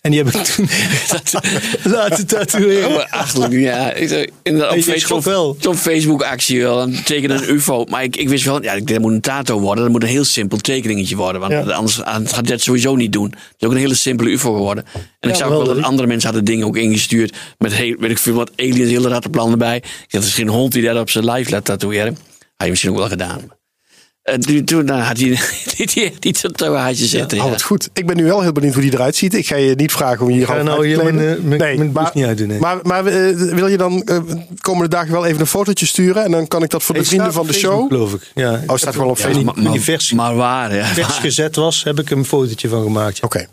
En 0.00 0.10
die 0.10 0.22
heb 0.22 0.34
ik 0.34 0.42
toen 0.54 0.68
laten 1.82 2.26
tatoeëren. 2.26 2.88
Oh, 2.88 3.04
achterlijk, 3.10 3.52
ja. 3.52 3.92
Ik 3.92 4.30
inderdaad, 4.42 4.78
Facebook, 4.78 5.22
wel. 5.22 5.56
zo'n 5.60 5.76
Facebook-actie 5.76 6.60
wel. 6.62 6.76
Dan 6.76 7.02
teken 7.04 7.30
een 7.30 7.54
UFO. 7.54 7.84
Maar 7.84 8.02
ik, 8.02 8.16
ik 8.16 8.28
wist 8.28 8.44
wel, 8.44 8.62
ja, 8.62 8.80
dat 8.80 8.98
moet 8.98 9.12
een 9.12 9.20
tato 9.20 9.60
worden. 9.60 9.82
Dat 9.84 9.92
moet 9.92 10.02
een 10.02 10.08
heel 10.08 10.24
simpel 10.24 10.58
tekeningetje 10.58 11.16
worden. 11.16 11.40
Want 11.40 11.52
Ja. 11.52 11.60
anders 11.60 12.00
gaat 12.32 12.46
dat 12.46 12.60
sowieso 12.60 12.96
niet 12.96 13.12
doen. 13.12 13.24
Het 13.30 13.54
is 13.58 13.66
ook 13.66 13.72
een 13.72 13.78
hele 13.78 13.94
simpele 13.94 14.30
UFO 14.30 14.52
geworden. 14.52 14.84
En 14.94 15.00
Ja, 15.20 15.28
ik 15.28 15.34
zag 15.34 15.48
wel 15.48 15.64
wel 15.64 15.74
dat 15.74 15.84
andere 15.84 16.08
mensen 16.08 16.26
hadden 16.28 16.44
dingen 16.46 16.66
ook 16.66 16.76
ingestuurd. 16.76 17.36
Met 17.58 17.72
heel, 17.72 17.96
weet 17.98 18.10
ik 18.10 18.18
veel 18.18 18.34
wat 18.34 18.50
aliens, 18.56 18.90
hele 18.90 19.08
rattenplan 19.08 19.50
erbij. 19.50 19.76
Ik 19.76 20.06
dacht, 20.08 20.24
is 20.26 20.34
geen 20.34 20.48
hond 20.48 20.72
die 20.72 20.82
dat 20.82 20.98
op 21.00 21.10
zijn 21.10 21.24
lijf 21.24 21.50
laat 21.50 21.64
tatoeëren. 21.64 22.18
Had 22.56 22.66
je 22.66 22.68
misschien 22.70 22.90
ook 22.90 22.98
wel 22.98 23.08
gedaan. 23.08 23.40
En 24.32 24.64
toen, 24.64 24.84
nou, 24.84 25.00
had 25.00 25.18
hij 25.20 25.38
die, 25.76 25.86
die, 25.86 26.12
die 26.18 26.32
tatoeage 26.32 27.06
zitten. 27.06 27.38
Ja. 27.38 27.48
wat 27.48 27.62
goed. 27.62 27.88
Ik 27.92 28.06
ben 28.06 28.16
nu 28.16 28.24
wel 28.24 28.40
heel 28.42 28.52
benieuwd 28.52 28.72
hoe 28.74 28.82
die 28.82 28.92
eruit 28.92 29.16
ziet. 29.16 29.34
Ik 29.34 29.46
ga 29.46 29.56
je 29.56 29.74
niet 29.74 29.92
vragen 29.92 30.20
om 30.24 30.28
je 30.30 30.36
hier 30.36 30.46
ga 30.46 30.52
half 30.52 30.64
nou 30.64 30.76
uit 30.78 30.82
te 30.94 31.02
hier 31.02 31.12
kleden. 31.12 31.38
mijn, 31.48 31.52
eh, 31.52 31.58
mijn- 31.58 31.78
mijn 31.78 31.92
blouse 31.92 32.10
niet 32.14 32.24
uitdoen, 32.24 32.46
nee. 32.48 32.58
Maar, 32.58 32.78
maar 32.82 33.06
eh, 33.06 33.34
wil 33.34 33.66
je 33.66 33.76
dan 33.76 33.98
de 33.98 34.22
komende 34.60 34.88
dagen 34.88 35.12
wel 35.12 35.26
even 35.26 35.40
een 35.40 35.46
fotootje 35.46 35.86
sturen? 35.86 36.24
En 36.24 36.30
dan 36.30 36.48
kan 36.48 36.62
ik 36.62 36.70
dat 36.70 36.82
voor 36.82 36.94
de 36.94 37.04
vrienden 37.04 37.32
van 37.32 37.46
de 37.46 37.52
op 37.52 37.58
show... 37.58 37.70
Facebook, 37.70 37.90
geloof 37.92 38.12
ik. 38.14 38.30
Ja, 38.34 38.60
Oh, 38.66 38.76
staat 38.76 38.94
gewoon 38.94 39.10
op 39.10 39.18
Ja, 39.18 39.22
Facebook. 39.24 40.16
maar 40.16 40.34
waar, 40.34 40.74
ja. 40.74 40.84
vers 40.84 41.16
gezet 41.18 41.56
was, 41.56 41.84
heb 41.84 41.98
ik 42.00 42.10
een 42.10 42.24
fotootje 42.24 42.68
van 42.68 42.82
gemaakt. 42.82 43.20
Oké. 43.22 43.46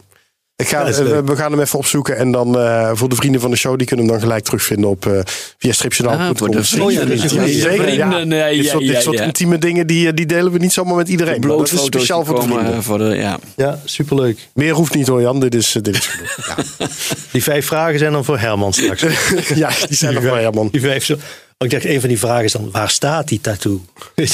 Ik 0.58 0.68
ga, 0.68 0.86
eh, 0.88 0.96
we 1.26 1.36
gaan 1.36 1.52
hem 1.52 1.62
even 1.62 1.80
opzoeken. 1.80 2.18
En 2.18 2.32
dan 2.32 2.58
eh, 2.60 2.92
voor 2.94 3.10
de 3.10 3.16
vrienden 3.16 3.42
van 3.42 3.50
de 3.52 3.56
show, 3.58 3.78
die 3.78 3.88
kunnen 3.88 4.06
hem 4.06 4.14
dan 4.14 4.24
gelijk 4.24 4.44
terugvinden 4.44 4.90
op 4.90 5.06
eh 5.06 5.20
via 5.58 5.72
stripjournaal.com. 5.74 6.28
Ah, 6.30 6.38
voor 6.38 6.50
de 6.50 6.82
Oh 6.84 6.92
ja, 6.92 7.08
Zeker, 7.28 7.48
idee. 7.48 7.96
ja. 7.96 8.24
Dit 8.50 8.66
soort, 8.68 8.80
dit 8.84 8.92
ja, 8.92 9.00
soort 9.02 9.18
ja. 9.18 9.24
intieme 9.24 9.58
dingen, 9.58 9.88
die, 9.88 10.08
eh, 10.08 10.14
die 10.14 10.26
delen 10.26 10.52
we 10.52 10.58
niet 10.58 10.74
zomaar 10.74 10.96
met 10.96 11.08
iedereen. 11.10 11.42
Dat 11.42 11.72
is 11.72 11.84
speciaal 11.84 12.26
voor 12.26 12.36
de 12.36 12.42
vrienden. 12.42 12.74
eh, 12.74 12.80
Voor 12.80 12.98
de, 12.98 13.04
ja. 13.04 13.40
Ja, 13.56 13.80
superleuk. 13.86 14.40
Meer 14.54 14.74
hoeft 14.74 14.94
niet 14.94 15.08
hoor 15.08 15.22
Jan, 15.22 15.40
dit 15.40 15.56
is, 15.56 15.76
eh, 15.76 15.82
dit 15.82 15.96
is 15.96 16.06
genoeg. 16.08 16.38
Ja. 16.78 16.88
Die 17.32 17.44
vijf 17.44 17.66
vragen 17.66 18.00
zijn 18.00 18.12
dan 18.12 18.26
voor 18.26 18.38
Herman 18.38 18.74
straks. 18.74 19.02
ja, 19.56 19.70
die 19.88 19.98
zijn 19.98 20.14
nog 20.14 20.24
wel 20.24 20.36
Herman. 20.36 20.68
Die 20.72 20.82
vijf 20.82 21.06
zo. 21.06 21.14
Oh, 21.14 21.20
ik 21.68 21.70
dacht, 21.70 21.86
een 21.86 22.00
van 22.00 22.10
die 22.10 22.20
vragen 22.20 22.44
is 22.44 22.52
dan, 22.52 22.70
waar 22.72 22.90
staat 22.90 23.28
die 23.28 23.42
tattoo? 23.42 23.82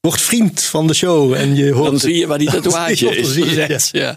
Word 0.00 0.20
vriend 0.20 0.62
van 0.62 0.86
de 0.86 0.94
show 0.94 1.32
en 1.34 1.54
je 1.56 1.72
hoort 1.72 1.90
Dan 1.90 1.98
zie 1.98 2.16
je 2.16 2.26
waar 2.26 2.38
die 2.38 2.50
tatoeage 2.50 2.92
is. 3.18 3.34
je, 3.34 3.42
gezet. 3.44 3.88
Ja. 3.92 4.14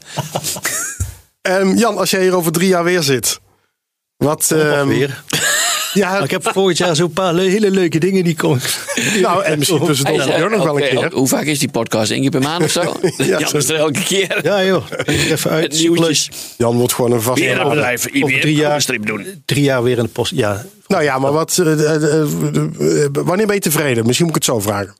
Ehm, 1.41 1.77
Jan, 1.77 1.97
als 1.97 2.09
jij 2.09 2.21
hier 2.21 2.35
over 2.35 2.51
drie 2.51 2.67
jaar 2.67 2.83
weer 2.83 3.03
zit. 3.03 3.39
Wat, 4.17 4.51
ehm, 4.51 4.87
weer. 4.87 5.23
Ja, 5.93 6.11
Maar 6.11 6.23
ik 6.23 6.31
heb 6.31 6.49
volgend 6.53 6.77
jaar 6.77 6.95
zo'n 6.95 7.11
paar 7.13 7.33
le- 7.33 7.41
hele 7.41 7.71
leuke 7.71 7.99
dingen 7.99 8.23
die 8.23 8.35
komen. 8.35 8.61
nou, 9.21 9.43
en 9.43 9.57
misschien 9.59 9.85
tussendoor 9.85 10.49
nog 10.49 10.63
wel 10.63 10.81
een 10.81 10.89
keer. 10.89 11.11
Hoe 11.13 11.27
vaak 11.27 11.43
is 11.45 11.59
die 11.59 11.69
podcast? 11.71 12.11
Eén 12.11 12.21
keer 12.21 12.29
per 12.29 12.41
maand 12.41 12.63
of 12.63 12.71
zo? 12.71 12.81
Ja, 13.17 13.39
ja, 13.39 13.47
zo. 13.47 13.57
is 13.57 13.69
er 13.69 13.75
elke 13.75 14.03
keer. 14.03 14.39
Ja 14.43 14.63
joh, 14.63 14.83
even 15.05 15.51
uit. 15.51 15.73
Nieuwtjes. 15.73 16.29
Jan 16.57 16.77
wordt 16.77 16.93
gewoon 16.93 17.11
een 17.11 17.21
vast. 17.21 17.39
Weer 17.39 17.59
een 17.59 17.69
bedrijf. 17.69 18.05
Over 18.15 18.27
Weer 18.27 18.41
drie 18.41 18.55
jaar, 18.55 18.81
strip 18.81 19.05
doen. 19.05 19.41
drie 19.45 19.63
jaar 19.63 19.83
weer 19.83 19.97
in 19.97 20.03
de 20.03 20.09
post. 20.09 20.31
Ja, 20.35 20.65
Nou 20.87 21.03
ja, 21.03 21.19
maar 21.19 21.31
wat, 21.31 21.57
eh, 21.57 21.71
eh, 21.95 22.21
eh, 22.21 23.07
wanneer 23.11 23.45
ben 23.45 23.55
je 23.55 23.61
tevreden? 23.61 24.05
Misschien 24.05 24.25
moet 24.27 24.35
ik 24.35 24.43
het 24.43 24.53
zo 24.53 24.59
vragen. 24.59 24.93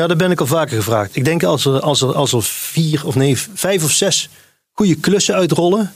Ja, 0.00 0.06
dat 0.06 0.16
ben 0.16 0.30
ik 0.30 0.40
al 0.40 0.46
vaker 0.46 0.76
gevraagd. 0.76 1.16
Ik 1.16 1.24
denk 1.24 1.42
als 1.42 1.64
er, 1.64 1.80
als 1.80 2.02
er, 2.02 2.14
als 2.14 2.32
er 2.32 2.42
vier 2.42 3.06
of 3.06 3.14
nee, 3.14 3.38
vijf 3.38 3.84
of 3.84 3.90
zes 3.90 4.28
goede 4.72 4.94
klussen 4.94 5.34
uitrollen 5.34 5.92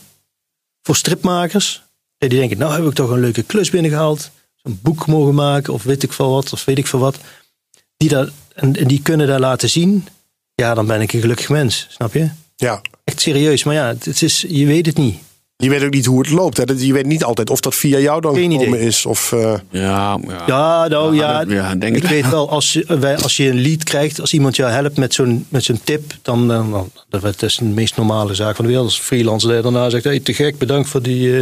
voor 0.81 0.95
stripmakers. 0.95 1.83
En 2.17 2.29
die 2.29 2.39
denken, 2.39 2.57
nou 2.57 2.73
heb 2.73 2.85
ik 2.85 2.93
toch 2.93 3.09
een 3.09 3.19
leuke 3.19 3.43
klus 3.43 3.69
binnengehaald. 3.69 4.31
Zo'n 4.55 4.79
boek 4.81 5.07
mogen 5.07 5.35
maken 5.35 5.73
of 5.73 5.83
weet 5.83 6.03
ik 6.03 6.13
veel 6.13 6.29
wat, 6.29 6.53
of 6.53 6.65
weet 6.65 6.77
ik 6.77 6.87
veel 6.87 6.99
wat. 6.99 7.17
Die 7.97 8.09
dat, 8.09 8.29
en, 8.53 8.75
en 8.75 8.87
die 8.87 9.01
kunnen 9.01 9.27
daar 9.27 9.39
laten 9.39 9.69
zien. 9.69 10.07
Ja, 10.55 10.73
dan 10.73 10.85
ben 10.85 11.01
ik 11.01 11.13
een 11.13 11.21
gelukkig 11.21 11.49
mens, 11.49 11.87
snap 11.89 12.13
je? 12.13 12.29
Ja. 12.55 12.81
Echt 13.03 13.21
serieus, 13.21 13.63
maar 13.63 13.75
ja, 13.75 13.87
het, 13.87 14.05
het 14.05 14.21
is, 14.21 14.45
je 14.47 14.65
weet 14.65 14.85
het 14.85 14.97
niet. 14.97 15.19
Je 15.61 15.69
weet 15.69 15.83
ook 15.83 15.93
niet 15.93 16.05
hoe 16.05 16.19
het 16.19 16.29
loopt. 16.29 16.57
Hè? 16.57 16.65
Dat- 16.65 16.81
Je 16.85 16.93
weet 16.93 17.05
niet 17.05 17.23
altijd 17.23 17.49
of 17.49 17.59
dat 17.59 17.75
via 17.75 17.97
jou 17.99 18.21
dan 18.21 18.33
Geen 18.35 18.51
gekomen 18.51 18.73
idee. 18.77 18.87
is. 18.87 19.05
Of, 19.05 19.31
eh, 19.31 19.53
Ja, 19.69 20.19
ja. 20.27 20.43
Ja, 20.47 20.87
nou 20.87 21.15
ja, 21.15 21.39
dat- 21.45 21.53
ja, 21.53 21.75
denk 21.75 21.95
ik 21.95 22.03
ik. 22.03 22.09
weet 22.09 22.29
wel, 22.37 22.49
als 22.49 22.73
je, 22.73 22.85
wij, 22.99 23.17
als 23.17 23.37
je 23.37 23.49
een 23.49 23.61
lead 23.61 23.83
krijgt, 23.83 24.21
als 24.21 24.33
iemand 24.33 24.55
jou 24.55 24.71
helpt 24.71 24.97
met 24.97 25.13
zo'n, 25.13 25.45
met 25.49 25.63
zo'n 25.63 25.79
tip, 25.83 26.13
dan, 26.21 26.47
dan, 26.47 26.71
dan 27.09 27.21
dat 27.21 27.41
is 27.41 27.55
de 27.55 27.65
meest 27.65 27.95
normale 27.97 28.33
zaak 28.33 28.55
van 28.55 28.65
de 28.65 28.71
wereld. 28.71 28.89
Als 28.89 28.99
freelancer 28.99 29.61
daarna 29.61 29.89
zegt, 29.89 30.03
hey, 30.03 30.19
te 30.19 30.33
gek, 30.33 30.57
bedankt 30.57 30.89
voor 30.89 31.01
die, 31.01 31.33
eh, 31.35 31.39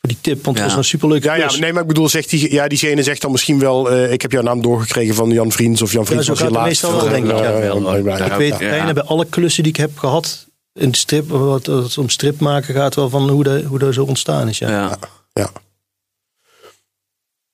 voor 0.00 0.12
die 0.12 0.18
tip, 0.20 0.44
want 0.44 0.58
het 0.58 0.66
Ja. 0.66 0.74
was 0.76 0.84
een 0.84 0.90
superleuk 0.90 1.24
ja, 1.24 1.34
ja, 1.34 1.50
nee, 1.58 1.72
maar 1.72 1.82
ik 1.82 1.88
bedoel, 1.88 2.08
zegt 2.08 2.30
die, 2.30 2.52
ja, 2.52 2.68
diegene 2.68 3.02
zegt 3.02 3.20
dan 3.20 3.30
misschien 3.30 3.58
wel... 3.58 3.90
eh, 3.90 4.12
ik 4.12 4.22
heb 4.22 4.32
jouw 4.32 4.42
naam 4.42 4.62
doorgekregen 4.62 5.14
van 5.14 5.30
Jan 5.30 5.52
Vriends 5.52 5.82
of 5.82 5.92
Jan 5.92 6.06
Vriends 6.06 6.26
zo 6.26 6.32
was 6.32 6.40
je 6.40 6.50
laatste. 6.50 6.68
meestal 6.86 6.92
wel, 7.04 7.08
denk 7.14 7.24
ik, 7.24 7.30
ja. 7.30 7.52
Eh, 7.52 7.60
Wel, 7.60 7.88
eh, 7.96 8.20
eh, 8.20 8.26
Ik 8.26 8.32
weet 8.32 8.50
Ja. 8.58 8.68
bijna 8.70 8.92
bij 8.92 9.02
alle 9.02 9.26
klussen 9.26 9.62
die 9.62 9.72
ik 9.72 9.78
heb 9.78 9.98
gehad, 9.98 10.46
in 10.74 10.90
de 10.90 10.96
strip, 10.96 11.28
wat 11.28 11.66
het 11.66 11.98
om 11.98 12.08
strip 12.08 12.40
maken 12.40 12.74
gaat, 12.74 12.94
wel 12.94 13.10
van 13.10 13.28
hoe 13.28 13.44
dat, 13.44 13.62
hoe 13.62 13.78
dat 13.78 13.94
zo 13.94 14.04
ontstaan 14.04 14.48
is. 14.48 14.58
Ja. 14.58 14.68
Ja. 14.68 14.98
Ja. 15.32 15.50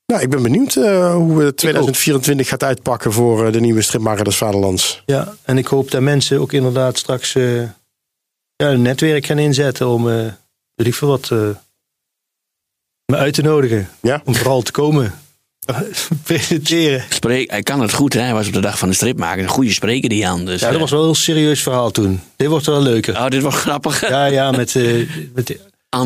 Nou, 0.06 0.22
ik 0.22 0.30
ben 0.30 0.42
benieuwd 0.42 0.76
eh, 0.76 1.14
hoe 1.14 1.36
we 1.36 1.54
2024 1.54 2.48
gaat 2.48 2.62
uitpakken 2.62 3.12
voor 3.12 3.46
eh, 3.46 3.52
de 3.52 3.60
nieuwe 3.60 3.82
stripmaker 3.82 4.24
des 4.24 4.36
Vaderlands. 4.36 5.02
Ja, 5.06 5.34
en 5.42 5.58
ik 5.58 5.66
hoop 5.66 5.90
dat 5.90 6.00
mensen 6.00 6.40
ook 6.40 6.52
inderdaad 6.52 6.98
straks 6.98 7.34
eh, 7.34 7.62
ja, 8.56 8.70
een 8.70 8.82
netwerk 8.82 9.26
gaan 9.26 9.38
inzetten 9.38 9.88
om, 9.88 10.10
eh 10.10 10.32
weet 10.74 10.86
ik 10.86 10.94
veel 10.94 11.08
wat, 11.08 11.30
eh, 11.30 11.48
me 13.04 13.16
uit 13.16 13.34
te 13.34 13.42
nodigen. 13.42 13.88
Ja? 14.02 14.22
Om 14.24 14.34
vooral 14.34 14.62
te 14.62 14.72
komen. 14.72 15.14
Presenteren. 16.24 17.04
Spreek, 17.08 17.50
hij 17.50 17.62
kan 17.62 17.80
het 17.80 17.92
goed, 17.92 18.12
hè? 18.12 18.20
hij 18.20 18.32
was 18.34 18.46
op 18.46 18.52
de 18.52 18.60
dag 18.60 18.78
van 18.78 18.88
de 18.88 18.94
strip 18.94 19.18
maken. 19.18 19.42
Een 19.42 19.48
goede 19.48 19.72
spreker, 19.72 20.08
die 20.08 20.18
Jan. 20.18 20.44
Dus, 20.44 20.60
Ja, 20.60 20.66
dat 20.66 20.74
eh, 20.74 20.80
was 20.80 20.90
wel 20.90 21.00
een 21.00 21.06
heel 21.06 21.14
serieus 21.14 21.62
verhaal 21.62 21.90
toen. 21.90 22.20
Dit 22.36 22.48
wordt 22.48 22.66
wel 22.66 22.82
leuker. 22.82 23.16
Oh, 23.16 23.28
dit 23.28 23.42
was 23.42 23.54
grappig. 23.64 24.08
Ja, 24.08 24.24
ja, 24.24 24.50
met, 24.50 24.76
eh, 24.76 25.08
met 25.34 25.48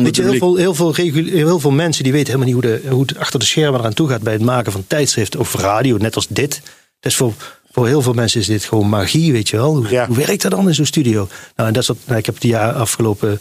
weet 0.01 0.15
je, 0.15 0.21
heel, 0.21 0.33
veel, 0.33 0.55
heel, 0.55 0.73
veel 0.75 0.93
heel 1.25 1.59
veel 1.59 1.71
mensen 1.71 2.03
die 2.03 2.13
weten 2.13 2.33
helemaal 2.33 2.53
niet 2.53 2.63
hoe, 2.63 2.81
de, 2.81 2.89
hoe 2.89 3.01
het 3.01 3.17
achter 3.17 3.39
de 3.39 3.45
schermen 3.45 3.79
eraan 3.79 3.93
toe 3.93 4.09
gaat 4.09 4.21
bij 4.21 4.33
het 4.33 4.41
maken 4.41 4.71
van 4.71 4.83
tijdschriften 4.87 5.39
of 5.39 5.55
radio, 5.55 5.97
net 5.97 6.15
als 6.15 6.27
dit. 6.27 6.61
Dus 6.99 7.15
voor, 7.15 7.33
voor 7.71 7.87
heel 7.87 8.01
veel 8.01 8.13
mensen 8.13 8.39
is 8.39 8.47
dit 8.47 8.63
gewoon 8.63 8.89
magie, 8.89 9.31
weet 9.31 9.49
je 9.49 9.57
wel. 9.57 9.75
Hoe, 9.75 9.89
Ja. 9.89 10.07
hoe 10.07 10.17
werkt 10.17 10.41
dat 10.41 10.51
dan 10.51 10.67
in 10.67 10.75
zo'n 10.75 10.85
studio? 10.85 11.27
Nou, 11.55 11.67
en 11.67 11.73
dat 11.73 11.81
is 11.81 11.87
wat, 11.87 11.97
nou, 12.05 12.19
ik 12.19 12.25
heb 12.25 12.39
de 12.39 12.47
jaar, 12.47 12.73
afgelopen 12.73 13.39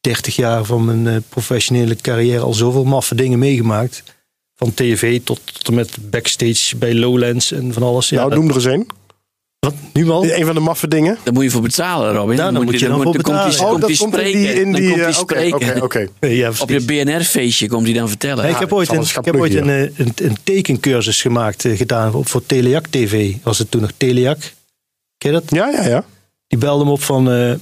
30 0.00 0.36
jaar 0.36 0.64
van 0.64 0.84
mijn 0.84 1.06
eh, 1.06 1.22
professionele 1.28 1.96
carrière 1.96 2.40
al 2.42 2.54
zoveel 2.54 2.84
maffe 2.84 3.14
dingen 3.14 3.38
meegemaakt. 3.38 4.02
Van 4.60 4.74
tv 4.74 5.20
tot, 5.24 5.40
tot 5.52 5.68
en 5.68 5.74
met 5.74 5.96
backstage 6.10 6.76
bij 6.76 6.94
Lowlands 6.94 7.52
en 7.52 7.72
van 7.72 7.82
alles. 7.82 8.08
Ja, 8.08 8.16
nou, 8.16 8.28
dat- 8.30 8.38
noem 8.38 8.48
er 8.48 8.54
eens 8.54 8.64
een. 8.64 8.88
Wat? 9.58 9.74
Nu 9.92 10.08
al? 10.10 10.24
Een 10.24 10.44
van 10.46 10.54
de 10.54 10.60
maffe 10.60 10.88
dingen. 10.88 11.18
Daar 11.24 11.32
moet 11.34 11.42
je 11.44 11.50
voor 11.50 11.62
betalen, 11.62 12.12
Robin. 12.14 12.36
Daar 12.36 12.52
moet 12.52 12.80
je 12.80 12.88
dan 12.88 13.02
voor 13.02 13.12
komt 13.12 13.26
hij- 13.26 13.46
betalen. 13.48 13.70
komt 13.70 13.80
hij 13.82 13.90
in 13.90 13.96
spreken. 13.96 14.40
die... 14.40 14.52
In 14.60 14.72
Dan 14.72 14.80
die 14.80 15.00
komt 15.00 15.14
spreken. 15.14 16.08
Ja, 16.36 16.52
Op 16.58 16.68
je 16.70 16.80
BNR-feestje 16.84 17.68
komt 17.68 17.84
hij 17.86 17.94
dan 17.94 18.08
vertellen. 18.08 18.42
Nee, 18.44 18.52
ik 18.52 18.58
heb 18.58 18.70
Ja, 18.70 18.76
ooit, 18.76 18.88
een, 18.88 19.02
ik 19.02 19.24
heb 19.24 19.36
ooit 19.36 19.54
een, 19.54 19.68
een, 19.68 19.92
een 20.16 20.36
tekencursus 20.44 21.20
gemaakt, 21.20 21.64
eh, 21.64 21.76
gedaan 21.76 22.12
voor 22.24 22.46
Teleac 22.46 22.86
TV. 22.86 23.34
Was 23.42 23.58
het 23.58 23.70
toen 23.70 23.80
nog 23.80 23.90
Teleac? 23.96 24.38
Ken 25.18 25.32
je 25.32 25.40
dat? 25.40 25.44
Ja, 25.46 25.68
ja, 25.68 25.86
ja. 25.88 26.04
Die 26.46 26.58
belde 26.58 26.84
me 26.84 26.90
op 26.90 27.02
van, 27.02 27.30
eh, 27.30 27.52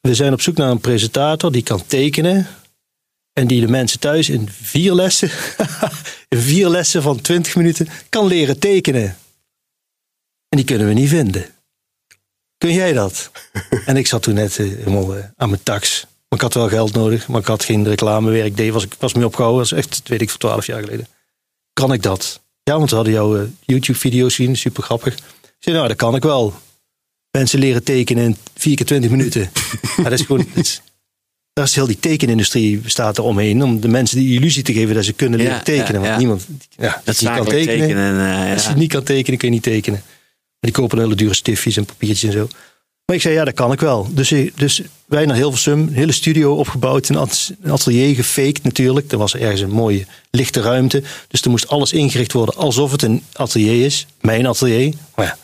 we 0.00 0.14
zijn 0.14 0.32
op 0.32 0.40
zoek 0.40 0.56
naar 0.56 0.70
een 0.70 0.80
presentator 0.80 1.52
die 1.52 1.62
kan 1.62 1.82
tekenen. 1.86 2.46
En 3.38 3.46
die 3.46 3.60
de 3.60 3.68
mensen 3.68 3.98
thuis 4.00 4.28
in 4.28 4.48
vier 4.50 4.92
lessen, 4.92 5.30
in 6.28 6.38
vier 6.38 6.68
lessen 6.68 7.02
van 7.02 7.20
20 7.20 7.56
minuten, 7.56 7.88
kan 8.08 8.26
leren 8.26 8.58
tekenen. 8.58 9.16
En 10.48 10.56
die 10.56 10.64
kunnen 10.64 10.86
we 10.86 10.92
niet 10.92 11.08
vinden. 11.08 11.46
Kun 12.56 12.72
jij 12.72 12.92
dat? 12.92 13.30
en 13.86 13.96
ik 13.96 14.06
zat 14.06 14.22
toen 14.22 14.34
net 14.34 14.58
eh, 14.58 14.66
helemaal 14.66 15.16
eh, 15.16 15.24
aan 15.36 15.48
mijn 15.48 15.62
tax. 15.62 16.00
Maar 16.00 16.38
ik 16.38 16.40
had 16.40 16.54
wel 16.54 16.68
geld 16.68 16.92
nodig, 16.92 17.28
maar 17.28 17.40
ik 17.40 17.46
had 17.46 17.64
geen 17.64 17.84
reclamewerk. 17.84 18.56
Deed, 18.56 18.72
was, 18.72 18.84
ik 18.84 18.94
was 18.98 19.14
me 19.14 19.24
opgehouden, 19.26 19.68
dat 19.68 19.72
is 19.78 19.84
echt, 19.86 20.08
weet 20.08 20.20
ik, 20.20 20.30
voor 20.30 20.38
12 20.38 20.66
jaar 20.66 20.80
geleden. 20.80 21.08
Kan 21.72 21.92
ik 21.92 22.02
dat? 22.02 22.40
Ja, 22.62 22.76
want 22.78 22.90
we 22.90 22.96
hadden 22.96 23.14
jouw 23.14 23.36
eh, 23.36 23.42
YouTube-video's 23.60 24.34
zien, 24.34 24.56
super 24.56 24.82
grappig. 24.82 25.14
Ik 25.14 25.22
zei, 25.58 25.76
nou, 25.76 25.88
dat 25.88 25.96
kan 25.96 26.14
ik 26.14 26.22
wel. 26.22 26.54
Mensen 27.30 27.58
leren 27.58 27.84
tekenen 27.84 28.24
in 28.24 28.36
4 28.54 28.76
keer 28.76 28.86
20 28.86 29.10
minuten. 29.10 29.40
ja, 29.96 30.02
dat 30.02 30.12
is 30.12 30.20
gewoon. 30.22 30.46
dat 30.54 30.64
is- 30.64 30.82
daar 31.58 31.66
is 31.66 31.74
heel 31.74 31.86
die 31.86 31.98
tekenindustrie 31.98 32.78
bestaat 32.78 33.18
er 33.18 33.24
omheen. 33.24 33.62
Om 33.62 33.80
de 33.80 33.88
mensen 33.88 34.18
die 34.18 34.34
illusie 34.38 34.62
te 34.62 34.72
geven 34.72 34.94
dat 34.94 35.04
ze 35.04 35.12
kunnen 35.12 35.38
leren 35.38 35.54
Ja, 35.54 35.62
tekenen. 35.62 36.00
want 36.00 36.16
niemand 36.18 36.46
ja, 36.76 37.00
Dat 37.04 37.20
niet 37.20 37.30
kan 37.30 37.44
tekenen. 37.46 37.78
tekenen. 37.78 38.46
eh, 38.46 38.52
Als 38.52 38.66
je 38.66 38.74
niet 38.74 38.92
kan 38.92 39.02
tekenen, 39.02 39.38
kun 39.38 39.48
je 39.48 39.54
niet 39.54 39.62
tekenen. 39.62 40.02
Maar 40.60 40.70
die 40.70 40.72
kopen 40.72 40.98
hele 40.98 41.14
dure 41.14 41.34
stiftjes 41.34 41.76
en 41.76 41.84
papiertjes 41.84 42.30
en 42.34 42.38
zo. 42.38 42.48
Maar 43.04 43.16
ik 43.16 43.22
zei, 43.22 43.34
ja, 43.34 43.44
dat 43.44 43.54
kan 43.54 43.72
ik 43.72 43.80
wel. 43.80 44.08
Dus, 44.10 44.30
eh, 44.32 44.50
dus 44.54 44.82
wij 45.06 45.26
naar 45.26 45.36
Hilversum, 45.36 45.80
een 45.80 45.92
hele 45.94 46.12
studio 46.12 46.54
opgebouwd. 46.54 47.08
Een 47.08 47.28
atelier 47.66 48.14
gefaked 48.14 48.62
natuurlijk. 48.62 49.12
Er 49.12 49.18
was 49.18 49.34
ergens 49.36 49.60
een 49.60 49.70
mooie 49.70 50.06
lichte 50.30 50.60
ruimte. 50.60 51.02
Dus 51.28 51.40
er 51.42 51.50
moest 51.50 51.68
alles 51.68 51.92
ingericht 51.92 52.32
worden 52.32 52.54
alsof 52.56 52.90
het 52.92 53.02
een 53.02 53.22
atelier 53.32 53.84
is. 53.84 54.06
Mijn 54.20 54.46
atelier. 54.46 54.94
Maar 55.14 55.24
ja, 55.26 55.36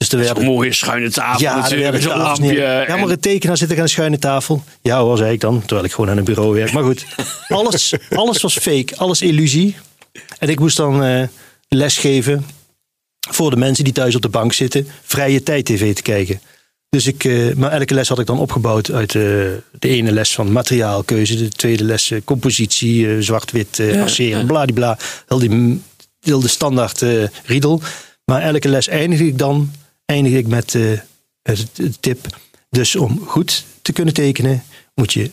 dus 0.00 0.08
er 0.12 0.24
Zo'n 0.24 0.34
werden 0.34 0.44
mooie 0.44 0.72
schuine 0.72 1.10
tafel 1.10 1.40
ja, 1.40 1.54
er 1.54 1.60
natuurlijk. 1.60 2.02
Zo'n 2.02 2.12
tafels 2.12 2.38
lampje. 2.38 2.60
Ja, 2.60 2.84
maar 2.88 2.98
en- 2.98 3.10
een 3.10 3.20
tekenaar 3.20 3.56
zit 3.56 3.70
er 3.70 3.76
aan 3.76 3.82
een 3.82 3.88
schuine 3.88 4.18
tafel. 4.18 4.62
Ja 4.82 5.00
hoor, 5.00 5.16
zei 5.16 5.32
ik 5.32 5.40
dan. 5.40 5.60
Terwijl 5.60 5.84
ik 5.84 5.92
gewoon 5.92 6.10
aan 6.10 6.16
een 6.16 6.24
bureau 6.24 6.54
werk. 6.54 6.72
Maar 6.72 6.82
goed, 6.82 7.04
alles, 7.48 7.94
alles 8.10 8.40
was 8.42 8.58
fake. 8.58 8.96
Alles 8.96 9.22
illusie. 9.22 9.76
En 10.38 10.48
ik 10.48 10.58
moest 10.60 10.76
dan 10.76 11.04
eh 11.04 11.22
lesgeven 11.68 12.44
voor 13.30 13.50
de 13.50 13.56
mensen 13.56 13.84
die 13.84 13.92
thuis 13.92 14.14
op 14.14 14.22
de 14.22 14.28
bank 14.28 14.52
zitten. 14.52 14.86
Vrije 15.02 15.42
tijd 15.42 15.64
tv 15.64 15.94
te 15.94 16.02
kijken. 16.02 16.40
Dus 16.88 17.06
ik, 17.06 17.24
eh, 17.24 17.54
maar 17.54 17.70
elke 17.72 17.94
les 17.94 18.08
had 18.08 18.18
ik 18.18 18.26
dan 18.26 18.38
opgebouwd 18.38 18.90
uit 18.90 19.14
eh, 19.14 19.22
de 19.78 19.88
ene 19.88 20.12
les 20.12 20.34
van 20.34 20.52
materiaalkeuze. 20.52 21.36
De 21.36 21.48
tweede 21.48 21.84
les 21.84 22.12
compositie, 22.24 23.22
zwart-wit, 23.22 23.76
Ja, 23.76 24.06
ja. 24.16 24.44
bladibla. 24.44 24.98
Heel, 25.28 25.38
die, 25.38 25.80
heel 26.20 26.40
de 26.40 26.48
standaard 26.48 27.04
riedel. 27.44 27.80
Maar 28.24 28.42
elke 28.42 28.68
les 28.68 28.88
eindig 28.88 29.20
ik 29.20 29.38
dan 29.38 29.70
eindig 30.10 30.32
ik 30.32 30.46
met 30.46 30.74
eh, 30.74 30.82
het, 31.42 31.68
het 31.76 32.02
tip. 32.02 32.26
Dus 32.70 32.96
om 32.96 33.26
goed 33.26 33.64
te 33.82 33.92
kunnen 33.92 34.14
tekenen, 34.14 34.64
moet 34.94 35.12
je 35.12 35.30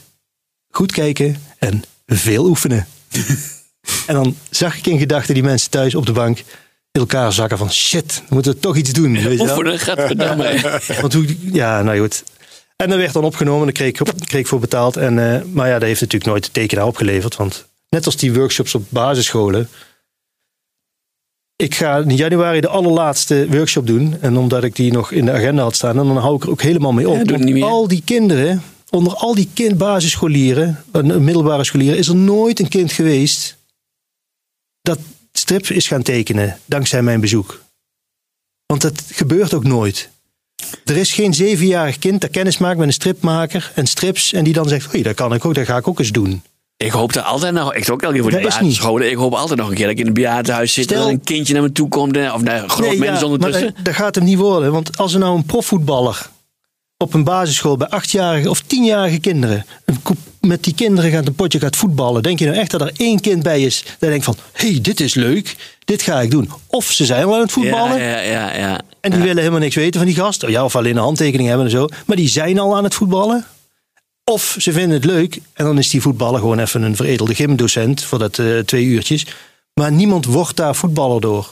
goed 0.69 0.91
kijken 0.91 1.41
en 1.59 1.83
veel 2.05 2.45
oefenen. 2.45 2.87
en 4.07 4.13
dan 4.13 4.35
zag 4.49 4.77
ik 4.77 4.87
in 4.87 4.99
gedachten 4.99 5.33
die 5.33 5.43
mensen 5.43 5.69
thuis 5.69 5.95
op 5.95 6.05
de 6.05 6.11
bank 6.11 6.37
in 6.91 6.99
elkaar 7.03 7.33
zakken 7.33 7.57
van 7.57 7.71
shit, 7.71 8.23
we 8.29 8.35
moeten 8.35 8.59
toch 8.59 8.75
iets 8.75 8.93
doen. 8.93 9.23
Weet? 9.23 9.39
Oefenen, 9.39 9.79
gadverdamme. 9.79 10.79
Want 11.01 11.13
hoe, 11.13 11.35
ja, 11.51 11.81
nou 11.81 11.99
goed. 11.99 12.23
En 12.75 12.89
dat 12.89 12.97
werd 12.97 13.13
dan 13.13 13.23
opgenomen, 13.23 13.63
daar 13.63 13.73
kreeg, 13.73 13.89
ik- 13.99 14.27
kreeg 14.27 14.41
ik 14.41 14.47
voor 14.47 14.59
betaald. 14.59 14.97
En, 14.97 15.33
eh, 15.33 15.43
maar 15.43 15.67
ja, 15.67 15.73
dat 15.73 15.87
heeft 15.87 16.01
natuurlijk 16.01 16.31
nooit 16.31 16.45
de 16.45 16.51
tekenaar 16.51 16.85
opgeleverd. 16.85 17.35
Want 17.35 17.65
net 17.89 18.05
als 18.05 18.15
die 18.17 18.33
workshops 18.33 18.75
op 18.75 18.83
basisscholen. 18.89 19.69
Ik 21.57 21.75
ga 21.75 21.97
in 21.97 22.15
januari 22.15 22.61
de 22.61 22.67
allerlaatste 22.67 23.47
workshop 23.49 23.87
doen. 23.87 24.21
En 24.21 24.37
omdat 24.37 24.63
ik 24.63 24.75
die 24.75 24.91
nog 24.91 25.11
in 25.11 25.25
de 25.25 25.31
agenda 25.31 25.63
had 25.63 25.75
staan, 25.75 25.95
dan 25.95 26.17
hou 26.17 26.35
ik 26.35 26.43
er 26.43 26.49
ook 26.49 26.61
helemaal 26.61 26.91
mee 26.91 27.09
op. 27.09 27.15
Ja, 27.15 27.23
doe 27.23 27.27
het 27.27 27.43
Want 27.43 27.53
niet 27.53 27.53
meer. 27.63 27.71
al 27.71 27.87
die 27.87 28.01
kinderen, 28.05 28.63
onder 28.89 29.13
al 29.13 29.35
die 29.35 29.49
kind, 29.53 29.77
basisscholieren, 29.77 30.83
middelbare 31.01 31.63
scholieren, 31.63 31.97
is 31.97 32.07
er 32.07 32.15
nooit 32.15 32.59
een 32.59 32.69
kind 32.69 32.91
geweest 32.91 33.57
dat 34.81 34.99
strip 35.31 35.67
is 35.67 35.87
gaan 35.87 36.03
tekenen 36.03 36.59
dankzij 36.65 37.01
mijn 37.01 37.21
bezoek. 37.21 37.61
Want 38.65 38.81
dat 38.81 39.03
gebeurt 39.11 39.53
ook 39.53 39.63
nooit. 39.63 40.09
Er 40.85 40.97
is 40.97 41.13
geen 41.13 41.33
zevenjarig 41.33 41.99
kind 41.99 42.21
dat 42.21 42.29
kennis 42.29 42.57
maakt 42.57 42.77
met 42.77 42.87
een 42.87 42.93
stripmaker 42.93 43.71
en 43.75 43.87
strips. 43.87 44.33
En 44.33 44.43
die 44.43 44.53
dan 44.53 44.67
zegt, 44.67 44.91
hé, 44.91 45.01
dat 45.01 45.15
kan 45.15 45.33
ik 45.33 45.45
ook, 45.45 45.53
dat 45.53 45.65
ga 45.65 45.77
ik 45.77 45.87
ook 45.87 45.99
eens 45.99 46.11
doen. 46.11 46.41
Ik 46.77 46.91
hoop 46.91 47.11
er 47.15 47.21
altijd 47.21 47.53
nog, 47.53 47.73
ik 47.73 47.91
ook 47.91 48.01
elke 48.01 48.13
keer 48.13 48.23
voor 48.23 48.31
die 48.31 48.41
basisscholen. 48.41 49.09
Ik 49.09 49.15
hoop 49.15 49.33
altijd 49.33 49.59
nog 49.59 49.69
een 49.69 49.75
keer 49.75 49.83
dat 49.85 49.93
ik 49.93 49.99
in 50.01 50.07
een 50.07 50.13
bejaardenhuis 50.13 50.73
zit 50.73 50.83
Stel- 50.83 51.03
en 51.03 51.09
een 51.09 51.23
kindje 51.23 51.53
naar 51.53 51.61
me 51.61 51.71
toe 51.71 51.87
komt. 51.89 52.17
eh, 52.17 52.33
Of 52.33 52.41
nou, 52.41 52.63
een 52.63 52.69
groot 52.69 52.89
Nee, 52.89 52.99
mens 52.99 53.19
ja, 53.19 53.25
ondertussen. 53.25 53.71
Maar 53.73 53.83
dat, 53.83 53.93
gaat 53.93 54.15
hem 54.15 54.23
niet 54.23 54.37
worden. 54.37 54.71
Want 54.71 54.97
als 54.97 55.13
er 55.13 55.19
nou 55.19 55.35
een 55.37 55.45
profvoetballer 55.45 56.29
op 56.97 57.13
een 57.13 57.23
basisschool 57.23 57.77
bij 57.77 57.87
achtjarige 57.87 58.49
of 58.49 58.61
tienjarige 58.61 59.19
kinderen 59.19 59.65
met 60.41 60.63
die 60.63 60.73
kinderen 60.73 61.11
gaat 61.11 61.27
een 61.27 61.35
potje 61.35 61.59
gaat 61.59 61.75
voetballen. 61.75 62.23
Denk 62.23 62.39
je 62.39 62.45
nou 62.45 62.57
echt 62.57 62.71
dat 62.71 62.81
er 62.81 62.91
één 62.97 63.19
kind 63.19 63.43
bij 63.43 63.61
is 63.61 63.83
dat 63.99 64.09
denkt 64.09 64.25
van, 64.25 64.35
hé, 64.51 64.69
hey, 64.71 64.81
dit 64.81 64.99
is 64.99 65.13
leuk, 65.13 65.55
dit 65.85 66.01
ga 66.01 66.21
ik 66.21 66.31
doen. 66.31 66.51
Of 66.67 66.91
ze 66.91 67.05
zijn 67.05 67.25
al 67.25 67.33
aan 67.33 67.39
het 67.41 67.51
voetballen 67.51 67.99
Ja, 67.99 68.19
ja, 68.19 68.19
ja. 68.19 68.55
ja. 68.57 68.79
en 69.01 69.11
die 69.11 69.19
willen 69.19 69.37
helemaal 69.37 69.59
niks 69.59 69.75
weten 69.75 69.99
van 69.99 70.09
die 70.09 70.15
gast. 70.19 70.47
Ja, 70.47 70.63
of 70.63 70.75
alleen 70.75 70.95
een 70.97 71.03
handtekening 71.03 71.47
hebben 71.47 71.65
en 71.65 71.71
zo. 71.71 71.87
Maar 72.05 72.15
die 72.15 72.29
zijn 72.29 72.59
al 72.59 72.75
aan 72.77 72.83
het 72.83 72.93
voetballen. 72.95 73.45
Of 74.31 74.55
ze 74.59 74.71
vinden 74.71 74.91
het 74.91 75.05
leuk 75.05 75.39
en 75.53 75.65
dan 75.65 75.77
is 75.77 75.89
die 75.89 76.01
voetballer 76.01 76.39
gewoon 76.39 76.59
even 76.59 76.81
een 76.81 76.95
veredelde 76.95 77.35
gymdocent 77.35 78.03
voor 78.03 78.19
dat 78.19 78.39
eh, 78.39 78.59
twee 78.59 78.83
uurtjes. 78.85 79.25
Maar 79.73 79.91
niemand 79.91 80.25
wordt 80.25 80.55
daar 80.55 80.75
voetballer 80.75 81.21
door. 81.21 81.51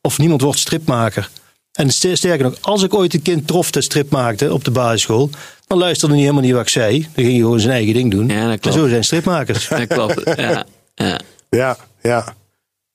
Of 0.00 0.18
niemand 0.18 0.40
wordt 0.40 0.58
stripmaker. 0.58 1.30
En 1.72 1.90
st- 1.90 2.08
sterker 2.16 2.44
nog, 2.44 2.54
als 2.60 2.82
ik 2.82 2.94
ooit 2.94 3.14
een 3.14 3.22
kind 3.22 3.46
trof 3.46 3.70
dat 3.70 3.84
strip 3.84 4.10
maakte 4.10 4.52
op 4.52 4.64
de 4.64 4.70
basisschool, 4.70 5.30
dan 5.66 5.78
luisterde 5.78 6.12
hij 6.14 6.22
helemaal 6.22 6.42
niet 6.42 6.52
wat 6.52 6.60
ik 6.62 6.68
zei. 6.68 7.00
Dan 7.00 7.10
ging 7.14 7.28
hij 7.28 7.36
gewoon 7.38 7.60
zijn 7.60 7.72
eigen 7.72 7.94
ding 7.94 8.10
doen. 8.10 8.28
Ja, 8.28 8.48
dat 8.48 8.66
en 8.66 8.72
zo 8.72 8.88
zijn 8.88 9.04
stripmakers. 9.04 9.68
dat 9.68 9.86
klopt. 9.86 10.22
Ja, 10.36 10.64
ja. 10.94 11.20
Ja, 11.50 11.76
ja. 12.02 12.24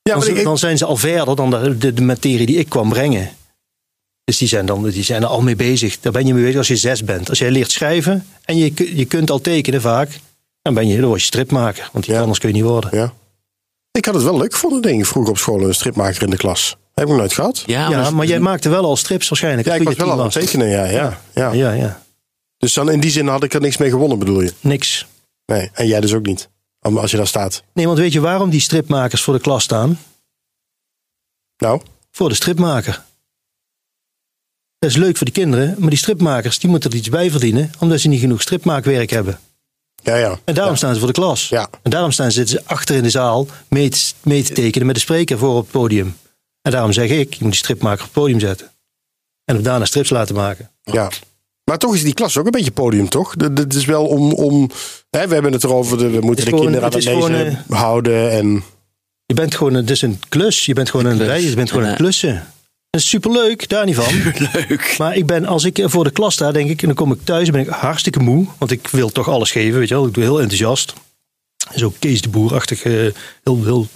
Ja, 0.01 0.11
Dan, 0.11 0.17
maar 0.19 0.28
ik, 0.28 0.38
ik- 0.38 0.43
dan 0.43 0.57
zijn 0.57 0.78
ze 0.78 0.86
al 0.86 0.97
verder 0.97 1.36
dan 1.36 1.49
de, 1.49 1.78
de, 1.78 1.93
de 1.93 2.01
materie 2.01 2.45
die 2.45 2.57
ik 2.57 2.69
kwam 2.69 2.89
brengen. 2.89 3.30
Dus 4.24 4.38
die 4.38 4.47
zijn, 4.47 4.65
dan, 4.65 4.89
die 4.89 5.03
zijn 5.03 5.21
er 5.21 5.28
al 5.28 5.41
mee 5.41 5.55
bezig. 5.55 5.99
Daar 5.99 6.11
ben 6.11 6.26
je 6.28 6.34
mee 6.34 6.43
bezig 6.43 6.57
als 6.57 6.67
je 6.67 6.76
zes 6.78 7.03
bent. 7.03 7.30
Als 7.30 7.39
jij 7.39 7.51
leert 7.51 7.71
schrijven 7.71 8.28
en 8.45 8.57
je, 8.57 8.95
je 8.97 9.05
kunt 9.05 9.32
al 9.32 9.41
tekenen 9.41 9.82
vaak, 9.82 10.19
dan, 10.61 10.74
ben 10.74 10.88
je, 10.88 10.97
dan 10.99 11.07
word 11.07 11.19
je 11.19 11.26
stripmaker. 11.26 11.89
Want 11.91 12.05
die 12.05 12.13
Ja. 12.13 12.19
anders 12.21 12.39
kun 12.39 12.49
je 12.49 12.55
niet 12.55 12.63
worden. 12.63 12.89
ja. 12.93 13.13
ik 13.91 14.05
had 14.05 14.13
het 14.13 14.24
wel 14.24 14.38
leuk 14.38 14.53
gevonden, 14.53 14.82
denk 14.82 14.99
ik, 14.99 15.05
vroeger 15.05 15.32
op 15.32 15.38
school 15.38 15.61
een 15.61 15.74
stripmaker 15.74 16.21
in 16.24 16.30
de 16.30 16.38
klas. 16.38 16.76
Heb 16.93 17.07
ik 17.07 17.15
nooit 17.15 17.34
gehad. 17.34 17.63
Ja, 17.65 17.89
Ja, 17.89 18.01
maar, 18.01 18.15
maar 18.15 18.26
jij 18.26 18.39
maakte 18.39 18.69
wel 18.69 18.84
al 18.84 18.95
strips 18.95 19.30
waarschijnlijk. 19.30 19.67
Ja, 19.67 19.74
ik 19.76 19.84
was 19.84 19.95
wel 19.95 20.11
aan 20.11 20.19
het 20.19 20.32
tekenen, 20.32 20.67
ja. 20.69 20.86
ja, 20.86 21.19
ja. 21.34 21.51
Ja, 21.53 21.71
ja. 21.71 22.01
Dus 22.57 22.74
dan 22.74 22.91
in 22.91 22.99
die 22.99 23.11
zin 23.11 23.28
had 23.28 23.43
ik 23.43 23.53
er 23.53 23.61
niks 23.61 23.78
mee 23.78 23.89
gewonnen, 23.89 24.19
bedoel 24.19 24.41
je? 24.41 24.53
Niks. 24.59 25.05
Nee, 25.45 25.69
en 25.74 25.88
jij 25.88 25.99
dus 26.01 26.13
ook 26.13 26.26
niet. 26.26 26.49
Als 26.80 27.11
je 27.11 27.17
daar 27.17 27.28
staat. 27.28 27.63
Nee, 27.74 27.86
want 27.86 27.97
weet 27.97 28.13
je 28.13 28.19
waarom 28.19 28.49
die 28.49 28.59
stripmakers 28.59 29.21
voor 29.21 29.34
de 29.34 29.39
klas 29.39 29.63
staan? 29.63 29.99
Nou, 31.57 31.82
Voor 32.11 32.30
de 32.30 32.36
stripmaker. 32.36 33.03
Dat 34.84 34.91
is 34.91 34.97
leuk 34.97 35.17
voor 35.17 35.25
die 35.25 35.36
kinderen, 35.36 35.75
maar 35.79 35.89
die 35.89 35.97
stripmakers 35.97 36.59
die 36.59 36.69
moeten 36.69 36.89
er 36.91 36.95
iets 36.95 37.09
bij 37.09 37.31
verdienen, 37.31 37.71
omdat 37.79 37.99
ze 37.99 38.07
niet 38.07 38.19
genoeg 38.19 38.41
stripmaakwerk 38.41 39.09
hebben. 39.09 39.39
ja, 40.03 40.15
ja. 40.15 40.39
En 40.43 40.53
daarom 40.53 40.71
Ja. 40.73 40.77
staan 40.77 40.93
ze 40.93 40.99
voor 40.99 41.07
de 41.07 41.13
klas. 41.13 41.49
Ja. 41.49 41.67
En 41.81 41.91
daarom 41.91 42.11
staan 42.11 42.31
ze, 42.31 42.38
zitten 42.38 42.55
ze 42.59 42.65
achter 42.73 42.95
in 42.95 43.03
de 43.03 43.09
zaal 43.09 43.47
mee 43.69 43.89
te, 43.89 43.99
mee 44.23 44.43
te 44.43 44.53
tekenen 44.53 44.86
met 44.88 44.95
de 44.95 45.01
spreker 45.01 45.38
voor 45.38 45.55
op 45.55 45.61
het 45.61 45.71
podium. 45.71 46.15
En 46.61 46.71
daarom 46.71 46.91
zeg 46.93 47.09
ik, 47.09 47.34
je 47.34 47.39
moet 47.41 47.51
die 47.51 47.59
stripmaker 47.61 47.99
op 47.99 48.03
het 48.03 48.11
podium 48.23 48.39
zetten. 48.39 48.67
En 49.45 49.55
hem 49.55 49.63
daarna 49.63 49.86
strips 49.86 50.09
laten 50.09 50.36
maken. 50.36 50.69
Ja. 50.84 51.09
Maar 51.63 51.77
toch 51.77 51.95
is 51.95 52.03
die 52.03 52.13
klas 52.13 52.38
ook 52.38 52.45
een 52.45 52.51
beetje 52.51 52.71
podium, 52.71 53.09
toch? 53.09 53.36
De- 53.36 53.53
de- 53.53 53.61
Het 53.61 53.73
is 53.73 53.86
wel 53.86 54.05
om. 54.05 54.34
om 54.34 54.69
hè, 55.09 55.27
we 55.27 55.34
hebben 55.34 55.51
het 55.53 55.63
erover, 55.63 55.97
de, 55.97 56.09
we 56.09 56.19
moeten 56.21 56.45
de 56.45 56.51
gewoon- 56.51 56.63
kinderen 56.65 56.88
aan 56.88 56.93
het 56.95 57.03
het 57.05 57.13
is 57.15 57.21
lezen 57.21 57.51
gewoon, 57.65 57.77
houden. 57.79 58.31
En, 58.31 58.63
Je 59.25 59.34
bent 59.34 59.55
gewoon, 59.55 59.73
een- 59.73 59.79
het 59.81 59.89
is 59.89 60.01
een 60.01 60.19
klus. 60.29 60.65
Je 60.65 60.73
bent 60.73 60.89
gewoon 60.89 61.05
een 61.05 61.23
rij, 61.25 61.41
je 61.43 61.55
bent 61.55 61.69
gewoon 61.69 61.86
Ja. 61.86 61.91
een 61.91 61.97
klussen. 61.97 62.47
Is 62.98 63.10
superleuk, 63.10 63.70
daar 63.70 63.86
niet 63.86 63.96
van. 63.96 64.34
leuk. 64.54 64.96
Maar 64.98 65.16
ik 65.16 65.26
ben, 65.26 65.46
als 65.46 65.64
ik 65.64 65.80
voor 65.84 66.04
de 66.04 66.12
klas 66.12 66.34
sta, 66.34 66.52
denk 66.52 66.70
ik, 66.70 66.82
en 66.82 66.88
dan 66.88 66.96
kom 66.96 67.12
ik 67.12 67.20
thuis, 67.24 67.44
dan 67.44 67.52
ben 67.52 67.62
ik 67.62 67.80
hartstikke 67.80 68.20
moe. 68.20 68.48
Want 68.58 68.72
ik 68.72 68.88
wil 68.88 69.10
toch 69.10 69.28
alles 69.30 69.52
geven, 69.52 69.80
weet 69.80 69.88
je 69.88 69.94
wel. 69.96 70.06
Ik 70.06 70.14
doe 70.14 70.24
heel 70.24 70.39
enthousiast. 70.39 70.94
Zo 71.76 71.94
Kees 72.00 72.22
de 72.22 72.30
Boer-achtig, 72.30 72.84
eh, 72.84 72.91
heel, 72.91 73.64
heel, 73.64 73.88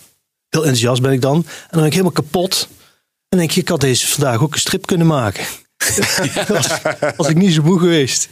heel 0.50 0.62
enthousiast 0.62 1.02
ben 1.02 1.12
ik 1.12 1.22
dan. 1.22 1.36
En 1.36 1.44
dan 1.44 1.78
ben 1.80 1.86
ik 1.86 1.92
helemaal 1.92 2.12
kapot. 2.12 2.68
En 3.30 3.38
denk 3.38 3.50
ik, 3.52 3.58
ik 3.58 3.68
had 3.68 3.82
deze 3.82 4.08
vandaag 4.08 4.42
ook 4.42 4.54
een 4.54 4.60
strip 4.60 4.86
kunnen 4.86 5.08
maken. 5.08 5.46
als, 6.56 6.68
als 7.18 7.28
ik 7.28 7.36
niet 7.36 7.54
zo 7.54 7.62
moe 7.64 7.80
geweest. 7.80 8.30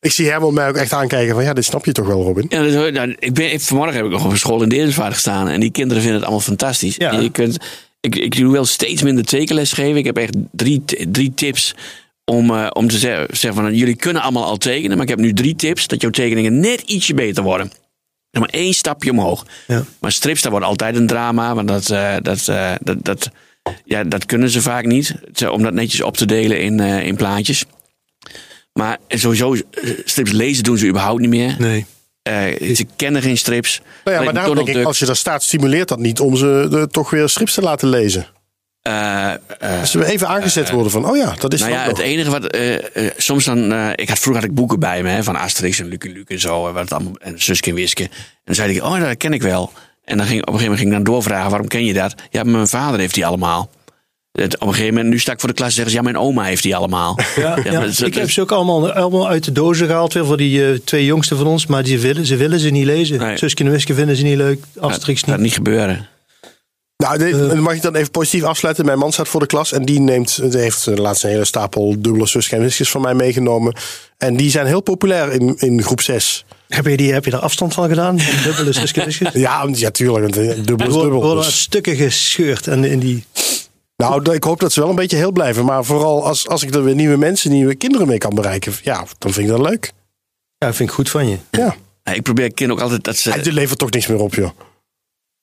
ik 0.00 0.12
zie 0.12 0.28
Herman 0.30 0.54
mij 0.54 0.68
ook 0.68 0.76
echt 0.76 0.92
aankijken 0.92 1.34
van 1.34 1.44
ja, 1.44 1.52
dit 1.52 1.64
snap 1.64 1.84
je 1.84 1.92
toch 1.92 2.06
wel, 2.06 2.22
Robin? 2.22 2.46
Ja, 2.48 2.60
nou, 2.90 3.16
ik 3.18 3.34
ben, 3.34 3.52
ik- 3.52 3.60
vanmorgen 3.60 3.96
heb 3.96 4.04
ik 4.04 4.10
nog 4.10 4.24
op 4.24 4.36
school 4.36 4.62
in 4.62 4.68
Deerensvaart 4.68 5.12
gestaan. 5.14 5.48
En 5.48 5.60
die 5.60 5.70
kinderen 5.70 6.02
vinden 6.02 6.20
het 6.20 6.28
allemaal 6.28 6.46
fantastisch. 6.46 6.96
Ja. 6.96 7.10
En 7.12 7.22
je 7.22 7.30
kunt, 7.30 7.58
ik, 8.00 8.16
ik 8.16 8.36
doe 8.36 8.52
wel 8.52 8.64
steeds 8.64 9.02
minder 9.02 9.24
tekenles 9.24 9.72
geven. 9.72 9.96
Ik 9.96 10.04
heb 10.04 10.16
echt 10.16 10.34
drie, 10.52 10.82
drie 11.08 11.34
tips 11.34 11.74
om, 12.24 12.50
eh, 12.50 12.66
om 12.72 12.88
te 12.88 12.98
zeggen, 12.98 13.36
zeggen 13.36 13.62
van 13.62 13.74
jullie 13.74 13.96
kunnen 13.96 14.22
allemaal 14.22 14.44
al 14.44 14.56
tekenen, 14.56 14.96
maar 14.96 15.06
ik 15.06 15.08
heb 15.12 15.18
nu 15.18 15.32
drie 15.32 15.56
tips 15.56 15.86
dat 15.86 16.00
jouw 16.00 16.10
tekeningen 16.10 16.60
net 16.60 16.80
ietsje 16.80 17.14
beter 17.14 17.42
worden. 17.42 17.72
Nog 18.30 18.42
maar 18.42 18.60
één 18.60 18.74
stapje 18.74 19.10
omhoog. 19.10 19.46
Ja. 19.66 19.84
Maar 20.00 20.12
strips, 20.12 20.42
dat 20.42 20.50
wordt 20.50 20.66
altijd 20.66 20.96
een 20.96 21.06
drama, 21.06 21.54
want 21.54 21.68
dat, 21.68 21.90
eh, 21.90 22.16
dat, 22.22 22.48
eh, 22.48 22.72
dat, 22.80 23.04
dat, 23.04 23.30
ja, 23.84 24.04
dat 24.04 24.26
kunnen 24.26 24.50
ze 24.50 24.62
vaak 24.62 24.84
niet. 24.86 25.14
Om 25.50 25.62
dat 25.62 25.72
netjes 25.72 26.02
op 26.02 26.16
te 26.16 26.26
delen 26.26 26.60
in, 26.60 26.80
in 26.80 27.16
plaatjes. 27.16 27.64
Maar 28.72 28.98
sowieso, 29.08 29.56
strips 30.04 30.30
lezen 30.30 30.64
doen 30.64 30.78
ze 30.78 30.86
überhaupt 30.86 31.20
niet 31.20 31.30
meer. 31.30 31.56
Nee. 31.58 31.86
Eh, 32.22 32.74
ze 32.74 32.86
kennen 32.96 33.22
geen 33.22 33.38
strips. 33.38 33.80
Nou 34.04 34.16
ja, 34.16 34.22
maar 34.22 34.34
daarom 34.34 34.54
denk 34.54 34.68
ik, 34.68 34.74
Duck, 34.74 34.84
als 34.86 34.98
je 34.98 35.06
daar 35.06 35.16
staat, 35.16 35.42
stimuleert 35.42 35.88
dat 35.88 35.98
niet 35.98 36.20
om 36.20 36.36
ze 36.36 36.66
de, 36.70 36.88
toch 36.90 37.10
weer 37.10 37.28
strips 37.28 37.54
te 37.54 37.60
laten 37.62 37.88
lezen. 37.88 38.26
eh, 38.82 39.30
eh, 39.32 39.80
Als 39.80 39.90
ze 39.90 40.04
even 40.04 40.28
aangezet 40.28 40.70
worden 40.70 40.92
van, 40.92 41.08
oh 41.10 41.16
ja, 41.16 41.34
dat 41.38 41.52
is 41.52 41.60
Nou 41.60 41.72
het 41.72 41.82
ja, 41.82 41.88
het 41.88 41.98
enige 41.98 42.30
wat. 42.30 42.56
soms 43.16 43.44
dan. 43.44 43.72
ik 43.94 44.08
had, 44.08 44.18
vroeger 44.18 44.42
had 44.42 44.50
ik 44.50 44.54
boeken 44.56 44.78
bij 44.78 45.02
me 45.02 45.08
hè, 45.08 45.22
van 45.22 45.36
Asterix 45.36 45.80
en 45.80 45.86
Lucky 45.88 46.08
Luke 46.08 46.32
en 46.32 46.40
zo. 46.40 46.68
En, 46.68 46.74
wat 46.74 46.92
allemaal, 46.92 47.14
en 47.18 47.40
Suske 47.40 47.68
en 47.70 47.74
Wiske. 47.76 48.02
En 48.02 48.10
dan 48.44 48.54
zei 48.54 48.74
ik, 48.74 48.82
oh, 48.82 49.00
dat 49.00 49.16
ken 49.16 49.32
ik 49.32 49.42
wel. 49.42 49.72
En 50.04 50.16
dan 50.16 50.26
ging, 50.26 50.40
op 50.40 50.46
een 50.48 50.52
gegeven 50.54 50.62
moment 50.62 50.78
ging 50.80 50.90
ik 50.90 51.04
dan 51.04 51.14
doorvragen, 51.14 51.50
waarom 51.50 51.68
ken 51.68 51.84
je 51.84 51.92
dat? 51.92 52.14
Ja, 52.30 52.42
mijn 52.42 52.68
vader 52.68 53.00
heeft 53.00 53.14
die 53.14 53.26
allemaal. 53.26 53.70
Het, 54.32 54.54
op 54.58 54.66
een 54.68 54.74
gegeven 54.74 54.94
moment, 54.94 55.10
nu 55.12 55.18
sta 55.18 55.32
ik 55.32 55.40
voor 55.40 55.48
de 55.48 55.54
klas 55.54 55.68
en 55.68 55.74
zeggen 55.74 55.90
ze, 55.92 55.96
ja, 55.98 56.02
mijn 56.04 56.16
oma 56.18 56.42
heeft 56.44 56.62
die 56.62 56.76
allemaal. 56.76 57.18
Ja, 57.36 57.58
ja, 57.64 57.72
maar 57.72 57.82
het- 57.82 58.00
ik 58.00 58.14
heb 58.14 58.30
ze 58.30 58.40
ook 58.40 58.52
allemaal, 58.52 58.92
allemaal 58.92 59.28
uit 59.28 59.44
de 59.44 59.52
dozen 59.52 59.86
gehaald 59.86 60.12
weer 60.12 60.26
voor 60.26 60.36
die 60.36 60.66
eh, 60.66 60.78
twee 60.84 61.04
jongsten 61.04 61.36
van 61.36 61.46
ons. 61.46 61.66
Maar 61.66 61.82
die 61.82 61.98
willen, 62.00 62.26
ze 62.26 62.36
willen 62.36 62.60
ze 62.60 62.68
niet 62.70 62.84
lezen. 62.84 63.18
Nee. 63.18 63.36
Suske 63.38 63.64
en 63.64 63.70
Wiske 63.70 63.94
vinden 63.94 64.16
ze 64.16 64.22
niet 64.22 64.36
leuk. 64.36 64.64
Asterix 64.80 65.20
gaat 65.22 65.30
niet. 65.30 65.38
niet 65.44 65.52
gebeuren. 65.54 66.08
Nou, 66.96 67.18
de- 67.18 67.24
Eh. 67.24 67.38
dan 67.48 67.60
mag 67.60 67.74
ik 67.74 67.82
dan 67.82 67.94
even 67.94 68.10
positief 68.10 68.42
afsluiten. 68.42 68.84
Mijn 68.84 68.98
man 68.98 69.12
staat 69.12 69.28
voor 69.28 69.40
de 69.40 69.46
klas 69.46 69.72
en 69.72 69.82
die 69.84 70.00
neemt, 70.00 70.50
die 70.52 70.60
heeft 70.60 70.86
eh, 70.86 70.94
laatst 70.96 71.24
een 71.24 71.30
hele 71.30 71.44
stapel 71.44 71.94
dubbele 71.98 72.26
Suske 72.26 72.56
en 72.56 72.62
Wiskes 72.62 72.90
van 72.90 73.00
mij 73.00 73.14
meegenomen. 73.14 73.74
En 74.18 74.36
die 74.36 74.50
zijn 74.50 74.66
heel 74.66 74.80
populair 74.80 75.32
in, 75.32 75.54
in 75.58 75.82
groep 75.82 76.00
6. 76.00 76.44
Heb 76.68 76.86
je, 76.86 76.96
die, 76.96 77.12
heb 77.12 77.24
je 77.24 77.30
daar 77.30 77.40
afstand 77.40 77.74
van 77.74 77.88
gedaan? 77.88 78.18
Dubbele 78.44 78.72
Suske 78.72 79.00
en 79.00 79.06
Wiske? 79.06 79.30
Ja, 79.38 79.68
ja 79.72 79.90
tuurlijk. 79.90 80.34
want, 80.34 80.66
Dubbel 80.66 80.86
is 80.88 80.94
Er 80.94 81.00
dubbel. 81.00 81.20
worden 81.22 81.44
dus. 81.44 81.60
stukken 81.60 81.96
gescheurd. 81.96 82.66
En 82.66 82.84
in 82.84 82.98
die, 82.98 83.24
Nou, 84.00 84.34
ik 84.34 84.44
hoop 84.44 84.60
dat 84.60 84.72
ze 84.72 84.80
wel 84.80 84.88
een 84.88 84.94
beetje 84.94 85.16
heel 85.16 85.32
blijven. 85.32 85.64
Maar 85.64 85.84
vooral 85.84 86.26
als, 86.26 86.48
als 86.48 86.62
ik 86.62 86.74
er 86.74 86.84
weer 86.84 86.94
nieuwe 86.94 87.16
mensen, 87.16 87.50
nieuwe 87.50 87.74
kinderen 87.74 88.06
mee 88.06 88.18
kan 88.18 88.34
bereiken. 88.34 88.72
Ja, 88.82 89.04
dan 89.18 89.32
vind 89.32 89.46
ik 89.48 89.52
dat 89.56 89.68
leuk. 89.68 89.92
ja, 90.58 90.72
vind 90.74 90.88
ik 90.88 90.94
goed 90.94 91.10
van 91.10 91.28
je. 91.28 91.38
Ja. 91.50 91.76
Ja, 92.04 92.12
Ik 92.12 92.22
probeer 92.22 92.52
kinderen 92.54 92.74
ook 92.74 92.80
altijd 92.90 93.04
dat 93.04 93.16
ze... 93.16 93.30
Het 93.32 93.52
levert 93.52 93.78
toch 93.78 93.90
niks 93.90 94.06
meer 94.06 94.20
op, 94.20 94.34
joh. 94.34 94.50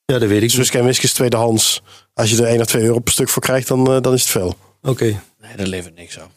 Ja, 0.04 0.18
dat 0.18 0.28
weet 0.28 0.42
ik. 0.42 0.50
Suske 0.50 0.78
en 0.78 0.84
Wiskes 0.84 1.12
tweedehands. 1.12 1.82
Als 2.14 2.30
je 2.30 2.36
er 2.36 2.44
1 2.48 2.60
of 2.60 2.66
2 2.66 2.82
euro 2.82 2.98
per 2.98 3.12
stuk 3.12 3.28
voor 3.28 3.42
krijgt, 3.42 3.68
dan, 3.68 3.92
eh, 3.94 4.00
dan 4.00 4.12
is 4.14 4.20
het 4.20 4.30
veel. 4.30 4.56
Oké. 4.82 5.04
Nee, 5.40 5.56
dat 5.56 5.66
levert 5.66 5.94
niks 5.96 6.16
op. 6.16 6.30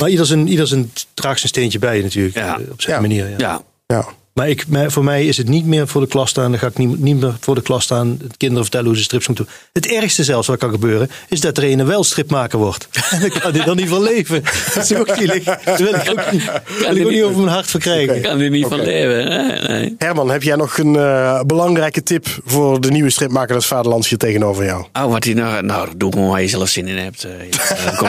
Maar 0.00 0.08
ieder 0.10 0.26
zijn, 0.26 0.48
ieder 0.48 0.66
zijn 0.66 0.92
draagt 1.14 1.38
zijn 1.38 1.48
steentje 1.48 1.78
bij 1.78 2.00
natuurlijk. 2.02 2.34
Ja. 2.34 2.58
eh, 2.58 2.70
Op 2.70 2.80
zijn 2.82 2.94
Ja. 2.96 3.00
manier. 3.00 3.28
Ja. 3.28 3.36
Ja, 3.38 3.62
Ja. 3.86 4.08
Maar 4.36 4.48
ik, 4.48 4.64
voor 4.86 5.04
mij 5.04 5.26
is 5.26 5.36
het 5.36 5.48
niet 5.48 5.66
meer 5.66 5.88
voor 5.88 6.00
de 6.00 6.06
klas 6.06 6.30
staan. 6.30 6.50
Dan 6.50 6.60
ga 6.60 6.66
ik 6.66 6.78
niet, 6.78 6.98
niet 6.98 7.20
meer 7.20 7.34
voor 7.40 7.54
de 7.54 7.62
klas 7.62 7.84
staan. 7.84 8.18
Het 8.22 8.36
kinderen 8.36 8.62
vertellen 8.62 8.86
hoe 8.86 8.96
ze 8.96 9.02
strips 9.02 9.26
moeten 9.26 9.44
doen. 9.44 9.54
Het 9.72 9.86
ergste 9.86 10.24
zelfs 10.24 10.46
wat 10.46 10.58
kan 10.58 10.70
gebeuren. 10.70 11.10
Is 11.28 11.40
dat 11.40 11.56
er 11.56 11.64
een 11.64 11.86
wel 11.86 12.04
stripmaker 12.04 12.58
wordt. 12.58 12.88
En 13.10 13.20
dan 13.20 13.30
kan 13.30 13.52
hij 13.52 13.64
dan 13.64 13.76
niet 13.76 13.88
van 13.88 14.02
leven. 14.02 14.42
Dat 14.74 14.90
is 14.90 14.94
ook 14.94 15.08
zielig. 15.16 15.44
Daar 15.44 15.76
wil 15.76 15.94
ik 15.94 16.10
ook 16.10 16.32
niet, 16.32 16.42
wil 16.78 16.96
ik 16.96 17.04
ook 17.04 17.10
niet 17.10 17.22
over 17.22 17.36
mijn 17.36 17.48
hart 17.48 17.66
verkrijgen. 17.66 18.16
ik 18.16 18.22
kan 18.22 18.40
er 18.40 18.50
niet 18.50 18.66
van 18.66 18.80
leven. 18.82 19.28
Nee, 19.28 19.60
nee. 19.60 19.94
Herman, 19.98 20.30
heb 20.30 20.42
jij 20.42 20.56
nog 20.56 20.78
een 20.78 20.96
eh, 20.96 21.42
belangrijke 21.42 22.02
tip 22.02 22.26
voor 22.44 22.80
de 22.80 22.90
nieuwe 22.90 23.10
stripmaker 23.10 23.54
des 23.54 23.66
Vaderlands 23.66 24.08
hier 24.08 24.18
tegenover 24.18 24.64
jou? 24.64 24.84
Oh, 24.92 25.10
wat 25.12 25.24
hij 25.24 25.34
nou, 25.34 25.62
nou, 25.62 25.88
doe 25.96 26.12
gewoon 26.12 26.28
waar 26.28 26.42
je 26.42 26.48
zelf 26.48 26.68
zin 26.68 26.88
in 26.88 26.96
hebt. 26.96 27.24
eh, 27.24 27.98
kom 27.98 28.08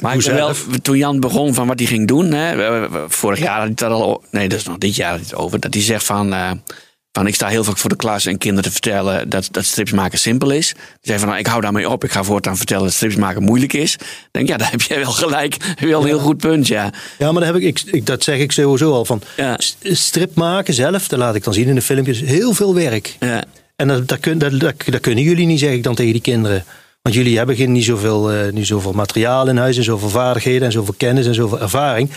maar. 0.00 0.14
ik 0.16 0.22
wel, 0.22 0.52
toen 0.82 0.96
Jan 0.96 1.20
begon 1.20 1.54
van 1.54 1.66
wat 1.66 1.78
hij 1.78 1.88
ging 1.88 2.08
doen, 2.08 2.32
hè, 2.32 2.86
vorig 3.08 3.38
jaar 3.38 3.58
had 3.58 3.80
hij 3.80 3.88
er 3.88 3.94
al, 3.94 4.22
nee, 4.30 4.48
dat 4.48 4.58
is 4.58 4.64
nog 4.64 4.78
dit 4.78 4.96
jaar 4.96 5.18
hij 5.26 5.35
over, 5.36 5.60
dat 5.60 5.74
hij 5.74 5.82
zegt 5.82 6.04
van, 6.04 6.32
eh, 6.32 6.50
van 7.12 7.26
ik 7.26 7.34
sta 7.34 7.48
heel 7.48 7.64
vaak 7.64 7.78
voor 7.78 7.90
de 7.90 7.96
klas 7.96 8.26
en 8.26 8.38
kinderen 8.38 8.64
te 8.64 8.70
vertellen 8.70 9.28
dat, 9.28 9.48
dat 9.50 9.64
strips 9.64 9.92
maken 9.92 10.18
simpel 10.18 10.50
is. 10.50 10.68
Hij 10.68 10.98
zei 11.00 11.18
van, 11.18 11.28
nou, 11.28 11.40
ik 11.40 11.46
hou 11.46 11.60
daarmee 11.60 11.90
op, 11.90 12.04
ik 12.04 12.10
ga 12.12 12.24
voortaan 12.24 12.56
vertellen 12.56 12.84
dat 12.84 12.92
strips 12.92 13.16
maken 13.16 13.42
moeilijk 13.42 13.72
is. 13.72 13.92
Ik 13.94 14.28
denk, 14.30 14.48
ja, 14.48 14.56
daar 14.56 14.70
heb 14.70 14.82
jij 14.82 14.98
wel 14.98 15.12
gelijk, 15.12 15.56
wel 15.80 16.00
een 16.00 16.06
heel 16.06 16.18
goed 16.18 16.36
punt, 16.36 16.66
ja. 16.66 16.92
Ja, 17.18 17.32
maar 17.32 17.42
daar 17.42 17.52
heb 17.52 17.62
ik, 17.62 17.82
ik, 17.84 18.06
dat 18.06 18.22
zeg 18.22 18.38
ik 18.38 18.52
sowieso 18.52 18.92
al. 18.92 19.04
Van, 19.04 19.22
Ja. 19.36 19.58
Strip 19.82 20.34
maken 20.34 20.74
zelf, 20.74 21.08
dat 21.08 21.18
laat 21.18 21.34
ik 21.34 21.44
dan 21.44 21.54
zien 21.54 21.68
in 21.68 21.74
de 21.74 21.82
filmpjes. 21.82 22.20
Heel 22.20 22.52
veel 22.52 22.74
werk. 22.74 23.16
ja. 23.20 23.44
En 23.76 23.88
dat, 23.88 24.08
dat, 24.08 24.40
dat, 24.40 24.60
dat 24.60 25.00
kunnen 25.00 25.24
jullie 25.24 25.46
niet, 25.46 25.58
zeg 25.58 25.72
ik 25.72 25.82
dan 25.82 25.94
tegen 25.94 26.12
die 26.12 26.20
kinderen. 26.20 26.64
Want 27.02 27.14
jullie 27.14 27.36
hebben 27.36 27.56
geen, 27.56 27.72
niet, 27.72 27.84
zoveel, 27.84 28.32
eh, 28.32 28.52
niet 28.52 28.66
zoveel 28.66 28.92
materiaal 28.92 29.48
in 29.48 29.56
huis 29.56 29.76
en 29.76 29.84
zoveel 29.84 30.08
vaardigheden 30.08 30.66
en 30.66 30.72
zoveel 30.72 30.94
kennis 30.96 31.26
en 31.26 31.34
zoveel 31.34 31.60
ervaring. 31.60 32.10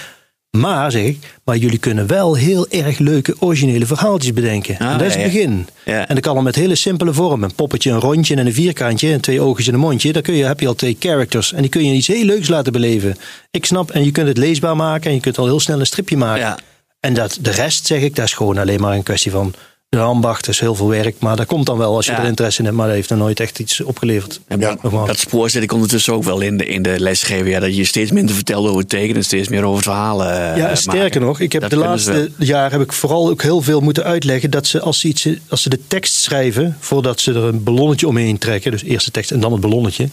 Maar, 0.57 0.91
zeg 0.91 1.03
ik, 1.03 1.35
maar 1.43 1.57
jullie 1.57 1.77
kunnen 1.77 2.07
wel 2.07 2.35
heel 2.35 2.67
erg 2.67 2.97
leuke 2.97 3.35
originele 3.39 3.85
verhaaltjes 3.85 4.33
bedenken. 4.33 4.77
Ah, 4.77 4.91
en 4.91 4.97
dat 4.97 5.07
is 5.07 5.13
het 5.13 5.21
ja. 5.21 5.29
begin. 5.31 5.67
Ja. 5.85 6.07
En 6.07 6.15
dat 6.15 6.23
kan 6.23 6.35
al 6.35 6.41
met 6.41 6.55
hele 6.55 6.75
simpele 6.75 7.13
vormen. 7.13 7.49
Een 7.49 7.55
poppetje, 7.55 7.91
een 7.91 7.99
rondje 7.99 8.35
en 8.35 8.45
een 8.45 8.53
vierkantje 8.53 9.11
en 9.11 9.21
twee 9.21 9.41
oogjes 9.41 9.67
en 9.67 9.73
een 9.73 9.79
mondje. 9.79 10.13
Dan 10.13 10.21
kun 10.21 10.33
je, 10.33 10.45
heb 10.45 10.59
je 10.59 10.67
al 10.67 10.75
twee 10.75 10.95
characters. 10.99 11.53
En 11.53 11.61
die 11.61 11.69
kun 11.69 11.85
je 11.85 11.93
iets 11.93 12.07
heel 12.07 12.25
leuks 12.25 12.47
laten 12.47 12.71
beleven. 12.71 13.17
Ik 13.51 13.65
snap, 13.65 13.91
en 13.91 14.05
je 14.05 14.11
kunt 14.11 14.27
het 14.27 14.37
leesbaar 14.37 14.75
maken 14.75 15.09
en 15.09 15.15
je 15.15 15.21
kunt 15.21 15.37
al 15.37 15.45
heel 15.45 15.59
snel 15.59 15.79
een 15.79 15.85
stripje 15.85 16.17
maken. 16.17 16.41
Ja. 16.41 16.59
En 16.99 17.13
dat, 17.13 17.37
de 17.41 17.51
rest, 17.51 17.85
zeg 17.85 18.01
ik, 18.01 18.15
dat 18.15 18.25
is 18.25 18.33
gewoon 18.33 18.57
alleen 18.57 18.81
maar 18.81 18.95
een 18.95 19.03
kwestie 19.03 19.31
van 19.31 19.53
de 19.89 19.99
ambacht. 19.99 20.47
Is 20.47 20.59
heel 20.59 20.75
veel 20.75 20.87
werk, 20.87 21.19
maar 21.19 21.35
dat 21.35 21.45
komt 21.45 21.65
dan 21.65 21.77
wel 21.77 21.95
als 21.95 22.05
je 22.05 22.11
Ja. 22.11 22.19
er 22.19 22.25
interesse 22.25 22.59
in 22.59 22.65
hebt. 22.65 22.77
Maar 22.77 22.87
dat 22.87 22.95
heeft 22.95 23.09
nog 23.09 23.19
nooit 23.19 23.39
echt 23.39 23.59
iets 23.59 23.81
opgeleverd. 23.81 24.39
Ja, 24.59 24.77
dat, 25.05 25.19
spoor 25.19 25.49
zit 25.49 25.63
ik 25.63 25.73
ondertussen 25.73 26.13
ook 26.13 26.23
wel 26.23 26.41
in 26.41 26.57
de, 26.57 26.65
in 26.65 26.81
de 26.81 26.99
lesgeven. 26.99 27.49
Ja, 27.49 27.59
dat 27.59 27.75
je 27.75 27.83
steeds 27.85 28.11
minder 28.11 28.35
vertelt 28.35 28.65
over 28.67 28.79
het 28.79 28.89
tekenen 28.89 29.15
en 29.15 29.23
steeds 29.23 29.47
meer 29.47 29.63
over 29.63 29.75
het 29.75 29.83
verhaal 29.83 30.23
eh, 30.25 30.57
Ja, 30.57 30.75
sterker 30.75 31.01
maken. 31.01 31.21
nog, 31.21 31.39
ik 31.39 31.51
heb 31.51 31.61
Dat 31.61 31.69
de 31.69 31.75
laatste 31.77 32.31
jaar 32.37 32.71
heb 32.71 32.81
ik 32.81 32.93
vooral 32.93 33.29
ook 33.29 33.41
heel 33.41 33.61
veel 33.61 33.79
moeten 33.81 34.03
uitleggen 34.03 34.49
dat 34.51 34.67
ze 34.67 34.79
als 34.81 34.99
ze, 34.99 35.07
iets, 35.07 35.27
als 35.49 35.61
ze 35.61 35.69
de 35.69 35.87
tekst 35.87 36.13
schrijven, 36.13 36.77
voordat 36.79 37.19
ze 37.19 37.31
er 37.33 37.43
een 37.43 37.63
ballonnetje 37.63 38.07
omheen 38.07 38.37
trekken, 38.37 38.71
dus 38.71 38.83
eerst 38.83 39.05
de 39.05 39.11
tekst 39.11 39.31
en 39.31 39.39
dan 39.39 39.51
het 39.51 39.61
ballonnetje, 39.61 40.09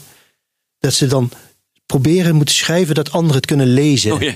dat 0.79 0.93
ze 0.95 1.07
dan 1.07 1.31
proberen 1.87 2.35
moeten 2.35 2.55
schrijven 2.55 2.95
dat 2.95 3.13
anderen 3.13 3.37
het 3.37 3.47
kunnen 3.47 3.67
lezen. 3.73 4.13
Oh, 4.13 4.21
ja. 4.21 4.35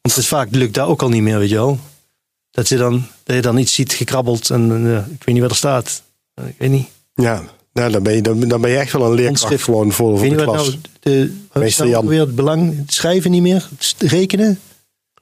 Want 0.00 0.14
het 0.14 0.26
vaak 0.26 0.48
lukt 0.50 0.74
dat 0.74 0.86
ook 0.88 1.02
al 1.02 1.08
niet 1.08 1.22
meer, 1.22 1.38
weet 1.38 1.48
je 1.48 1.54
wel. 1.54 1.78
Dat, 2.50 2.66
ze 2.66 2.76
dan, 2.76 3.06
dat 3.24 3.36
je 3.36 3.42
dan 3.42 3.58
iets 3.58 3.74
ziet 3.74 3.92
gekrabbeld 3.92 4.50
en 4.50 4.86
eh, 4.86 4.96
ik 4.96 5.24
weet 5.24 5.34
niet 5.34 5.40
wat 5.40 5.50
er 5.50 5.56
staat. 5.56 6.02
Eh, 6.34 6.44
Ik 6.46 6.54
weet 6.58 6.70
niet. 6.70 6.86
Ja, 7.14 7.42
nou, 7.72 7.90
dan, 7.92 8.02
ben 8.02 8.14
je, 8.14 8.22
dan, 8.22 8.40
dan 8.40 8.60
ben 8.60 8.70
je 8.70 8.76
echt 8.76 8.92
wel 8.92 9.04
een 9.06 9.14
leerkracht 9.14 9.62
gewoon 9.62 9.92
voor, 9.92 10.12
Ik 10.12 10.18
voor 10.18 10.28
weet 10.28 10.38
de 10.38 10.44
klas. 10.44 10.64
nou 10.66 10.76
de, 11.00 11.36
Meester 11.52 11.88
Jan. 11.88 12.06
weer 12.06 12.20
het 12.20 12.34
belang? 12.34 12.76
Het 12.78 12.92
schrijven 12.92 13.30
niet 13.30 13.42
meer, 13.42 13.68
het 13.78 13.94
rekenen. 14.10 14.60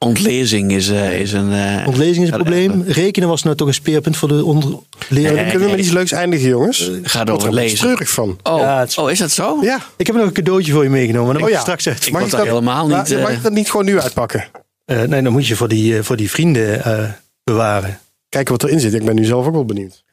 Ontlezing 0.05 0.71
is, 0.71 0.89
eh, 0.89 1.19
is 1.19 1.31
een... 1.33 1.51
eh, 1.53 1.87
Ontlezing 1.87 2.25
is 2.25 2.31
een 2.31 2.35
probleem. 2.37 2.83
Rekenen 2.87 3.29
was 3.29 3.43
nou 3.43 3.55
toch 3.55 3.67
een 3.67 3.73
speerpunt 3.73 4.17
voor 4.17 4.27
de 4.27 4.45
onder. 4.45 4.79
Nee, 5.09 5.23
Kunnen 5.33 5.59
we 5.59 5.69
met 5.69 5.79
iets 5.79 5.89
leuks 5.91 6.11
eindigen, 6.11 6.47
jongens? 6.49 6.87
Ik 6.89 7.07
er 7.13 7.29
een 7.29 7.35
beetje 7.35 7.51
lezen. 7.51 7.77
treurig 7.77 8.09
van. 8.09 8.37
Oh, 8.43 8.59
Ja, 8.59 8.81
is- 8.83 8.97
oh, 8.97 9.11
is 9.11 9.19
dat 9.19 9.31
zo? 9.31 9.57
Ja. 9.61 9.79
Ik 9.97 10.07
heb 10.07 10.15
nog 10.15 10.25
een 10.25 10.31
cadeautje 10.33 10.71
voor 10.71 10.83
je 10.83 10.89
meegenomen. 10.89 11.33
Dan 11.33 11.43
Oh 11.43 11.49
ik 11.49 11.53
ja. 11.55 11.61
straks 11.61 11.87
uit. 11.87 12.05
Ik 12.07 12.13
Mag 12.13 12.21
ik 12.23 12.29
dat 12.31 12.45
helemaal 12.45 12.87
Nou, 12.87 13.09
niet... 13.09 13.19
mag 13.21 13.31
ik 13.31 13.43
dat 13.43 13.51
niet 13.51 13.69
gewoon 13.69 13.85
nu 13.85 13.99
uitpakken? 13.99 14.45
Eh, 14.89 15.01
nee, 15.01 15.21
dan 15.21 15.31
moet 15.31 15.47
je 15.47 15.55
voor 15.55 15.67
die, 15.67 15.97
eh, 15.97 16.03
voor 16.03 16.15
die 16.17 16.29
vrienden 16.29 16.83
eh, 16.83 17.09
bewaren. 17.43 17.99
Kijken 18.29 18.53
wat 18.53 18.63
erin 18.63 18.79
zit. 18.79 18.93
Ik 18.93 19.05
ben 19.05 19.15
nu 19.15 19.25
zelf 19.25 19.45
ook 19.45 19.53
wel 19.53 19.65
benieuwd. 19.65 20.03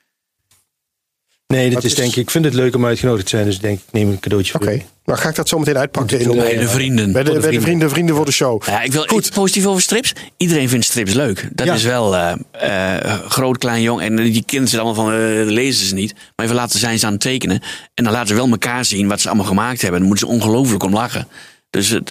Nee, 1.47 1.65
dit 1.65 1.75
Wat 1.75 1.85
is 1.85 1.91
is- 1.91 1.97
denk 1.97 2.11
ik. 2.11 2.17
Ik 2.17 2.31
vind 2.31 2.45
het 2.45 2.55
leuk 2.55 2.75
om 2.75 2.87
uitgenodigd 2.87 3.25
te 3.25 3.31
zijn, 3.31 3.45
dus 3.45 3.55
ik 3.55 3.61
denk 3.61 3.79
ik 3.79 3.85
neem 3.93 4.09
een 4.11 4.21
cadeautje 4.21 4.53
voor 4.53 4.61
Oké. 4.61 4.71
je. 4.71 4.83
Nou, 5.05 5.19
ga 5.19 5.29
ik 5.29 5.35
dat 5.35 5.49
zo 5.49 5.59
meteen 5.59 5.79
uitpakken. 5.79 6.21
In, 6.21 6.37
bij 6.37 6.57
de 6.57 6.69
vrienden. 6.69 7.13
bij 7.13 7.23
de, 7.23 7.39
bij 7.41 7.51
de 7.51 7.61
vrienden, 7.61 7.91
vrienden 7.91 8.15
voor 8.17 8.25
de 8.25 8.33
show. 8.33 8.63
Ja, 8.67 8.83
ik 8.83 8.93
wil 8.93 9.03
Goed. 9.07 9.19
iets 9.19 9.29
positief 9.29 9.67
over 9.67 9.83
strips. 9.83 10.13
Iedereen 10.37 10.69
vindt 10.69 10.85
strips 10.87 11.13
leuk. 11.13 11.49
Dat 11.53 11.67
Ja. 11.67 11.75
is 11.75 11.83
wel 11.83 12.17
eh, 12.17 12.33
eh, 13.05 13.21
groot, 13.29 13.59
klein, 13.59 13.83
jong. 13.83 14.01
En 14.01 14.17
die 14.17 14.33
kinderen 14.45 14.69
zitten 14.69 14.81
allemaal 14.81 15.05
van, 15.05 15.13
eh 15.13 15.47
lezen 15.53 15.87
ze 15.87 15.95
niet. 15.95 16.13
Maar 16.37 16.45
even 16.47 16.59
laten 16.59 16.79
zijn 16.79 16.99
ze 16.99 17.07
aan 17.07 17.13
het 17.13 17.21
tekenen. 17.21 17.61
En 17.95 18.05
dan 18.05 18.13
laten 18.13 18.29
ze 18.29 18.35
wel 18.35 18.49
elkaar 18.49 18.85
zien 18.85 19.09
wat 19.09 19.21
ze 19.21 19.29
allemaal 19.29 19.47
gemaakt 19.47 19.81
hebben. 19.83 20.01
Dan 20.01 20.09
moeten 20.09 20.27
ze 20.29 20.35
ongelooflijk 20.35 20.83
om 20.83 20.93
lachen. 20.93 21.29
Dus 21.71 21.89
het, 21.89 22.11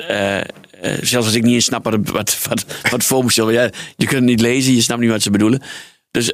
eh, 0.81 0.91
zelfs 1.01 1.25
als 1.27 1.35
ik 1.35 1.43
niet 1.43 1.53
eens 1.53 1.65
snap 1.65 1.83
wat, 1.83 1.97
wat, 2.03 2.37
wat, 2.47 2.65
wat 2.91 3.03
voor 3.03 3.23
me 3.23 3.31
zullen. 3.31 3.53
Ja, 3.53 3.61
je 3.95 4.05
kunt 4.05 4.11
het 4.11 4.23
niet 4.23 4.41
lezen, 4.41 4.73
je 4.73 4.81
snapt 4.81 5.01
niet 5.01 5.09
wat 5.09 5.21
ze 5.21 5.31
bedoelen. 5.31 5.61
Dus 6.11 6.33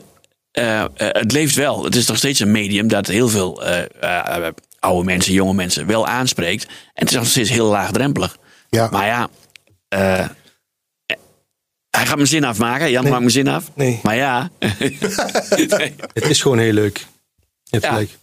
eh, 0.51 0.81
eh, 0.81 0.87
het 0.95 1.31
leeft 1.31 1.55
wel. 1.55 1.83
Het 1.83 1.95
is 1.95 2.07
nog 2.07 2.17
steeds 2.17 2.39
een 2.39 2.51
medium 2.51 2.87
dat 2.87 3.07
heel 3.07 3.29
veel 3.29 3.63
eh, 3.65 3.79
eh, 3.79 4.45
eh, 4.47 4.53
oude 4.79 5.03
mensen, 5.05 5.33
jonge 5.33 5.53
mensen 5.53 5.87
wel 5.87 6.07
aanspreekt. 6.07 6.65
En 6.65 6.71
het 6.93 7.09
is 7.09 7.15
nog 7.15 7.27
steeds 7.27 7.49
heel 7.49 7.67
laagdrempelig. 7.67 8.37
Ja. 8.69 8.89
Maar 8.91 9.05
ja, 9.05 9.29
eh, 9.87 10.27
hij 11.89 12.05
gaat 12.05 12.15
mijn 12.15 12.27
zin 12.27 12.43
afmaken. 12.43 12.91
Jan 12.91 13.03
maakt 13.03 13.19
mijn 13.19 13.31
zin 13.31 13.47
af. 13.47 13.71
Nee. 13.75 13.99
Maar 14.03 14.15
ja, 14.15 14.49
Nee. 15.67 15.95
Het 16.13 16.25
is 16.29 16.41
gewoon 16.41 16.57
heel 16.59 16.73
leuk. 16.73 17.05
Hebt 17.69 17.83
Ja. 17.83 17.89
gelijk. 17.89 18.17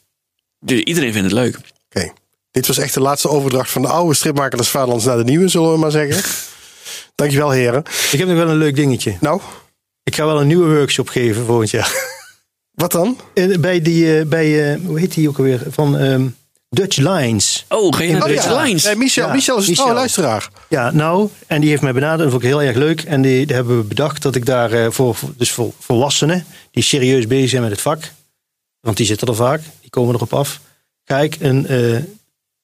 Dus 0.60 0.80
iedereen 0.80 1.12
vindt 1.12 1.30
het 1.30 1.40
leuk. 1.40 1.58
Oké. 1.90 2.12
Dit 2.58 2.66
was 2.66 2.78
echt 2.78 2.94
de 2.94 3.00
laatste 3.00 3.28
overdracht 3.28 3.70
van 3.70 3.82
de 3.82 3.88
oude 3.88 4.14
stripmaker 4.14 4.58
des 4.58 4.68
Vaderlands 4.68 5.04
naar 5.04 5.16
de 5.16 5.24
nieuwe, 5.24 5.48
zullen 5.48 5.72
we 5.72 5.78
maar 5.78 5.90
zeggen. 5.90 6.22
Dankjewel, 7.14 7.50
heren. 7.50 7.82
Ik 8.12 8.18
heb 8.18 8.28
nog 8.28 8.36
wel 8.36 8.48
een 8.48 8.56
leuk 8.56 8.76
dingetje. 8.76 9.16
Nou, 9.20 9.40
Ik 10.02 10.14
ga 10.14 10.26
wel 10.26 10.40
een 10.40 10.46
nieuwe 10.46 10.74
workshop 10.74 11.08
geven 11.08 11.44
volgend 11.44 11.70
jaar. 11.70 11.92
wat 12.82 12.92
dan? 12.92 13.18
Eh, 13.34 13.58
bij 13.58 13.82
die, 13.82 14.18
eh, 14.18 14.26
bij, 14.26 14.72
eh, 14.72 14.80
hoe 14.84 14.98
heet 14.98 15.14
die 15.14 15.28
ook 15.28 15.38
alweer? 15.38 15.62
Van 15.70 15.98
ehm, 15.98 16.26
Dutch 16.68 16.96
Lines. 16.96 17.64
Oh, 17.68 17.96
geen 17.96 18.16
Oh, 18.16 18.24
Dutch 18.24 18.44
ja. 18.44 18.62
Lines. 18.62 18.84
Nee, 18.84 18.96
Michel, 18.96 19.26
Ja, 19.26 19.32
Michel 19.32 19.58
is 19.58 19.78
een 19.78 19.92
luisteraar. 19.92 20.48
Ja, 20.68 20.90
nou, 20.90 21.28
en 21.46 21.60
die 21.60 21.70
heeft 21.70 21.82
mij 21.82 21.92
benaderd. 21.92 22.20
Dat 22.20 22.30
vond 22.30 22.42
ik 22.42 22.48
heel 22.48 22.62
erg 22.62 22.76
leuk. 22.76 23.02
En 23.02 23.22
die, 23.22 23.46
die 23.46 23.54
hebben 23.54 23.76
we 23.76 23.84
bedacht 23.84 24.22
dat 24.22 24.34
ik 24.34 24.46
daar 24.46 24.72
eh, 24.72 24.90
voor, 24.90 25.16
dus 25.36 25.50
voor 25.50 25.72
volwassenen 25.78 26.44
die 26.70 26.82
serieus 26.82 27.26
bezig 27.26 27.48
zijn 27.48 27.62
met 27.62 27.70
het 27.70 27.80
vak, 27.80 28.12
want 28.80 28.96
die 28.96 29.06
zitten 29.06 29.28
er 29.28 29.34
vaak, 29.34 29.60
die 29.80 29.90
komen 29.90 30.14
erop 30.14 30.32
af. 30.32 30.60
Ga 31.04 31.18
ik 31.18 31.36
een, 31.40 31.66
eh, 31.66 31.96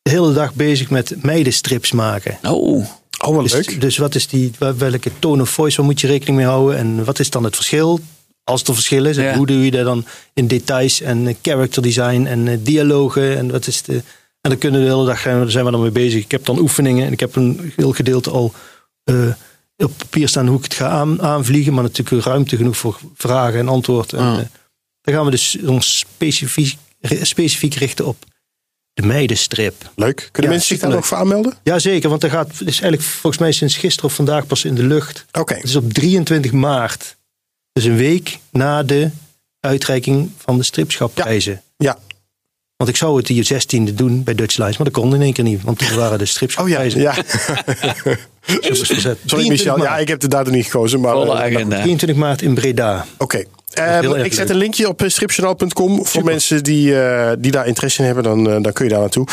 de 0.05 0.11
hele 0.11 0.33
dag 0.33 0.55
bezig 0.55 0.91
met 0.91 1.23
meidenstrips 1.23 1.93
maken. 1.93 2.39
Oh, 2.43 2.87
Oh, 3.25 3.35
wat 3.35 3.43
Dus, 3.43 3.53
leuk. 3.53 3.81
dus 3.81 3.97
wat 3.97 4.15
is 4.15 4.27
die, 4.27 4.53
welke 4.59 5.11
tone 5.19 5.43
of 5.43 5.51
voice, 5.51 5.77
waar 5.77 5.85
moet 5.87 6.01
je 6.01 6.07
rekening 6.07 6.37
mee 6.37 6.47
houden? 6.47 6.77
En 6.79 7.05
wat 7.05 7.19
is 7.19 7.31
dan 7.31 7.45
het 7.45 7.55
verschil? 7.55 8.01
Als 8.45 8.63
er 8.63 8.75
verschil 8.75 9.05
is, 9.05 9.17
en 9.17 9.37
hoe 9.37 9.47
doe 9.47 9.65
je 9.65 9.71
dat 9.71 9.85
dan 9.85 10.05
in 10.35 10.47
details 10.47 11.01
en 11.01 11.27
eh, 11.27 11.35
character 11.43 11.83
design 11.83 12.25
en 12.27 12.49
eh, 12.49 12.59
dialogen? 12.61 13.37
En 13.37 13.51
wat 13.51 13.67
is 13.67 13.83
de. 13.83 13.95
En 14.41 14.51
dan 14.51 14.59
kunnen 14.59 14.81
we 14.81 14.87
de 14.87 14.93
hele 14.93 15.07
dag 15.07 15.19
zijn 15.19 15.45
we, 15.45 15.51
zijn 15.51 15.65
we 15.65 15.71
dan 15.71 15.81
mee 15.81 15.91
bezig. 15.91 16.23
Ik 16.25 16.31
heb 16.31 16.45
dan 16.45 16.59
oefeningen 16.59 17.07
en 17.07 17.13
ik 17.13 17.21
heb 17.21 17.37
een 17.37 17.73
heel 17.77 17.93
gedeelte 17.93 18.31
al 18.31 18.53
eh, 19.05 19.29
op 19.77 19.93
papier 19.97 20.29
staan 20.29 20.47
hoe 20.47 20.59
ik 20.59 20.65
het 20.65 20.75
ga 20.75 20.89
aan, 20.89 21.23
aanvliegen. 21.23 21.75
Maar 21.75 21.83
natuurlijk 21.83 22.27
ruimte 22.27 22.57
genoeg 22.57 22.77
voor 22.77 22.99
vragen 23.15 23.59
en 23.61 23.69
antwoord. 23.69 24.13
En, 24.13 24.19
Ah. 24.25 24.39
dan 25.01 25.15
gaan 25.15 25.25
we 25.25 25.31
dus 25.31 25.59
ons 25.67 25.99
specifiek, 25.99 26.77
specifiek 27.23 27.75
richten 27.75 28.07
op 28.07 28.17
de 28.95 29.03
meidenstrip. 29.07 29.90
Leuk. 29.97 30.16
Kunnen 30.16 30.42
Ja, 30.42 30.49
mensen 30.57 30.76
zich 30.76 30.78
daar 30.78 30.90
nog 30.97 31.07
voor 31.07 31.16
aanmelden? 31.16 31.55
Jazeker, 31.62 32.09
want 32.09 32.20
dat 32.20 32.30
gaat 32.30 32.49
het 32.49 32.61
is 32.61 32.80
eigenlijk 32.80 33.03
volgens 33.03 33.38
mij 33.38 33.53
sinds 33.53 33.76
gisteren 33.76 34.11
of 34.11 34.16
vandaag 34.16 34.47
pas 34.47 34.64
in 34.64 34.74
de 34.74 34.82
lucht. 34.82 35.24
Oké. 35.32 35.55
Het 35.55 35.64
is 35.64 35.76
op 35.76 35.92
23 35.92 36.53
maart. 36.53 37.16
Dus 37.72 37.84
een 37.84 37.97
week 37.97 38.38
na 38.51 38.82
de 38.82 39.11
uitreiking 39.61 40.30
van 40.38 40.57
de 40.59 40.62
stripschapprijzen. 40.64 41.62
Ja. 41.76 41.99
Want 42.76 42.90
ik 42.90 42.97
zou 42.97 43.16
het 43.16 43.26
die 43.26 43.45
16e 43.55 43.95
doen 43.95 44.22
bij 44.22 44.34
Dutch 44.34 44.57
Lines, 44.57 44.76
maar 44.76 44.86
dat 44.90 44.97
kon 45.03 45.14
in 45.14 45.22
één 45.22 45.32
keer 45.32 45.45
niet. 45.45 45.62
Want 45.62 45.78
toen 45.78 45.95
waren 45.97 46.09
de 46.09 46.14
Oh 46.14 46.20
ja. 46.20 46.26
stripschapprijzen. 46.26 47.01
ja. 47.01 47.14
Dus 48.61 48.80
verzet. 48.80 49.18
Sorry 49.26 49.45
23 49.45 49.49
Michel. 49.49 49.82
Ja, 49.82 49.99
ik 49.99 50.09
heb 50.09 50.20
de 50.20 50.28
datum 50.28 50.53
niet 50.53 50.64
gekozen. 50.64 51.01
Maar 51.01 51.12
volle 51.12 51.32
eh, 51.32 51.40
agenda. 51.40 51.76
23 51.76 52.16
maart 52.16 52.42
in 52.42 52.55
Breda. 52.55 53.07
Oké. 53.18 53.45
Ehm, 53.75 54.14
ik 54.14 54.33
zet 54.33 54.51
een 54.51 54.57
linkje 54.57 54.89
op 54.89 55.03
eh, 55.03 55.09
stripjournaal.com 55.09 56.07
voor 56.07 56.25
mensen 56.25 56.64
die, 56.64 57.01
eh, 57.03 57.33
die 57.39 57.51
daar 57.51 57.66
interesse 57.66 58.01
in 58.01 58.07
hebben. 58.07 58.25
Dan, 58.25 58.51
eh, 58.51 58.62
dan 58.62 58.72
kun 58.72 58.85
je 58.85 58.91
daar 58.91 59.01
naartoe. 59.01 59.27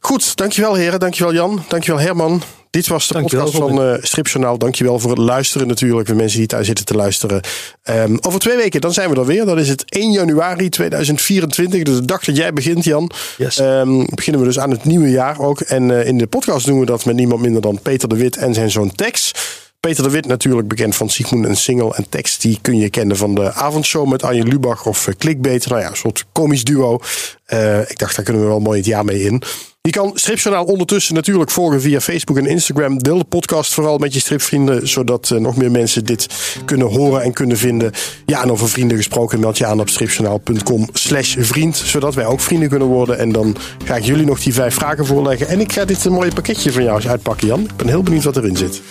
Goed, 0.00 0.36
dankjewel 0.36 0.74
heren. 0.74 1.00
Dankjewel 1.00 1.34
Jan. 1.34 1.64
Dankjewel 1.68 2.00
Herman. 2.00 2.42
Dit 2.70 2.88
was 2.88 3.08
de 3.08 3.14
Dankjewel, 3.14 3.44
podcast 3.44 3.68
van 3.68 3.82
eh 3.82 4.02
Stripjournaal. 4.02 4.58
Dankjewel 4.58 4.98
voor 4.98 5.10
het 5.10 5.18
luisteren 5.18 5.66
natuurlijk. 5.66 6.08
De 6.08 6.14
mensen 6.14 6.38
die 6.38 6.46
daar 6.46 6.64
zitten 6.64 6.84
te 6.84 6.94
luisteren. 6.94 7.40
Ehm, 7.82 8.16
over 8.20 8.40
twee 8.40 8.56
weken 8.56 8.80
dan 8.80 8.92
zijn 8.92 9.10
we 9.10 9.16
er 9.16 9.26
weer. 9.26 9.44
Dat 9.44 9.58
is 9.58 9.68
het 9.68 9.84
1 9.86 10.12
januari 10.12 10.68
2024. 10.68 11.82
Dus 11.82 11.94
de 11.94 12.04
dag 12.04 12.24
dat 12.24 12.36
jij 12.36 12.52
begint 12.52 12.84
Jan. 12.84 13.10
Yes. 13.36 13.58
Ehm, 13.58 14.04
beginnen 14.14 14.42
we 14.42 14.48
dus 14.48 14.58
aan 14.58 14.70
het 14.70 14.84
nieuwe 14.84 15.10
jaar 15.10 15.40
ook. 15.40 15.60
En 15.60 15.90
in 15.90 16.18
de 16.18 16.26
podcast 16.26 16.66
doen 16.66 16.80
we 16.80 16.86
dat 16.86 17.04
met 17.04 17.16
niemand 17.16 17.40
minder 17.40 17.62
dan 17.62 17.80
Peter 17.82 18.08
de 18.08 18.16
Wit 18.16 18.36
en 18.36 18.54
zijn 18.54 18.70
zoon 18.70 18.94
Tex. 18.94 19.32
Peter 19.80 20.02
de 20.02 20.10
Wit 20.10 20.26
natuurlijk 20.26 20.68
bekend 20.68 20.96
van 20.96 21.08
Sigmund 21.08 21.46
en 21.46 21.56
Single. 21.56 21.94
En 21.94 22.08
Tex 22.08 22.38
die 22.38 22.58
kun 22.62 22.76
je 22.76 22.90
kennen 22.90 23.16
van 23.16 23.34
de 23.34 23.52
avondshow 23.52 24.08
met 24.08 24.22
Arjen 24.22 24.48
Lubach 24.48 24.86
of 24.86 25.06
eh, 25.06 25.14
Clickbait. 25.18 25.68
Nou 25.68 25.80
ja, 25.80 25.88
een 25.88 25.96
soort 25.96 26.24
komisch 26.32 26.64
duo. 26.64 26.98
Eh, 27.44 27.80
ik 27.80 27.98
dacht, 27.98 28.16
daar 28.16 28.24
kunnen 28.24 28.42
we 28.42 28.48
wel 28.48 28.60
mooi 28.60 28.78
het 28.78 28.86
jaar 28.86 29.04
mee 29.04 29.22
in. 29.22 29.42
Je 29.80 29.90
kan 29.90 30.10
Stripjournaal 30.14 30.64
ondertussen 30.64 31.14
natuurlijk 31.14 31.50
volgen 31.50 31.80
via 31.80 32.00
Facebook 32.00 32.38
en 32.38 32.46
Instagram. 32.46 32.98
Deel 32.98 33.18
de 33.18 33.24
podcast 33.24 33.74
vooral 33.74 33.98
met 33.98 34.14
je 34.14 34.20
stripvrienden, 34.20 34.88
zodat 34.88 35.30
eh, 35.30 35.38
nog 35.38 35.56
meer 35.56 35.70
mensen 35.70 36.04
dit 36.04 36.26
kunnen 36.64 36.86
horen 36.86 37.22
en 37.22 37.32
kunnen 37.32 37.56
vinden. 37.56 37.92
Ja, 38.26 38.42
en 38.42 38.50
over 38.50 38.68
vrienden 38.68 38.96
gesproken, 38.96 39.40
meld 39.40 39.58
je 39.58 39.66
aan 39.66 39.80
op 39.80 39.88
stripjournaal.com 39.88 40.88
slash 40.92 41.36
vriend, 41.38 41.76
zodat 41.76 42.14
wij 42.14 42.26
ook 42.26 42.40
vrienden 42.40 42.68
kunnen 42.68 42.88
worden. 42.88 43.18
En 43.18 43.32
dan 43.32 43.56
ga 43.84 43.96
ik 43.96 44.04
jullie 44.04 44.26
nog 44.26 44.40
die 44.40 44.54
vijf 44.54 44.74
vragen 44.74 45.06
voorleggen. 45.06 45.48
En 45.48 45.60
ik 45.60 45.72
ga 45.72 45.84
dit 45.84 46.04
een 46.04 46.12
mooie 46.12 46.34
pakketje 46.34 46.72
van 46.72 46.82
jou 46.82 46.96
eens 46.96 47.08
uitpakken, 47.08 47.46
Jan. 47.46 47.60
Ik 47.60 47.76
ben 47.76 47.88
heel 47.88 48.02
benieuwd 48.02 48.24
wat 48.24 48.36
erin 48.36 48.56
zit. 48.56 48.82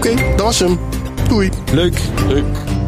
Oké, 0.00 0.14
dat 0.36 0.40
was 0.40 0.58
hem. 0.58 0.78
Doei. 1.28 1.50
Leuk. 1.72 2.00
Leuk. 2.28 2.79